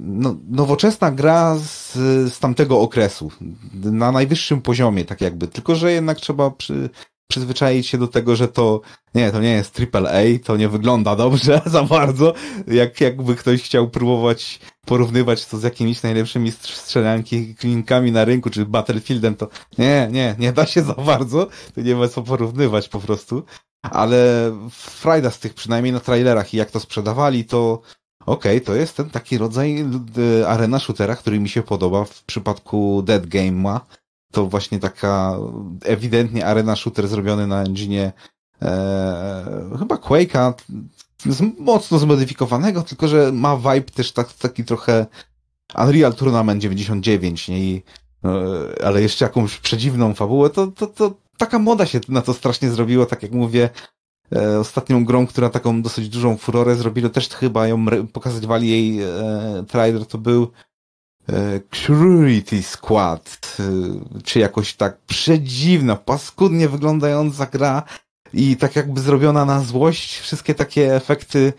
no, 0.00 0.36
nowoczesna 0.48 1.10
gra 1.10 1.56
z, 1.58 1.94
z 2.34 2.38
tamtego 2.38 2.80
okresu, 2.80 3.30
na 3.74 4.12
najwyższym 4.12 4.62
poziomie, 4.62 5.04
tak 5.04 5.20
jakby, 5.20 5.48
tylko 5.48 5.74
że 5.74 5.92
jednak 5.92 6.18
trzeba 6.18 6.50
przy, 6.50 6.90
przyzwyczaić 7.30 7.86
się 7.86 7.98
do 7.98 8.08
tego, 8.08 8.36
że 8.36 8.48
to 8.48 8.80
nie, 9.14 9.32
to 9.32 9.40
nie 9.40 9.52
jest 9.52 9.80
AAA, 9.92 10.22
to 10.44 10.56
nie 10.56 10.68
wygląda 10.68 11.16
dobrze 11.16 11.60
za 11.66 11.82
bardzo, 11.82 12.34
jak 12.66 13.00
jakby 13.00 13.36
ktoś 13.36 13.62
chciał 13.62 13.90
próbować 13.90 14.60
porównywać 14.86 15.46
to 15.46 15.58
z 15.58 15.62
jakimiś 15.62 16.02
najlepszymi 16.02 16.52
strzelanki 16.52 17.54
klinkami 17.54 18.12
na 18.12 18.24
rynku, 18.24 18.50
czy 18.50 18.66
Battlefieldem, 18.66 19.36
to 19.36 19.48
nie, 19.78 20.08
nie, 20.10 20.36
nie 20.38 20.52
da 20.52 20.66
się 20.66 20.82
za 20.82 20.94
bardzo, 20.94 21.46
to 21.74 21.80
nie 21.80 21.94
ma 21.94 22.08
co 22.08 22.22
porównywać 22.22 22.88
po 22.88 23.00
prostu, 23.00 23.42
ale 23.90 24.52
frajda 24.70 25.30
z 25.30 25.38
tych 25.38 25.54
przynajmniej 25.54 25.92
na 25.92 26.00
trailerach 26.00 26.54
i 26.54 26.56
jak 26.56 26.70
to 26.70 26.80
sprzedawali, 26.80 27.44
to 27.44 27.82
Okej, 28.26 28.56
okay, 28.56 28.66
to 28.66 28.74
jest 28.74 28.96
ten 28.96 29.10
taki 29.10 29.38
rodzaj 29.38 29.84
y, 30.40 30.48
arena 30.48 30.78
shootera, 30.78 31.16
który 31.16 31.40
mi 31.40 31.48
się 31.48 31.62
podoba 31.62 32.04
w 32.04 32.24
przypadku 32.24 33.02
Dead 33.02 33.26
Game'a. 33.26 33.80
To 34.32 34.46
właśnie 34.46 34.78
taka 34.78 35.38
ewidentnie 35.84 36.46
arena 36.46 36.76
shooter 36.76 37.08
zrobiony 37.08 37.46
na 37.46 37.62
engine 37.62 38.12
e, 38.62 39.76
chyba 39.78 39.96
Quake'a, 39.96 40.52
mocno 41.58 41.98
zmodyfikowanego, 41.98 42.82
tylko 42.82 43.08
że 43.08 43.32
ma 43.32 43.56
vibe 43.56 43.90
też 43.94 44.12
tak, 44.12 44.32
taki 44.32 44.64
trochę 44.64 45.06
Unreal 45.78 46.14
Tournament 46.14 46.62
99, 46.62 47.48
nie? 47.48 47.58
I, 47.58 47.82
e, 48.24 48.84
ale 48.84 49.02
jeszcze 49.02 49.24
jakąś 49.24 49.58
przedziwną 49.58 50.14
fabułę, 50.14 50.50
to, 50.50 50.66
to, 50.66 50.86
to 50.86 51.14
taka 51.36 51.58
moda 51.58 51.86
się 51.86 52.00
na 52.08 52.22
to 52.22 52.34
strasznie 52.34 52.70
zrobiła, 52.70 53.06
tak 53.06 53.22
jak 53.22 53.32
mówię, 53.32 53.70
E, 54.32 54.58
ostatnią 54.58 55.04
grą, 55.04 55.26
która 55.26 55.50
taką 55.50 55.82
dosyć 55.82 56.08
dużą 56.08 56.36
furorę 56.36 56.74
zrobili, 56.74 57.10
też 57.10 57.28
chyba 57.28 57.66
ją 57.66 57.84
pokazywali 58.12 58.68
jej 58.68 59.02
e, 59.02 59.64
trailer, 59.68 60.06
to 60.06 60.18
był 60.18 60.52
e, 61.28 61.60
Cruelty 61.60 62.62
Squad, 62.62 63.56
e, 63.60 63.62
czy 64.22 64.38
jakoś 64.38 64.74
tak 64.74 64.98
przedziwna, 65.00 65.96
paskudnie 65.96 66.68
wyglądająca 66.68 67.46
gra 67.46 67.82
i 68.32 68.56
tak 68.56 68.76
jakby 68.76 69.00
zrobiona 69.00 69.44
na 69.44 69.60
złość, 69.60 70.18
wszystkie 70.18 70.54
takie 70.54 70.94
efekty 70.94 71.52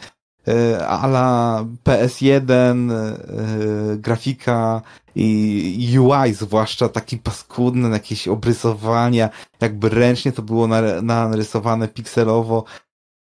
ala 0.87 1.65
PS1, 1.83 2.91
e, 2.91 3.97
grafika 3.97 4.81
i 5.15 5.97
UI 5.99 6.33
zwłaszcza 6.33 6.89
taki 6.89 7.17
paskudny, 7.17 7.89
jakieś 7.89 8.27
obrysowania, 8.27 9.29
jakby 9.61 9.89
ręcznie 9.89 10.31
to 10.31 10.41
było 10.41 10.67
narysowane 11.01 11.87
pikselowo, 11.87 12.63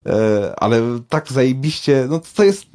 e, 0.07 0.55
ale 0.57 0.81
tak 1.09 1.33
zajebiście, 1.33 2.07
no 2.11 2.21
to 2.35 2.45
jest 2.45 2.67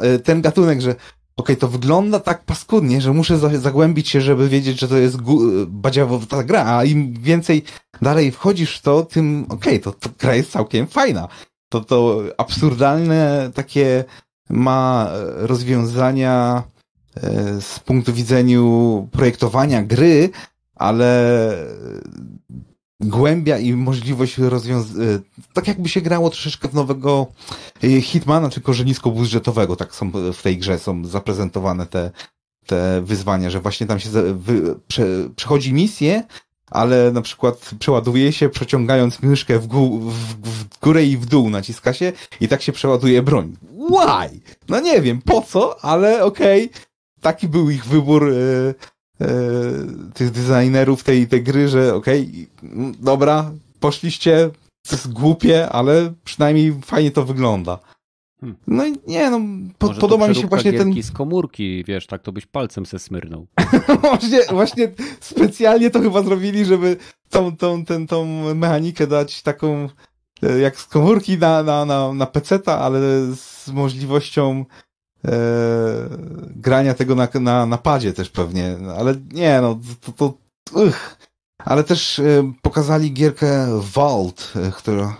e, 0.00 0.18
ten 0.18 0.42
gatunek, 0.42 0.80
że 0.80 0.90
okej, 0.90 1.04
okay, 1.36 1.56
to 1.56 1.68
wygląda 1.68 2.20
tak 2.20 2.44
paskudnie, 2.44 3.00
że 3.00 3.12
muszę 3.12 3.38
zagłębić 3.58 4.08
się, 4.08 4.20
żeby 4.20 4.48
wiedzieć, 4.48 4.80
że 4.80 4.88
to 4.88 4.96
jest 4.96 5.16
badziawowa 5.66 6.44
gra, 6.44 6.76
a 6.76 6.84
im 6.84 7.12
więcej 7.12 7.62
dalej 8.02 8.30
wchodzisz 8.30 8.78
w 8.78 8.82
to, 8.82 9.02
tym 9.02 9.46
okej, 9.48 9.56
okay, 9.56 9.78
to, 9.78 9.92
to 9.92 10.10
gra 10.18 10.34
jest 10.34 10.50
całkiem 10.50 10.86
fajna. 10.86 11.28
To, 11.70 11.80
to 11.80 12.22
absurdalne 12.38 13.50
takie 13.54 14.04
ma 14.50 15.10
rozwiązania 15.36 16.62
E, 17.16 17.60
z 17.60 17.78
punktu 17.80 18.12
widzenia 18.12 18.58
projektowania 19.10 19.82
gry, 19.82 20.30
ale 20.74 21.56
głębia 23.00 23.58
i 23.58 23.72
możliwość 23.72 24.38
rozwiązania, 24.38 25.10
e, 25.10 25.18
tak 25.52 25.68
jakby 25.68 25.88
się 25.88 26.00
grało 26.00 26.30
troszeczkę 26.30 26.68
w 26.68 26.74
nowego 26.74 27.26
e, 27.84 28.00
Hitmana, 28.00 28.48
tylko 28.48 28.72
że 28.72 28.84
niskobudżetowego, 28.84 29.76
tak 29.76 29.94
są 29.94 30.10
w 30.32 30.42
tej 30.42 30.58
grze 30.58 30.78
są 30.78 31.04
zaprezentowane 31.04 31.86
te, 31.86 32.10
te 32.66 33.02
wyzwania, 33.04 33.50
że 33.50 33.60
właśnie 33.60 33.86
tam 33.86 34.00
się 34.00 34.10
wy, 34.34 34.74
prze, 34.88 35.06
przechodzi 35.36 35.72
misję, 35.72 36.22
ale 36.70 37.12
na 37.12 37.22
przykład 37.22 37.70
przeładuje 37.78 38.32
się 38.32 38.48
przeciągając 38.48 39.22
myszkę 39.22 39.58
w, 39.58 39.66
gó 39.66 39.80
w, 39.88 40.12
w, 40.48 40.78
górę 40.82 41.04
i 41.04 41.16
w 41.16 41.26
dół 41.26 41.50
naciska 41.50 41.92
się 41.92 42.12
i 42.40 42.48
tak 42.48 42.62
się 42.62 42.72
przeładuje 42.72 43.22
broń. 43.22 43.56
Why? 43.90 44.40
No 44.68 44.80
nie 44.80 45.02
wiem, 45.02 45.22
po 45.22 45.42
co, 45.42 45.84
ale 45.84 46.24
okej, 46.24 46.64
okay 46.70 46.90
taki 47.20 47.48
był 47.48 47.70
ich 47.70 47.84
wybór, 47.84 48.32
e, 48.32 48.34
e, 49.20 49.28
tych 50.14 50.30
designerów 50.30 51.04
tej, 51.04 51.28
tej 51.28 51.42
gry, 51.42 51.68
że 51.68 51.94
okej, 51.94 52.48
okay, 52.58 52.94
dobra, 53.00 53.50
poszliście, 53.80 54.50
to 54.88 54.94
jest 54.96 55.12
głupie, 55.12 55.68
ale 55.68 56.12
przynajmniej 56.24 56.80
fajnie 56.84 57.10
to 57.10 57.24
wygląda. 57.24 57.78
Hmm. 58.40 58.56
No 58.66 58.86
i 58.86 58.94
nie, 59.06 59.30
no, 59.30 59.40
po, 59.78 59.94
podoba 59.94 60.28
mi 60.28 60.34
się 60.34 60.46
właśnie 60.46 60.72
ten... 60.72 61.02
z 61.02 61.10
komórki, 61.10 61.84
wiesz, 61.84 62.06
tak 62.06 62.22
to 62.22 62.32
byś 62.32 62.46
palcem 62.46 62.86
se 62.86 62.98
smyrnął. 62.98 63.46
właśnie, 64.00 64.40
właśnie 64.50 64.92
specjalnie 65.20 65.90
to 65.90 66.00
chyba 66.00 66.22
zrobili, 66.22 66.64
żeby 66.64 66.96
tą, 67.30 67.56
tą, 67.56 67.84
ten, 67.84 68.06
tą 68.06 68.24
mechanikę 68.54 69.06
dać 69.06 69.42
taką 69.42 69.88
e, 70.42 70.58
jak 70.58 70.80
z 70.80 70.86
komórki 70.86 71.38
na, 71.38 71.62
na, 71.62 71.84
na, 71.84 72.12
na 72.12 72.26
peceta, 72.26 72.78
ale 72.78 73.00
z 73.36 73.68
możliwością 73.68 74.64
e, 75.24 75.30
grania 76.56 76.94
tego 76.94 77.14
na, 77.14 77.28
na, 77.40 77.66
na 77.66 77.78
padzie 77.78 78.12
też 78.12 78.30
pewnie. 78.30 78.76
Ale 78.98 79.14
nie, 79.32 79.60
no 79.60 79.78
to, 80.00 80.12
to. 80.12 80.34
Ale 81.64 81.84
też 81.84 82.18
e, 82.18 82.52
pokazali 82.62 83.12
gierkę 83.12 83.80
Vault, 83.94 84.52
e, 84.56 84.72
która 84.72 85.16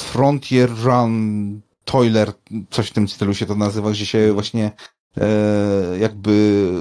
Frontier 0.00 0.70
Run 0.84 1.60
Toiler, 1.88 2.32
coś 2.70 2.88
w 2.88 2.92
tym 2.92 3.08
stylu 3.08 3.34
się 3.34 3.46
to 3.46 3.54
nazywa, 3.54 3.90
gdzie 3.90 4.06
się 4.06 4.32
właśnie 4.32 4.70
e, 5.16 5.98
jakby 6.00 6.72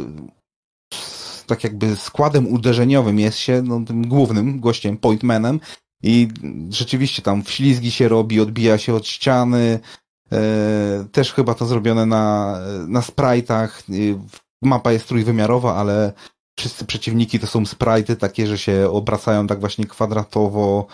tak 1.46 1.64
jakby 1.64 1.96
składem 1.96 2.48
uderzeniowym 2.48 3.20
jest 3.20 3.38
się 3.38 3.62
no, 3.62 3.82
tym 3.86 4.08
głównym 4.08 4.60
gościem, 4.60 4.98
pointmanem 4.98 5.60
i 6.04 6.28
rzeczywiście 6.70 7.22
tam 7.22 7.44
wślizgi 7.44 7.92
się 7.92 8.08
robi, 8.08 8.40
odbija 8.40 8.78
się 8.78 8.94
od 8.94 9.08
ściany, 9.08 9.80
e, 10.32 11.08
też 11.12 11.34
chyba 11.34 11.54
to 11.54 11.66
zrobione 11.66 12.06
na, 12.06 12.58
na 12.88 13.02
sprite'ach, 13.02 13.84
mapa 14.62 14.92
jest 14.92 15.08
trójwymiarowa, 15.08 15.76
ale 15.76 16.14
wszyscy 16.60 16.86
przeciwniki 16.86 17.40
to 17.40 17.48
są 17.48 17.64
sprite'y 17.64 18.16
takie, 18.16 18.48
że 18.48 18.58
się 18.58 18.90
obracają 18.92 19.48
tak 19.48 19.60
właśnie 19.60 19.86
kwadratowo, 19.86 20.88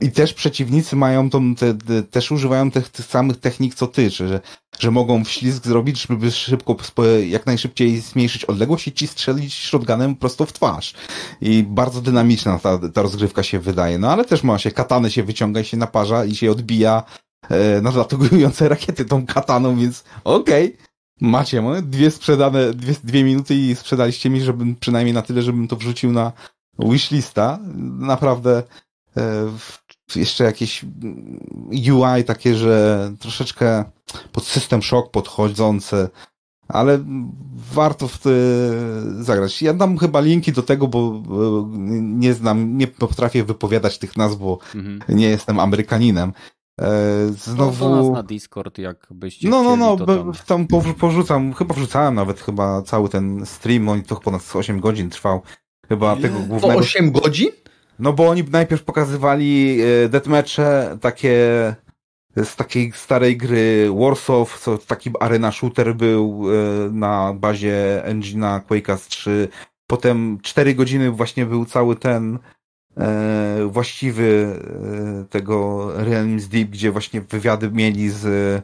i 0.00 0.10
też 0.10 0.34
przeciwnicy 0.34 0.96
mają 0.96 1.30
tą, 1.30 1.54
te, 1.54 1.74
te, 1.74 2.02
też 2.02 2.32
używają 2.32 2.70
tych, 2.70 2.88
tych 2.88 3.06
samych 3.06 3.40
technik 3.40 3.74
co 3.74 3.86
ty, 3.86 4.10
że, 4.10 4.40
że 4.78 4.90
mogą 4.90 5.24
wślizg 5.24 5.64
zrobić, 5.64 6.06
żeby 6.06 6.30
szybko, 6.30 6.76
jak 7.26 7.46
najszybciej 7.46 8.00
zmniejszyć 8.00 8.44
odległość 8.44 8.88
i 8.88 8.92
ci 8.92 9.06
strzelić 9.06 9.54
shotgunem 9.54 10.16
prosto 10.16 10.46
w 10.46 10.52
twarz. 10.52 10.94
I 11.40 11.62
bardzo 11.62 12.00
dynamiczna 12.00 12.58
ta, 12.58 12.78
ta 12.88 13.02
rozgrywka 13.02 13.42
się 13.42 13.60
wydaje. 13.60 13.98
No 13.98 14.12
ale 14.12 14.24
też 14.24 14.42
ma 14.42 14.58
się, 14.58 14.70
katany 14.70 15.10
się 15.10 15.22
wyciąga 15.22 15.60
i 15.60 15.64
się 15.64 15.76
naparza 15.76 16.24
i 16.24 16.34
się 16.34 16.50
odbija 16.50 17.02
e, 17.50 17.80
nadlatujące 17.80 18.68
rakiety 18.68 19.04
tą 19.04 19.26
kataną, 19.26 19.76
więc 19.76 20.04
okej. 20.24 20.64
Okay. 20.64 20.94
Macie, 21.20 21.62
dwie 21.82 22.10
sprzedane, 22.10 22.74
dwie, 22.74 22.94
dwie 23.04 23.24
minuty 23.24 23.54
i 23.54 23.74
sprzedaliście 23.74 24.30
mi, 24.30 24.40
żebym 24.40 24.76
przynajmniej 24.76 25.14
na 25.14 25.22
tyle, 25.22 25.42
żebym 25.42 25.68
to 25.68 25.76
wrzucił 25.76 26.12
na, 26.12 26.32
wishlista. 26.78 27.58
Naprawdę 27.98 28.62
e, 29.16 29.50
jeszcze 30.16 30.44
jakieś 30.44 30.84
UI 31.92 32.24
takie, 32.26 32.54
że 32.54 33.12
troszeczkę 33.18 33.84
pod 34.32 34.44
system 34.44 34.82
szok 34.82 35.10
podchodzące, 35.10 36.08
ale 36.68 37.04
warto 37.72 38.08
w 38.08 38.18
zagrać. 39.20 39.62
Ja 39.62 39.74
dam 39.74 39.98
chyba 39.98 40.20
linki 40.20 40.52
do 40.52 40.62
tego, 40.62 40.88
bo 40.88 41.22
nie 42.00 42.34
znam, 42.34 42.78
nie 42.78 42.86
potrafię 42.86 43.44
wypowiadać 43.44 43.98
tych 43.98 44.16
nazw, 44.16 44.38
bo 44.38 44.58
mhm. 44.74 45.00
nie 45.08 45.28
jestem 45.28 45.60
Amerykaninem. 45.60 46.32
E, 46.80 47.28
znowu. 47.28 47.88
No, 47.88 48.10
na 48.10 48.22
Discord, 48.22 48.78
jakbyście. 48.78 49.48
No, 49.48 49.62
no, 49.62 49.76
no, 49.76 50.06
tam, 50.06 50.32
tam 50.46 50.66
porzucam, 50.98 51.52
chyba 51.52 51.74
wrzucałem 51.74 52.14
nawet 52.14 52.40
chyba 52.40 52.82
cały 52.82 53.08
ten 53.08 53.46
stream, 53.46 53.88
on 53.88 54.02
to 54.02 54.16
ponad 54.16 54.56
8 54.56 54.80
godzin 54.80 55.10
trwał. 55.10 55.42
Chyba 55.88 56.16
tego 56.16 56.38
głównego... 56.38 56.74
To 56.74 56.80
8 56.80 57.12
godzin? 57.12 57.50
No 57.98 58.12
bo 58.12 58.28
oni 58.28 58.44
najpierw 58.52 58.82
pokazywali 58.82 59.78
e, 59.82 60.08
deathmatche 60.08 60.98
takie 61.00 61.38
z 62.36 62.56
takiej 62.56 62.92
starej 62.92 63.36
gry 63.36 63.88
Warsaw, 64.00 64.60
co 64.60 64.78
taki 64.78 65.10
arena 65.20 65.52
shooter 65.52 65.94
był 65.94 66.44
e, 66.50 66.90
na 66.90 67.34
bazie 67.34 68.02
engine'a 68.06 68.60
Quake'a 68.60 69.08
3. 69.08 69.48
Potem 69.86 70.38
4 70.42 70.74
godziny 70.74 71.10
właśnie 71.10 71.46
był 71.46 71.64
cały 71.64 71.96
ten 71.96 72.38
e, 72.96 73.68
właściwy 73.70 74.58
e, 75.22 75.24
tego 75.24 75.90
Realms 75.96 76.48
Deep, 76.48 76.70
gdzie 76.70 76.90
właśnie 76.90 77.20
wywiady 77.20 77.70
mieli 77.70 78.10
z 78.10 78.62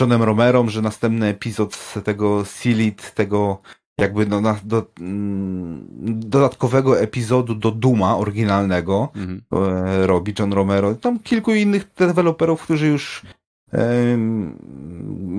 Johnem 0.00 0.22
Romerą, 0.22 0.68
że 0.68 0.82
następny 0.82 1.26
epizod 1.26 1.74
z 1.74 1.98
tego 2.04 2.44
Sealed, 2.44 3.14
tego 3.14 3.58
jakby 3.98 4.26
no, 4.26 4.40
na, 4.40 4.60
do, 4.64 4.86
mm, 5.00 5.86
dodatkowego 6.20 7.00
epizodu 7.00 7.54
do 7.54 7.70
Duma 7.70 8.16
oryginalnego 8.16 9.08
mhm. 9.14 9.42
e, 9.52 10.06
robi 10.06 10.34
John 10.38 10.52
Romero. 10.52 10.94
Tam 10.94 11.18
kilku 11.18 11.54
innych 11.54 11.86
deweloperów, 11.96 12.62
którzy 12.62 12.86
już 12.86 13.22
e, 13.72 14.18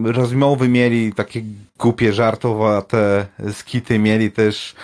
rozmowy 0.03 0.70
mieli, 0.70 1.14
takie 1.14 1.41
głupie, 1.80 2.14
żartowate 2.14 3.28
skity 3.53 3.99
mieli 3.99 4.32
też, 4.32 4.76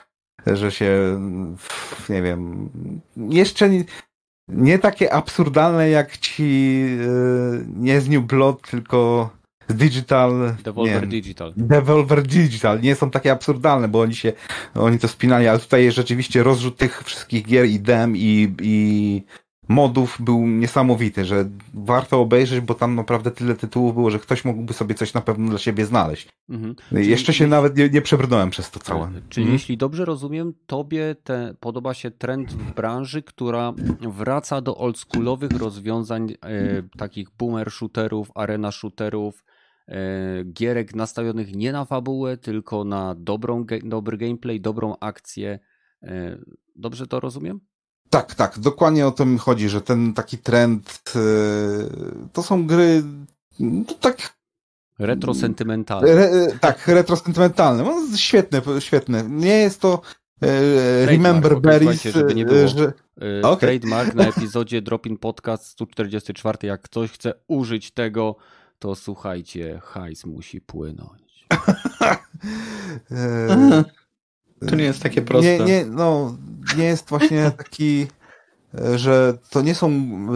że 0.45 0.71
się, 0.71 1.19
nie 2.09 2.21
wiem, 2.21 2.69
jeszcze 3.17 3.69
nie, 3.69 3.83
nie 4.47 4.79
takie 4.79 5.13
absurdalne 5.13 5.89
jak 5.89 6.17
ci 6.17 6.43
e, 7.01 7.65
nie 7.75 8.01
z 8.01 8.09
New 8.09 8.23
Blood, 8.23 8.61
tylko 8.61 9.29
Digital. 9.69 10.55
Devolver 10.63 11.01
nie, 11.01 11.07
Digital. 11.07 11.53
Devolver 11.57 12.23
Digital. 12.23 12.81
Nie 12.81 12.95
są 12.95 13.11
takie 13.11 13.31
absurdalne, 13.31 13.87
bo 13.87 14.01
oni 14.01 14.15
się, 14.15 14.33
oni 14.75 14.99
to 14.99 15.07
spinali, 15.07 15.47
ale 15.47 15.59
tutaj 15.59 15.91
rzeczywiście 15.91 16.43
rozrzut 16.43 16.77
tych 16.77 17.03
wszystkich 17.03 17.45
gier 17.45 17.65
i 17.65 17.79
dem 17.79 18.17
i, 18.17 18.55
i 18.61 19.23
modów 19.67 20.17
był 20.19 20.47
niesamowity, 20.47 21.25
że 21.25 21.49
warto 21.73 22.21
obejrzeć, 22.21 22.59
bo 22.59 22.73
tam 22.73 22.95
naprawdę 22.95 23.31
tyle 23.31 23.55
tytułów 23.55 23.93
było, 23.93 24.11
że 24.11 24.19
ktoś 24.19 24.45
mógłby 24.45 24.73
sobie 24.73 24.95
coś 24.95 25.13
na 25.13 25.21
pewno 25.21 25.49
dla 25.49 25.59
siebie 25.59 25.85
znaleźć. 25.85 26.29
Mhm. 26.49 26.75
Jeszcze 26.91 27.33
się 27.33 27.47
nawet 27.47 27.77
nie, 27.77 27.89
nie 27.89 28.01
przebrnąłem 28.01 28.49
przez 28.49 28.71
to 28.71 28.79
całe. 28.79 29.11
Czyli 29.29 29.43
mhm. 29.43 29.53
jeśli 29.53 29.77
dobrze 29.77 30.05
rozumiem, 30.05 30.53
tobie 30.65 31.15
te, 31.23 31.55
podoba 31.59 31.93
się 31.93 32.11
trend 32.11 32.53
w 32.53 32.73
branży, 32.73 33.23
która 33.23 33.73
wraca 34.01 34.61
do 34.61 34.77
oldschoolowych 34.77 35.51
rozwiązań 35.51 36.31
e, 36.31 36.83
takich 36.97 37.29
boomer 37.37 37.71
shooterów, 37.71 38.31
arena 38.35 38.71
shooterów, 38.71 39.43
gierek 40.53 40.95
nastawionych 40.95 41.55
nie 41.55 41.71
na 41.71 41.85
fabułę, 41.85 42.37
tylko 42.37 42.83
na 42.83 43.15
dobrą, 43.17 43.65
dobry 43.83 44.17
gameplay, 44.17 44.61
dobrą 44.61 44.95
akcję. 44.99 45.59
E, 46.03 46.37
dobrze 46.75 47.07
to 47.07 47.19
rozumiem? 47.19 47.59
Tak, 48.09 48.35
tak, 48.35 48.59
dokładnie 48.59 49.07
o 49.07 49.11
to 49.11 49.25
mi 49.25 49.37
chodzi, 49.37 49.69
że 49.69 49.81
ten 49.81 50.13
taki 50.13 50.37
trend 50.37 51.03
e, 51.15 51.19
to 52.33 52.43
są 52.43 52.67
gry 52.67 53.03
no, 53.59 53.93
tak 53.99 54.35
retrosentymentalne. 54.99 56.11
Re, 56.11 56.47
tak, 56.61 56.87
retrosentymentalne. 56.87 57.83
No, 57.83 58.17
świetne, 58.17 58.61
świetne. 58.79 59.23
Nie 59.29 59.57
jest 59.57 59.81
to 59.81 60.01
Remember 61.05 61.61
Berries, 61.61 62.03
żeby 62.03 62.35
nie 62.35 62.45
było. 62.45 62.67
Że... 62.67 62.93
Okay. 63.43 63.57
Trademark 63.57 64.15
na 64.15 64.27
epizodzie 64.27 64.81
Dropin 64.87 65.17
Podcast 65.17 65.65
144. 65.67 66.67
Jak 66.67 66.81
ktoś 66.81 67.11
chce 67.11 67.33
użyć 67.47 67.91
tego, 67.91 68.35
to 68.85 68.95
słuchajcie, 68.95 69.81
hajs 69.83 70.25
musi 70.25 70.61
płynąć. 70.61 71.47
to 74.69 74.75
nie 74.75 74.83
jest 74.83 75.03
takie 75.03 75.21
proste. 75.21 75.59
Nie, 75.59 75.65
nie, 75.65 75.85
no, 75.85 76.37
nie 76.77 76.83
jest 76.83 77.09
właśnie 77.09 77.51
taki, 77.57 78.07
że 78.95 79.37
to 79.49 79.61
nie 79.61 79.75
są 79.75 79.91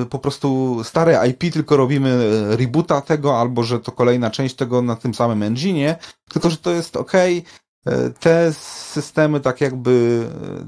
po 0.10 0.20
prostu 0.20 0.78
stare 0.84 1.28
IP, 1.30 1.54
tylko 1.54 1.78
robimy 1.78 2.18
reboota 2.56 3.02
tego, 3.02 3.40
albo 3.40 3.64
że 3.64 3.80
to 3.80 3.92
kolejna 3.92 4.32
część 4.32 4.56
tego 4.56 4.82
na 4.82 4.96
tym 4.96 5.14
samym 5.14 5.44
engine, 5.44 5.96
tylko 6.30 6.50
że 6.50 6.58
to 6.58 6.72
jest 6.72 6.98
ok. 6.98 7.14
Te 8.20 8.54
systemy, 8.54 9.40
tak 9.40 9.62
jakby, 9.62 10.28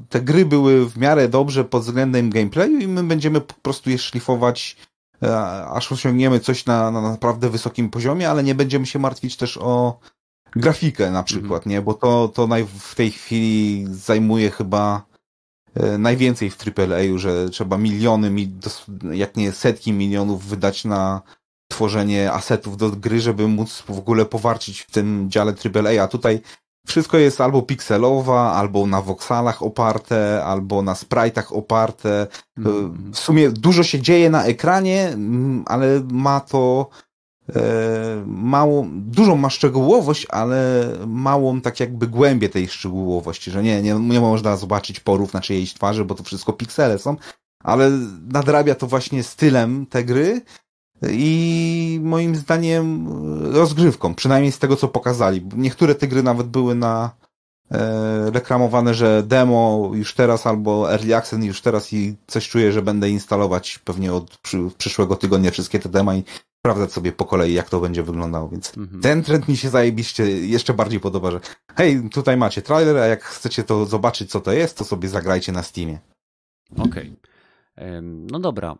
te 0.10 0.22
gry 0.22 0.46
były 0.46 0.90
w 0.90 0.98
miarę 0.98 1.30
dobrze 1.30 1.64
pod 1.64 1.84
względem 1.84 2.30
gameplayu 2.30 2.80
i 2.80 2.88
my 2.88 3.04
będziemy 3.04 3.42
po 3.42 3.54
prostu 3.54 3.90
je 3.90 3.98
szlifować 3.98 4.78
aż 5.70 5.92
osiągniemy 5.92 6.40
coś 6.40 6.66
na, 6.66 6.92
na 6.92 7.02
naprawdę 7.02 7.50
wysokim 7.50 7.90
poziomie, 7.90 8.30
ale 8.30 8.44
nie 8.44 8.56
będziemy 8.56 8.86
się 8.86 9.00
martwić 9.00 9.38
też 9.38 9.58
o 9.58 10.00
grafikę 10.56 11.12
na 11.12 11.24
przykład, 11.24 11.66
mm. 11.68 11.76
nie? 11.76 11.82
Bo 11.82 11.94
to, 11.94 12.28
to 12.28 12.48
naj, 12.48 12.66
w 12.80 12.96
tej 12.96 13.12
chwili 13.12 13.86
zajmuje 13.90 14.52
chyba 14.52 15.06
e, 15.76 15.98
najwięcej 15.98 16.50
w 16.50 16.58
AAA, 16.68 17.18
że 17.18 17.50
trzeba 17.50 17.78
miliony, 17.78 18.32
jak 19.12 19.38
nie 19.38 19.52
setki 19.52 19.94
milionów 19.94 20.46
wydać 20.46 20.86
na 20.86 21.22
tworzenie 21.68 22.32
asetów 22.32 22.78
do 22.78 22.90
gry, 22.90 23.22
żeby 23.22 23.48
móc 23.48 23.84
w 23.90 23.98
ogóle 23.98 24.26
powarczyć 24.26 24.82
w 24.82 24.92
tym 24.92 25.30
dziale 25.30 25.54
AAA, 25.76 26.04
a 26.04 26.08
tutaj 26.08 26.42
wszystko 26.88 27.18
jest 27.18 27.42
albo 27.42 27.62
pikselowa, 27.62 28.54
albo 28.54 28.88
na 28.88 29.02
woksalach 29.02 29.64
oparte, 29.64 30.44
albo 30.44 30.82
na 30.82 30.94
sprite'ach 30.94 31.54
oparte. 31.54 32.28
Mm. 32.58 33.12
W 33.14 33.20
sumie 33.20 33.50
dużo 33.50 33.84
się 33.84 34.02
dzieje 34.02 34.30
na 34.30 34.46
ekranie, 34.46 35.08
mm, 35.08 35.64
ale 35.68 36.02
ma 36.12 36.40
to 36.40 36.90
małą, 38.26 38.90
dużą 38.92 39.38
ma 39.38 39.50
szczegółowość, 39.50 40.28
ale 40.30 40.90
małą 41.08 41.62
tak 41.62 41.80
jakby 41.80 42.08
głębię 42.08 42.50
tej 42.50 42.68
szczegółowości, 42.68 43.52
że 43.52 43.64
nie, 43.64 43.82
nie, 43.82 43.94
nie 43.94 44.20
można 44.20 44.58
zobaczyć 44.58 45.00
porów 45.00 45.34
na 45.34 45.42
czyjejś 45.42 45.74
twarzy, 45.74 46.06
bo 46.06 46.16
to 46.16 46.24
wszystko 46.24 46.54
piksele 46.54 47.00
są, 47.00 47.16
ale 47.64 47.90
nadrabia 48.28 48.76
to 48.76 48.88
właśnie 48.88 49.24
stylem 49.24 49.86
te 49.86 50.04
gry 50.04 50.42
i 51.10 52.00
moim 52.04 52.36
zdaniem 52.36 53.08
rozgrywką, 53.54 54.16
przynajmniej 54.16 54.52
z 54.52 54.60
tego 54.60 54.76
co 54.76 54.88
pokazali. 54.88 55.46
Niektóre 55.56 55.96
te 55.96 56.08
gry 56.08 56.24
nawet 56.24 56.48
były 56.48 56.76
na 56.76 57.12
e, 57.72 58.32
reklamowane, 58.32 58.94
że 58.94 59.24
demo 59.24 59.92
już 59.94 60.14
teraz 60.14 60.48
albo 60.48 60.94
early 60.94 61.16
access 61.16 61.44
już 61.44 61.62
teraz 61.62 61.94
i 61.94 62.16
coś 62.28 62.50
czuję, 62.50 62.72
że 62.72 62.82
będę 62.82 63.10
instalować 63.10 63.80
pewnie 63.80 64.14
od 64.14 64.38
przy, 64.38 64.60
przyszłego 64.78 65.16
tygodnia 65.16 65.52
wszystkie 65.52 65.80
te 65.80 65.90
dema 65.90 66.16
i 66.16 66.24
sprawdzać 66.60 66.92
sobie 66.92 67.12
po 67.12 67.26
kolei, 67.26 67.54
jak 67.54 67.70
to 67.70 67.80
będzie 67.80 68.04
wyglądało, 68.04 68.50
więc 68.50 68.78
mhm. 68.78 69.02
ten 69.02 69.24
trend 69.24 69.48
mi 69.48 69.58
się 69.58 69.70
zajebiście 69.70 70.24
jeszcze 70.48 70.74
bardziej 70.74 71.00
podoba, 71.00 71.32
że 71.32 71.40
hej, 71.76 72.10
tutaj 72.10 72.38
macie 72.38 72.62
trailer, 72.62 72.98
a 72.98 73.06
jak 73.06 73.24
chcecie 73.24 73.64
to 73.64 73.86
zobaczyć, 73.86 74.32
co 74.32 74.42
to 74.42 74.52
jest, 74.52 74.78
to 74.78 74.84
sobie 74.84 75.10
zagrajcie 75.10 75.52
na 75.52 75.64
Steamie. 75.64 76.00
Okej. 76.78 77.16
Okay. 77.76 78.02
No 78.02 78.40
dobra. 78.40 78.76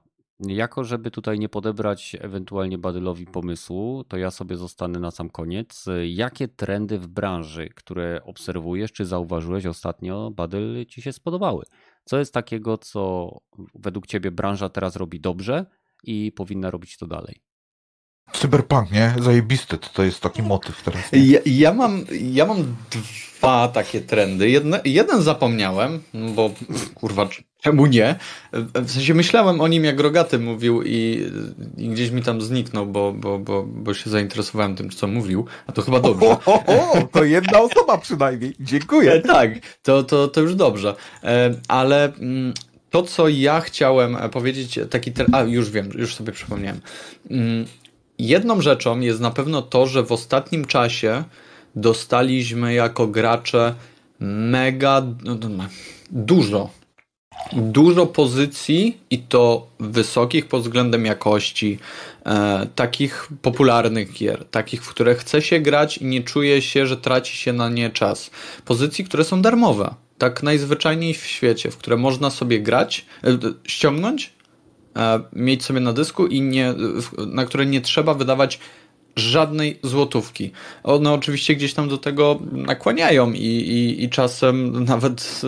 Jako, 0.48 0.84
żeby 0.84 1.12
tutaj 1.12 1.40
nie 1.40 1.50
podebrać 1.50 2.18
ewentualnie 2.20 2.78
Badylowi 2.78 3.26
pomysłu, 3.26 4.04
to 4.04 4.18
ja 4.18 4.32
sobie 4.32 4.58
zostanę 4.58 5.00
na 5.00 5.12
sam 5.12 5.30
koniec. 5.30 5.86
Jakie 6.08 6.48
trendy 6.48 7.00
w 7.00 7.08
branży, 7.08 7.70
które 7.76 8.22
obserwujesz, 8.24 8.92
czy 8.92 9.06
zauważyłeś 9.06 9.66
ostatnio, 9.66 10.32
Badyl, 10.32 10.86
ci 10.86 11.02
się 11.02 11.14
spodobały? 11.14 11.66
Co 12.06 12.20
jest 12.20 12.34
takiego, 12.34 12.78
co 12.78 13.32
według 13.76 14.08
ciebie 14.08 14.32
branża 14.32 14.70
teraz 14.70 14.96
robi 14.96 15.20
dobrze 15.20 15.66
i 16.04 16.32
powinna 16.32 16.72
robić 16.72 16.98
to 16.98 17.08
dalej? 17.08 17.51
Cyberpunk, 18.34 18.92
nie? 18.92 19.14
Zajebisty, 19.20 19.78
to 19.94 20.04
jest 20.04 20.20
taki 20.20 20.44
motyw 20.44 20.84
teraz. 20.84 21.02
Ja, 21.12 21.40
ja, 21.46 21.74
mam, 21.74 22.06
ja 22.22 22.46
mam 22.46 22.76
dwa 23.42 23.68
takie 23.68 24.02
trendy. 24.02 24.50
Jedne, 24.50 24.82
jeden 24.86 25.22
zapomniałem, 25.22 26.02
bo 26.36 26.52
kurwa, 26.96 27.30
czemu 27.62 27.86
nie? 27.86 28.16
W 28.54 28.92
sensie 28.92 29.14
myślałem 29.14 29.62
o 29.62 29.68
nim, 29.68 29.84
jak 29.84 30.00
Rogaty 30.00 30.40
mówił 30.40 30.84
i, 30.84 31.26
i 31.78 31.90
gdzieś 31.90 32.12
mi 32.12 32.22
tam 32.22 32.42
zniknął, 32.42 32.86
bo, 32.86 33.14
bo, 33.14 33.40
bo, 33.40 33.64
bo 33.64 33.94
się 33.94 34.10
zainteresowałem 34.10 34.76
tym, 34.76 34.90
co 34.90 35.08
mówił, 35.08 35.46
a 35.68 35.72
to 35.72 35.82
chyba 35.82 36.00
dobrze. 36.00 36.28
O, 36.28 36.40
o, 36.46 36.92
o, 36.92 37.02
to 37.12 37.24
jedna 37.24 37.60
osoba 37.60 37.98
przynajmniej. 37.98 38.54
Dziękuję. 38.60 39.14
E, 39.14 39.22
tak, 39.22 39.52
to, 39.82 40.04
to, 40.04 40.28
to 40.28 40.42
już 40.42 40.56
dobrze. 40.56 40.96
E, 41.24 41.54
ale 41.68 42.14
mm, 42.14 42.54
to, 42.90 43.04
co 43.04 43.28
ja 43.28 43.62
chciałem 43.62 44.18
powiedzieć, 44.32 44.80
taki... 44.90 45.12
A, 45.32 45.42
już 45.42 45.70
wiem, 45.70 45.90
już 45.96 46.16
sobie 46.16 46.32
przypomniałem 46.32 46.82
mm, 47.30 47.66
Jedną 48.22 48.62
rzeczą 48.62 49.00
jest 49.00 49.20
na 49.20 49.32
pewno 49.32 49.62
to, 49.62 49.88
że 49.88 50.04
w 50.04 50.12
ostatnim 50.12 50.66
czasie 50.66 51.24
dostaliśmy 51.76 52.74
jako 52.74 53.08
gracze 53.08 53.76
mega 54.20 55.02
no, 55.24 55.36
no, 55.50 55.66
dużo. 56.12 56.70
Dużo 57.54 58.06
pozycji 58.06 58.98
i 59.10 59.20
to 59.20 59.68
wysokich 59.80 60.48
pod 60.48 60.62
względem 60.62 61.06
jakości, 61.06 61.80
e, 62.26 62.68
takich 62.76 63.28
popularnych 63.42 64.14
gier, 64.14 64.46
takich, 64.52 64.84
w 64.84 64.90
które 64.90 65.16
chce 65.16 65.42
się 65.42 65.60
grać 65.60 65.98
i 65.98 66.06
nie 66.06 66.24
czuje 66.24 66.62
się, 66.62 66.88
że 66.88 66.98
traci 66.98 67.38
się 67.38 67.54
na 67.54 67.70
nie 67.70 67.90
czas. 67.90 68.32
Pozycji, 68.66 69.06
które 69.06 69.24
są 69.24 69.42
darmowe, 69.42 69.96
tak 70.18 70.44
najzwyczajniej 70.44 71.14
w 71.14 71.26
świecie, 71.26 71.72
w 71.72 71.78
które 71.78 71.98
można 71.98 72.30
sobie 72.30 72.60
grać, 72.60 73.06
e, 73.24 73.38
ściągnąć, 73.68 74.34
mieć 75.34 75.66
sobie 75.66 75.80
na 75.80 75.94
dysku 75.94 76.28
i 76.28 76.42
nie, 76.42 76.74
na 77.28 77.46
które 77.46 77.66
nie 77.66 77.82
trzeba 77.82 78.14
wydawać 78.14 78.60
żadnej 79.16 79.80
złotówki. 79.84 80.52
One 80.84 81.12
oczywiście 81.12 81.56
gdzieś 81.56 81.74
tam 81.74 81.90
do 81.90 81.98
tego 81.98 82.40
nakłaniają 82.52 83.32
i, 83.32 83.46
i, 83.46 84.04
i 84.04 84.10
czasem 84.10 84.74
nawet 84.94 85.42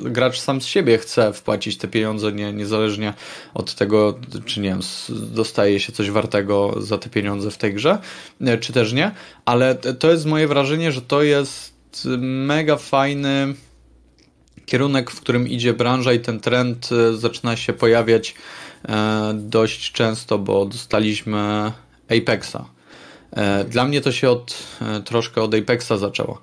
gracz 0.00 0.40
sam 0.40 0.60
z 0.60 0.66
siebie 0.66 0.98
chce 0.98 1.32
wpłacić 1.32 1.76
te 1.76 1.88
pieniądze, 1.88 2.32
nie, 2.32 2.52
niezależnie 2.52 3.14
od 3.54 3.74
tego, 3.74 4.18
czy 4.44 4.60
nie 4.60 4.68
wiem, 4.68 4.80
dostaje 5.08 5.80
się 5.80 5.92
coś 5.92 6.10
wartego 6.10 6.74
za 6.82 6.98
te 6.98 7.10
pieniądze 7.10 7.50
w 7.50 7.58
tej 7.58 7.74
grze, 7.74 7.98
e, 8.40 8.58
czy 8.58 8.72
też 8.72 8.92
nie, 8.92 9.10
ale 9.44 9.74
to 9.74 10.10
jest 10.10 10.26
moje 10.26 10.48
wrażenie, 10.48 10.92
że 10.92 11.02
to 11.02 11.22
jest 11.22 12.08
mega 12.20 12.76
fajny 12.76 13.54
kierunek, 14.66 15.10
w 15.10 15.20
którym 15.20 15.48
idzie 15.48 15.72
branża 15.72 16.12
i 16.12 16.20
ten 16.20 16.40
trend 16.40 16.88
e, 16.92 17.16
zaczyna 17.16 17.56
się 17.56 17.72
pojawiać 17.72 18.34
E, 18.34 18.67
dość 19.34 19.92
często, 19.92 20.38
bo 20.38 20.66
dostaliśmy 20.66 21.72
Apexa. 22.08 22.64
E, 23.32 23.64
dla 23.64 23.84
mnie 23.84 24.00
to 24.00 24.12
się 24.12 24.30
od, 24.30 24.58
e, 24.82 25.00
troszkę 25.00 25.42
od 25.42 25.54
Apexa 25.54 25.92
zaczęło. 25.96 26.40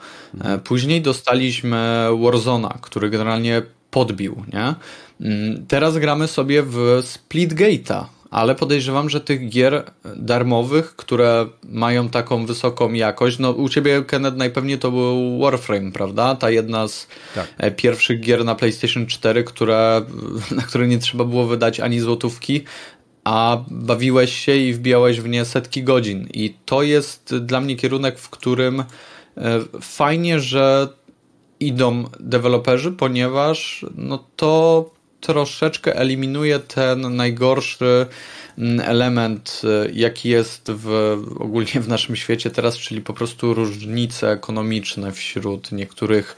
Później 0.63 1.01
dostaliśmy 1.01 2.07
Warzona, 2.23 2.77
który 2.81 3.09
generalnie 3.09 3.61
podbił, 3.91 4.43
nie? 4.53 4.75
Mm, 5.21 5.65
teraz 5.67 5.97
gramy 5.97 6.27
sobie 6.27 6.63
w 6.63 6.77
Splitgate'a, 7.01 8.05
ale 8.31 8.55
podejrzewam, 8.55 9.09
że 9.09 9.21
tych 9.21 9.49
gier 9.49 9.83
darmowych, 10.15 10.95
które 10.95 11.47
mają 11.63 12.09
taką 12.09 12.45
wysoką 12.45 12.93
jakość, 12.93 13.39
no 13.39 13.51
u 13.51 13.69
ciebie 13.69 14.03
Kenneth 14.03 14.37
najpewniej 14.37 14.79
to 14.79 14.91
był 14.91 15.39
Warframe, 15.39 15.91
prawda? 15.91 16.35
Ta 16.35 16.49
jedna 16.49 16.87
z 16.87 17.07
tak. 17.35 17.53
E, 17.57 17.71
pierwszych 17.71 18.19
gier 18.19 18.45
na 18.45 18.55
PlayStation 18.55 19.05
4, 19.07 19.43
które, 19.43 20.01
na 20.57 20.61
które 20.61 20.87
nie 20.87 20.97
trzeba 20.97 21.23
było 21.23 21.45
wydać 21.45 21.79
ani 21.79 21.99
złotówki, 21.99 22.63
a 23.23 23.63
bawiłeś 23.67 24.33
się 24.33 24.55
i 24.55 24.73
wbijałeś 24.73 25.21
w 25.21 25.27
nie 25.27 25.45
setki 25.45 25.83
godzin. 25.83 26.27
I 26.33 26.55
to 26.65 26.83
jest 26.83 27.35
dla 27.35 27.61
mnie 27.61 27.75
kierunek, 27.75 28.19
w 28.19 28.29
którym 28.29 28.79
e, 28.79 28.85
fajnie, 29.81 30.39
że 30.39 30.87
idą 31.59 32.03
deweloperzy, 32.19 32.91
ponieważ 32.91 33.85
no 33.95 34.25
to 34.35 34.94
troszeczkę 35.25 35.95
eliminuje 35.95 36.59
ten 36.59 37.15
najgorszy 37.15 38.05
mm, 38.57 38.79
element, 38.79 39.61
y, 39.85 39.91
jaki 39.93 40.29
jest 40.29 40.71
w, 40.71 41.17
ogólnie 41.39 41.81
w 41.81 41.87
naszym 41.87 42.15
świecie 42.15 42.51
teraz, 42.51 42.77
czyli 42.77 43.01
po 43.01 43.13
prostu 43.13 43.53
różnice 43.53 44.31
ekonomiczne 44.31 45.11
wśród 45.11 45.71
niektórych 45.71 46.35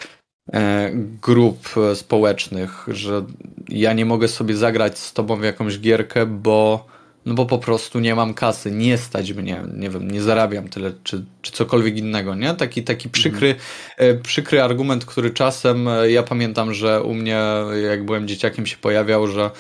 e, 0.54 0.92
grup 1.22 1.70
e, 1.78 1.96
społecznych, 1.96 2.86
że 2.88 3.26
ja 3.70 3.94
nie 3.94 4.06
mogę 4.06 4.28
sobie 4.28 4.56
zagrać 4.56 5.00
z 5.00 5.14
tobą 5.14 5.36
w 5.36 5.44
jakąś 5.44 5.80
gierkę, 5.80 6.26
bo 6.26 6.86
no 7.28 7.34
bo 7.34 7.46
po 7.46 7.58
prostu 7.58 8.00
nie 8.00 8.16
mam 8.16 8.34
kasy, 8.34 8.72
nie 8.72 8.98
stać 8.98 9.34
mnie, 9.34 9.64
nie 9.78 9.90
wiem, 9.90 10.12
nie 10.12 10.22
zarabiam 10.22 10.70
tyle, 10.70 10.92
czy, 11.04 11.26
czy 11.42 11.52
cokolwiek 11.52 11.98
innego, 11.98 12.36
nie? 12.36 12.54
Taki, 12.54 12.84
taki 12.84 13.10
przykry, 13.10 13.56
mhm. 13.98 14.22
przykry 14.22 14.62
argument, 14.62 15.06
który 15.06 15.32
czasem, 15.32 15.88
e, 15.88 16.12
ja 16.12 16.24
pamiętam, 16.24 16.74
że 16.74 17.04
u 17.04 17.14
mnie, 17.14 17.42
jak 17.90 18.06
byłem 18.06 18.28
dzieciakiem, 18.28 18.66
się 18.66 18.78
pojawiał, 18.78 19.28
że 19.28 19.52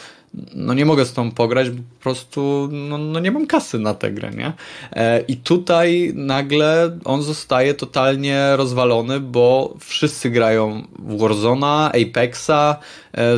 no 0.55 0.73
nie 0.73 0.85
mogę 0.85 1.05
z 1.05 1.13
tą 1.13 1.31
pograć, 1.31 1.69
bo 1.69 1.83
po 1.97 2.03
prostu 2.03 2.69
no, 2.71 2.97
no 2.97 3.19
nie 3.19 3.31
mam 3.31 3.47
kasy 3.47 3.79
na 3.79 3.93
tę 3.93 4.11
grę, 4.11 4.31
nie? 4.31 4.53
E, 4.91 5.21
I 5.21 5.37
tutaj 5.37 6.11
nagle 6.15 6.99
on 7.05 7.23
zostaje 7.23 7.73
totalnie 7.73 8.55
rozwalony, 8.55 9.19
bo 9.19 9.77
wszyscy 9.79 10.29
grają 10.29 10.83
Warzona, 10.99 11.91
Apexa, 11.91 12.79
e, 13.13 13.35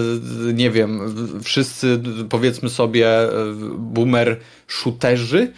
nie 0.54 0.72
wiem, 0.72 1.16
wszyscy 1.44 2.02
powiedzmy 2.30 2.70
sobie 2.70 3.10
boomer 3.78 4.40
shooterzy 4.68 5.52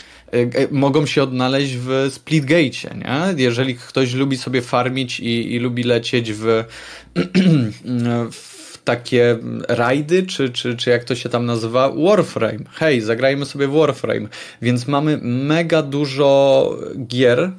mogą 0.71 1.05
się 1.05 1.23
odnaleźć 1.23 1.75
w 1.75 2.07
Splitgate, 2.11 2.95
nie? 2.97 3.43
Jeżeli 3.43 3.75
ktoś 3.75 4.13
lubi 4.13 4.37
sobie 4.37 4.61
farmić 4.61 5.19
i, 5.19 5.53
i 5.53 5.59
lubi 5.59 5.83
lecieć 5.83 6.33
w, 6.33 6.63
w 8.31 8.50
takie 8.91 9.37
rajdy, 9.67 10.23
czy, 10.23 10.49
czy, 10.49 10.75
czy 10.75 10.89
jak 10.89 11.03
to 11.03 11.15
się 11.15 11.29
tam 11.29 11.45
nazywa, 11.45 11.91
Warframe. 12.07 12.65
Hej, 12.71 13.01
zagrajmy 13.01 13.45
sobie 13.45 13.67
w 13.67 13.71
Warframe. 13.71 14.27
Więc 14.61 14.87
mamy 14.87 15.19
mega 15.23 15.81
dużo 15.81 16.77
gier, 17.07 17.51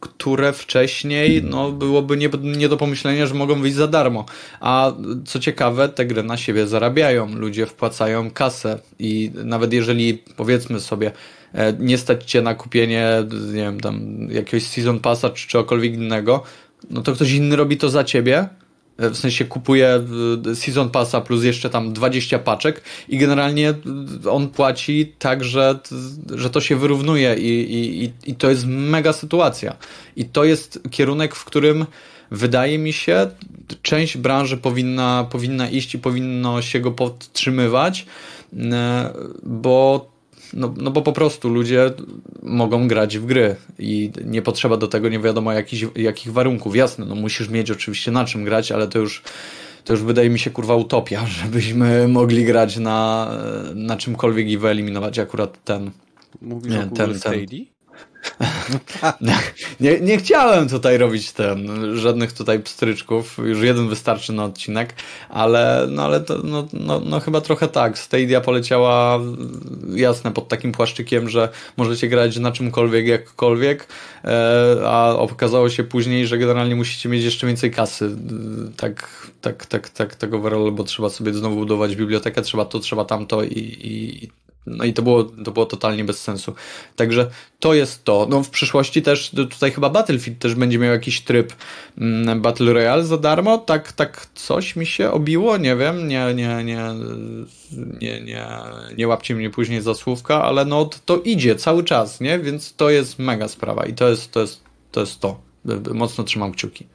które 0.00 0.52
wcześniej 0.52 1.42
no, 1.42 1.72
byłoby 1.72 2.16
nie, 2.16 2.28
nie 2.42 2.68
do 2.68 2.76
pomyślenia, 2.76 3.26
że 3.26 3.34
mogą 3.34 3.60
wyjść 3.60 3.76
za 3.76 3.86
darmo. 3.86 4.24
A 4.60 4.92
co 5.26 5.38
ciekawe, 5.38 5.88
te 5.88 6.06
gry 6.06 6.22
na 6.22 6.36
siebie 6.36 6.66
zarabiają. 6.66 7.34
Ludzie 7.34 7.66
wpłacają 7.66 8.30
kasę 8.30 8.78
i 8.98 9.30
nawet 9.44 9.72
jeżeli 9.72 10.22
powiedzmy 10.36 10.80
sobie, 10.80 11.12
e, 11.54 11.72
nie 11.72 11.98
stać 11.98 12.24
cię 12.24 12.42
na 12.42 12.54
kupienie, 12.54 13.24
nie 13.46 13.62
wiem, 13.62 13.80
tam 13.80 14.26
jakiegoś 14.30 14.66
season 14.66 15.00
passa 15.00 15.30
czy 15.30 15.48
czegokolwiek 15.48 15.94
innego, 15.94 16.42
no 16.90 17.02
to 17.02 17.12
ktoś 17.12 17.32
inny 17.32 17.56
robi 17.56 17.76
to 17.76 17.90
za 17.90 18.04
ciebie 18.04 18.48
w 18.98 19.16
sensie 19.16 19.44
kupuje 19.44 20.04
y, 20.46 20.56
Season 20.56 20.90
Passa 20.90 21.20
plus 21.20 21.44
jeszcze 21.44 21.70
tam 21.70 21.92
20 21.92 22.38
paczek 22.38 22.82
i 23.08 23.18
generalnie 23.18 23.74
y, 24.24 24.30
on 24.30 24.48
płaci 24.48 25.12
tak, 25.18 25.44
że, 25.44 25.78
że 26.34 26.50
to 26.50 26.60
się 26.60 26.76
wyrównuje 26.76 27.36
i, 27.38 27.74
i, 28.04 28.30
i 28.30 28.34
to 28.34 28.50
jest 28.50 28.66
mega 28.66 29.12
sytuacja. 29.12 29.76
I 30.16 30.24
to 30.24 30.44
jest 30.44 30.80
kierunek, 30.90 31.34
w 31.34 31.44
którym 31.44 31.86
wydaje 32.30 32.78
mi 32.78 32.92
się, 32.92 33.30
część 33.82 34.16
branży 34.16 34.56
powinna, 34.56 35.26
powinna 35.30 35.68
iść 35.68 35.94
i 35.94 35.98
powinno 35.98 36.62
się 36.62 36.80
go 36.80 36.92
podtrzymywać, 36.92 38.06
bo 39.42 40.10
no, 40.52 40.74
no 40.76 40.90
bo 40.90 41.02
po 41.02 41.12
prostu 41.12 41.48
ludzie 41.48 41.90
mogą 42.42 42.88
grać 42.88 43.18
w 43.18 43.26
gry 43.26 43.56
i 43.78 44.10
nie 44.24 44.42
potrzeba 44.42 44.76
do 44.76 44.88
tego 44.88 45.08
nie 45.08 45.18
wiadomo 45.18 45.52
jakich, 45.52 45.96
jakich 45.96 46.32
warunków. 46.32 46.76
Jasne, 46.76 47.06
no 47.06 47.14
musisz 47.14 47.48
mieć 47.48 47.70
oczywiście 47.70 48.10
na 48.10 48.24
czym 48.24 48.44
grać, 48.44 48.72
ale 48.72 48.88
to 48.88 48.98
już 48.98 49.22
to 49.84 49.92
już 49.92 50.02
wydaje 50.02 50.30
mi 50.30 50.38
się 50.38 50.50
kurwa 50.50 50.74
utopia, 50.74 51.26
żebyśmy 51.42 52.08
mogli 52.08 52.44
grać 52.44 52.76
na, 52.76 53.30
na 53.74 53.96
czymkolwiek 53.96 54.48
i 54.48 54.58
wyeliminować 54.58 55.18
akurat 55.18 55.64
ten. 55.64 55.90
Mówisz 56.42 56.72
nie, 56.72 56.80
o 56.80 56.86
ten, 56.86 57.20
ten. 57.20 57.46
nie, 59.80 60.00
nie 60.00 60.18
chciałem 60.18 60.68
tutaj 60.68 60.98
robić 60.98 61.32
ten, 61.32 61.68
żadnych 61.96 62.32
tutaj 62.32 62.60
pstryczków, 62.60 63.38
już 63.44 63.62
jeden 63.62 63.88
wystarczy 63.88 64.32
na 64.32 64.44
odcinek, 64.44 64.94
ale, 65.28 65.86
no, 65.90 66.04
ale 66.04 66.20
to, 66.20 66.38
no, 66.44 66.68
no, 66.72 67.00
no 67.00 67.20
chyba 67.20 67.40
trochę 67.40 67.68
tak. 67.68 67.98
Stadia 67.98 68.40
poleciała 68.40 69.20
jasne 69.94 70.32
pod 70.32 70.48
takim 70.48 70.72
płaszczykiem, 70.72 71.28
że 71.28 71.48
możecie 71.76 72.08
grać 72.08 72.36
na 72.36 72.52
czymkolwiek, 72.52 73.06
jakkolwiek, 73.06 73.86
e, 74.24 74.76
a 74.86 75.16
okazało 75.16 75.70
się 75.70 75.84
później, 75.84 76.26
że 76.26 76.38
generalnie 76.38 76.76
musicie 76.76 77.08
mieć 77.08 77.24
jeszcze 77.24 77.46
więcej 77.46 77.70
kasy. 77.70 78.16
Tak, 78.76 79.26
tak, 79.40 79.66
tak, 79.66 79.88
tak, 79.88 80.14
tego 80.14 80.36
overall, 80.36 80.72
bo 80.72 80.84
trzeba 80.84 81.08
sobie 81.08 81.34
znowu 81.34 81.56
budować 81.56 81.96
bibliotekę, 81.96 82.42
trzeba 82.42 82.64
to, 82.64 82.78
trzeba 82.78 83.04
tamto 83.04 83.42
i, 83.42 83.78
i 83.80 84.30
no 84.66 84.84
i 84.84 84.92
to 84.92 85.02
było, 85.02 85.24
to 85.24 85.50
było 85.50 85.66
totalnie 85.66 86.04
bez 86.04 86.22
sensu. 86.22 86.54
Także 86.96 87.30
to 87.58 87.74
jest 87.74 88.04
to. 88.04 88.26
No 88.30 88.42
w 88.42 88.50
przyszłości 88.50 89.02
też 89.02 89.30
tutaj 89.30 89.70
chyba 89.72 89.90
Battlefield 89.90 90.38
też 90.38 90.54
będzie 90.54 90.78
miał 90.78 90.92
jakiś 90.92 91.20
tryb 91.20 91.52
mm, 91.98 92.40
Battle 92.42 92.72
Royale 92.72 93.04
za 93.04 93.18
darmo. 93.18 93.58
Tak, 93.58 93.92
tak 93.92 94.26
coś 94.34 94.76
mi 94.76 94.86
się 94.86 95.10
obiło, 95.10 95.56
nie 95.56 95.76
wiem, 95.76 96.08
nie, 96.08 96.34
nie, 96.34 96.64
nie, 96.64 96.94
nie, 98.00 98.20
nie, 98.20 98.48
nie 98.96 99.08
łapcie 99.08 99.34
mnie 99.34 99.50
później 99.50 99.82
za 99.82 99.94
słówka, 99.94 100.42
ale 100.44 100.64
no 100.64 100.90
to 101.04 101.18
idzie 101.18 101.56
cały 101.56 101.84
czas, 101.84 102.20
nie? 102.20 102.38
Więc 102.38 102.74
to 102.76 102.90
jest 102.90 103.18
mega 103.18 103.48
sprawa 103.48 103.86
i 103.86 103.94
to 103.94 104.08
jest 104.08 104.32
to. 104.32 104.40
Jest, 104.40 104.64
to, 104.90 105.00
jest 105.00 105.20
to. 105.20 105.40
Mocno 105.94 106.24
trzymam 106.24 106.52
kciuki. 106.52 106.86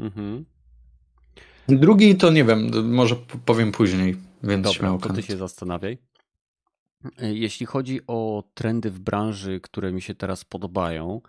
Mhm. 0.00 0.44
Drugi 1.68 2.16
to 2.16 2.30
nie 2.30 2.44
wiem, 2.44 2.92
może 2.94 3.16
powiem 3.44 3.72
później, 3.72 4.16
więc 4.42 4.64
Dobra, 4.64 4.78
śmiało. 4.78 4.98
To 4.98 5.12
ty 5.12 5.22
się 5.22 5.36
zastanawiaj. 5.36 5.98
E, 7.18 7.34
jeśli 7.34 7.66
chodzi 7.66 8.00
o 8.06 8.44
trendy 8.54 8.90
w 8.90 9.00
branży, 9.00 9.60
które 9.60 9.92
mi 9.92 10.02
się 10.02 10.14
teraz 10.14 10.44
podobają, 10.44 11.20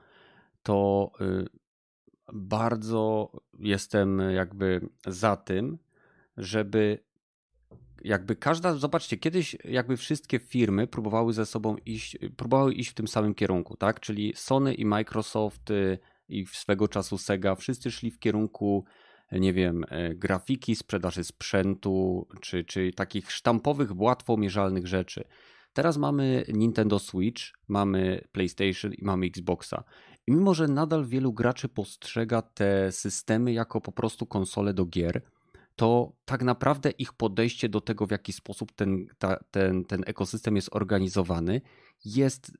to 0.63 1.11
y, 1.21 1.45
bardzo 2.33 3.31
jestem 3.59 4.19
jakby 4.19 4.89
za 5.07 5.35
tym, 5.35 5.77
żeby 6.37 6.99
jakby 8.03 8.35
każda, 8.35 8.73
zobaczcie, 8.73 9.17
kiedyś 9.17 9.57
jakby 9.63 9.97
wszystkie 9.97 10.39
firmy 10.39 10.87
próbowały 10.87 11.33
ze 11.33 11.45
sobą 11.45 11.75
iść, 11.85 12.17
próbowały 12.37 12.73
iść 12.73 12.89
w 12.89 12.93
tym 12.93 13.07
samym 13.07 13.35
kierunku, 13.35 13.77
tak? 13.77 13.99
Czyli 13.99 14.33
Sony 14.35 14.73
i 14.73 14.85
Microsoft 14.85 15.71
y, 15.71 15.99
i 16.29 16.45
swego 16.45 16.87
czasu 16.87 17.17
Sega, 17.17 17.55
wszyscy 17.55 17.91
szli 17.91 18.11
w 18.11 18.19
kierunku, 18.19 18.85
nie 19.31 19.53
wiem, 19.53 19.85
grafiki, 20.15 20.75
sprzedaży 20.75 21.23
sprzętu, 21.23 22.27
czy, 22.41 22.63
czy 22.63 22.91
takich 22.95 23.31
sztampowych, 23.31 23.99
łatwo 24.01 24.37
mierzalnych 24.37 24.87
rzeczy. 24.87 25.23
Teraz 25.77 25.97
mamy 25.97 26.45
Nintendo 26.53 26.99
Switch, 26.99 27.43
mamy 27.67 28.27
PlayStation 28.31 28.93
i 28.93 29.03
mamy 29.03 29.25
Xboxa. 29.25 29.83
I 30.27 30.31
mimo, 30.31 30.53
że 30.53 30.67
nadal 30.67 31.05
wielu 31.05 31.33
graczy 31.33 31.69
postrzega 31.69 32.41
te 32.41 32.91
systemy 32.91 33.53
jako 33.53 33.81
po 33.81 33.91
prostu 33.91 34.25
konsole 34.25 34.73
do 34.73 34.85
gier, 34.85 35.21
to 35.75 36.11
tak 36.25 36.43
naprawdę 36.43 36.89
ich 36.89 37.13
podejście 37.13 37.69
do 37.69 37.81
tego, 37.81 38.07
w 38.07 38.11
jaki 38.11 38.33
sposób 38.33 38.71
ten, 38.71 39.05
ta, 39.17 39.43
ten, 39.51 39.85
ten 39.85 40.03
ekosystem 40.05 40.55
jest 40.55 40.75
organizowany, 40.75 41.61
jest 42.05 42.51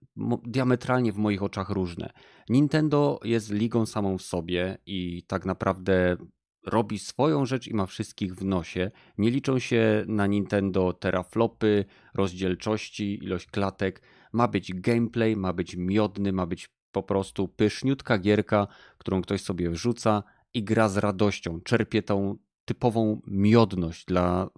diametralnie 0.44 1.12
w 1.14 1.18
moich 1.18 1.44
oczach 1.44 1.70
różne. 1.70 2.10
Nintendo 2.50 3.20
jest 3.24 3.52
ligą 3.52 3.86
samą 3.86 4.18
w 4.18 4.22
sobie 4.22 4.78
i 4.86 5.24
tak 5.24 5.46
naprawdę 5.46 6.18
robi 6.66 7.00
swoją 7.00 7.46
rzecz 7.46 7.68
i 7.68 7.74
ma 7.74 7.86
wszystkich 7.86 8.36
w 8.36 8.46
nosie. 8.46 8.92
Nie 9.18 9.32
liczą 9.32 9.60
się 9.60 10.06
na 10.08 10.28
Nintendo 10.28 10.94
teraflopy, 10.94 11.86
rozdzielczości, 12.14 13.24
ilość 13.24 13.46
klatek. 13.46 14.02
Ma 14.34 14.48
być 14.48 14.74
gameplay, 14.74 15.36
ma 15.36 15.54
być 15.54 15.76
miodny, 15.76 16.34
ma 16.34 16.46
być 16.46 16.70
po 16.92 17.04
prostu 17.04 17.48
pyszniutka 17.48 18.18
gierka, 18.18 18.68
którą 18.98 19.22
ktoś 19.22 19.42
sobie 19.42 19.70
wrzuca 19.70 20.24
i 20.54 20.64
gra 20.64 20.90
z 20.90 20.98
radością. 20.98 21.62
Czerpie 21.62 22.04
tą 22.04 22.38
typową 22.66 23.22
miodność 23.28 24.06
dla, 24.06 24.50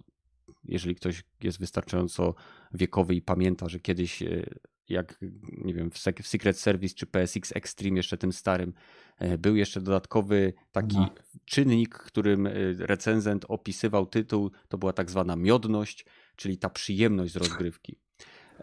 jeżeli 0.64 0.94
ktoś 0.94 1.24
jest 1.42 1.60
wystarczająco 1.60 2.34
wiekowy 2.74 3.14
i 3.14 3.22
pamięta, 3.22 3.68
że 3.68 3.80
kiedyś 3.80 4.22
e, 4.22 4.44
jak 4.90 5.18
nie 5.64 5.74
wiem, 5.74 5.90
w 6.22 6.28
Secret 6.28 6.58
Service 6.58 6.94
czy 6.94 7.06
PSX 7.06 7.52
Extreme, 7.56 7.96
jeszcze 7.96 8.16
tym 8.16 8.32
starym, 8.32 8.72
e, 9.18 9.38
był 9.38 9.56
jeszcze 9.56 9.80
dodatkowy 9.80 10.52
taki 10.72 10.96
no. 10.96 11.10
czynnik, 11.44 11.94
którym 11.94 12.46
e, 12.46 12.52
recenzent 12.78 13.44
opisywał 13.48 14.06
tytuł, 14.06 14.50
to 14.68 14.78
była 14.78 14.92
tak 14.92 15.10
zwana 15.10 15.36
miodność, 15.36 16.06
czyli 16.36 16.58
ta 16.58 16.70
przyjemność 16.70 17.32
z 17.32 17.36
rozgrywki. 17.36 17.98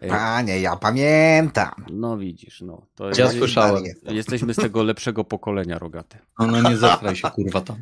E, 0.02 0.08
Panie, 0.08 0.62
ja 0.62 0.76
pamiętam. 0.76 1.86
No 1.92 2.18
widzisz, 2.18 2.62
no. 2.62 2.86
To 2.96 3.10
ja 3.18 3.30
słyszałem. 3.30 3.84
Jesteśmy 4.04 4.54
z 4.54 4.58
tego 4.58 4.84
lepszego 4.84 5.24
pokolenia, 5.24 5.80
Rogaty. 5.80 6.18
No, 6.40 6.48
no 6.48 6.70
nie 6.70 6.78
zatraj 6.78 7.16
się, 7.16 7.32
kurwa, 7.32 7.62
tam. 7.62 7.78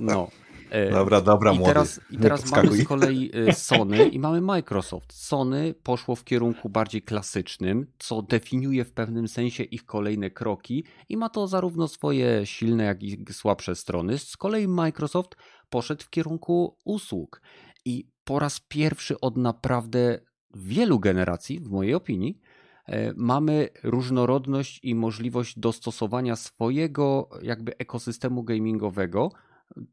No. 0.00 0.30
E, 0.72 0.90
dobra, 0.90 1.20
dobra, 1.20 1.52
I 1.52 1.58
młody. 1.58 1.72
Teraz, 1.74 2.00
I 2.10 2.18
teraz 2.18 2.50
mamy 2.50 2.72
z 2.72 2.84
kolei 2.84 3.30
e, 3.48 3.52
Sony 3.68 4.08
i 4.08 4.18
mamy 4.18 4.40
Microsoft. 4.40 5.12
Sony 5.12 5.74
poszło 5.82 6.16
w 6.16 6.24
kierunku 6.24 6.68
bardziej 6.68 7.02
klasycznym, 7.02 7.86
co 7.98 8.22
definiuje 8.22 8.84
w 8.84 8.92
pewnym 8.92 9.28
sensie 9.28 9.62
ich 9.62 9.86
kolejne 9.86 10.30
kroki 10.30 10.84
i 11.08 11.16
ma 11.16 11.28
to 11.28 11.46
zarówno 11.46 11.88
swoje 11.88 12.46
silne, 12.46 12.84
jak 12.84 13.02
i 13.02 13.24
słabsze 13.32 13.74
strony. 13.74 14.18
Z 14.18 14.36
kolei 14.36 14.68
Microsoft 14.68 15.36
poszedł 15.70 16.04
w 16.04 16.10
kierunku 16.10 16.76
usług 16.84 17.42
i 17.84 18.08
po 18.24 18.38
raz 18.38 18.60
pierwszy 18.68 19.20
od 19.20 19.36
naprawdę 19.36 20.20
wielu 20.54 21.00
generacji, 21.00 21.60
w 21.60 21.70
mojej 21.70 21.94
opinii, 21.94 22.38
e, 22.86 23.12
mamy 23.16 23.68
różnorodność 23.82 24.80
i 24.82 24.94
możliwość 24.94 25.58
dostosowania 25.58 26.36
swojego 26.36 27.28
jakby 27.42 27.76
ekosystemu 27.78 28.42
gamingowego 28.42 29.30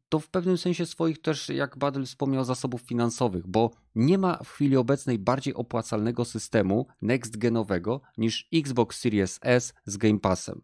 to 0.09 0.19
w 0.19 0.29
pewnym 0.29 0.57
sensie 0.57 0.85
swoich 0.85 1.21
też, 1.21 1.49
jak 1.49 1.77
Badel 1.77 2.05
wspomniał, 2.05 2.43
zasobów 2.43 2.81
finansowych, 2.81 3.47
bo 3.47 3.71
nie 3.95 4.17
ma 4.17 4.37
w 4.43 4.49
chwili 4.49 4.77
obecnej 4.77 5.19
bardziej 5.19 5.53
opłacalnego 5.53 6.25
systemu 6.25 6.87
next-genowego 7.01 7.99
niż 8.17 8.47
Xbox 8.53 8.99
Series 8.99 9.39
S 9.41 9.73
z 9.85 9.97
Game 9.97 10.19
Passem. 10.19 10.61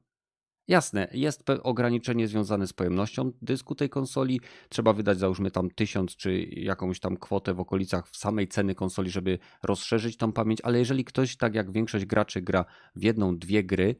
Jasne, 0.68 1.08
jest 1.12 1.44
ograniczenie 1.64 2.28
związane 2.28 2.68
z 2.68 2.74
pojemnością 2.74 3.32
dysku 3.42 3.76
tej 3.76 3.90
konsoli. 3.90 4.42
Trzeba 4.70 4.94
wydać 4.94 5.20
załóżmy 5.20 5.52
tam 5.52 5.70
tysiąc 5.70 6.16
czy 6.16 6.44
jakąś 6.44 7.00
tam 7.00 7.18
kwotę 7.18 7.54
w 7.54 7.60
okolicach 7.60 8.10
samej 8.14 8.48
ceny 8.48 8.76
konsoli, 8.76 9.10
żeby 9.10 9.40
rozszerzyć 9.64 10.18
tą 10.18 10.32
pamięć, 10.32 10.62
ale 10.62 10.80
jeżeli 10.80 11.06
ktoś, 11.06 11.38
tak 11.38 11.56
jak 11.56 11.72
większość 11.72 12.06
graczy, 12.06 12.42
gra 12.42 12.66
w 12.96 13.04
jedną, 13.04 13.38
dwie 13.38 13.64
gry, 13.64 13.96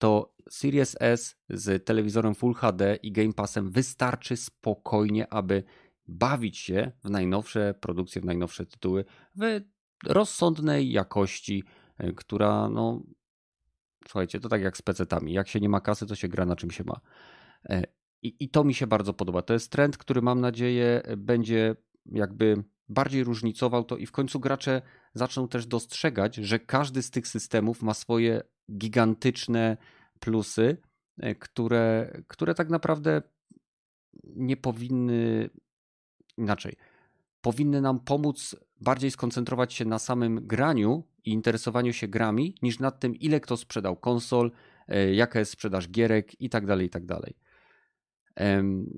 to 0.00 0.34
Series 0.50 0.96
S 1.00 1.36
z 1.48 1.84
telewizorem 1.84 2.34
Full 2.34 2.54
HD 2.54 2.96
i 3.02 3.12
Game 3.12 3.32
Passem 3.32 3.70
wystarczy 3.70 4.36
spokojnie, 4.36 5.32
aby 5.32 5.62
bawić 6.08 6.58
się 6.58 6.92
w 7.04 7.10
najnowsze 7.10 7.74
produkcje, 7.80 8.22
w 8.22 8.24
najnowsze 8.24 8.66
tytuły 8.66 9.04
w 9.36 9.60
rozsądnej 10.06 10.90
jakości, 10.90 11.64
e, 11.98 12.12
która 12.12 12.68
no 12.68 13.02
słuchajcie, 14.08 14.40
to 14.40 14.48
tak 14.48 14.62
jak 14.62 14.76
z 14.76 14.82
PC-tami. 14.82 15.32
Jak 15.32 15.48
się 15.48 15.60
nie 15.60 15.68
ma 15.68 15.80
kasy, 15.80 16.06
to 16.06 16.14
się 16.14 16.28
gra 16.28 16.46
na 16.46 16.56
czym 16.56 16.70
się 16.70 16.84
ma. 16.84 17.00
E, 17.68 17.84
I, 18.22 18.36
I 18.40 18.48
to 18.48 18.64
mi 18.64 18.74
się 18.74 18.86
bardzo 18.86 19.14
podoba. 19.14 19.42
To 19.42 19.52
jest 19.52 19.72
trend, 19.72 19.98
który 19.98 20.22
mam 20.22 20.40
nadzieję 20.40 21.02
będzie 21.16 21.76
jakby 22.06 22.64
bardziej 22.88 23.24
różnicował 23.24 23.84
to 23.84 23.96
i 23.96 24.06
w 24.06 24.12
końcu 24.12 24.40
gracze 24.40 24.82
zaczną 25.14 25.48
też 25.48 25.66
dostrzegać, 25.66 26.36
że 26.36 26.58
każdy 26.58 27.02
z 27.02 27.10
tych 27.10 27.28
systemów 27.28 27.82
ma 27.82 27.94
swoje 27.94 28.42
gigantyczne 28.72 29.76
plusy, 30.20 30.76
e, 31.18 31.34
które, 31.34 32.12
które 32.28 32.54
tak 32.54 32.70
naprawdę 32.70 33.22
nie 34.24 34.56
powinny 34.56 35.50
inaczej. 36.36 36.76
Powinny 37.40 37.80
nam 37.80 38.00
pomóc 38.00 38.56
bardziej 38.80 39.10
skoncentrować 39.10 39.74
się 39.74 39.84
na 39.84 39.98
samym 39.98 40.46
graniu 40.46 41.04
i 41.24 41.30
interesowaniu 41.30 41.92
się 41.92 42.08
grami, 42.08 42.54
niż 42.62 42.78
nad 42.78 43.00
tym, 43.00 43.16
ile 43.16 43.40
kto 43.40 43.56
sprzedał 43.56 43.96
konsol, 43.96 44.50
e, 44.88 45.14
jaka 45.14 45.38
jest 45.38 45.52
sprzedaż 45.52 45.88
gierek 45.88 46.40
i 46.40 46.50
tak 46.50 46.66
dalej, 46.66 46.86
i 46.86 46.90
tak 46.90 47.06
dalej. 47.06 47.36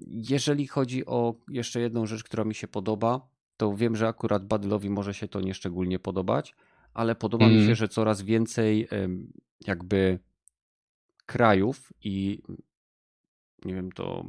Jeżeli 0.07 0.67
chodzi 0.67 1.07
o 1.07 1.35
jeszcze 1.49 1.81
jedną 1.81 2.07
rzecz, 2.07 2.25
która 2.25 2.45
mi 2.45 2.55
się 2.55 2.69
podoba, 2.69 3.29
to 3.57 3.77
wiem, 3.77 3.97
że 3.97 4.09
akurat 4.09 4.47
Badylowi 4.47 4.91
może 4.91 5.15
się 5.15 5.29
to 5.29 5.41
nieszczególnie 5.41 5.99
podobać, 5.99 6.55
ale 6.95 7.15
podoba 7.15 7.45
mm. 7.45 7.57
mi 7.57 7.61
się, 7.61 7.71
mhm. 7.71 7.77
że 7.77 7.89
coraz 7.89 8.23
więcej 8.23 8.89
jakby 9.67 10.19
krajów 11.27 11.93
i 12.05 12.43
nie 13.65 13.75
wiem, 13.75 13.93
to 13.93 14.25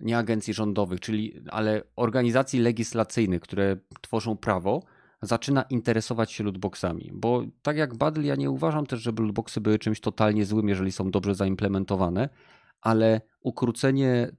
nie 0.00 0.18
agencji 0.18 0.54
rządowych, 0.54 1.00
czyli 1.00 1.40
ale 1.50 1.82
organizacji 1.96 2.60
legislacyjnych, 2.60 3.42
które 3.42 3.76
tworzą 4.00 4.36
prawo, 4.36 4.82
zaczyna 5.22 5.62
interesować 5.62 6.32
się 6.32 6.44
lootboxami, 6.44 7.10
bo 7.14 7.42
tak 7.62 7.76
jak 7.76 7.96
Battle 7.96 8.24
ja 8.24 8.34
nie 8.34 8.50
uważam 8.50 8.86
też, 8.86 9.00
żeby 9.00 9.22
lootboxy 9.22 9.60
były 9.60 9.78
czymś 9.78 10.00
totalnie 10.00 10.44
złym, 10.44 10.68
jeżeli 10.68 10.92
są 10.92 11.10
dobrze 11.10 11.34
zaimplementowane, 11.34 12.28
ale 12.80 13.20
ukrócenie 13.40 14.30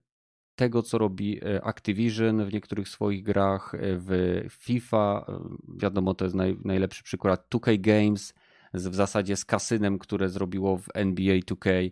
tego, 0.56 0.84
co 0.84 0.98
robi 0.98 1.40
e, 1.44 1.66
Activision 1.66 2.46
w 2.46 2.54
niektórych 2.54 2.90
swoich 2.90 3.24
grach, 3.24 3.76
e, 3.76 3.78
w 3.82 4.46
FIFA, 4.50 5.26
e, 5.28 5.40
wiadomo, 5.78 6.14
to 6.14 6.26
jest 6.26 6.36
naj, 6.36 6.58
najlepszy 6.66 7.04
przykład, 7.04 7.48
2K 7.50 7.82
Games, 7.82 8.34
w 8.74 8.96
zasadzie 8.96 9.36
z 9.36 9.46
kasynem, 9.46 10.00
które 10.00 10.30
zrobiło 10.30 10.78
w 10.78 10.88
NBA 10.94 11.36
2K, 11.36 11.92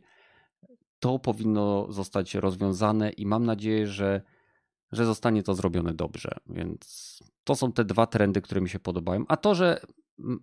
to 1.00 1.20
powinno 1.20 1.92
zostać 1.92 2.36
rozwiązane 2.36 3.10
i 3.10 3.26
mam 3.26 3.46
nadzieję, 3.46 3.88
że, 3.88 4.22
że 4.92 5.06
zostanie 5.06 5.44
to 5.44 5.56
zrobione 5.56 5.94
dobrze. 5.94 6.32
Więc 6.50 7.20
to 7.44 7.56
są 7.56 7.72
te 7.72 7.86
dwa 7.86 8.08
trendy, 8.08 8.42
które 8.42 8.62
mi 8.62 8.70
się 8.70 8.80
podobają. 8.80 9.26
A 9.28 9.38
to, 9.38 9.56
że 9.56 9.82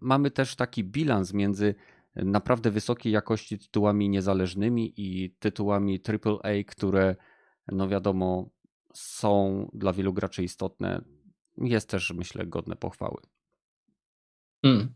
mamy 0.01 0.31
też 0.31 0.57
taki 0.57 0.85
bilans 0.85 1.33
między 1.33 1.75
naprawdę 2.17 2.71
wysokiej 2.71 3.13
jakości 3.13 3.59
tytułami 3.59 4.09
niezależnymi 4.09 4.95
i 4.97 5.31
tytułami 5.39 6.01
AAA, 6.09 6.65
które 6.67 7.17
no 7.69 7.89
wiadomo 7.89 8.51
są 8.95 9.69
dla 9.73 9.93
wielu 9.93 10.13
graczy 10.13 10.43
istotne, 10.43 11.05
jest 11.59 11.89
też 11.89 12.13
myślę 12.13 12.47
godne 12.47 12.77
pochwały. 12.77 13.23
Hmm. 14.63 14.95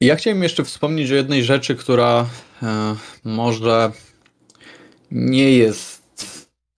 Ja 0.00 0.16
chciałem 0.16 0.42
jeszcze 0.42 0.64
wspomnieć 0.64 1.10
o 1.10 1.14
jednej 1.14 1.44
rzeczy, 1.44 1.74
która 1.74 2.26
e, 2.62 2.96
może 3.24 3.92
nie 5.10 5.52
jest, 5.52 6.02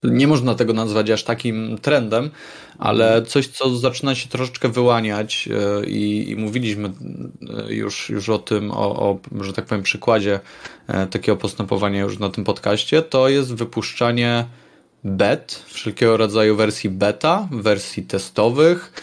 nie 0.03 0.27
można 0.27 0.55
tego 0.55 0.73
nazwać 0.73 1.09
aż 1.09 1.23
takim 1.23 1.77
trendem, 1.81 2.29
ale 2.77 3.07
mhm. 3.07 3.25
coś, 3.25 3.47
co 3.47 3.77
zaczyna 3.77 4.15
się 4.15 4.29
troszeczkę 4.29 4.69
wyłaniać 4.69 5.49
e, 5.51 5.85
i, 5.85 6.29
i 6.29 6.35
mówiliśmy 6.35 6.91
e, 7.67 7.73
już, 7.73 8.09
już 8.09 8.29
o 8.29 8.39
tym, 8.39 8.71
o, 8.71 9.09
o, 9.09 9.19
że 9.41 9.53
tak 9.53 9.65
powiem, 9.65 9.83
przykładzie 9.83 10.39
takiego 11.11 11.37
postępowania 11.37 12.01
już 12.01 12.19
na 12.19 12.29
tym 12.29 12.43
podcaście, 12.43 13.01
to 13.01 13.29
jest 13.29 13.55
wypuszczanie 13.55 14.45
bet, 15.03 15.63
wszelkiego 15.67 16.17
rodzaju 16.17 16.55
wersji 16.55 16.89
beta, 16.89 17.47
wersji 17.51 18.03
testowych, 18.03 18.93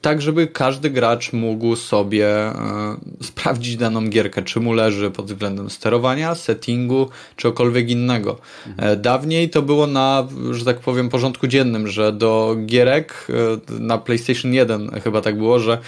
tak 0.00 0.22
żeby 0.22 0.46
każdy 0.46 0.90
gracz 0.90 1.32
mógł 1.32 1.76
sobie 1.76 2.28
e, 2.28 2.52
sprawdzić 3.22 3.76
daną 3.76 4.08
gierkę, 4.08 4.42
czy 4.42 4.60
mu 4.60 4.72
leży 4.72 5.10
pod 5.10 5.26
względem 5.26 5.70
sterowania, 5.70 6.34
settingu, 6.34 7.08
czy 7.36 7.48
cokolwiek 7.48 7.90
innego. 7.90 8.38
Mhm. 8.66 9.02
Dawniej 9.02 9.50
to 9.50 9.62
było 9.62 9.86
na, 9.86 10.28
że 10.50 10.64
tak 10.64 10.80
powiem, 10.80 11.08
porządku 11.08 11.46
dziennym, 11.46 11.88
że 11.88 12.12
do 12.12 12.56
gierek 12.66 13.26
e, 13.30 13.80
na 13.80 13.98
PlayStation 13.98 14.54
1 14.54 14.90
chyba 15.04 15.20
tak 15.20 15.38
było, 15.38 15.58
że 15.58 15.78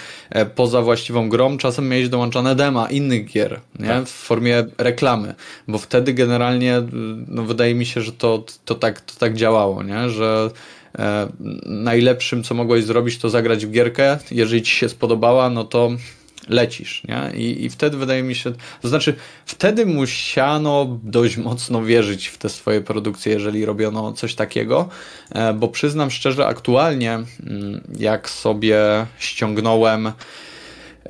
poza 0.54 0.82
właściwą 0.82 1.28
grą 1.28 1.58
czasem 1.58 1.88
miałeś 1.88 2.08
dołączane 2.08 2.54
dema 2.54 2.90
innych 2.90 3.26
gier, 3.26 3.60
nie? 3.78 3.86
Tak. 3.88 4.04
w 4.04 4.10
formie 4.10 4.66
reklamy, 4.78 5.34
bo 5.68 5.78
wtedy 5.78 6.14
generalnie, 6.14 6.82
no 7.28 7.42
wydaje 7.42 7.74
mi 7.74 7.86
się, 7.86 8.00
że 8.00 8.12
to, 8.12 8.44
to, 8.64 8.74
tak, 8.74 9.00
to 9.00 9.14
tak 9.18 9.34
działało, 9.34 9.82
nie? 9.82 10.10
że 10.10 10.50
najlepszym, 11.66 12.42
co 12.42 12.54
mogłeś 12.54 12.84
zrobić, 12.84 13.18
to 13.18 13.30
zagrać 13.30 13.66
w 13.66 13.70
gierkę. 13.70 14.18
Jeżeli 14.30 14.62
ci 14.62 14.76
się 14.76 14.88
spodobała, 14.88 15.50
no 15.50 15.64
to 15.64 15.90
lecisz, 16.48 17.02
nie? 17.08 17.30
I, 17.34 17.64
I 17.64 17.70
wtedy 17.70 17.96
wydaje 17.96 18.22
mi 18.22 18.34
się, 18.34 18.52
to 18.82 18.88
znaczy 18.88 19.14
wtedy 19.46 19.86
musiano 19.86 20.98
dość 21.02 21.36
mocno 21.36 21.84
wierzyć 21.84 22.26
w 22.26 22.38
te 22.38 22.48
swoje 22.48 22.80
produkcje, 22.80 23.32
jeżeli 23.32 23.64
robiono 23.64 24.12
coś 24.12 24.34
takiego, 24.34 24.88
e, 25.30 25.52
bo 25.52 25.68
przyznam 25.68 26.10
szczerze, 26.10 26.46
aktualnie 26.46 27.12
mm, 27.12 27.80
jak 27.98 28.30
sobie 28.30 29.06
ściągnąłem 29.18 30.12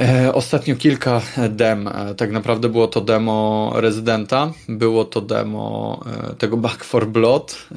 e, 0.00 0.34
Ostatnio 0.34 0.76
kilka 0.76 1.20
dem. 1.48 1.90
Tak 2.16 2.30
naprawdę 2.30 2.68
było 2.68 2.88
to 2.88 3.00
demo 3.00 3.72
Rezydenta, 3.74 4.52
było 4.68 5.04
to 5.04 5.20
demo 5.20 6.00
tego 6.38 6.56
Back 6.56 6.84
for 6.84 7.06
Blood 7.06 7.68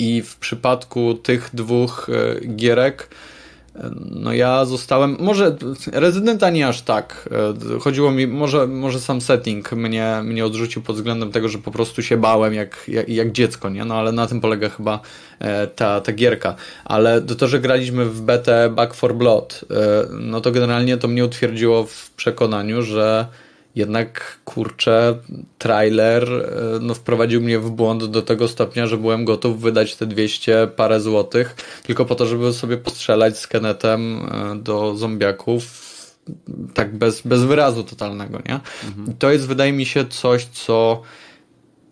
i 0.00 0.22
w 0.22 0.36
przypadku 0.36 1.14
tych 1.14 1.50
dwóch 1.52 2.10
e, 2.10 2.46
gierek, 2.46 3.08
e, 3.74 3.90
no 4.10 4.32
ja 4.32 4.64
zostałem, 4.64 5.16
może 5.20 5.56
rezydenta 5.92 6.50
nie 6.50 6.68
aż 6.68 6.82
tak. 6.82 7.28
E, 7.76 7.78
chodziło 7.78 8.10
mi, 8.10 8.26
może, 8.26 8.66
może 8.66 9.00
sam 9.00 9.20
setting 9.20 9.72
mnie, 9.72 10.20
mnie 10.24 10.46
odrzucił 10.46 10.82
pod 10.82 10.96
względem 10.96 11.32
tego, 11.32 11.48
że 11.48 11.58
po 11.58 11.70
prostu 11.70 12.02
się 12.02 12.16
bałem 12.16 12.54
jak, 12.54 12.84
jak, 12.88 13.08
jak 13.08 13.32
dziecko, 13.32 13.68
nie? 13.68 13.84
No 13.84 13.94
ale 13.94 14.12
na 14.12 14.26
tym 14.26 14.40
polega 14.40 14.68
chyba 14.68 15.00
ta, 15.76 16.00
ta 16.00 16.12
gierka. 16.12 16.54
Ale 16.84 17.22
to, 17.22 17.48
że 17.48 17.60
graliśmy 17.60 18.04
w 18.04 18.20
betę 18.20 18.70
Back 18.70 18.94
for 18.94 19.14
Blood, 19.14 19.64
no 20.10 20.40
to 20.40 20.52
generalnie 20.52 20.96
to 20.96 21.08
mnie 21.08 21.24
utwierdziło 21.24 21.84
w 21.84 22.10
przekonaniu, 22.10 22.82
że 22.82 23.26
jednak 23.74 24.38
kurczę, 24.44 25.18
trailer 25.58 26.32
e, 26.32 26.78
no, 26.80 26.94
wprowadził 26.94 27.40
mnie 27.40 27.58
w 27.58 27.70
błąd 27.70 28.04
do 28.04 28.22
tego 28.22 28.48
stopnia, 28.48 28.86
że 28.86 28.96
byłem 28.96 29.24
gotów 29.24 29.60
wydać 29.60 29.96
te 29.96 30.06
200 30.06 30.68
parę 30.76 31.00
złotych 31.00 31.56
tylko 31.82 32.04
po 32.04 32.14
to, 32.14 32.26
żeby 32.26 32.52
sobie 32.52 32.76
postrzelać 32.76 33.38
z 33.38 33.46
Kenetem 33.46 34.28
e, 34.32 34.56
do 34.56 34.96
zombiaków 34.96 35.90
tak 36.74 36.98
bez, 36.98 37.22
bez 37.22 37.44
wyrazu 37.44 37.84
totalnego, 37.84 38.38
nie? 38.48 38.60
Mhm. 38.88 39.16
to 39.18 39.30
jest 39.30 39.46
wydaje 39.46 39.72
mi 39.72 39.86
się 39.86 40.04
coś, 40.04 40.44
co 40.44 41.02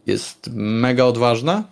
jest 0.06 0.50
mega 0.54 1.04
odważne, 1.04 1.62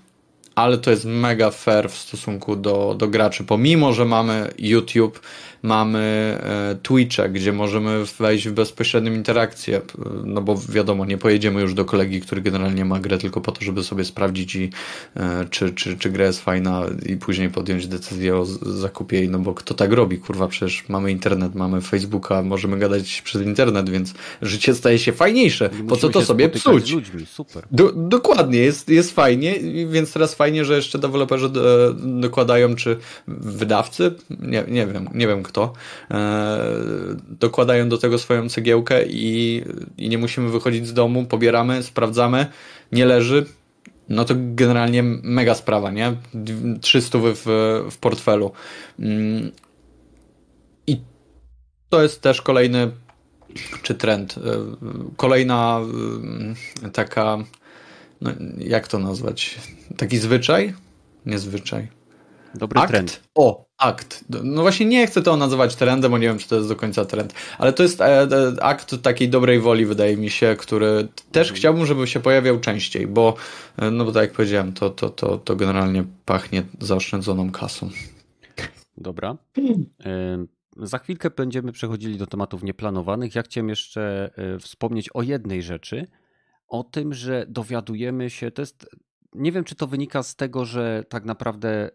ale 0.54 0.78
to 0.78 0.90
jest 0.90 1.04
mega 1.04 1.50
fair 1.50 1.90
w 1.90 1.96
stosunku 1.96 2.56
do, 2.56 2.94
do 2.98 3.08
graczy, 3.08 3.44
pomimo, 3.44 3.92
że 3.92 4.04
mamy 4.04 4.50
YouTube, 4.58 5.20
mamy 5.66 5.98
e, 6.42 6.76
Twitcha, 6.82 7.28
gdzie 7.28 7.52
możemy 7.52 8.04
wejść 8.18 8.48
w 8.48 8.52
bezpośrednią 8.52 9.12
interakcję, 9.12 9.80
no 10.24 10.42
bo 10.42 10.60
wiadomo, 10.68 11.04
nie 11.04 11.18
pojedziemy 11.18 11.60
już 11.60 11.74
do 11.74 11.84
kolegi, 11.84 12.20
który 12.20 12.40
generalnie 12.40 12.84
ma 12.84 13.00
grę 13.00 13.18
tylko 13.18 13.40
po 13.40 13.52
to, 13.52 13.64
żeby 13.64 13.84
sobie 13.84 14.04
sprawdzić 14.04 14.56
i, 14.56 14.70
e, 15.16 15.46
czy, 15.50 15.74
czy, 15.74 15.98
czy 15.98 16.10
gra 16.10 16.24
jest 16.26 16.40
fajna 16.40 16.82
i 17.06 17.16
później 17.16 17.50
podjąć 17.50 17.86
decyzję 17.86 18.36
o 18.36 18.44
zakupie 18.62 19.16
jej, 19.16 19.28
no 19.28 19.38
bo 19.38 19.54
kto 19.54 19.74
tak 19.74 19.92
robi, 19.92 20.18
kurwa, 20.18 20.48
przecież 20.48 20.84
mamy 20.88 21.10
internet, 21.10 21.54
mamy 21.54 21.80
Facebooka, 21.80 22.42
możemy 22.42 22.78
gadać 22.78 23.22
przez 23.22 23.42
internet, 23.42 23.90
więc 23.90 24.14
życie 24.42 24.74
staje 24.74 24.98
się 24.98 25.12
fajniejsze. 25.12 25.70
Po 25.88 25.96
co 25.96 26.08
to 26.08 26.22
sobie 26.22 26.48
psuć? 26.48 26.92
ludźmi, 26.92 27.26
super. 27.26 27.64
Do, 27.70 27.92
dokładnie, 27.92 28.58
jest, 28.58 28.88
jest 28.88 29.14
fajnie, 29.14 29.54
więc 29.90 30.12
teraz 30.12 30.34
fajnie, 30.34 30.64
że 30.64 30.76
jeszcze 30.76 30.98
deweloperzy 30.98 31.48
do, 31.48 31.94
dokładają, 31.94 32.74
czy 32.74 32.96
wydawcy, 33.28 34.14
nie, 34.30 34.64
nie 34.68 34.86
wiem, 34.86 35.08
nie 35.14 35.26
wiem 35.26 35.42
kto, 35.42 35.55
e, 35.62 36.58
dokładają 37.28 37.88
do 37.88 37.98
tego 37.98 38.18
swoją 38.18 38.48
cegiełkę 38.48 39.06
i, 39.06 39.62
i 39.98 40.08
nie 40.08 40.18
musimy 40.18 40.50
wychodzić 40.50 40.86
z 40.86 40.92
domu, 40.92 41.26
pobieramy, 41.26 41.82
sprawdzamy, 41.82 42.46
nie 42.92 43.06
leży, 43.06 43.46
no 44.08 44.24
to 44.24 44.34
generalnie 44.38 45.02
mega 45.02 45.54
sprawa, 45.54 45.90
nie? 45.90 46.16
300 46.80 47.18
w, 47.18 47.42
w 47.90 47.98
portfelu. 47.98 48.52
Mm. 48.98 49.52
I 50.86 51.00
to 51.88 52.02
jest 52.02 52.20
też 52.20 52.42
kolejny, 52.42 52.90
czy 53.82 53.94
trend, 53.94 54.38
e, 54.38 54.40
kolejna 55.16 55.80
e, 56.82 56.90
taka, 56.90 57.38
no 58.20 58.30
jak 58.58 58.88
to 58.88 58.98
nazwać? 58.98 59.58
Taki 59.96 60.18
zwyczaj? 60.18 60.74
Nie 61.26 61.38
zwyczaj. 61.38 61.88
Dobry 62.54 62.80
Akt? 62.80 62.90
trend. 62.90 63.20
O, 63.34 63.65
akt. 63.78 64.24
No 64.44 64.62
właśnie 64.62 64.86
nie 64.86 65.06
chcę 65.06 65.22
to 65.22 65.36
nazywać 65.36 65.76
trendem, 65.76 66.10
bo 66.10 66.18
nie 66.18 66.26
wiem, 66.26 66.38
czy 66.38 66.48
to 66.48 66.56
jest 66.56 66.68
do 66.68 66.76
końca 66.76 67.04
trend, 67.04 67.34
ale 67.58 67.72
to 67.72 67.82
jest 67.82 68.00
e, 68.00 68.22
e, 68.22 68.62
akt 68.62 69.02
takiej 69.02 69.28
dobrej 69.28 69.60
woli, 69.60 69.86
wydaje 69.86 70.16
mi 70.16 70.30
się, 70.30 70.56
który 70.58 71.08
też 71.32 71.48
mhm. 71.48 71.56
chciałbym, 71.56 71.86
żeby 71.86 72.06
się 72.06 72.20
pojawiał 72.20 72.60
częściej, 72.60 73.06
bo 73.06 73.34
e, 73.76 73.90
no 73.90 74.04
bo 74.04 74.12
tak 74.12 74.22
jak 74.22 74.32
powiedziałem, 74.32 74.72
to, 74.72 74.90
to, 74.90 75.10
to, 75.10 75.38
to 75.38 75.56
generalnie 75.56 76.04
pachnie 76.24 76.62
zaoszczędzoną 76.80 77.50
kasą. 77.50 77.90
Dobra. 78.96 79.36
Za 80.76 80.98
chwilkę 80.98 81.30
będziemy 81.30 81.72
przechodzili 81.72 82.18
do 82.18 82.26
tematów 82.26 82.62
nieplanowanych. 82.62 83.34
Ja 83.34 83.42
chciałem 83.42 83.68
jeszcze 83.68 84.30
wspomnieć 84.60 85.08
o 85.14 85.22
jednej 85.22 85.62
rzeczy, 85.62 86.06
o 86.68 86.84
tym, 86.84 87.14
że 87.14 87.46
dowiadujemy 87.48 88.30
się, 88.30 88.50
to 88.50 88.62
jest 88.62 88.88
nie 89.34 89.52
wiem, 89.52 89.64
czy 89.64 89.74
to 89.74 89.86
wynika 89.86 90.22
z 90.22 90.36
tego, 90.36 90.64
że 90.64 91.04
tak 91.08 91.24
naprawdę 91.24 91.90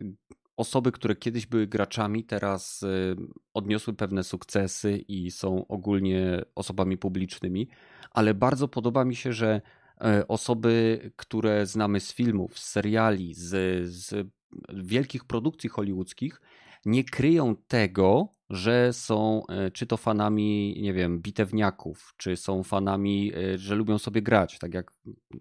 osoby, 0.62 0.92
które 0.92 1.16
kiedyś 1.16 1.46
były 1.46 1.68
graczami, 1.68 2.24
teraz 2.24 2.84
y, 2.84 3.16
odniosły 3.54 3.94
pewne 3.94 4.24
sukcesy 4.24 4.98
i 4.98 5.32
są 5.32 5.68
ogólnie 5.68 6.42
osobami 6.56 6.98
publicznymi, 6.98 7.68
ale 8.12 8.34
bardzo 8.34 8.68
podoba 8.68 9.06
mi 9.06 9.16
się, 9.16 9.34
że 9.34 9.62
e, 10.02 10.28
osoby, 10.28 11.00
które 11.16 11.66
znamy 11.66 12.00
z 12.00 12.14
filmów, 12.14 12.60
z 12.60 12.64
seriali, 12.64 13.34
z, 13.34 13.50
z 13.90 14.28
wielkich 14.74 15.26
produkcji 15.26 15.70
hollywoodzkich, 15.70 16.42
nie 16.86 17.04
kryją 17.04 17.56
tego, 17.56 18.28
że 18.52 18.94
są 18.94 19.44
e, 19.48 19.72
czy 19.72 19.86
to 19.88 19.98
fanami, 19.98 20.78
nie 20.82 20.94
wiem, 20.94 21.20
bitewniaków, 21.20 22.14
czy 22.18 22.36
są 22.36 22.64
fanami, 22.64 23.32
e, 23.36 23.58
że 23.58 23.76
lubią 23.76 23.98
sobie 23.98 24.22
grać, 24.22 24.60
tak 24.60 24.74
jak 24.74 24.92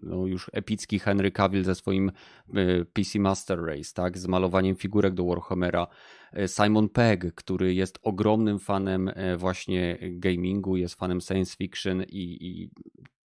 no, 0.01 0.25
już 0.25 0.49
epicki 0.53 0.99
Henry 0.99 1.31
Cavill 1.31 1.63
ze 1.63 1.75
swoim 1.75 2.11
e, 2.53 2.85
PC 2.85 3.19
Master 3.19 3.59
Race, 3.65 3.93
tak, 3.93 4.17
z 4.17 4.27
malowaniem 4.27 4.75
figurek 4.75 5.13
do 5.13 5.25
Warhammera, 5.25 5.87
Simon 6.47 6.89
Pegg, 6.89 7.35
który 7.35 7.73
jest 7.73 7.99
ogromnym 8.01 8.59
fanem 8.59 9.11
właśnie 9.37 9.97
gamingu, 10.01 10.77
jest 10.77 10.95
fanem 10.95 11.21
science 11.21 11.55
fiction 11.57 12.03
i, 12.03 12.37
i 12.41 12.69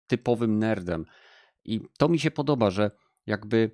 typowym 0.06 0.58
nerdem. 0.58 1.04
I 1.64 1.80
to 1.98 2.08
mi 2.08 2.18
się 2.18 2.30
podoba, 2.30 2.70
że 2.70 2.90
jakby 3.26 3.70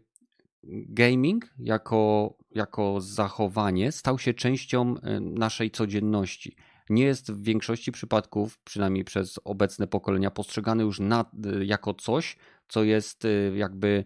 gaming 0.88 1.54
jako, 1.58 2.34
jako 2.50 3.00
zachowanie 3.00 3.92
stał 3.92 4.18
się 4.18 4.34
częścią 4.34 4.94
naszej 5.20 5.70
codzienności. 5.70 6.56
Nie 6.90 7.04
jest 7.04 7.32
w 7.32 7.42
większości 7.42 7.92
przypadków, 7.92 8.58
przynajmniej 8.58 9.04
przez 9.04 9.40
obecne 9.44 9.86
pokolenia, 9.86 10.30
postrzegany 10.30 10.82
już 10.82 11.00
na, 11.00 11.30
jako 11.62 11.94
coś, 11.94 12.36
co 12.68 12.84
jest 12.84 13.26
jakby 13.54 14.04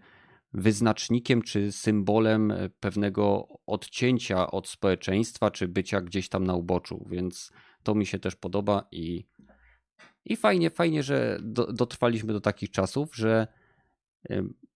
wyznacznikiem 0.52 1.42
czy 1.42 1.72
symbolem 1.72 2.52
pewnego 2.80 3.48
odcięcia 3.66 4.50
od 4.50 4.68
społeczeństwa, 4.68 5.50
czy 5.50 5.68
bycia 5.68 6.00
gdzieś 6.00 6.28
tam 6.28 6.44
na 6.44 6.54
uboczu, 6.54 7.06
więc 7.10 7.52
to 7.82 7.94
mi 7.94 8.06
się 8.06 8.18
też 8.18 8.36
podoba 8.36 8.88
i, 8.92 9.24
i 10.24 10.36
fajnie, 10.36 10.70
fajnie, 10.70 11.02
że 11.02 11.38
do, 11.42 11.72
dotrwaliśmy 11.72 12.32
do 12.32 12.40
takich 12.40 12.70
czasów, 12.70 13.16
że 13.16 13.46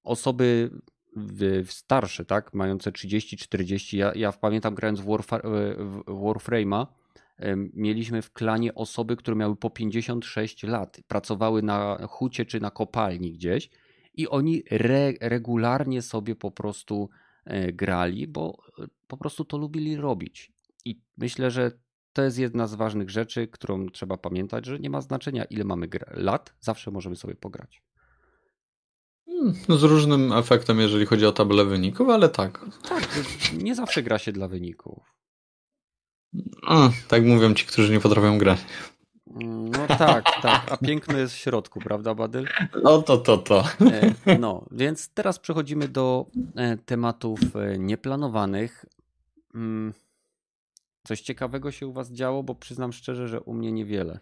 osoby 0.03 0.71
starsze, 1.65 2.25
tak, 2.25 2.55
mające 2.55 2.91
30-40, 2.93 3.97
ja, 3.97 4.13
ja 4.15 4.33
pamiętam 4.33 4.75
grając 4.75 5.01
w, 5.01 5.05
Warfa, 5.05 5.39
w 6.07 6.23
Warframe'a, 6.23 6.87
mieliśmy 7.73 8.23
w 8.23 8.33
klanie 8.33 8.75
osoby, 8.75 9.17
które 9.17 9.37
miały 9.37 9.57
po 9.57 9.71
56 9.71 10.63
lat, 10.63 11.01
pracowały 11.09 11.63
na 11.63 12.07
hucie 12.07 12.47
czy 12.47 12.61
na 12.61 12.71
kopalni 12.71 13.33
gdzieś 13.33 13.71
i 14.15 14.29
oni 14.29 14.63
re, 14.71 15.13
regularnie 15.21 16.03
sobie 16.03 16.37
po 16.37 16.51
prostu 16.51 17.09
e, 17.45 17.73
grali, 17.73 18.27
bo 18.27 18.59
e, 18.79 18.87
po 19.07 19.17
prostu 19.17 19.45
to 19.45 19.59
lubili 19.59 19.97
robić. 19.97 20.53
I 20.85 21.01
myślę, 21.17 21.51
że 21.51 21.73
to 22.13 22.23
jest 22.23 22.39
jedna 22.39 22.67
z 22.67 22.75
ważnych 22.75 23.11
rzeczy, 23.11 23.49
którą 23.49 23.89
trzeba 23.89 24.17
pamiętać, 24.17 24.67
że 24.67 24.79
nie 24.79 24.91
ma 24.91 25.01
znaczenia, 25.01 25.45
ile 25.45 25.65
mamy 25.65 25.89
lat, 26.11 26.55
zawsze 26.61 26.91
możemy 26.91 27.17
sobie 27.17 27.35
pograć. 27.35 27.83
Hmm, 29.29 29.55
no 29.69 29.77
z 29.77 29.83
różnym 29.83 30.33
efektem, 30.33 30.81
jeżeli 30.81 31.07
chodzi 31.07 31.27
o 31.27 31.33
tabelę 31.33 31.65
wyników, 31.65 32.09
ale 32.09 32.29
tak. 32.29 32.65
Tak, 32.89 33.09
nie 33.59 33.75
zawsze 33.75 34.03
gra 34.03 34.19
się 34.19 34.33
dla 34.33 34.49
wyników. 34.49 35.15
A, 36.67 36.91
tak 37.09 37.25
mówią 37.25 37.55
ci, 37.55 37.67
którzy 37.67 37.93
nie 37.93 38.01
potrafią 38.01 38.39
grać. 38.39 38.59
No 39.71 39.87
tak, 39.87 40.25
tak. 40.43 40.73
A 40.73 40.77
piękno 40.77 41.19
jest 41.19 41.35
w 41.35 41.37
środku, 41.37 41.81
prawda, 41.81 42.15
Badyl? 42.15 42.49
No 42.83 43.03
to, 43.03 43.19
to, 43.19 43.39
to. 43.39 43.65
E, 44.27 44.39
no, 44.39 44.67
więc 44.71 45.09
teraz 45.09 45.39
przechodzimy 45.39 45.89
do 45.89 46.27
e, 46.57 46.77
tematów 46.77 47.41
e, 47.57 47.79
nieplanowanych. 47.79 48.85
Mm, 49.55 49.95
coś 51.05 51.21
ciekawego 51.21 51.71
się 51.71 51.87
u 51.87 51.93
Was 51.93 52.13
działo, 52.13 52.43
bo 52.43 52.55
przyznam 52.55 52.93
szczerze, 52.93 53.29
że 53.29 53.41
u 53.41 53.55
mnie 53.55 53.73
niewiele. 53.73 54.21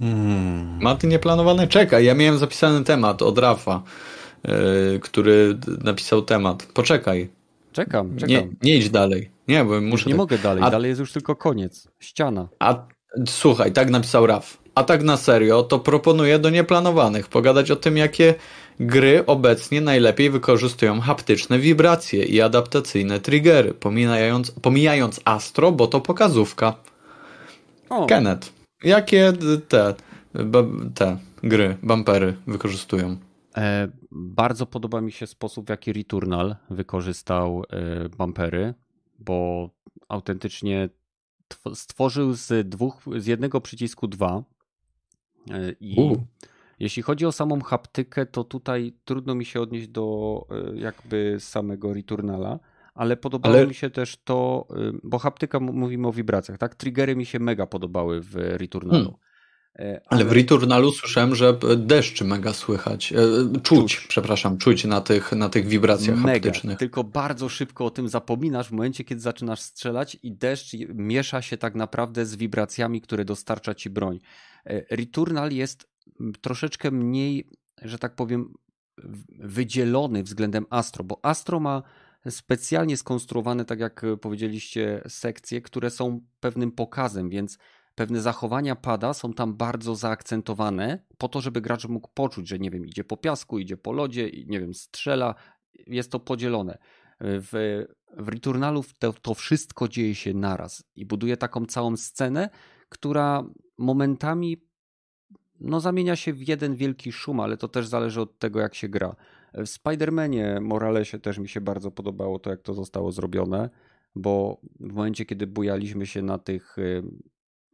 Hmm. 0.00 0.78
Maty 0.82 1.06
nieplanowane? 1.06 1.68
Czekaj, 1.68 2.04
ja 2.04 2.14
miałem 2.14 2.38
zapisany 2.38 2.84
temat 2.84 3.22
od 3.22 3.38
Rafa, 3.38 3.82
yy, 4.44 4.52
który 5.02 5.58
napisał 5.84 6.22
temat. 6.22 6.68
Poczekaj. 6.74 7.28
Czekam, 7.72 8.16
czekam. 8.16 8.30
Nie, 8.30 8.48
nie 8.62 8.76
idź 8.76 8.90
dalej. 8.90 9.30
Nie, 9.48 9.64
bo 9.64 9.80
muszę. 9.80 10.04
Nie 10.06 10.12
tak... 10.12 10.18
mogę 10.18 10.38
dalej, 10.38 10.64
a... 10.64 10.70
dalej 10.70 10.88
jest 10.88 11.00
już 11.00 11.12
tylko 11.12 11.36
koniec. 11.36 11.88
Ściana. 12.00 12.48
A 12.58 12.86
słuchaj, 13.28 13.72
tak 13.72 13.90
napisał 13.90 14.26
Raf. 14.26 14.58
A 14.74 14.84
tak 14.84 15.02
na 15.02 15.16
serio, 15.16 15.62
to 15.62 15.78
proponuję 15.78 16.38
do 16.38 16.50
nieplanowanych 16.50 17.28
pogadać 17.28 17.70
o 17.70 17.76
tym, 17.76 17.96
jakie 17.96 18.34
gry 18.80 19.26
obecnie 19.26 19.80
najlepiej 19.80 20.30
wykorzystują 20.30 21.00
haptyczne 21.00 21.58
wibracje 21.58 22.24
i 22.24 22.40
adaptacyjne 22.40 23.20
triggery, 23.20 23.74
pomijając, 23.74 24.50
pomijając 24.50 25.20
Astro, 25.24 25.72
bo 25.72 25.86
to 25.86 26.00
pokazówka. 26.00 26.74
O. 27.88 28.06
Kenneth, 28.06 28.52
jakie 28.84 29.32
te, 29.68 29.94
te 30.94 31.16
gry, 31.42 31.76
bumpery 31.82 32.36
wykorzystują? 32.46 33.16
E, 33.56 33.88
bardzo 34.10 34.66
podoba 34.66 35.00
mi 35.00 35.12
się 35.12 35.26
sposób, 35.26 35.66
w 35.66 35.68
jaki 35.68 35.92
Returnal 35.92 36.56
wykorzystał 36.70 37.62
e, 37.70 38.08
bumpery, 38.08 38.74
bo 39.18 39.70
autentycznie 40.08 40.88
stworzył 41.74 42.32
z 42.32 42.68
dwóch, 42.68 43.02
z 43.16 43.26
jednego 43.26 43.60
przycisku 43.60 44.08
dwa. 44.08 44.42
E, 45.50 45.72
I 45.80 46.00
U. 46.00 46.16
jeśli 46.78 47.02
chodzi 47.02 47.26
o 47.26 47.32
samą 47.32 47.60
haptykę, 47.60 48.26
to 48.26 48.44
tutaj 48.44 48.92
trudno 49.04 49.34
mi 49.34 49.44
się 49.44 49.60
odnieść 49.60 49.88
do 49.88 50.46
jakby 50.74 51.36
samego 51.38 51.94
Returnala, 51.94 52.58
ale 52.94 53.16
podobało 53.16 53.54
ale... 53.54 53.66
mi 53.66 53.74
się 53.74 53.90
też 53.90 54.16
to, 54.24 54.68
bo 55.02 55.18
haptyka 55.18 55.60
mówimy 55.60 56.08
o 56.08 56.12
wibracjach, 56.12 56.58
tak? 56.58 56.74
Triggery 56.74 57.16
mi 57.16 57.26
się 57.26 57.38
mega 57.38 57.66
podobały 57.66 58.20
w 58.20 58.34
Returnalu. 58.34 59.04
Hmm. 59.04 59.14
Ale... 59.78 60.00
Ale 60.06 60.24
w 60.24 60.32
Returnalu 60.32 60.92
słyszałem, 60.92 61.34
że 61.34 61.58
deszcz 61.76 62.22
mega 62.22 62.52
słychać. 62.52 63.12
E, 63.12 63.16
czuć, 63.62 63.62
czuć, 63.62 64.06
przepraszam, 64.08 64.58
czuć 64.58 64.84
na 64.84 65.00
tych, 65.00 65.32
na 65.32 65.48
tych 65.48 65.66
wibracjach 65.66 66.16
mega, 66.16 66.32
haptycznych. 66.32 66.78
Tylko 66.78 67.04
bardzo 67.04 67.48
szybko 67.48 67.86
o 67.86 67.90
tym 67.90 68.08
zapominasz 68.08 68.68
w 68.68 68.72
momencie, 68.72 69.04
kiedy 69.04 69.20
zaczynasz 69.20 69.60
strzelać 69.60 70.16
i 70.22 70.32
deszcz 70.32 70.76
miesza 70.94 71.42
się 71.42 71.56
tak 71.56 71.74
naprawdę 71.74 72.26
z 72.26 72.36
wibracjami, 72.36 73.00
które 73.00 73.24
dostarcza 73.24 73.74
ci 73.74 73.90
broń. 73.90 74.18
E, 74.66 74.96
Returnal 74.96 75.52
jest 75.52 75.88
troszeczkę 76.40 76.90
mniej, 76.90 77.48
że 77.82 77.98
tak 77.98 78.14
powiem, 78.14 78.54
wydzielony 79.38 80.22
względem 80.22 80.66
Astro, 80.70 81.04
bo 81.04 81.20
Astro 81.22 81.60
ma 81.60 81.82
specjalnie 82.30 82.96
skonstruowane, 82.96 83.64
tak 83.64 83.80
jak 83.80 84.02
powiedzieliście, 84.20 85.02
sekcje, 85.08 85.60
które 85.60 85.90
są 85.90 86.20
pewnym 86.40 86.72
pokazem, 86.72 87.28
więc 87.28 87.58
pewne 87.94 88.20
zachowania 88.20 88.76
pada 88.76 89.14
są 89.14 89.32
tam 89.32 89.54
bardzo 89.54 89.94
zaakcentowane 89.94 91.04
po 91.18 91.28
to, 91.28 91.40
żeby 91.40 91.60
gracz 91.60 91.88
mógł 91.88 92.08
poczuć, 92.14 92.48
że 92.48 92.58
nie 92.58 92.70
wiem, 92.70 92.86
idzie 92.86 93.04
po 93.04 93.16
piasku, 93.16 93.58
idzie 93.58 93.76
po 93.76 93.92
lodzie, 93.92 94.30
nie 94.46 94.60
wiem, 94.60 94.74
strzela, 94.74 95.34
jest 95.86 96.12
to 96.12 96.20
podzielone. 96.20 96.78
W, 97.20 97.84
w 98.16 98.28
Returnalu 98.28 98.84
to, 98.98 99.12
to 99.12 99.34
wszystko 99.34 99.88
dzieje 99.88 100.14
się 100.14 100.34
naraz 100.34 100.84
i 100.94 101.06
buduje 101.06 101.36
taką 101.36 101.66
całą 101.66 101.96
scenę, 101.96 102.50
która 102.88 103.44
momentami 103.78 104.56
no, 105.64 105.80
zamienia 105.80 106.16
się 106.16 106.32
w 106.32 106.48
jeden 106.48 106.76
wielki 106.76 107.12
szum, 107.12 107.40
ale 107.40 107.56
to 107.56 107.68
też 107.68 107.86
zależy 107.86 108.20
od 108.20 108.38
tego, 108.38 108.60
jak 108.60 108.74
się 108.74 108.88
gra. 108.88 109.16
W 109.54 109.64
Spider-Manie 109.64 110.60
Moralesie 110.60 111.18
też 111.18 111.38
mi 111.38 111.48
się 111.48 111.60
bardzo 111.60 111.90
podobało 111.90 112.38
to, 112.38 112.50
jak 112.50 112.62
to 112.62 112.74
zostało 112.74 113.12
zrobione, 113.12 113.70
bo 114.14 114.60
w 114.80 114.92
momencie, 114.92 115.24
kiedy 115.26 115.46
bujaliśmy 115.46 116.06
się 116.06 116.22
na 116.22 116.38
tych 116.38 116.76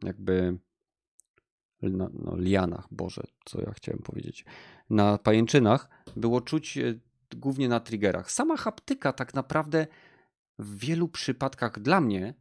jakby 0.03 0.57
na, 1.81 2.09
no, 2.13 2.37
lianach, 2.37 2.87
Boże, 2.91 3.23
co 3.45 3.61
ja 3.61 3.71
chciałem 3.71 4.01
powiedzieć, 4.01 4.45
na 4.89 5.17
pajęczynach, 5.17 5.89
było 6.15 6.41
czuć 6.41 6.77
e, 6.77 6.93
głównie 7.35 7.69
na 7.69 7.79
triggerach. 7.79 8.31
Sama 8.31 8.57
haptyka 8.57 9.13
tak 9.13 9.33
naprawdę 9.33 9.87
w 10.59 10.77
wielu 10.77 11.07
przypadkach 11.07 11.79
dla 11.79 12.01
mnie 12.01 12.33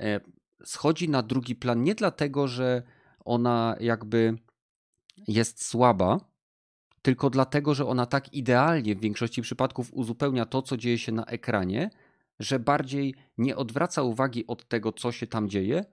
e, 0.00 0.20
schodzi 0.64 1.08
na 1.08 1.22
drugi 1.22 1.56
plan 1.56 1.82
nie 1.82 1.94
dlatego, 1.94 2.48
że 2.48 2.82
ona 3.24 3.76
jakby 3.80 4.38
jest 5.28 5.64
słaba, 5.64 6.20
tylko 7.02 7.30
dlatego, 7.30 7.74
że 7.74 7.86
ona 7.86 8.06
tak 8.06 8.34
idealnie 8.34 8.94
w 8.94 9.00
większości 9.00 9.42
przypadków 9.42 9.94
uzupełnia 9.94 10.46
to, 10.46 10.62
co 10.62 10.76
dzieje 10.76 10.98
się 10.98 11.12
na 11.12 11.24
ekranie, 11.24 11.90
że 12.38 12.58
bardziej 12.58 13.14
nie 13.38 13.56
odwraca 13.56 14.02
uwagi 14.02 14.46
od 14.46 14.68
tego, 14.68 14.92
co 14.92 15.12
się 15.12 15.26
tam 15.26 15.48
dzieje, 15.48 15.84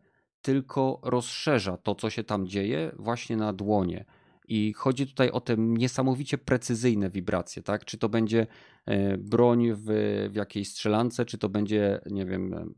tylko 0.41 0.99
rozszerza 1.03 1.77
to, 1.77 1.95
co 1.95 2.09
się 2.09 2.23
tam 2.23 2.47
dzieje, 2.47 2.91
właśnie 2.95 3.37
na 3.37 3.53
dłonie. 3.53 4.05
I 4.47 4.73
chodzi 4.73 5.07
tutaj 5.07 5.31
o 5.31 5.41
te 5.41 5.55
niesamowicie 5.57 6.37
precyzyjne 6.37 7.09
wibracje, 7.09 7.63
tak? 7.63 7.85
Czy 7.85 7.97
to 7.97 8.09
będzie 8.09 8.47
e, 8.85 9.17
broń 9.17 9.73
w, 9.73 9.85
w 10.31 10.35
jakiejś 10.35 10.69
strzelance, 10.69 11.25
czy 11.25 11.37
to 11.37 11.49
będzie, 11.49 12.01
nie 12.05 12.25
wiem, 12.25 12.73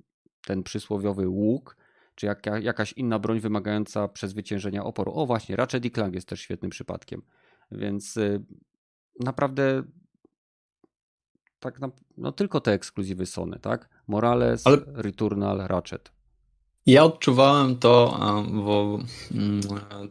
ten 0.46 0.64
przysłowiowy 0.64 1.28
łuk, 1.28 1.78
czy 2.20 2.26
jaka, 2.26 2.60
jakaś 2.60 2.94
inna 2.94 3.20
broń 3.20 3.40
wymagająca 3.40 4.08
przezwyciężenia 4.08 4.84
oporu. 4.84 5.12
O 5.16 5.26
właśnie, 5.26 5.56
Ratchet 5.56 5.86
i 5.86 5.92
Clank 5.92 6.16
jest 6.16 6.28
też 6.28 6.42
świetnym 6.42 6.72
przypadkiem. 6.72 7.22
Więc 7.72 8.18
e, 8.18 8.40
naprawdę 9.20 9.84
tak 11.60 11.80
na, 11.80 11.90
no 12.18 12.32
tylko 12.32 12.62
te 12.62 12.72
ekskluzywy 12.72 13.26
Sony, 13.26 13.60
tak? 13.62 13.90
Morales, 14.08 14.68
Ale... 14.68 14.78
Returnal, 14.86 15.58
Ratchet. 15.58 16.12
Ja 16.86 17.04
odczuwałem 17.04 17.76
to, 17.76 18.20
bo 18.52 19.00
mm, 19.32 19.62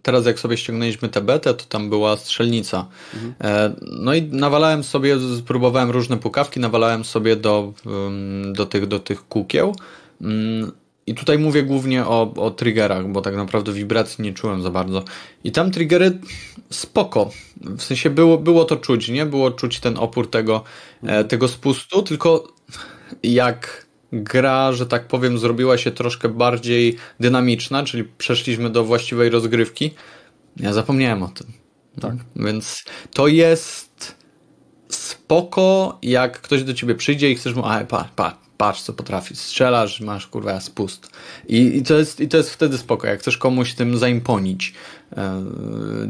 teraz 0.02 0.26
jak 0.26 0.39
sobie 0.40 0.56
ściągnęliśmy 0.56 1.09
tę 1.09 1.20
betę, 1.20 1.55
to 1.55 1.64
tam 1.64 1.90
była 1.90 2.16
strzelnica. 2.16 2.89
Mhm. 3.14 3.35
E, 3.40 3.76
no 4.01 4.14
i 4.14 4.22
nawalałem 4.22 4.85
sobie, 4.85 5.16
spróbowałem 5.39 5.90
różne 5.90 6.16
pukawki, 6.16 6.60
nawalałem 6.60 7.05
sobie 7.05 7.36
do, 7.36 7.72
do, 8.52 8.66
tych, 8.66 8.86
do 8.86 8.98
tych 8.98 9.28
kukieł. 9.28 9.74
I 11.09 11.14
tutaj 11.14 11.39
mówię 11.39 11.62
głównie 11.62 12.06
o, 12.06 12.35
o 12.36 12.51
triggerach, 12.51 13.09
bo 13.09 13.20
tak 13.20 13.36
naprawdę 13.36 13.72
wibracji 13.72 14.24
nie 14.24 14.32
czułem 14.32 14.62
za 14.62 14.70
bardzo. 14.70 15.05
I 15.44 15.52
tam 15.52 15.70
triggery 15.70 16.18
spoko. 16.70 17.30
W 17.60 17.82
sensie 17.82 18.10
było, 18.10 18.39
było 18.39 18.64
to 18.64 18.76
czuć, 18.76 19.09
nie? 19.09 19.26
Było 19.26 19.51
czuć 19.51 19.80
ten 19.80 19.97
opór 19.98 20.30
tego, 20.30 20.64
e, 21.02 21.06
mhm. 21.06 21.28
tego 21.28 21.48
spustu, 21.48 22.02
tylko 22.02 22.52
jak 23.22 23.86
gra, 24.12 24.72
że 24.72 24.86
tak 24.86 25.09
powiem, 25.09 25.39
zrobiła 25.39 25.78
się 25.78 25.90
troszkę 25.90 26.28
bardziej 26.28 26.97
dynamiczna, 27.20 27.85
czyli 27.85 28.05
przeszliśmy 28.05 28.70
do 28.70 28.85
właściwej 28.85 29.30
rozgrywki. 29.30 29.90
Ja 30.56 30.72
zapomniałem 30.72 31.22
o 31.22 31.28
tym. 31.28 31.47
Tak. 32.01 32.14
Więc 32.36 32.85
to 33.14 33.28
jest 33.28 34.16
spoko, 34.89 35.98
jak 36.02 36.40
ktoś 36.40 36.64
do 36.64 36.74
ciebie 36.74 36.94
przyjdzie 36.94 37.30
i 37.30 37.35
chcesz 37.35 37.55
mu, 37.55 37.66
a 37.66 37.85
pa, 37.85 38.09
pa, 38.16 38.48
patrz 38.59 38.82
co 38.82 38.93
potrafi, 38.93 39.36
strzelasz, 39.36 40.01
masz 40.01 40.26
kurwa 40.26 40.60
spust. 40.60 41.10
I, 41.48 41.76
i, 41.76 41.82
to 41.82 41.98
jest, 41.98 42.20
I 42.20 42.28
to 42.28 42.36
jest 42.36 42.51
wtedy 42.51 42.78
spoko, 42.78 43.06
jak 43.06 43.20
chcesz 43.20 43.39
komuś 43.39 43.74
tym 43.74 43.98
zaimponić, 43.98 44.74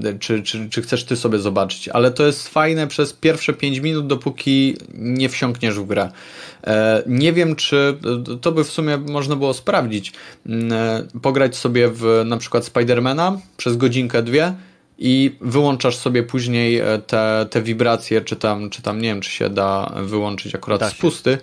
yy, 0.03 0.19
czy, 0.19 0.43
czy, 0.43 0.69
czy 0.71 0.83
chcesz 0.83 1.05
ty 1.05 1.17
sobie 1.17 1.39
zobaczyć, 1.39 1.89
ale 1.89 2.11
to 2.11 2.27
jest 2.27 2.49
fajne 2.49 2.87
przez 2.87 3.13
pierwsze 3.13 3.53
5 3.53 3.79
minut, 3.79 4.07
dopóki 4.07 4.77
nie 4.95 5.29
wsiąkniesz 5.29 5.75
w 5.75 5.87
grę. 5.87 6.11
Yy, 6.67 6.73
nie 7.07 7.33
wiem, 7.33 7.57
czy 7.57 7.99
to 8.41 8.53
by 8.53 8.65
w 8.65 8.71
sumie 8.71 8.97
można 8.97 9.37
było 9.37 9.55
sprawdzić, 9.55 10.13
yy, 10.47 10.55
pograć 11.23 11.57
sobie 11.57 11.89
w 11.89 12.23
na 12.27 12.37
przykład 12.37 12.65
Spidermana 12.65 13.39
przez 13.57 13.77
godzinkę, 13.77 14.23
dwie, 14.23 14.55
i 15.01 15.37
wyłączasz 15.41 15.97
sobie 15.97 16.23
później 16.23 16.83
te, 17.07 17.47
te 17.51 17.63
wibracje, 17.63 18.21
czy 18.21 18.37
tam, 18.37 18.71
czy 18.71 18.83
tam 18.83 19.01
nie 19.01 19.09
wiem, 19.09 19.21
czy 19.21 19.31
się 19.31 19.51
da 19.51 19.93
wyłączyć 20.03 20.55
akurat 20.55 20.81
da 20.81 20.91
spusty. 20.91 21.39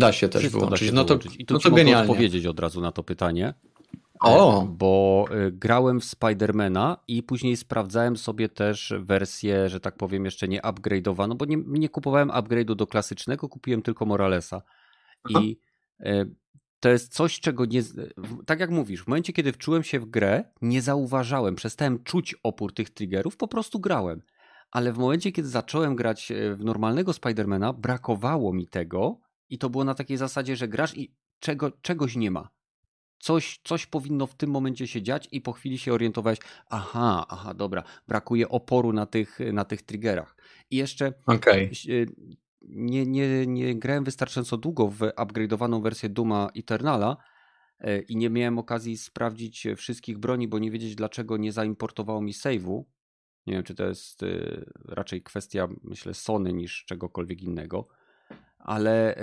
Da 0.00 0.12
się 0.12 0.28
też 0.28 0.40
Wszystko 0.40 0.60
wyłączyć. 0.60 0.88
Się 0.88 0.94
no 0.94 1.04
to, 1.04 1.18
wyłączyć. 1.18 1.40
I 1.40 1.46
tu 1.46 1.54
no 1.54 1.60
to 1.60 1.70
mogę 1.70 1.98
odpowiedzieć 1.98 2.46
od 2.46 2.60
razu 2.60 2.80
na 2.80 2.92
to 2.92 3.02
pytanie. 3.02 3.54
O! 4.20 4.62
E, 4.62 4.66
bo 4.66 5.24
e, 5.30 5.52
grałem 5.52 6.00
w 6.00 6.04
Spidermana 6.04 6.96
i 7.08 7.22
później 7.22 7.56
sprawdzałem 7.56 8.16
sobie 8.16 8.48
też 8.48 8.94
wersję, 8.98 9.68
że 9.68 9.80
tak 9.80 9.96
powiem, 9.96 10.24
jeszcze 10.24 10.48
nie 10.48 10.60
upgrade'owaną, 10.60 11.34
bo 11.34 11.44
nie, 11.44 11.56
nie 11.66 11.88
kupowałem 11.88 12.28
upgrade'u 12.28 12.74
do 12.74 12.86
klasycznego, 12.86 13.48
kupiłem 13.48 13.82
tylko 13.82 14.06
Moralesa. 14.06 14.62
I 15.28 15.58
e, 16.00 16.24
to 16.80 16.88
jest 16.88 17.14
coś, 17.14 17.40
czego 17.40 17.64
nie. 17.64 17.82
Tak 18.46 18.60
jak 18.60 18.70
mówisz, 18.70 19.04
w 19.04 19.06
momencie, 19.06 19.32
kiedy 19.32 19.52
wczułem 19.52 19.82
się 19.82 20.00
w 20.00 20.06
grę, 20.06 20.44
nie 20.62 20.82
zauważałem, 20.82 21.54
przestałem 21.54 22.02
czuć 22.04 22.34
opór 22.42 22.74
tych 22.74 22.90
triggerów, 22.90 23.36
po 23.36 23.48
prostu 23.48 23.80
grałem. 23.80 24.22
Ale 24.70 24.92
w 24.92 24.98
momencie, 24.98 25.32
kiedy 25.32 25.48
zacząłem 25.48 25.96
grać 25.96 26.32
w 26.56 26.64
normalnego 26.64 27.12
Spidermana, 27.12 27.72
brakowało 27.72 28.52
mi 28.52 28.66
tego, 28.66 29.20
i 29.50 29.58
to 29.58 29.70
było 29.70 29.84
na 29.84 29.94
takiej 29.94 30.16
zasadzie, 30.16 30.56
że 30.56 30.68
grasz 30.68 30.96
i 30.96 31.14
czego, 31.40 31.70
czegoś 31.82 32.16
nie 32.16 32.30
ma. 32.30 32.48
Coś, 33.18 33.60
coś 33.64 33.86
powinno 33.86 34.26
w 34.26 34.34
tym 34.34 34.50
momencie 34.50 34.86
się 34.86 35.02
dziać 35.02 35.28
i 35.32 35.40
po 35.40 35.52
chwili 35.52 35.78
się 35.78 35.92
orientowałeś, 35.92 36.38
aha, 36.68 37.26
aha, 37.28 37.54
dobra, 37.54 37.82
brakuje 38.08 38.48
oporu 38.48 38.92
na 38.92 39.06
tych, 39.06 39.38
na 39.52 39.64
tych 39.64 39.82
triggerach. 39.82 40.36
I 40.70 40.76
jeszcze 40.76 41.12
okay. 41.26 41.70
nie, 42.62 43.06
nie, 43.06 43.46
nie 43.46 43.74
grałem 43.74 44.04
wystarczająco 44.04 44.56
długo 44.56 44.88
w 44.88 44.98
upgrade'owaną 44.98 45.82
wersję 45.82 46.08
Duma 46.08 46.50
Eternala 46.56 47.16
e, 47.78 48.00
i 48.00 48.16
nie 48.16 48.30
miałem 48.30 48.58
okazji 48.58 48.96
sprawdzić 48.96 49.66
wszystkich 49.76 50.18
broni, 50.18 50.48
bo 50.48 50.58
nie 50.58 50.70
wiedzieć 50.70 50.94
dlaczego 50.94 51.36
nie 51.36 51.52
zaimportowało 51.52 52.22
mi 52.22 52.32
save'u. 52.32 52.84
Nie 53.46 53.54
wiem, 53.54 53.62
czy 53.62 53.74
to 53.74 53.86
jest 53.86 54.22
e, 54.22 54.26
raczej 54.84 55.22
kwestia, 55.22 55.68
myślę, 55.82 56.14
Sony 56.14 56.52
niż 56.52 56.84
czegokolwiek 56.84 57.42
innego 57.42 57.88
ale 58.60 59.14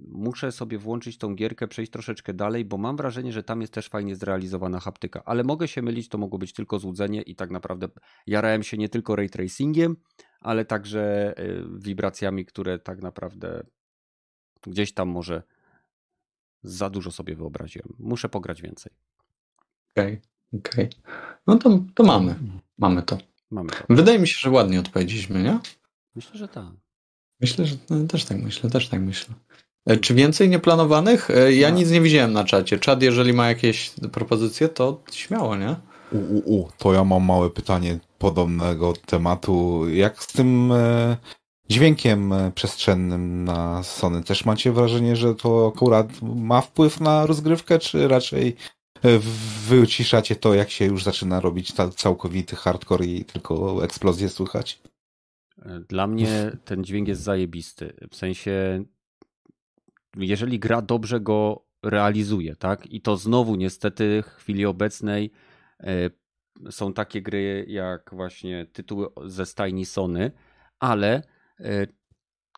muszę 0.00 0.52
sobie 0.52 0.78
włączyć 0.78 1.18
tą 1.18 1.34
gierkę, 1.34 1.68
przejść 1.68 1.92
troszeczkę 1.92 2.34
dalej, 2.34 2.64
bo 2.64 2.76
mam 2.76 2.96
wrażenie, 2.96 3.32
że 3.32 3.42
tam 3.42 3.60
jest 3.60 3.72
też 3.72 3.88
fajnie 3.88 4.16
zrealizowana 4.16 4.80
haptyka. 4.80 5.22
Ale 5.24 5.44
mogę 5.44 5.68
się 5.68 5.82
mylić, 5.82 6.08
to 6.08 6.18
mogło 6.18 6.38
być 6.38 6.52
tylko 6.52 6.78
złudzenie 6.78 7.22
i 7.22 7.36
tak 7.36 7.50
naprawdę 7.50 7.88
jarałem 8.26 8.62
się 8.62 8.76
nie 8.76 8.88
tylko 8.88 9.16
ray 9.16 9.30
tracingiem, 9.30 9.96
ale 10.40 10.64
także 10.64 11.34
y, 11.38 11.64
wibracjami, 11.78 12.46
które 12.46 12.78
tak 12.78 13.02
naprawdę 13.02 13.66
gdzieś 14.62 14.94
tam 14.94 15.08
może 15.08 15.42
za 16.62 16.90
dużo 16.90 17.10
sobie 17.10 17.36
wyobraziłem. 17.36 17.88
Muszę 17.98 18.28
pograć 18.28 18.62
więcej. 18.62 18.92
Okej, 19.90 20.20
okay, 20.52 20.60
okej. 20.60 20.84
Okay. 20.84 21.12
No 21.46 21.56
to, 21.58 21.80
to 21.94 22.02
mamy. 22.02 22.34
Mamy 22.78 23.02
to. 23.02 23.18
Mamy 23.50 23.70
to. 23.70 23.84
Wydaje 23.88 24.18
mi 24.18 24.28
się, 24.28 24.36
że 24.38 24.50
ładnie 24.50 24.80
odpowiedzieliśmy, 24.80 25.42
nie? 25.42 25.58
Myślę, 26.14 26.38
że 26.38 26.48
tak. 26.48 26.83
Myślę, 27.44 27.66
że 27.66 27.76
no, 27.90 28.06
też 28.06 28.24
tak 28.24 28.42
myślę, 28.42 28.70
też 28.70 28.88
tak 28.88 29.00
myślę. 29.00 29.34
E, 29.86 29.96
czy 29.96 30.14
więcej 30.14 30.48
nieplanowanych? 30.48 31.30
E, 31.30 31.52
ja 31.52 31.70
no. 31.70 31.76
nic 31.76 31.90
nie 31.90 32.00
widziałem 32.00 32.32
na 32.32 32.44
czacie. 32.44 32.78
Czad, 32.78 33.02
jeżeli 33.02 33.32
ma 33.32 33.48
jakieś 33.48 33.92
propozycje, 34.12 34.68
to 34.68 35.02
śmiało, 35.12 35.56
nie? 35.56 35.76
U, 36.12 36.18
u, 36.18 36.58
u. 36.60 36.68
To 36.78 36.92
ja 36.92 37.04
mam 37.04 37.24
małe 37.24 37.50
pytanie 37.50 37.98
podobnego 38.18 38.92
tematu. 39.06 39.88
Jak 39.88 40.22
z 40.22 40.26
tym 40.26 40.72
e, 40.72 41.16
dźwiękiem 41.70 42.34
przestrzennym 42.54 43.44
na 43.44 43.82
Sony? 43.82 44.22
Też 44.22 44.44
macie 44.44 44.72
wrażenie, 44.72 45.16
że 45.16 45.34
to 45.34 45.72
akurat 45.74 46.08
ma 46.22 46.60
wpływ 46.60 47.00
na 47.00 47.26
rozgrywkę, 47.26 47.78
czy 47.78 48.08
raczej 48.08 48.56
wyciszacie 49.68 50.36
to, 50.36 50.54
jak 50.54 50.70
się 50.70 50.84
już 50.84 51.04
zaczyna 51.04 51.40
robić 51.40 51.72
całkowity 51.96 52.56
hardcore 52.56 53.06
i 53.06 53.24
tylko 53.24 53.84
eksplozję 53.84 54.28
słychać? 54.28 54.80
Dla 55.88 56.06
mnie 56.06 56.50
ten 56.64 56.84
dźwięk 56.84 57.08
jest 57.08 57.22
zajebisty. 57.22 57.96
W 58.10 58.16
sensie, 58.16 58.84
jeżeli 60.16 60.58
gra 60.58 60.82
dobrze 60.82 61.20
go 61.20 61.66
realizuje, 61.82 62.56
tak? 62.56 62.86
I 62.86 63.00
to 63.00 63.16
znowu 63.16 63.54
niestety 63.54 64.22
w 64.22 64.26
chwili 64.26 64.66
obecnej 64.66 65.30
e, 65.80 66.10
są 66.70 66.92
takie 66.92 67.22
gry 67.22 67.64
jak 67.68 68.10
właśnie 68.12 68.66
tytuły 68.66 69.08
ze 69.24 69.46
stajni 69.46 69.86
Sony, 69.86 70.32
ale 70.78 71.22
e, 71.60 71.86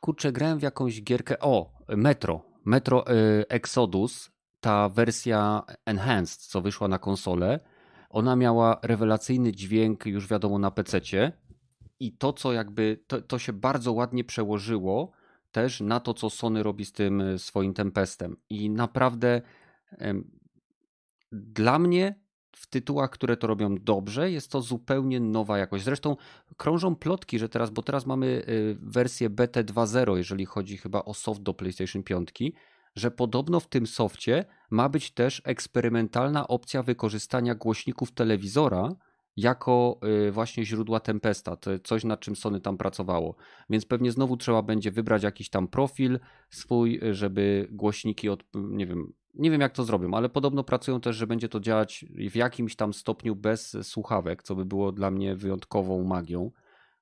kurczę, 0.00 0.32
grałem 0.32 0.58
w 0.58 0.62
jakąś 0.62 1.02
gierkę, 1.02 1.38
o, 1.40 1.72
Metro, 1.88 2.42
Metro 2.64 3.06
e, 3.06 3.12
Exodus, 3.48 4.30
ta 4.60 4.88
wersja 4.88 5.62
Enhanced, 5.86 6.40
co 6.40 6.60
wyszła 6.60 6.88
na 6.88 6.98
konsolę, 6.98 7.60
ona 8.10 8.36
miała 8.36 8.80
rewelacyjny 8.82 9.52
dźwięk 9.52 10.06
już 10.06 10.28
wiadomo 10.28 10.58
na 10.58 10.70
PC-cie 10.70 11.32
i 12.00 12.12
to, 12.12 12.32
co 12.32 12.52
jakby, 12.52 13.04
to, 13.06 13.22
to 13.22 13.38
się 13.38 13.52
bardzo 13.52 13.92
ładnie 13.92 14.24
przełożyło 14.24 15.12
też 15.52 15.80
na 15.80 16.00
to, 16.00 16.14
co 16.14 16.30
Sony 16.30 16.62
robi 16.62 16.84
z 16.84 16.92
tym 16.92 17.20
e, 17.20 17.38
swoim 17.38 17.74
Tempestem. 17.74 18.36
I 18.50 18.70
naprawdę 18.70 19.42
dla 21.32 21.78
mnie 21.78 22.26
w 22.56 22.66
tytułach, 22.66 23.10
które 23.10 23.36
to 23.36 23.46
robią 23.46 23.74
dobrze, 23.80 24.30
jest 24.30 24.50
to 24.50 24.62
zupełnie 24.62 25.20
nowa 25.20 25.58
jakość. 25.58 25.84
Zresztą 25.84 26.16
krążą 26.56 26.96
plotki, 26.96 27.38
że 27.38 27.48
teraz, 27.48 27.70
bo 27.70 27.82
teraz 27.82 28.06
mamy 28.06 28.42
e, 28.46 28.50
wersję 28.80 29.30
BT 29.30 29.64
2.0, 29.64 30.16
jeżeli 30.16 30.46
chodzi 30.46 30.76
chyba 30.76 31.04
o 31.04 31.14
soft 31.14 31.42
do 31.42 31.54
PlayStation 31.54 32.02
5, 32.02 32.30
że 32.96 33.10
podobno 33.10 33.60
w 33.60 33.68
tym 33.68 33.86
softie 33.86 34.44
ma 34.70 34.88
być 34.88 35.10
też 35.10 35.42
eksperymentalna 35.44 36.48
opcja 36.48 36.82
wykorzystania 36.82 37.54
głośników 37.54 38.12
telewizora 38.12 38.88
jako 39.36 40.00
y, 40.28 40.32
właśnie 40.32 40.64
źródła 40.64 41.00
Tempesta, 41.00 41.56
to 41.56 41.78
coś 41.78 42.04
nad 42.04 42.20
czym 42.20 42.36
Sony 42.36 42.60
tam 42.60 42.76
pracowało. 42.76 43.36
Więc 43.70 43.86
pewnie 43.86 44.12
znowu 44.12 44.36
trzeba 44.36 44.62
będzie 44.62 44.90
wybrać 44.90 45.22
jakiś 45.22 45.50
tam 45.50 45.68
profil 45.68 46.18
swój, 46.50 47.00
żeby 47.10 47.68
głośniki 47.70 48.28
od, 48.28 48.44
nie 48.54 48.86
wiem, 48.86 49.12
nie 49.34 49.50
wiem 49.50 49.60
jak 49.60 49.72
to 49.72 49.84
zrobią, 49.84 50.14
ale 50.14 50.28
podobno 50.28 50.64
pracują 50.64 51.00
też, 51.00 51.16
że 51.16 51.26
będzie 51.26 51.48
to 51.48 51.60
działać 51.60 52.04
w 52.30 52.36
jakimś 52.36 52.76
tam 52.76 52.92
stopniu 52.92 53.36
bez 53.36 53.76
słuchawek, 53.82 54.42
co 54.42 54.54
by 54.54 54.64
było 54.64 54.92
dla 54.92 55.10
mnie 55.10 55.36
wyjątkową 55.36 56.04
magią, 56.04 56.50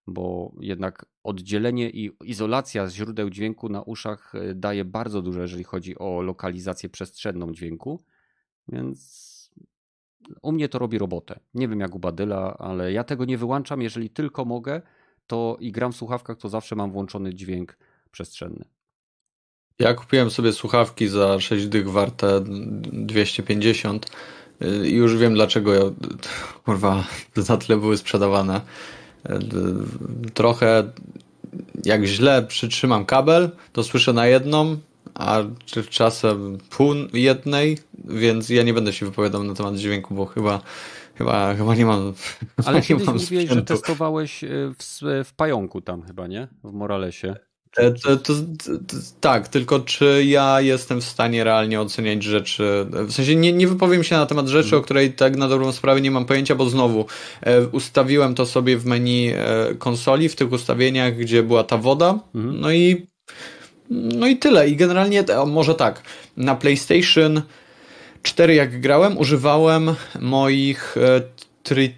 bo 0.07 0.53
jednak 0.61 1.07
oddzielenie 1.23 1.91
i 1.91 2.11
izolacja 2.25 2.89
źródeł 2.89 3.31
dźwięku 3.31 3.69
na 3.69 3.83
uszach 3.83 4.35
y, 4.35 4.55
daje 4.55 4.85
bardzo 4.85 5.23
dużo, 5.23 5.41
jeżeli 5.41 5.65
chodzi 5.65 5.99
o 5.99 6.23
lokalizację 6.23 6.89
przestrzenną 6.89 7.53
dźwięku. 7.53 8.05
Więc 8.69 9.34
u 10.43 10.53
mnie 10.53 10.69
to 10.69 10.79
robi 10.79 10.99
robotę. 10.99 11.41
Nie 11.55 11.69
wiem 11.69 11.81
jak 11.81 11.95
u 11.95 11.99
Badyla, 11.99 12.57
ale 12.59 12.93
ja 12.93 13.05
tego 13.05 13.25
nie 13.25 13.39
wyłączam. 13.39 13.83
Jeżeli 13.83 14.11
tylko 14.11 14.45
mogę, 14.45 14.83
to 15.27 15.57
i 15.61 15.73
gram 15.73 15.93
w 15.93 15.97
słuchawkach, 15.97 16.39
to 16.39 16.49
zawsze 16.49 16.77
mam 16.77 16.93
włączony 16.93 17.35
dźwięk 17.35 17.79
przestrzenny. 18.11 18.65
Ja 19.79 19.95
kupiłem 19.95 20.31
sobie 20.31 20.53
słuchawki 20.53 21.09
za 21.09 21.41
6 21.41 21.67
dych 21.67 21.91
warte 21.91 22.41
250 22.93 24.11
i 24.85 24.95
już 24.95 25.17
wiem 25.17 25.35
dlaczego 25.35 25.75
ja, 25.75 25.83
kurwa, 26.65 27.05
za 27.37 27.57
tyle 27.57 27.79
były 27.79 27.97
sprzedawane. 27.97 28.61
Trochę 30.35 30.93
jak 31.85 32.05
źle 32.05 32.43
przytrzymam 32.43 33.05
kabel, 33.05 33.51
to 33.73 33.85
słyszę 33.85 34.13
na 34.13 34.27
jedną, 34.27 34.77
a 35.15 35.43
czasem 35.91 36.59
pół 36.71 36.95
jednej, 37.13 37.79
więc 38.05 38.49
ja 38.49 38.63
nie 38.63 38.75
będę 38.75 38.93
się 38.93 39.07
wypowiadał 39.07 39.45
na 39.45 39.55
temat 39.55 39.77
dźwięku, 39.77 40.15
bo 40.15 40.27
chyba 40.27 40.61
chyba, 41.15 41.55
chyba 41.55 41.75
nie 41.75 41.87
mam 41.87 42.13
Ale 42.67 42.83
nie 42.91 42.97
mam 42.97 43.15
mówiłeś, 43.15 43.51
że 43.51 43.63
testowałeś 43.63 44.45
e, 44.45 44.49
w, 44.79 45.01
w 45.25 45.35
pająku 45.37 45.81
tam 45.81 46.03
chyba, 46.03 46.27
nie? 46.27 46.49
W 46.65 46.73
Moralesie. 46.73 47.37
E, 47.77 47.93
to, 47.93 48.17
to, 48.17 48.35
to, 48.35 48.97
tak, 49.21 49.49
tylko 49.49 49.81
czy 49.81 50.25
ja 50.27 50.61
jestem 50.61 51.01
w 51.01 51.05
stanie 51.05 51.45
realnie 51.45 51.81
oceniać 51.81 52.23
rzeczy, 52.23 52.87
w 52.91 53.13
sensie 53.13 53.37
nie, 53.37 53.53
nie 53.53 53.69
wypowiem 53.69 54.05
się 54.05 54.17
na 54.17 54.27
temat 54.27 54.49
rzeczy, 54.49 54.77
o 54.77 54.81
której 54.81 55.13
tak 55.13 55.37
na 55.37 55.49
dobrą 55.49 55.73
sprawę 55.73 56.01
nie 56.01 56.11
mam 56.11 56.25
pojęcia, 56.25 56.55
bo 56.55 56.71
znowu 56.71 57.07
e, 57.41 57.67
ustawiłem 57.67 58.35
to 58.35 58.47
sobie 58.47 58.77
w 58.77 58.87
menu 58.87 59.33
e, 59.35 59.75
konsoli, 59.79 60.29
w 60.29 60.37
tych 60.37 60.53
ustawieniach, 60.53 61.17
gdzie 61.17 61.43
była 61.43 61.65
ta 61.65 61.79
woda, 61.79 62.19
mm. 62.35 62.61
no 62.61 62.73
i 62.73 63.07
no 63.91 64.27
i 64.27 64.37
tyle. 64.37 64.69
I 64.69 64.77
generalnie, 64.77 65.25
może 65.47 65.75
tak, 65.75 66.03
na 66.37 66.55
PlayStation 66.55 67.43
4 68.23 68.55
jak 68.55 68.81
grałem, 68.81 69.19
używałem 69.19 69.95
moich, 70.21 70.97
e, 70.97 71.21
tri, 71.63 71.95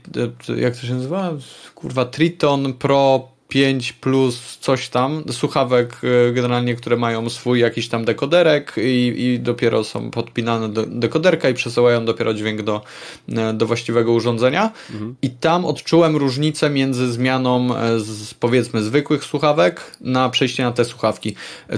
e, 0.48 0.60
jak 0.60 0.76
to 0.76 0.86
się 0.86 0.94
nazywa? 0.94 1.32
Kurwa, 1.74 2.04
Triton 2.04 2.72
Pro 2.72 3.28
5 3.48 3.92
plus 3.92 4.58
coś 4.60 4.88
tam, 4.88 5.24
słuchawek 5.30 6.00
e, 6.28 6.32
generalnie, 6.32 6.74
które 6.74 6.96
mają 6.96 7.30
swój 7.30 7.60
jakiś 7.60 7.88
tam 7.88 8.04
dekoderek 8.04 8.74
i, 8.78 9.14
i 9.16 9.40
dopiero 9.40 9.84
są 9.84 10.10
podpinane 10.10 10.68
do 10.68 10.86
dekoderka 10.86 11.48
i 11.48 11.54
przesyłają 11.54 12.04
dopiero 12.04 12.34
dźwięk 12.34 12.62
do, 12.62 12.82
e, 13.28 13.52
do 13.52 13.66
właściwego 13.66 14.12
urządzenia. 14.12 14.72
Mhm. 14.90 15.14
I 15.22 15.30
tam 15.30 15.64
odczułem 15.64 16.16
różnicę 16.16 16.70
między 16.70 17.12
zmianą 17.12 17.76
e, 17.76 18.00
z 18.00 18.34
powiedzmy 18.34 18.82
zwykłych 18.82 19.24
słuchawek 19.24 19.96
na 20.00 20.30
przejście 20.30 20.62
na 20.62 20.72
te 20.72 20.84
słuchawki. 20.84 21.34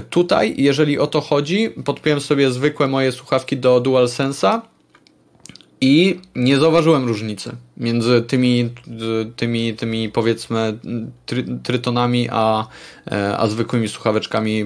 Tutaj, 0.09 0.53
jeżeli 0.57 0.99
o 0.99 1.07
to 1.07 1.21
chodzi, 1.21 1.69
podpiąłem 1.85 2.21
sobie 2.21 2.51
zwykłe 2.51 2.87
moje 2.87 3.11
słuchawki 3.11 3.57
do 3.57 3.81
DualSense'a 3.81 4.61
i 5.81 6.19
nie 6.35 6.57
zauważyłem 6.57 7.07
różnicy 7.07 7.55
między 7.79 8.21
tymi, 8.21 8.69
tymi, 9.35 9.75
tymi 9.75 10.09
powiedzmy 10.09 10.79
try, 11.25 11.45
trytonami, 11.63 12.27
a, 12.31 12.67
e, 13.11 13.37
a 13.37 13.47
zwykłymi 13.47 13.87
słuchaweczkami, 13.87 14.61
e, 14.61 14.65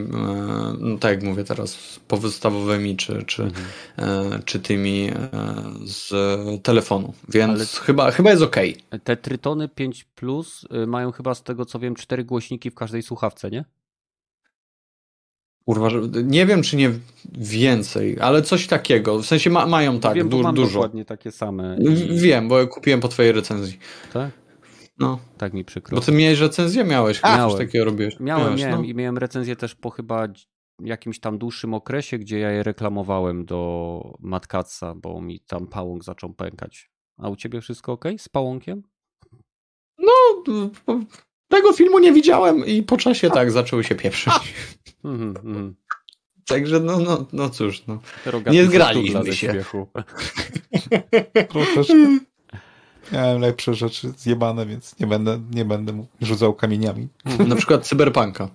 no 0.79 0.97
tak 0.97 1.11
jak 1.11 1.23
mówię 1.23 1.43
teraz, 1.43 1.99
powystawowymi, 2.07 2.97
czy, 2.97 3.23
czy, 3.23 3.43
mhm. 3.43 4.43
Czy 4.45 4.59
tymi 4.59 5.11
z 5.85 6.13
telefonu. 6.63 7.13
Więc 7.29 7.51
Ale 7.51 7.65
chyba, 7.85 8.11
chyba 8.11 8.29
jest 8.29 8.43
ok. 8.43 8.55
Te 9.03 9.17
trytony 9.17 9.69
5 9.69 10.03
Plus 10.03 10.65
y, 10.83 10.87
mają 10.87 11.11
chyba 11.11 11.35
z 11.35 11.43
tego 11.43 11.65
co 11.65 11.79
wiem 11.79 11.95
cztery 11.95 12.23
głośniki 12.23 12.71
w 12.71 12.75
każdej 12.75 13.03
słuchawce, 13.03 13.49
nie? 13.49 13.65
Kurwa, 15.65 15.89
nie 16.23 16.45
wiem 16.45 16.61
czy 16.61 16.75
nie 16.77 16.91
więcej, 17.31 18.19
ale 18.19 18.41
coś 18.41 18.67
takiego. 18.67 19.19
W 19.19 19.25
sensie 19.25 19.49
ma, 19.49 19.65
mają 19.65 19.99
tak 19.99 20.15
wiem, 20.15 20.29
du 20.29 20.41
mam 20.41 20.55
dużo. 20.55 20.73
dokładnie 20.73 21.05
takie 21.05 21.31
same. 21.31 21.77
I... 21.77 22.19
Wiem, 22.19 22.47
bo 22.47 22.67
kupiłem 22.67 22.99
po 22.99 23.07
twojej 23.07 23.31
recenzji. 23.31 23.79
Tak? 24.13 24.31
No. 24.99 25.19
Tak 25.37 25.53
mi 25.53 25.65
przykro. 25.65 25.95
Bo 25.95 26.01
ty 26.01 26.11
miałeś 26.11 26.39
recenzję, 26.39 26.83
miałeś. 26.83 27.19
A, 27.21 27.37
miałem. 27.37 27.57
takiego 27.57 27.85
robiłeś. 27.85 28.19
Miałem, 28.19 28.45
miałeś, 28.45 28.61
miałem 28.61 28.81
no. 28.81 28.87
i 28.87 28.95
miałem 28.95 29.17
recenzję 29.17 29.55
też 29.55 29.75
po 29.75 29.89
chyba 29.89 30.27
jakimś 30.83 31.19
tam 31.19 31.37
dłuższym 31.37 31.73
okresie, 31.73 32.17
gdzie 32.17 32.39
ja 32.39 32.51
je 32.51 32.63
reklamowałem 32.63 33.45
do 33.45 34.13
Matkatsa, 34.19 34.95
bo 34.95 35.21
mi 35.21 35.39
tam 35.39 35.67
pałąk 35.67 36.03
zaczął 36.03 36.33
pękać. 36.33 36.91
A 37.17 37.29
u 37.29 37.35
ciebie 37.35 37.61
wszystko 37.61 37.91
ok 37.91 38.05
z 38.17 38.29
pałąkiem? 38.29 38.83
No, 39.97 40.43
tego 41.53 41.73
filmu 41.73 41.99
nie 41.99 42.11
widziałem 42.11 42.65
i 42.65 42.83
po 42.83 42.97
czasie 42.97 43.29
tak 43.29 43.51
zaczęły 43.51 43.83
się 43.83 43.95
pieprzyć. 43.95 44.33
Mhm, 45.03 45.29
mhm. 45.29 45.75
Także 46.47 46.79
no, 46.79 46.99
no, 46.99 47.25
no 47.33 47.49
cóż, 47.49 47.83
no. 47.87 47.99
nie 48.51 48.65
zgraliśmy 48.65 49.33
się. 49.33 49.63
Troszeczkę. 51.49 52.19
Miałem 53.11 53.41
lepsze 53.41 53.73
rzeczy 53.73 54.13
zjebane, 54.17 54.65
więc 54.65 54.99
nie 54.99 55.07
będę, 55.07 55.41
nie 55.51 55.65
będę 55.65 56.05
rzucał 56.21 56.53
kamieniami. 56.53 57.07
Na 57.47 57.55
przykład 57.55 57.87
cyberpunka. 57.87 58.49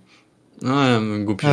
No, 0.63 1.01
głupi. 1.25 1.47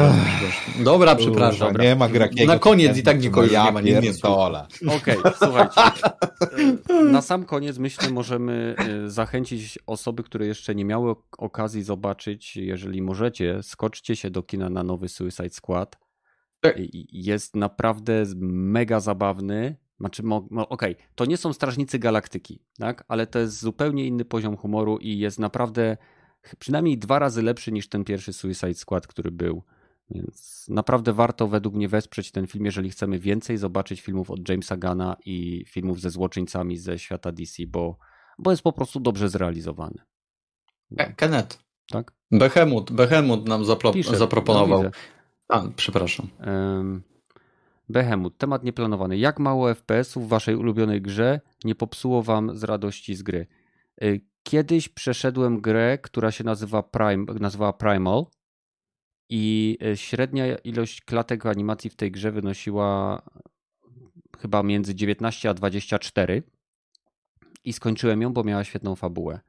Dobra, 0.83 1.15
przepraszam. 1.15 1.67
Dobra. 1.67 1.83
Nie 1.83 1.95
ma 1.95 2.09
Grakiego. 2.09 2.53
Na 2.53 2.59
koniec 2.59 2.97
i 2.97 3.03
tak 3.03 3.21
nikogo 3.21 3.47
ja 3.47 3.65
nie 3.65 3.71
ma. 3.71 3.81
Nie 3.81 4.01
pierdolę. 4.01 4.67
Okej, 4.97 5.17
okay, 5.17 5.33
słuchajcie. 5.43 5.81
Na 7.11 7.21
sam 7.21 7.45
koniec 7.45 7.77
myślę, 7.77 8.09
możemy 8.09 8.75
e, 8.77 9.09
zachęcić 9.09 9.79
osoby, 9.87 10.23
które 10.23 10.47
jeszcze 10.47 10.75
nie 10.75 10.85
miały 10.85 11.15
okazji 11.37 11.83
zobaczyć, 11.83 12.57
jeżeli 12.57 13.01
możecie, 13.01 13.63
skoczcie 13.63 14.15
się 14.15 14.29
do 14.29 14.43
kina 14.43 14.69
na 14.69 14.83
nowy 14.83 15.09
Suicide 15.09 15.49
Squad. 15.49 15.97
Tak. 16.61 16.75
Jest 17.11 17.55
naprawdę 17.55 18.23
mega 18.49 18.99
zabawny. 18.99 19.75
Znaczy, 19.99 20.23
okej, 20.25 20.67
okay, 20.69 20.95
to 21.15 21.25
nie 21.25 21.37
są 21.37 21.53
Strażnicy 21.53 21.99
Galaktyki, 21.99 22.59
tak? 22.79 23.03
ale 23.07 23.27
to 23.27 23.39
jest 23.39 23.59
zupełnie 23.59 24.05
inny 24.05 24.25
poziom 24.25 24.57
humoru 24.57 24.97
i 24.97 25.17
jest 25.17 25.39
naprawdę 25.39 25.97
przynajmniej 26.59 26.97
dwa 26.97 27.19
razy 27.19 27.41
lepszy 27.41 27.71
niż 27.71 27.89
ten 27.89 28.03
pierwszy 28.03 28.33
Suicide 28.33 28.73
Squad, 28.73 29.07
który 29.07 29.31
był. 29.31 29.63
Więc 30.09 30.65
naprawdę 30.69 31.13
warto 31.13 31.47
według 31.47 31.75
mnie 31.75 31.87
wesprzeć 31.87 32.31
ten 32.31 32.47
film, 32.47 32.65
jeżeli 32.65 32.89
chcemy 32.89 33.19
więcej 33.19 33.57
zobaczyć 33.57 34.01
filmów 34.01 34.31
od 34.31 34.49
Jamesa 34.49 34.77
Gana 34.77 35.15
i 35.25 35.65
filmów 35.67 36.01
ze 36.01 36.09
złoczyńcami 36.09 36.77
ze 36.77 36.99
świata 36.99 37.31
DC, 37.31 37.63
bo, 37.67 37.97
bo 38.39 38.51
jest 38.51 38.63
po 38.63 38.73
prostu 38.73 38.99
dobrze 38.99 39.29
zrealizowany. 39.29 39.97
No. 40.91 41.05
Kenneth. 41.15 41.65
Tak? 41.89 42.11
Behemoth, 42.31 42.91
Behemoth 42.91 43.47
nam 43.47 43.65
zapro 43.65 43.93
Pisze, 43.93 44.17
zaproponował. 44.17 44.83
No, 44.83 44.89
A, 45.47 45.63
przepraszam. 45.75 46.27
Um, 46.47 47.03
Behemoth, 47.89 48.37
temat 48.37 48.63
nieplanowany. 48.63 49.17
Jak 49.17 49.39
mało 49.39 49.75
FPS-ów 49.75 50.25
w 50.25 50.27
waszej 50.27 50.55
ulubionej 50.55 51.01
grze 51.01 51.41
nie 51.63 51.75
popsuło 51.75 52.23
wam 52.23 52.57
z 52.57 52.63
radości 52.63 53.15
z 53.15 53.23
gry? 53.23 53.47
Kiedyś 54.47 54.89
przeszedłem 54.89 55.61
grę, 55.61 55.97
która 55.97 56.31
się 56.31 56.43
nazywa 56.43 56.83
Prime, 56.83 57.25
nazywała 57.39 57.73
Primal 57.73 58.25
i 59.29 59.77
e, 59.83 59.97
średnia 59.97 60.57
ilość 60.57 61.01
klatek 61.01 61.45
animacji 61.45 61.89
w 61.89 61.95
tej 61.95 62.11
grze 62.11 62.31
wynosiła 62.31 63.21
chyba 64.39 64.63
między 64.63 64.95
19 64.95 65.49
a 65.49 65.53
24 65.53 66.43
i 67.63 67.73
skończyłem 67.73 68.21
ją, 68.21 68.33
bo 68.33 68.43
miała 68.43 68.63
świetną 68.63 68.95
fabułę. 68.95 69.39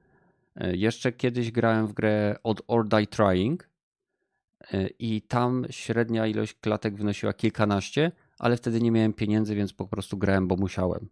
E, 0.54 0.76
jeszcze 0.76 1.12
kiedyś 1.12 1.50
grałem 1.52 1.86
w 1.86 1.92
grę 1.92 2.36
od 2.42 2.62
Or 2.66 2.88
Die 2.88 3.06
Trying 3.06 3.70
e, 4.72 4.88
i 4.88 5.22
tam 5.22 5.66
średnia 5.70 6.26
ilość 6.26 6.54
klatek 6.54 6.96
wynosiła 6.96 7.32
kilkanaście, 7.32 8.12
ale 8.38 8.56
wtedy 8.56 8.80
nie 8.80 8.90
miałem 8.90 9.12
pieniędzy, 9.12 9.54
więc 9.54 9.72
po 9.72 9.86
prostu 9.86 10.18
grałem, 10.18 10.48
bo 10.48 10.56
musiałem. 10.56 11.08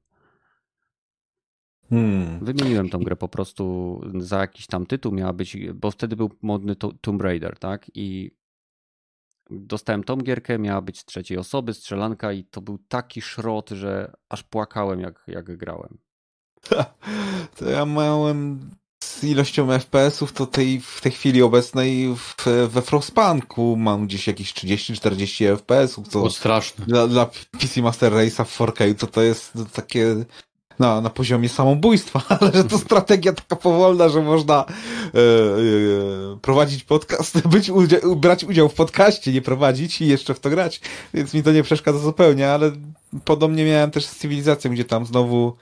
Hmm. 1.91 2.45
Wymieniłem 2.45 2.89
tą 2.89 2.99
grę 2.99 3.17
po 3.17 3.29
prostu 3.29 4.01
za 4.19 4.41
jakiś 4.41 4.67
tam 4.67 4.87
tytuł, 4.87 5.13
miała 5.13 5.33
być, 5.33 5.57
bo 5.75 5.91
wtedy 5.91 6.17
był 6.17 6.31
modny 6.43 6.77
Tomb 6.77 7.23
Raider, 7.23 7.59
tak? 7.59 7.91
I 7.95 8.31
dostałem 9.51 10.05
tą 10.05 10.17
gierkę, 10.17 10.59
miała 10.59 10.81
być 10.81 10.99
z 10.99 11.05
trzeciej 11.05 11.39
osoby, 11.39 11.75
strzelanka 11.75 12.33
i 12.33 12.45
to 12.45 12.61
był 12.61 12.79
taki 12.89 13.23
szrot, 13.23 13.71
że 13.71 14.13
aż 14.29 14.43
płakałem 14.43 15.01
jak, 15.01 15.25
jak 15.27 15.57
grałem. 15.57 15.99
To 17.57 17.71
ja 17.71 17.87
miałem 17.87 18.71
z 19.05 19.25
ilością 19.25 19.67
FPS-ów, 19.79 20.33
to 20.33 20.47
tej, 20.47 20.81
w 20.81 21.01
tej 21.01 21.13
chwili 21.13 21.43
obecnej 21.43 22.15
w, 22.17 22.37
we 22.69 22.83
Frostpunku 22.83 23.77
mam 23.77 24.07
gdzieś 24.07 24.27
jakieś 24.27 24.55
30-40 24.55 25.57
FPS-ów. 25.57 26.09
To 26.09 26.31
straszne. 26.31 26.87
Dla, 26.87 27.07
dla 27.07 27.31
PC 27.61 27.83
Master 27.83 28.13
Race'a 28.13 28.45
w 28.45 28.59
4K 28.59 28.95
to 28.95 29.07
to 29.07 29.23
jest 29.23 29.53
takie 29.73 30.25
na, 30.79 31.01
na 31.01 31.11
poziomie 31.11 31.49
samobójstwa, 31.49 32.23
ale 32.41 32.53
że 32.53 32.65
to 32.65 32.79
strategia 32.79 33.33
taka 33.33 33.57
powolna, 33.57 34.09
że 34.09 34.23
można 34.23 34.65
e, 34.65 35.19
e, 35.19 36.39
prowadzić 36.43 36.85
podcast, 36.85 37.41
być 37.49 37.71
udzia- 37.71 38.17
brać 38.17 38.45
udział 38.45 38.69
w 38.69 38.75
podcaście, 38.75 39.33
nie 39.33 39.43
prowadzić 39.43 40.01
i 40.01 40.07
jeszcze 40.07 40.35
w 40.35 40.41
to 40.41 40.51
grać, 40.51 40.81
więc 41.15 41.35
mi 41.35 41.43
to 41.43 41.53
nie 41.53 41.63
przeszkadza 41.63 41.99
zupełnie, 41.99 42.51
ale 42.51 42.73
podobnie 43.25 43.65
miałem 43.65 43.91
też 43.91 44.07
z 44.07 44.17
cywilizacją, 44.17 44.71
gdzie 44.71 44.85
tam 44.85 45.07
znowu 45.07 45.57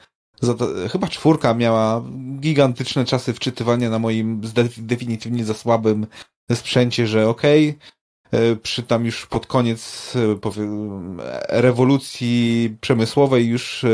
chyba 0.92 1.08
czwórka 1.08 1.54
miała 1.54 2.02
gigantyczne 2.40 3.04
czasy 3.04 3.32
wczytywania 3.32 3.90
na 3.90 3.98
moim 3.98 4.40
definitywnie 4.78 5.44
za 5.44 5.54
słabym 5.54 6.06
sprzęcie, 6.54 7.06
że 7.06 7.28
okej, 7.28 7.68
okay, 7.68 8.01
przy 8.62 8.82
tam 8.82 9.06
już 9.06 9.26
pod 9.26 9.46
koniec 9.46 10.12
e, 10.16 10.38
rewolucji 11.48 12.76
przemysłowej 12.80 13.46
już 13.46 13.84
e, 13.84 13.88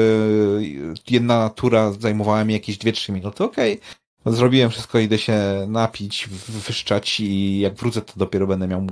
jedna 1.11 1.39
natura 1.39 1.93
zajmowała 1.93 2.45
mi 2.45 2.55
jakieś 2.55 2.79
2-3 2.79 3.13
minuty. 3.13 3.45
Okej, 3.45 3.81
okay. 4.21 4.33
zrobiłem 4.35 4.71
wszystko, 4.71 4.99
idę 4.99 5.19
się 5.19 5.39
napić, 5.69 6.29
wyszczać 6.49 7.21
i 7.21 7.59
jak 7.59 7.75
wrócę, 7.75 8.03
to 8.03 8.13
dopiero 8.17 8.47
będę 8.47 8.69
miał 8.69 8.87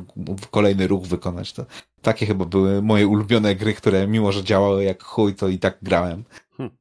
kolejny 0.50 0.86
ruch 0.86 1.06
wykonać. 1.06 1.52
To 1.52 1.66
takie 2.02 2.26
chyba 2.26 2.44
były 2.44 2.82
moje 2.82 3.06
ulubione 3.06 3.54
gry, 3.54 3.74
które 3.74 4.06
mimo, 4.06 4.32
że 4.32 4.44
działały 4.44 4.84
jak 4.84 5.02
chuj, 5.02 5.34
to 5.34 5.48
i 5.48 5.58
tak 5.58 5.78
grałem. 5.82 6.24
Hmm. 6.56 6.76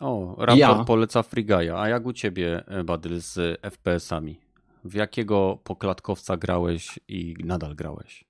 O, 0.00 0.34
Raptor 0.38 0.58
ja. 0.58 0.84
poleca 0.84 1.22
Frigaya. 1.22 1.70
A 1.76 1.88
jak 1.88 2.06
u 2.06 2.12
ciebie, 2.12 2.64
Badyl, 2.84 3.20
z 3.20 3.60
FPS-ami? 3.60 4.49
W 4.84 4.94
jakiego 4.94 5.58
poklatkowca 5.64 6.36
grałeś 6.36 6.98
i 7.08 7.34
nadal 7.44 7.74
grałeś? 7.74 8.24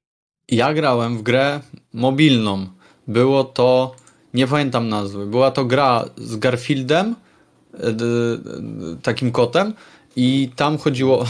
Ja 0.49 0.75
grałem 0.75 1.19
w 1.19 1.23
grę 1.23 1.61
mobilną. 1.93 2.67
Było 3.09 3.45
to, 3.45 3.97
nie 4.35 4.47
pamiętam 4.47 4.89
nazwy, 4.89 5.27
była 5.27 5.51
to 5.51 5.65
gra 5.65 6.05
z 6.17 6.37
Garfieldem, 6.37 7.15
e, 7.75 7.79
takim 9.03 9.33
kotem 9.33 9.75
i 10.17 10.51
tam 10.57 10.79
chodziło... 10.79 11.25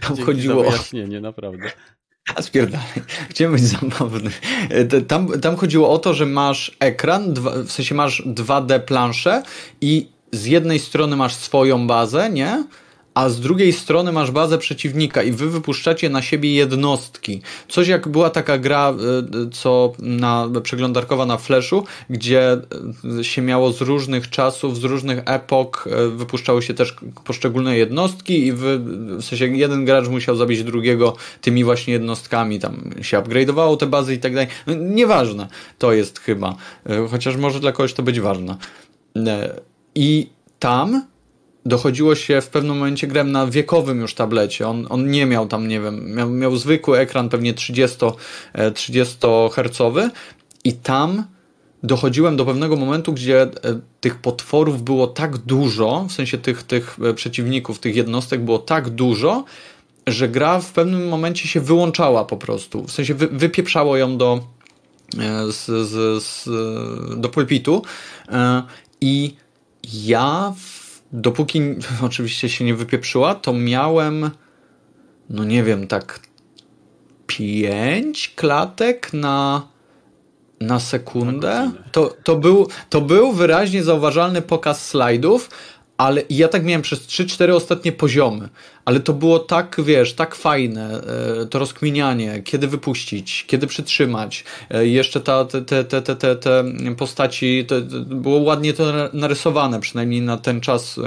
Tam 0.00 0.16
Dzięki 0.16 0.22
chodziło... 0.22 0.64
Za 0.64 0.70
wyjaśnienie, 0.70 1.20
naprawdę. 1.20 1.70
A 2.36 2.42
spierdalaj. 2.42 2.86
Chciałem 3.30 3.52
być 3.52 3.62
zabawny. 3.62 4.30
E, 4.70 5.00
tam, 5.00 5.40
tam 5.40 5.56
chodziło 5.56 5.90
o 5.90 5.98
to, 5.98 6.14
że 6.14 6.26
masz 6.26 6.76
ekran, 6.80 7.34
w 7.64 7.72
sensie 7.72 7.94
masz 7.94 8.22
2D 8.26 8.80
plansze 8.80 9.42
i 9.80 10.08
z 10.32 10.46
jednej 10.46 10.78
strony 10.78 11.16
masz 11.16 11.34
swoją 11.34 11.86
bazę, 11.86 12.30
nie? 12.30 12.64
A 13.16 13.28
z 13.28 13.40
drugiej 13.40 13.72
strony 13.72 14.12
masz 14.12 14.30
bazę 14.30 14.58
przeciwnika 14.58 15.22
i 15.22 15.32
wy 15.32 15.50
wypuszczacie 15.50 16.10
na 16.10 16.22
siebie 16.22 16.54
jednostki. 16.54 17.42
Coś 17.68 17.88
jak 17.88 18.08
była 18.08 18.30
taka 18.30 18.58
gra, 18.58 18.94
y, 19.46 19.50
co 19.50 19.92
na 19.98 20.48
przeglądarkowa 20.62 21.26
na 21.26 21.36
Flashu, 21.36 21.84
gdzie 22.10 22.58
y, 23.20 23.24
się 23.24 23.42
miało 23.42 23.72
z 23.72 23.80
różnych 23.80 24.30
czasów, 24.30 24.78
z 24.78 24.84
różnych 24.84 25.22
epok, 25.26 25.88
y, 26.06 26.10
wypuszczały 26.10 26.62
się 26.62 26.74
też 26.74 26.96
poszczególne 27.24 27.76
jednostki 27.76 28.46
i 28.46 28.52
wy, 28.52 28.78
w 28.78 29.22
sensie 29.24 29.46
jeden 29.46 29.84
gracz 29.84 30.08
musiał 30.08 30.36
zabić 30.36 30.64
drugiego 30.64 31.16
tymi 31.40 31.64
właśnie 31.64 31.92
jednostkami, 31.92 32.60
tam 32.60 32.90
się 33.02 33.18
upgrade'owało 33.18 33.76
te 33.76 33.86
bazy 33.86 34.14
i 34.14 34.18
tak 34.18 34.34
dalej. 34.34 34.48
No, 34.66 34.74
nieważne, 34.74 35.48
to 35.78 35.92
jest 35.92 36.18
chyba. 36.18 36.56
Chociaż 37.10 37.36
może 37.36 37.60
dla 37.60 37.72
kogoś 37.72 37.92
to 37.92 38.02
być 38.02 38.20
ważne. 38.20 38.56
I 39.94 40.28
tam 40.58 41.02
dochodziło 41.66 42.14
się 42.14 42.40
w 42.40 42.48
pewnym 42.48 42.76
momencie 42.76 43.06
grałem 43.06 43.32
na 43.32 43.46
wiekowym 43.46 44.00
już 44.00 44.14
tablecie. 44.14 44.68
On, 44.68 44.86
on 44.90 45.10
nie 45.10 45.26
miał 45.26 45.46
tam, 45.46 45.68
nie 45.68 45.80
wiem, 45.80 46.14
miał, 46.14 46.30
miał 46.30 46.56
zwykły 46.56 46.98
ekran, 46.98 47.28
pewnie 47.28 47.54
30, 47.54 47.98
30 48.74 49.26
hercowy 49.52 50.10
i 50.64 50.72
tam 50.72 51.24
dochodziłem 51.82 52.36
do 52.36 52.44
pewnego 52.44 52.76
momentu, 52.76 53.12
gdzie 53.12 53.42
e, 53.42 53.48
tych 54.00 54.18
potworów 54.18 54.82
było 54.82 55.06
tak 55.06 55.38
dużo, 55.38 56.06
w 56.08 56.12
sensie 56.12 56.38
tych, 56.38 56.62
tych 56.62 56.98
e, 57.02 57.14
przeciwników, 57.14 57.78
tych 57.78 57.96
jednostek 57.96 58.40
było 58.44 58.58
tak 58.58 58.90
dużo, 58.90 59.44
że 60.06 60.28
gra 60.28 60.60
w 60.60 60.72
pewnym 60.72 61.08
momencie 61.08 61.48
się 61.48 61.60
wyłączała 61.60 62.24
po 62.24 62.36
prostu. 62.36 62.84
W 62.84 62.92
sensie 62.92 63.14
wy, 63.14 63.26
wypieprzało 63.26 63.96
ją 63.96 64.16
do, 64.16 64.40
e, 65.18 65.52
z, 65.52 65.66
z, 65.88 66.22
z, 66.24 66.48
do 67.20 67.28
pulpitu 67.28 67.82
i 69.00 69.36
ja 69.84 70.54
dopóki 71.12 71.60
oczywiście 72.06 72.48
się 72.48 72.64
nie 72.64 72.74
wypieprzyła, 72.74 73.34
to 73.34 73.52
miałem, 73.52 74.30
no 75.30 75.44
nie 75.44 75.62
wiem, 75.62 75.86
tak 75.86 76.20
pięć 77.26 78.32
klatek 78.36 79.12
na, 79.12 79.68
na 80.60 80.80
sekundę. 80.80 81.70
To, 81.92 82.16
to, 82.24 82.36
był, 82.36 82.68
to 82.90 83.00
był 83.00 83.32
wyraźnie 83.32 83.82
zauważalny 83.82 84.42
pokaz 84.42 84.86
slajdów, 84.88 85.50
ale 85.96 86.22
ja 86.30 86.48
tak 86.48 86.64
miałem 86.64 86.82
przez 86.82 87.00
3-4 87.00 87.54
ostatnie 87.54 87.92
poziomy, 87.92 88.48
ale 88.84 89.00
to 89.00 89.12
było 89.12 89.38
tak, 89.38 89.76
wiesz, 89.84 90.14
tak 90.14 90.34
fajne, 90.34 91.00
e, 91.42 91.46
to 91.46 91.58
rozkminianie, 91.58 92.42
kiedy 92.42 92.68
wypuścić, 92.68 93.44
kiedy 93.46 93.66
przytrzymać, 93.66 94.44
e, 94.70 94.86
jeszcze 94.86 95.20
ta, 95.20 95.44
te, 95.44 95.62
te, 95.62 95.84
te, 95.84 96.02
te, 96.02 96.36
te 96.36 96.64
postaci, 96.96 97.64
to 97.68 97.80
było 98.06 98.38
ładnie 98.38 98.72
to 98.72 98.92
narysowane, 99.12 99.80
przynajmniej 99.80 100.22
na 100.22 100.36
ten 100.36 100.60
czas, 100.60 100.98
e, 100.98 101.02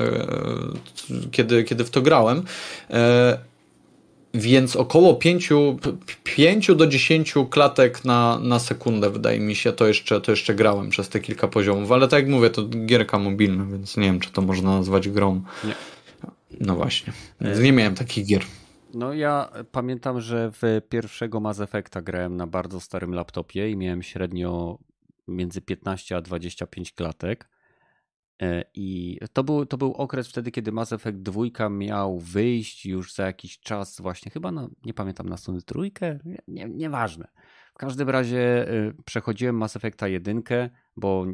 kiedy, 1.32 1.64
kiedy 1.64 1.86
w 1.86 1.90
to 1.90 2.02
grałem. 2.02 2.44
Więc 4.34 4.76
około 4.76 5.16
5, 5.16 5.50
5 6.24 6.76
do 6.76 6.88
10 6.88 7.34
klatek 7.50 8.06
na, 8.06 8.40
na 8.40 8.60
sekundę, 8.60 9.10
wydaje 9.10 9.40
mi 9.40 9.56
się, 9.56 9.72
to 9.74 9.88
jeszcze, 9.88 10.22
to 10.22 10.32
jeszcze 10.32 10.56
grałem 10.56 10.90
przez 10.90 11.10
te 11.10 11.20
kilka 11.20 11.48
poziomów, 11.48 11.92
ale 11.92 12.08
tak 12.08 12.20
jak 12.24 12.30
mówię, 12.32 12.50
to 12.50 12.64
gierka 12.68 13.20
mobilna, 13.20 13.66
więc 13.66 13.98
nie 13.98 14.04
wiem, 14.04 14.20
czy 14.20 14.32
to 14.32 14.42
można 14.42 14.70
nazwać 14.78 15.10
grą. 15.10 15.42
Nie. 15.64 15.74
No 16.60 16.76
właśnie, 16.76 17.14
więc 17.42 17.60
nie 17.60 17.72
miałem 17.72 17.96
takich 17.96 18.26
gier. 18.26 18.42
No 18.94 19.14
ja 19.14 19.50
pamiętam, 19.72 20.22
że 20.22 20.52
w 20.62 20.82
pierwszego 20.90 21.40
Mass 21.40 21.60
Effecta 21.60 22.02
grałem 22.02 22.38
na 22.38 22.48
bardzo 22.48 22.80
starym 22.80 23.14
laptopie 23.14 23.70
i 23.70 23.76
miałem 23.76 24.04
średnio 24.04 24.78
między 25.28 25.62
15 25.62 26.18
a 26.18 26.22
25 26.22 26.94
klatek. 26.94 27.50
E, 28.42 28.64
I 28.74 29.20
to 29.34 29.44
był, 29.44 29.66
to 29.66 29.78
był 29.78 29.94
okres 29.94 30.30
wtedy, 30.30 30.52
kiedy 30.52 30.72
Mass 30.72 30.94
Effect 30.94 31.18
2 31.18 31.70
miał 31.70 32.20
wyjść 32.20 32.86
już 32.86 33.14
za 33.14 33.26
jakiś 33.26 33.60
czas, 33.60 34.02
właśnie 34.02 34.32
chyba, 34.32 34.52
na, 34.52 34.70
nie 34.86 34.94
pamiętam, 34.94 35.30
na 35.30 35.38
stronę 35.38 35.62
trójkę, 35.62 36.20
nie, 36.48 36.70
nieważne. 36.70 37.28
W 37.74 37.78
każdym 37.78 38.10
razie 38.10 38.70
e, 38.70 38.94
przechodziłem 39.06 39.58
Mass 39.58 39.76
Effecta 39.76 40.08
1, 40.08 40.44
bo 40.96 41.26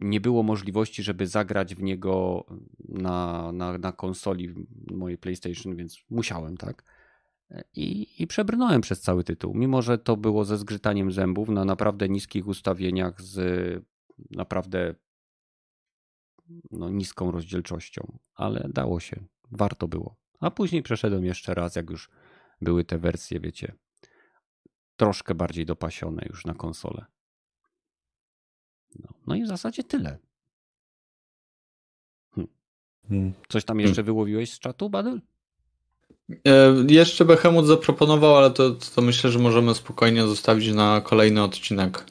nie 0.00 0.20
było 0.20 0.42
możliwości, 0.42 1.02
żeby 1.02 1.26
zagrać 1.26 1.74
w 1.74 1.82
niego 1.82 2.46
na, 2.88 3.52
na, 3.52 3.78
na 3.78 3.92
konsoli 3.92 4.54
mojej 4.90 5.18
PlayStation, 5.18 5.76
więc 5.76 5.98
musiałem, 6.10 6.56
tak? 6.56 6.84
E, 7.50 7.64
I, 7.74 8.06
I 8.22 8.26
przebrnąłem 8.26 8.80
przez 8.80 9.00
cały 9.00 9.24
tytuł. 9.24 9.54
Mimo, 9.54 9.82
że 9.82 9.98
to 9.98 10.16
było 10.16 10.44
ze 10.44 10.58
zgrzytaniem 10.58 11.12
zębów 11.12 11.48
na 11.48 11.64
naprawdę 11.64 12.08
niskich 12.08 12.46
ustawieniach 12.46 13.22
z 13.22 13.84
naprawdę 14.30 14.94
no, 16.70 16.90
niską 16.90 17.30
rozdzielczością, 17.30 18.18
ale 18.34 18.68
dało 18.74 19.00
się, 19.00 19.24
warto 19.50 19.88
było. 19.88 20.16
A 20.40 20.50
później 20.50 20.82
przeszedłem 20.82 21.24
jeszcze 21.24 21.54
raz, 21.54 21.76
jak 21.76 21.90
już 21.90 22.10
były 22.60 22.84
te 22.84 22.98
wersje, 22.98 23.40
wiecie, 23.40 23.74
troszkę 24.96 25.34
bardziej 25.34 25.66
dopasione 25.66 26.22
już 26.28 26.44
na 26.44 26.54
konsolę. 26.54 27.04
No, 28.98 29.08
no 29.26 29.34
i 29.34 29.42
w 29.42 29.48
zasadzie 29.48 29.84
tyle. 29.84 30.18
Hm. 32.34 32.48
hmm. 33.08 33.32
Coś 33.48 33.64
tam 33.64 33.80
jeszcze 33.80 33.94
hmm. 33.94 34.06
wyłowiłeś 34.06 34.52
z 34.52 34.58
czatu, 34.58 34.90
Badul? 34.90 35.20
E, 36.46 36.74
jeszcze 36.88 37.24
Behemoth 37.24 37.66
zaproponował, 37.66 38.36
ale 38.36 38.50
to, 38.50 38.70
to 38.94 39.02
myślę, 39.02 39.30
że 39.30 39.38
możemy 39.38 39.74
spokojnie 39.74 40.22
zostawić 40.22 40.72
na 40.74 41.00
kolejny 41.00 41.42
odcinek. 41.42 42.04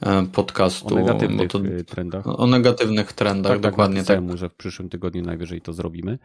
E, 0.00 0.26
podcastu. 0.26 0.94
O 0.94 0.98
negatywnych 0.98 1.50
to, 1.50 1.58
e, 1.58 1.84
trendach. 1.84 2.40
O 2.40 2.46
negatywnych 2.46 3.12
trendach, 3.12 3.52
tak, 3.52 3.62
tak 3.62 3.72
dokładnie 3.72 4.04
tak. 4.04 4.16
Temu, 4.16 4.36
że 4.36 4.48
w 4.48 4.54
przyszłym 4.54 4.88
tygodniu 4.88 5.22
najwyżej 5.22 5.60
to 5.60 5.72
zrobimy. 5.72 6.18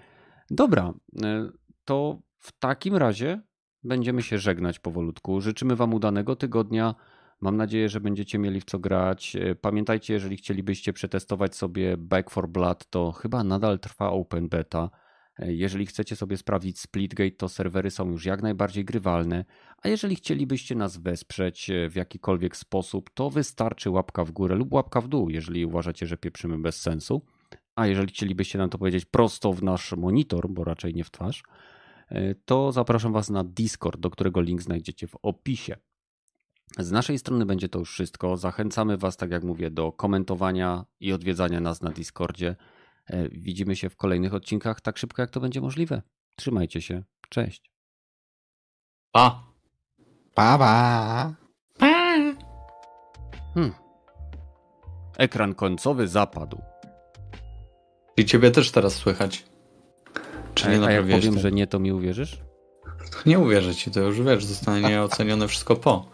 Dobra, 0.50 0.94
e, 1.24 1.50
to 1.86 2.20
w 2.38 2.60
takim 2.60 2.96
razie 2.96 3.42
będziemy 3.84 4.22
się 4.22 4.38
żegnać 4.38 4.80
powolutku. 4.80 5.42
Życzymy 5.42 5.76
Wam 5.76 5.94
udanego 5.94 6.36
tygodnia. 6.36 6.96
Mam 7.42 7.58
nadzieję, 7.58 7.90
że 7.90 8.00
będziecie 8.00 8.40
mieli 8.40 8.62
w 8.62 8.66
co 8.66 8.80
grać. 8.80 9.38
Pamiętajcie, 9.62 10.14
jeżeli 10.14 10.38
chcielibyście 10.38 10.94
przetestować 10.94 11.56
sobie 11.56 11.98
Back 11.98 12.30
for 12.30 12.50
Blood, 12.50 12.90
to 12.90 13.12
chyba 13.12 13.44
nadal 13.44 13.80
trwa 13.80 14.10
Open 14.10 14.50
Beta. 14.50 14.90
Jeżeli 15.42 15.86
chcecie 15.86 16.16
sobie 16.16 16.38
sprawdzić 16.38 16.80
Splitgate, 16.80 17.32
to 17.32 17.50
serwery 17.50 17.92
są 17.92 18.12
już 18.12 18.26
jak 18.26 18.42
najbardziej 18.42 18.86
grywalne, 18.86 19.46
a 19.78 19.88
jeżeli 19.88 20.16
chcielibyście 20.16 20.76
nas 20.76 20.98
wesprzeć 20.98 21.72
w 21.90 21.96
jakikolwiek 21.96 22.58
sposób, 22.58 23.10
to 23.14 23.30
wystarczy 23.30 23.90
łapka 23.90 24.26
w 24.26 24.32
górę 24.32 24.56
lub 24.56 24.74
łapka 24.74 25.02
w 25.02 25.08
dół, 25.08 25.30
jeżeli 25.30 25.66
uważacie, 25.66 26.08
że 26.08 26.18
pieprzymy 26.18 26.58
bez 26.58 26.82
sensu. 26.82 27.22
A 27.76 27.88
jeżeli 27.88 28.08
chcielibyście 28.08 28.58
nam 28.58 28.70
to 28.70 28.78
powiedzieć 28.78 29.06
prosto 29.06 29.54
w 29.54 29.64
nasz 29.64 29.92
monitor, 29.92 30.50
bo 30.50 30.64
raczej 30.64 30.94
nie 30.94 31.04
w 31.04 31.12
twarz, 31.12 31.44
to 32.46 32.72
zapraszam 32.72 33.14
Was 33.14 33.30
na 33.30 33.44
Discord, 33.44 34.00
do 34.00 34.10
którego 34.10 34.42
link 34.42 34.62
znajdziecie 34.62 35.08
w 35.08 35.16
opisie. 35.22 35.76
Z 36.80 36.92
naszej 36.92 37.20
strony 37.20 37.46
będzie 37.46 37.70
to 37.70 37.80
już 37.80 37.92
wszystko. 37.92 38.38
Zachęcamy 38.38 38.98
Was, 38.98 39.18
tak 39.18 39.32
jak 39.32 39.44
mówię, 39.44 39.72
do 39.72 39.92
komentowania 39.92 40.86
i 41.00 41.14
odwiedzania 41.14 41.60
nas 41.60 41.82
na 41.82 41.92
Discordzie. 41.92 42.56
E, 43.10 43.30
widzimy 43.30 43.76
się 43.76 43.90
w 43.90 43.96
kolejnych 43.96 44.34
odcinkach 44.34 44.82
tak 44.82 44.98
szybko, 44.98 45.22
jak 45.22 45.32
to 45.32 45.40
będzie 45.40 45.62
możliwe. 45.62 46.02
Trzymajcie 46.36 46.82
się. 46.82 47.04
Cześć. 47.30 47.72
Pa. 49.12 49.44
Pa, 50.36 50.58
pa. 50.58 51.34
pa. 51.78 51.90
Hmm. 53.54 53.74
Ekran 55.18 55.56
końcowy 55.56 56.08
zapadł. 56.08 56.62
I 58.18 58.26
ciebie 58.26 58.52
też 58.52 58.72
teraz 58.72 58.94
słychać. 58.94 59.46
Czy 60.54 60.70
nie 60.70 60.82
a, 60.82 60.88
a 60.88 60.92
jak 60.92 61.08
powiem, 61.08 61.40
że 61.40 61.52
nie, 61.52 61.68
to 61.68 61.80
mi 61.80 61.92
uwierzysz? 61.92 62.42
Nie 63.26 63.40
uwierzę 63.40 63.76
ci, 63.76 63.92
to 63.92 64.00
już 64.00 64.22
wiesz, 64.22 64.46
zostanie 64.46 65.02
ocenione 65.04 65.48
wszystko 65.48 65.76
po. 65.76 66.06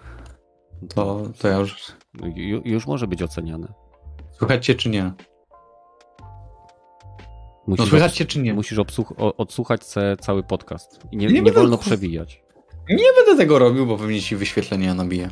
To, 0.96 1.24
to 1.40 1.48
ja 1.48 1.58
już... 1.58 1.92
Ju, 2.36 2.62
już 2.66 2.88
może 2.88 3.08
być 3.08 3.24
oceniane. 3.24 3.74
Słychać 4.38 4.72
czy 4.78 4.90
nie? 4.90 5.14
Musisz 7.68 7.86
no 7.86 7.90
słychać 7.90 8.16
cię 8.16 8.26
czy 8.26 8.40
nie? 8.40 8.54
Musisz 8.54 8.80
odsłuchać 9.38 9.82
cały 10.20 10.44
podcast. 10.44 11.00
I 11.12 11.18
nie, 11.18 11.28
nie, 11.28 11.42
nie 11.42 11.52
wolno 11.52 11.78
przewijać. 11.78 12.44
Nie 12.90 13.06
będę 13.18 13.38
tego 13.44 13.60
robił, 13.60 13.86
bo 13.86 13.98
pewnie 13.98 14.22
ci 14.22 14.36
wyświetlenia 14.36 14.94
nabije. 14.94 15.30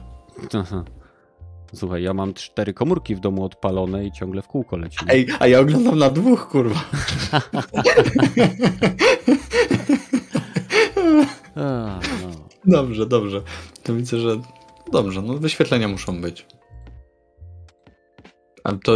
Aha. 0.54 0.84
Słuchaj, 1.76 2.04
ja 2.04 2.14
mam 2.14 2.34
cztery 2.34 2.74
komórki 2.74 3.16
w 3.16 3.20
domu 3.20 3.46
odpalone 3.46 4.06
i 4.06 4.12
ciągle 4.12 4.42
w 4.42 4.48
kółko 4.48 4.78
leci. 4.78 4.98
Ej, 5.08 5.28
a 5.40 5.48
ja 5.48 5.60
oglądam 5.60 6.00
na 6.00 6.10
dwóch, 6.10 6.48
kurwa. 6.48 6.84
a, 11.56 12.00
no. 12.22 12.30
Dobrze, 12.66 13.06
dobrze. 13.06 13.42
To 13.84 13.96
widzę, 13.96 14.20
że 14.20 14.42
dobrze, 14.92 15.22
no 15.22 15.34
wyświetlenia 15.34 15.88
muszą 15.88 16.22
być. 16.22 16.46
A 18.64 18.72
to 18.72 18.92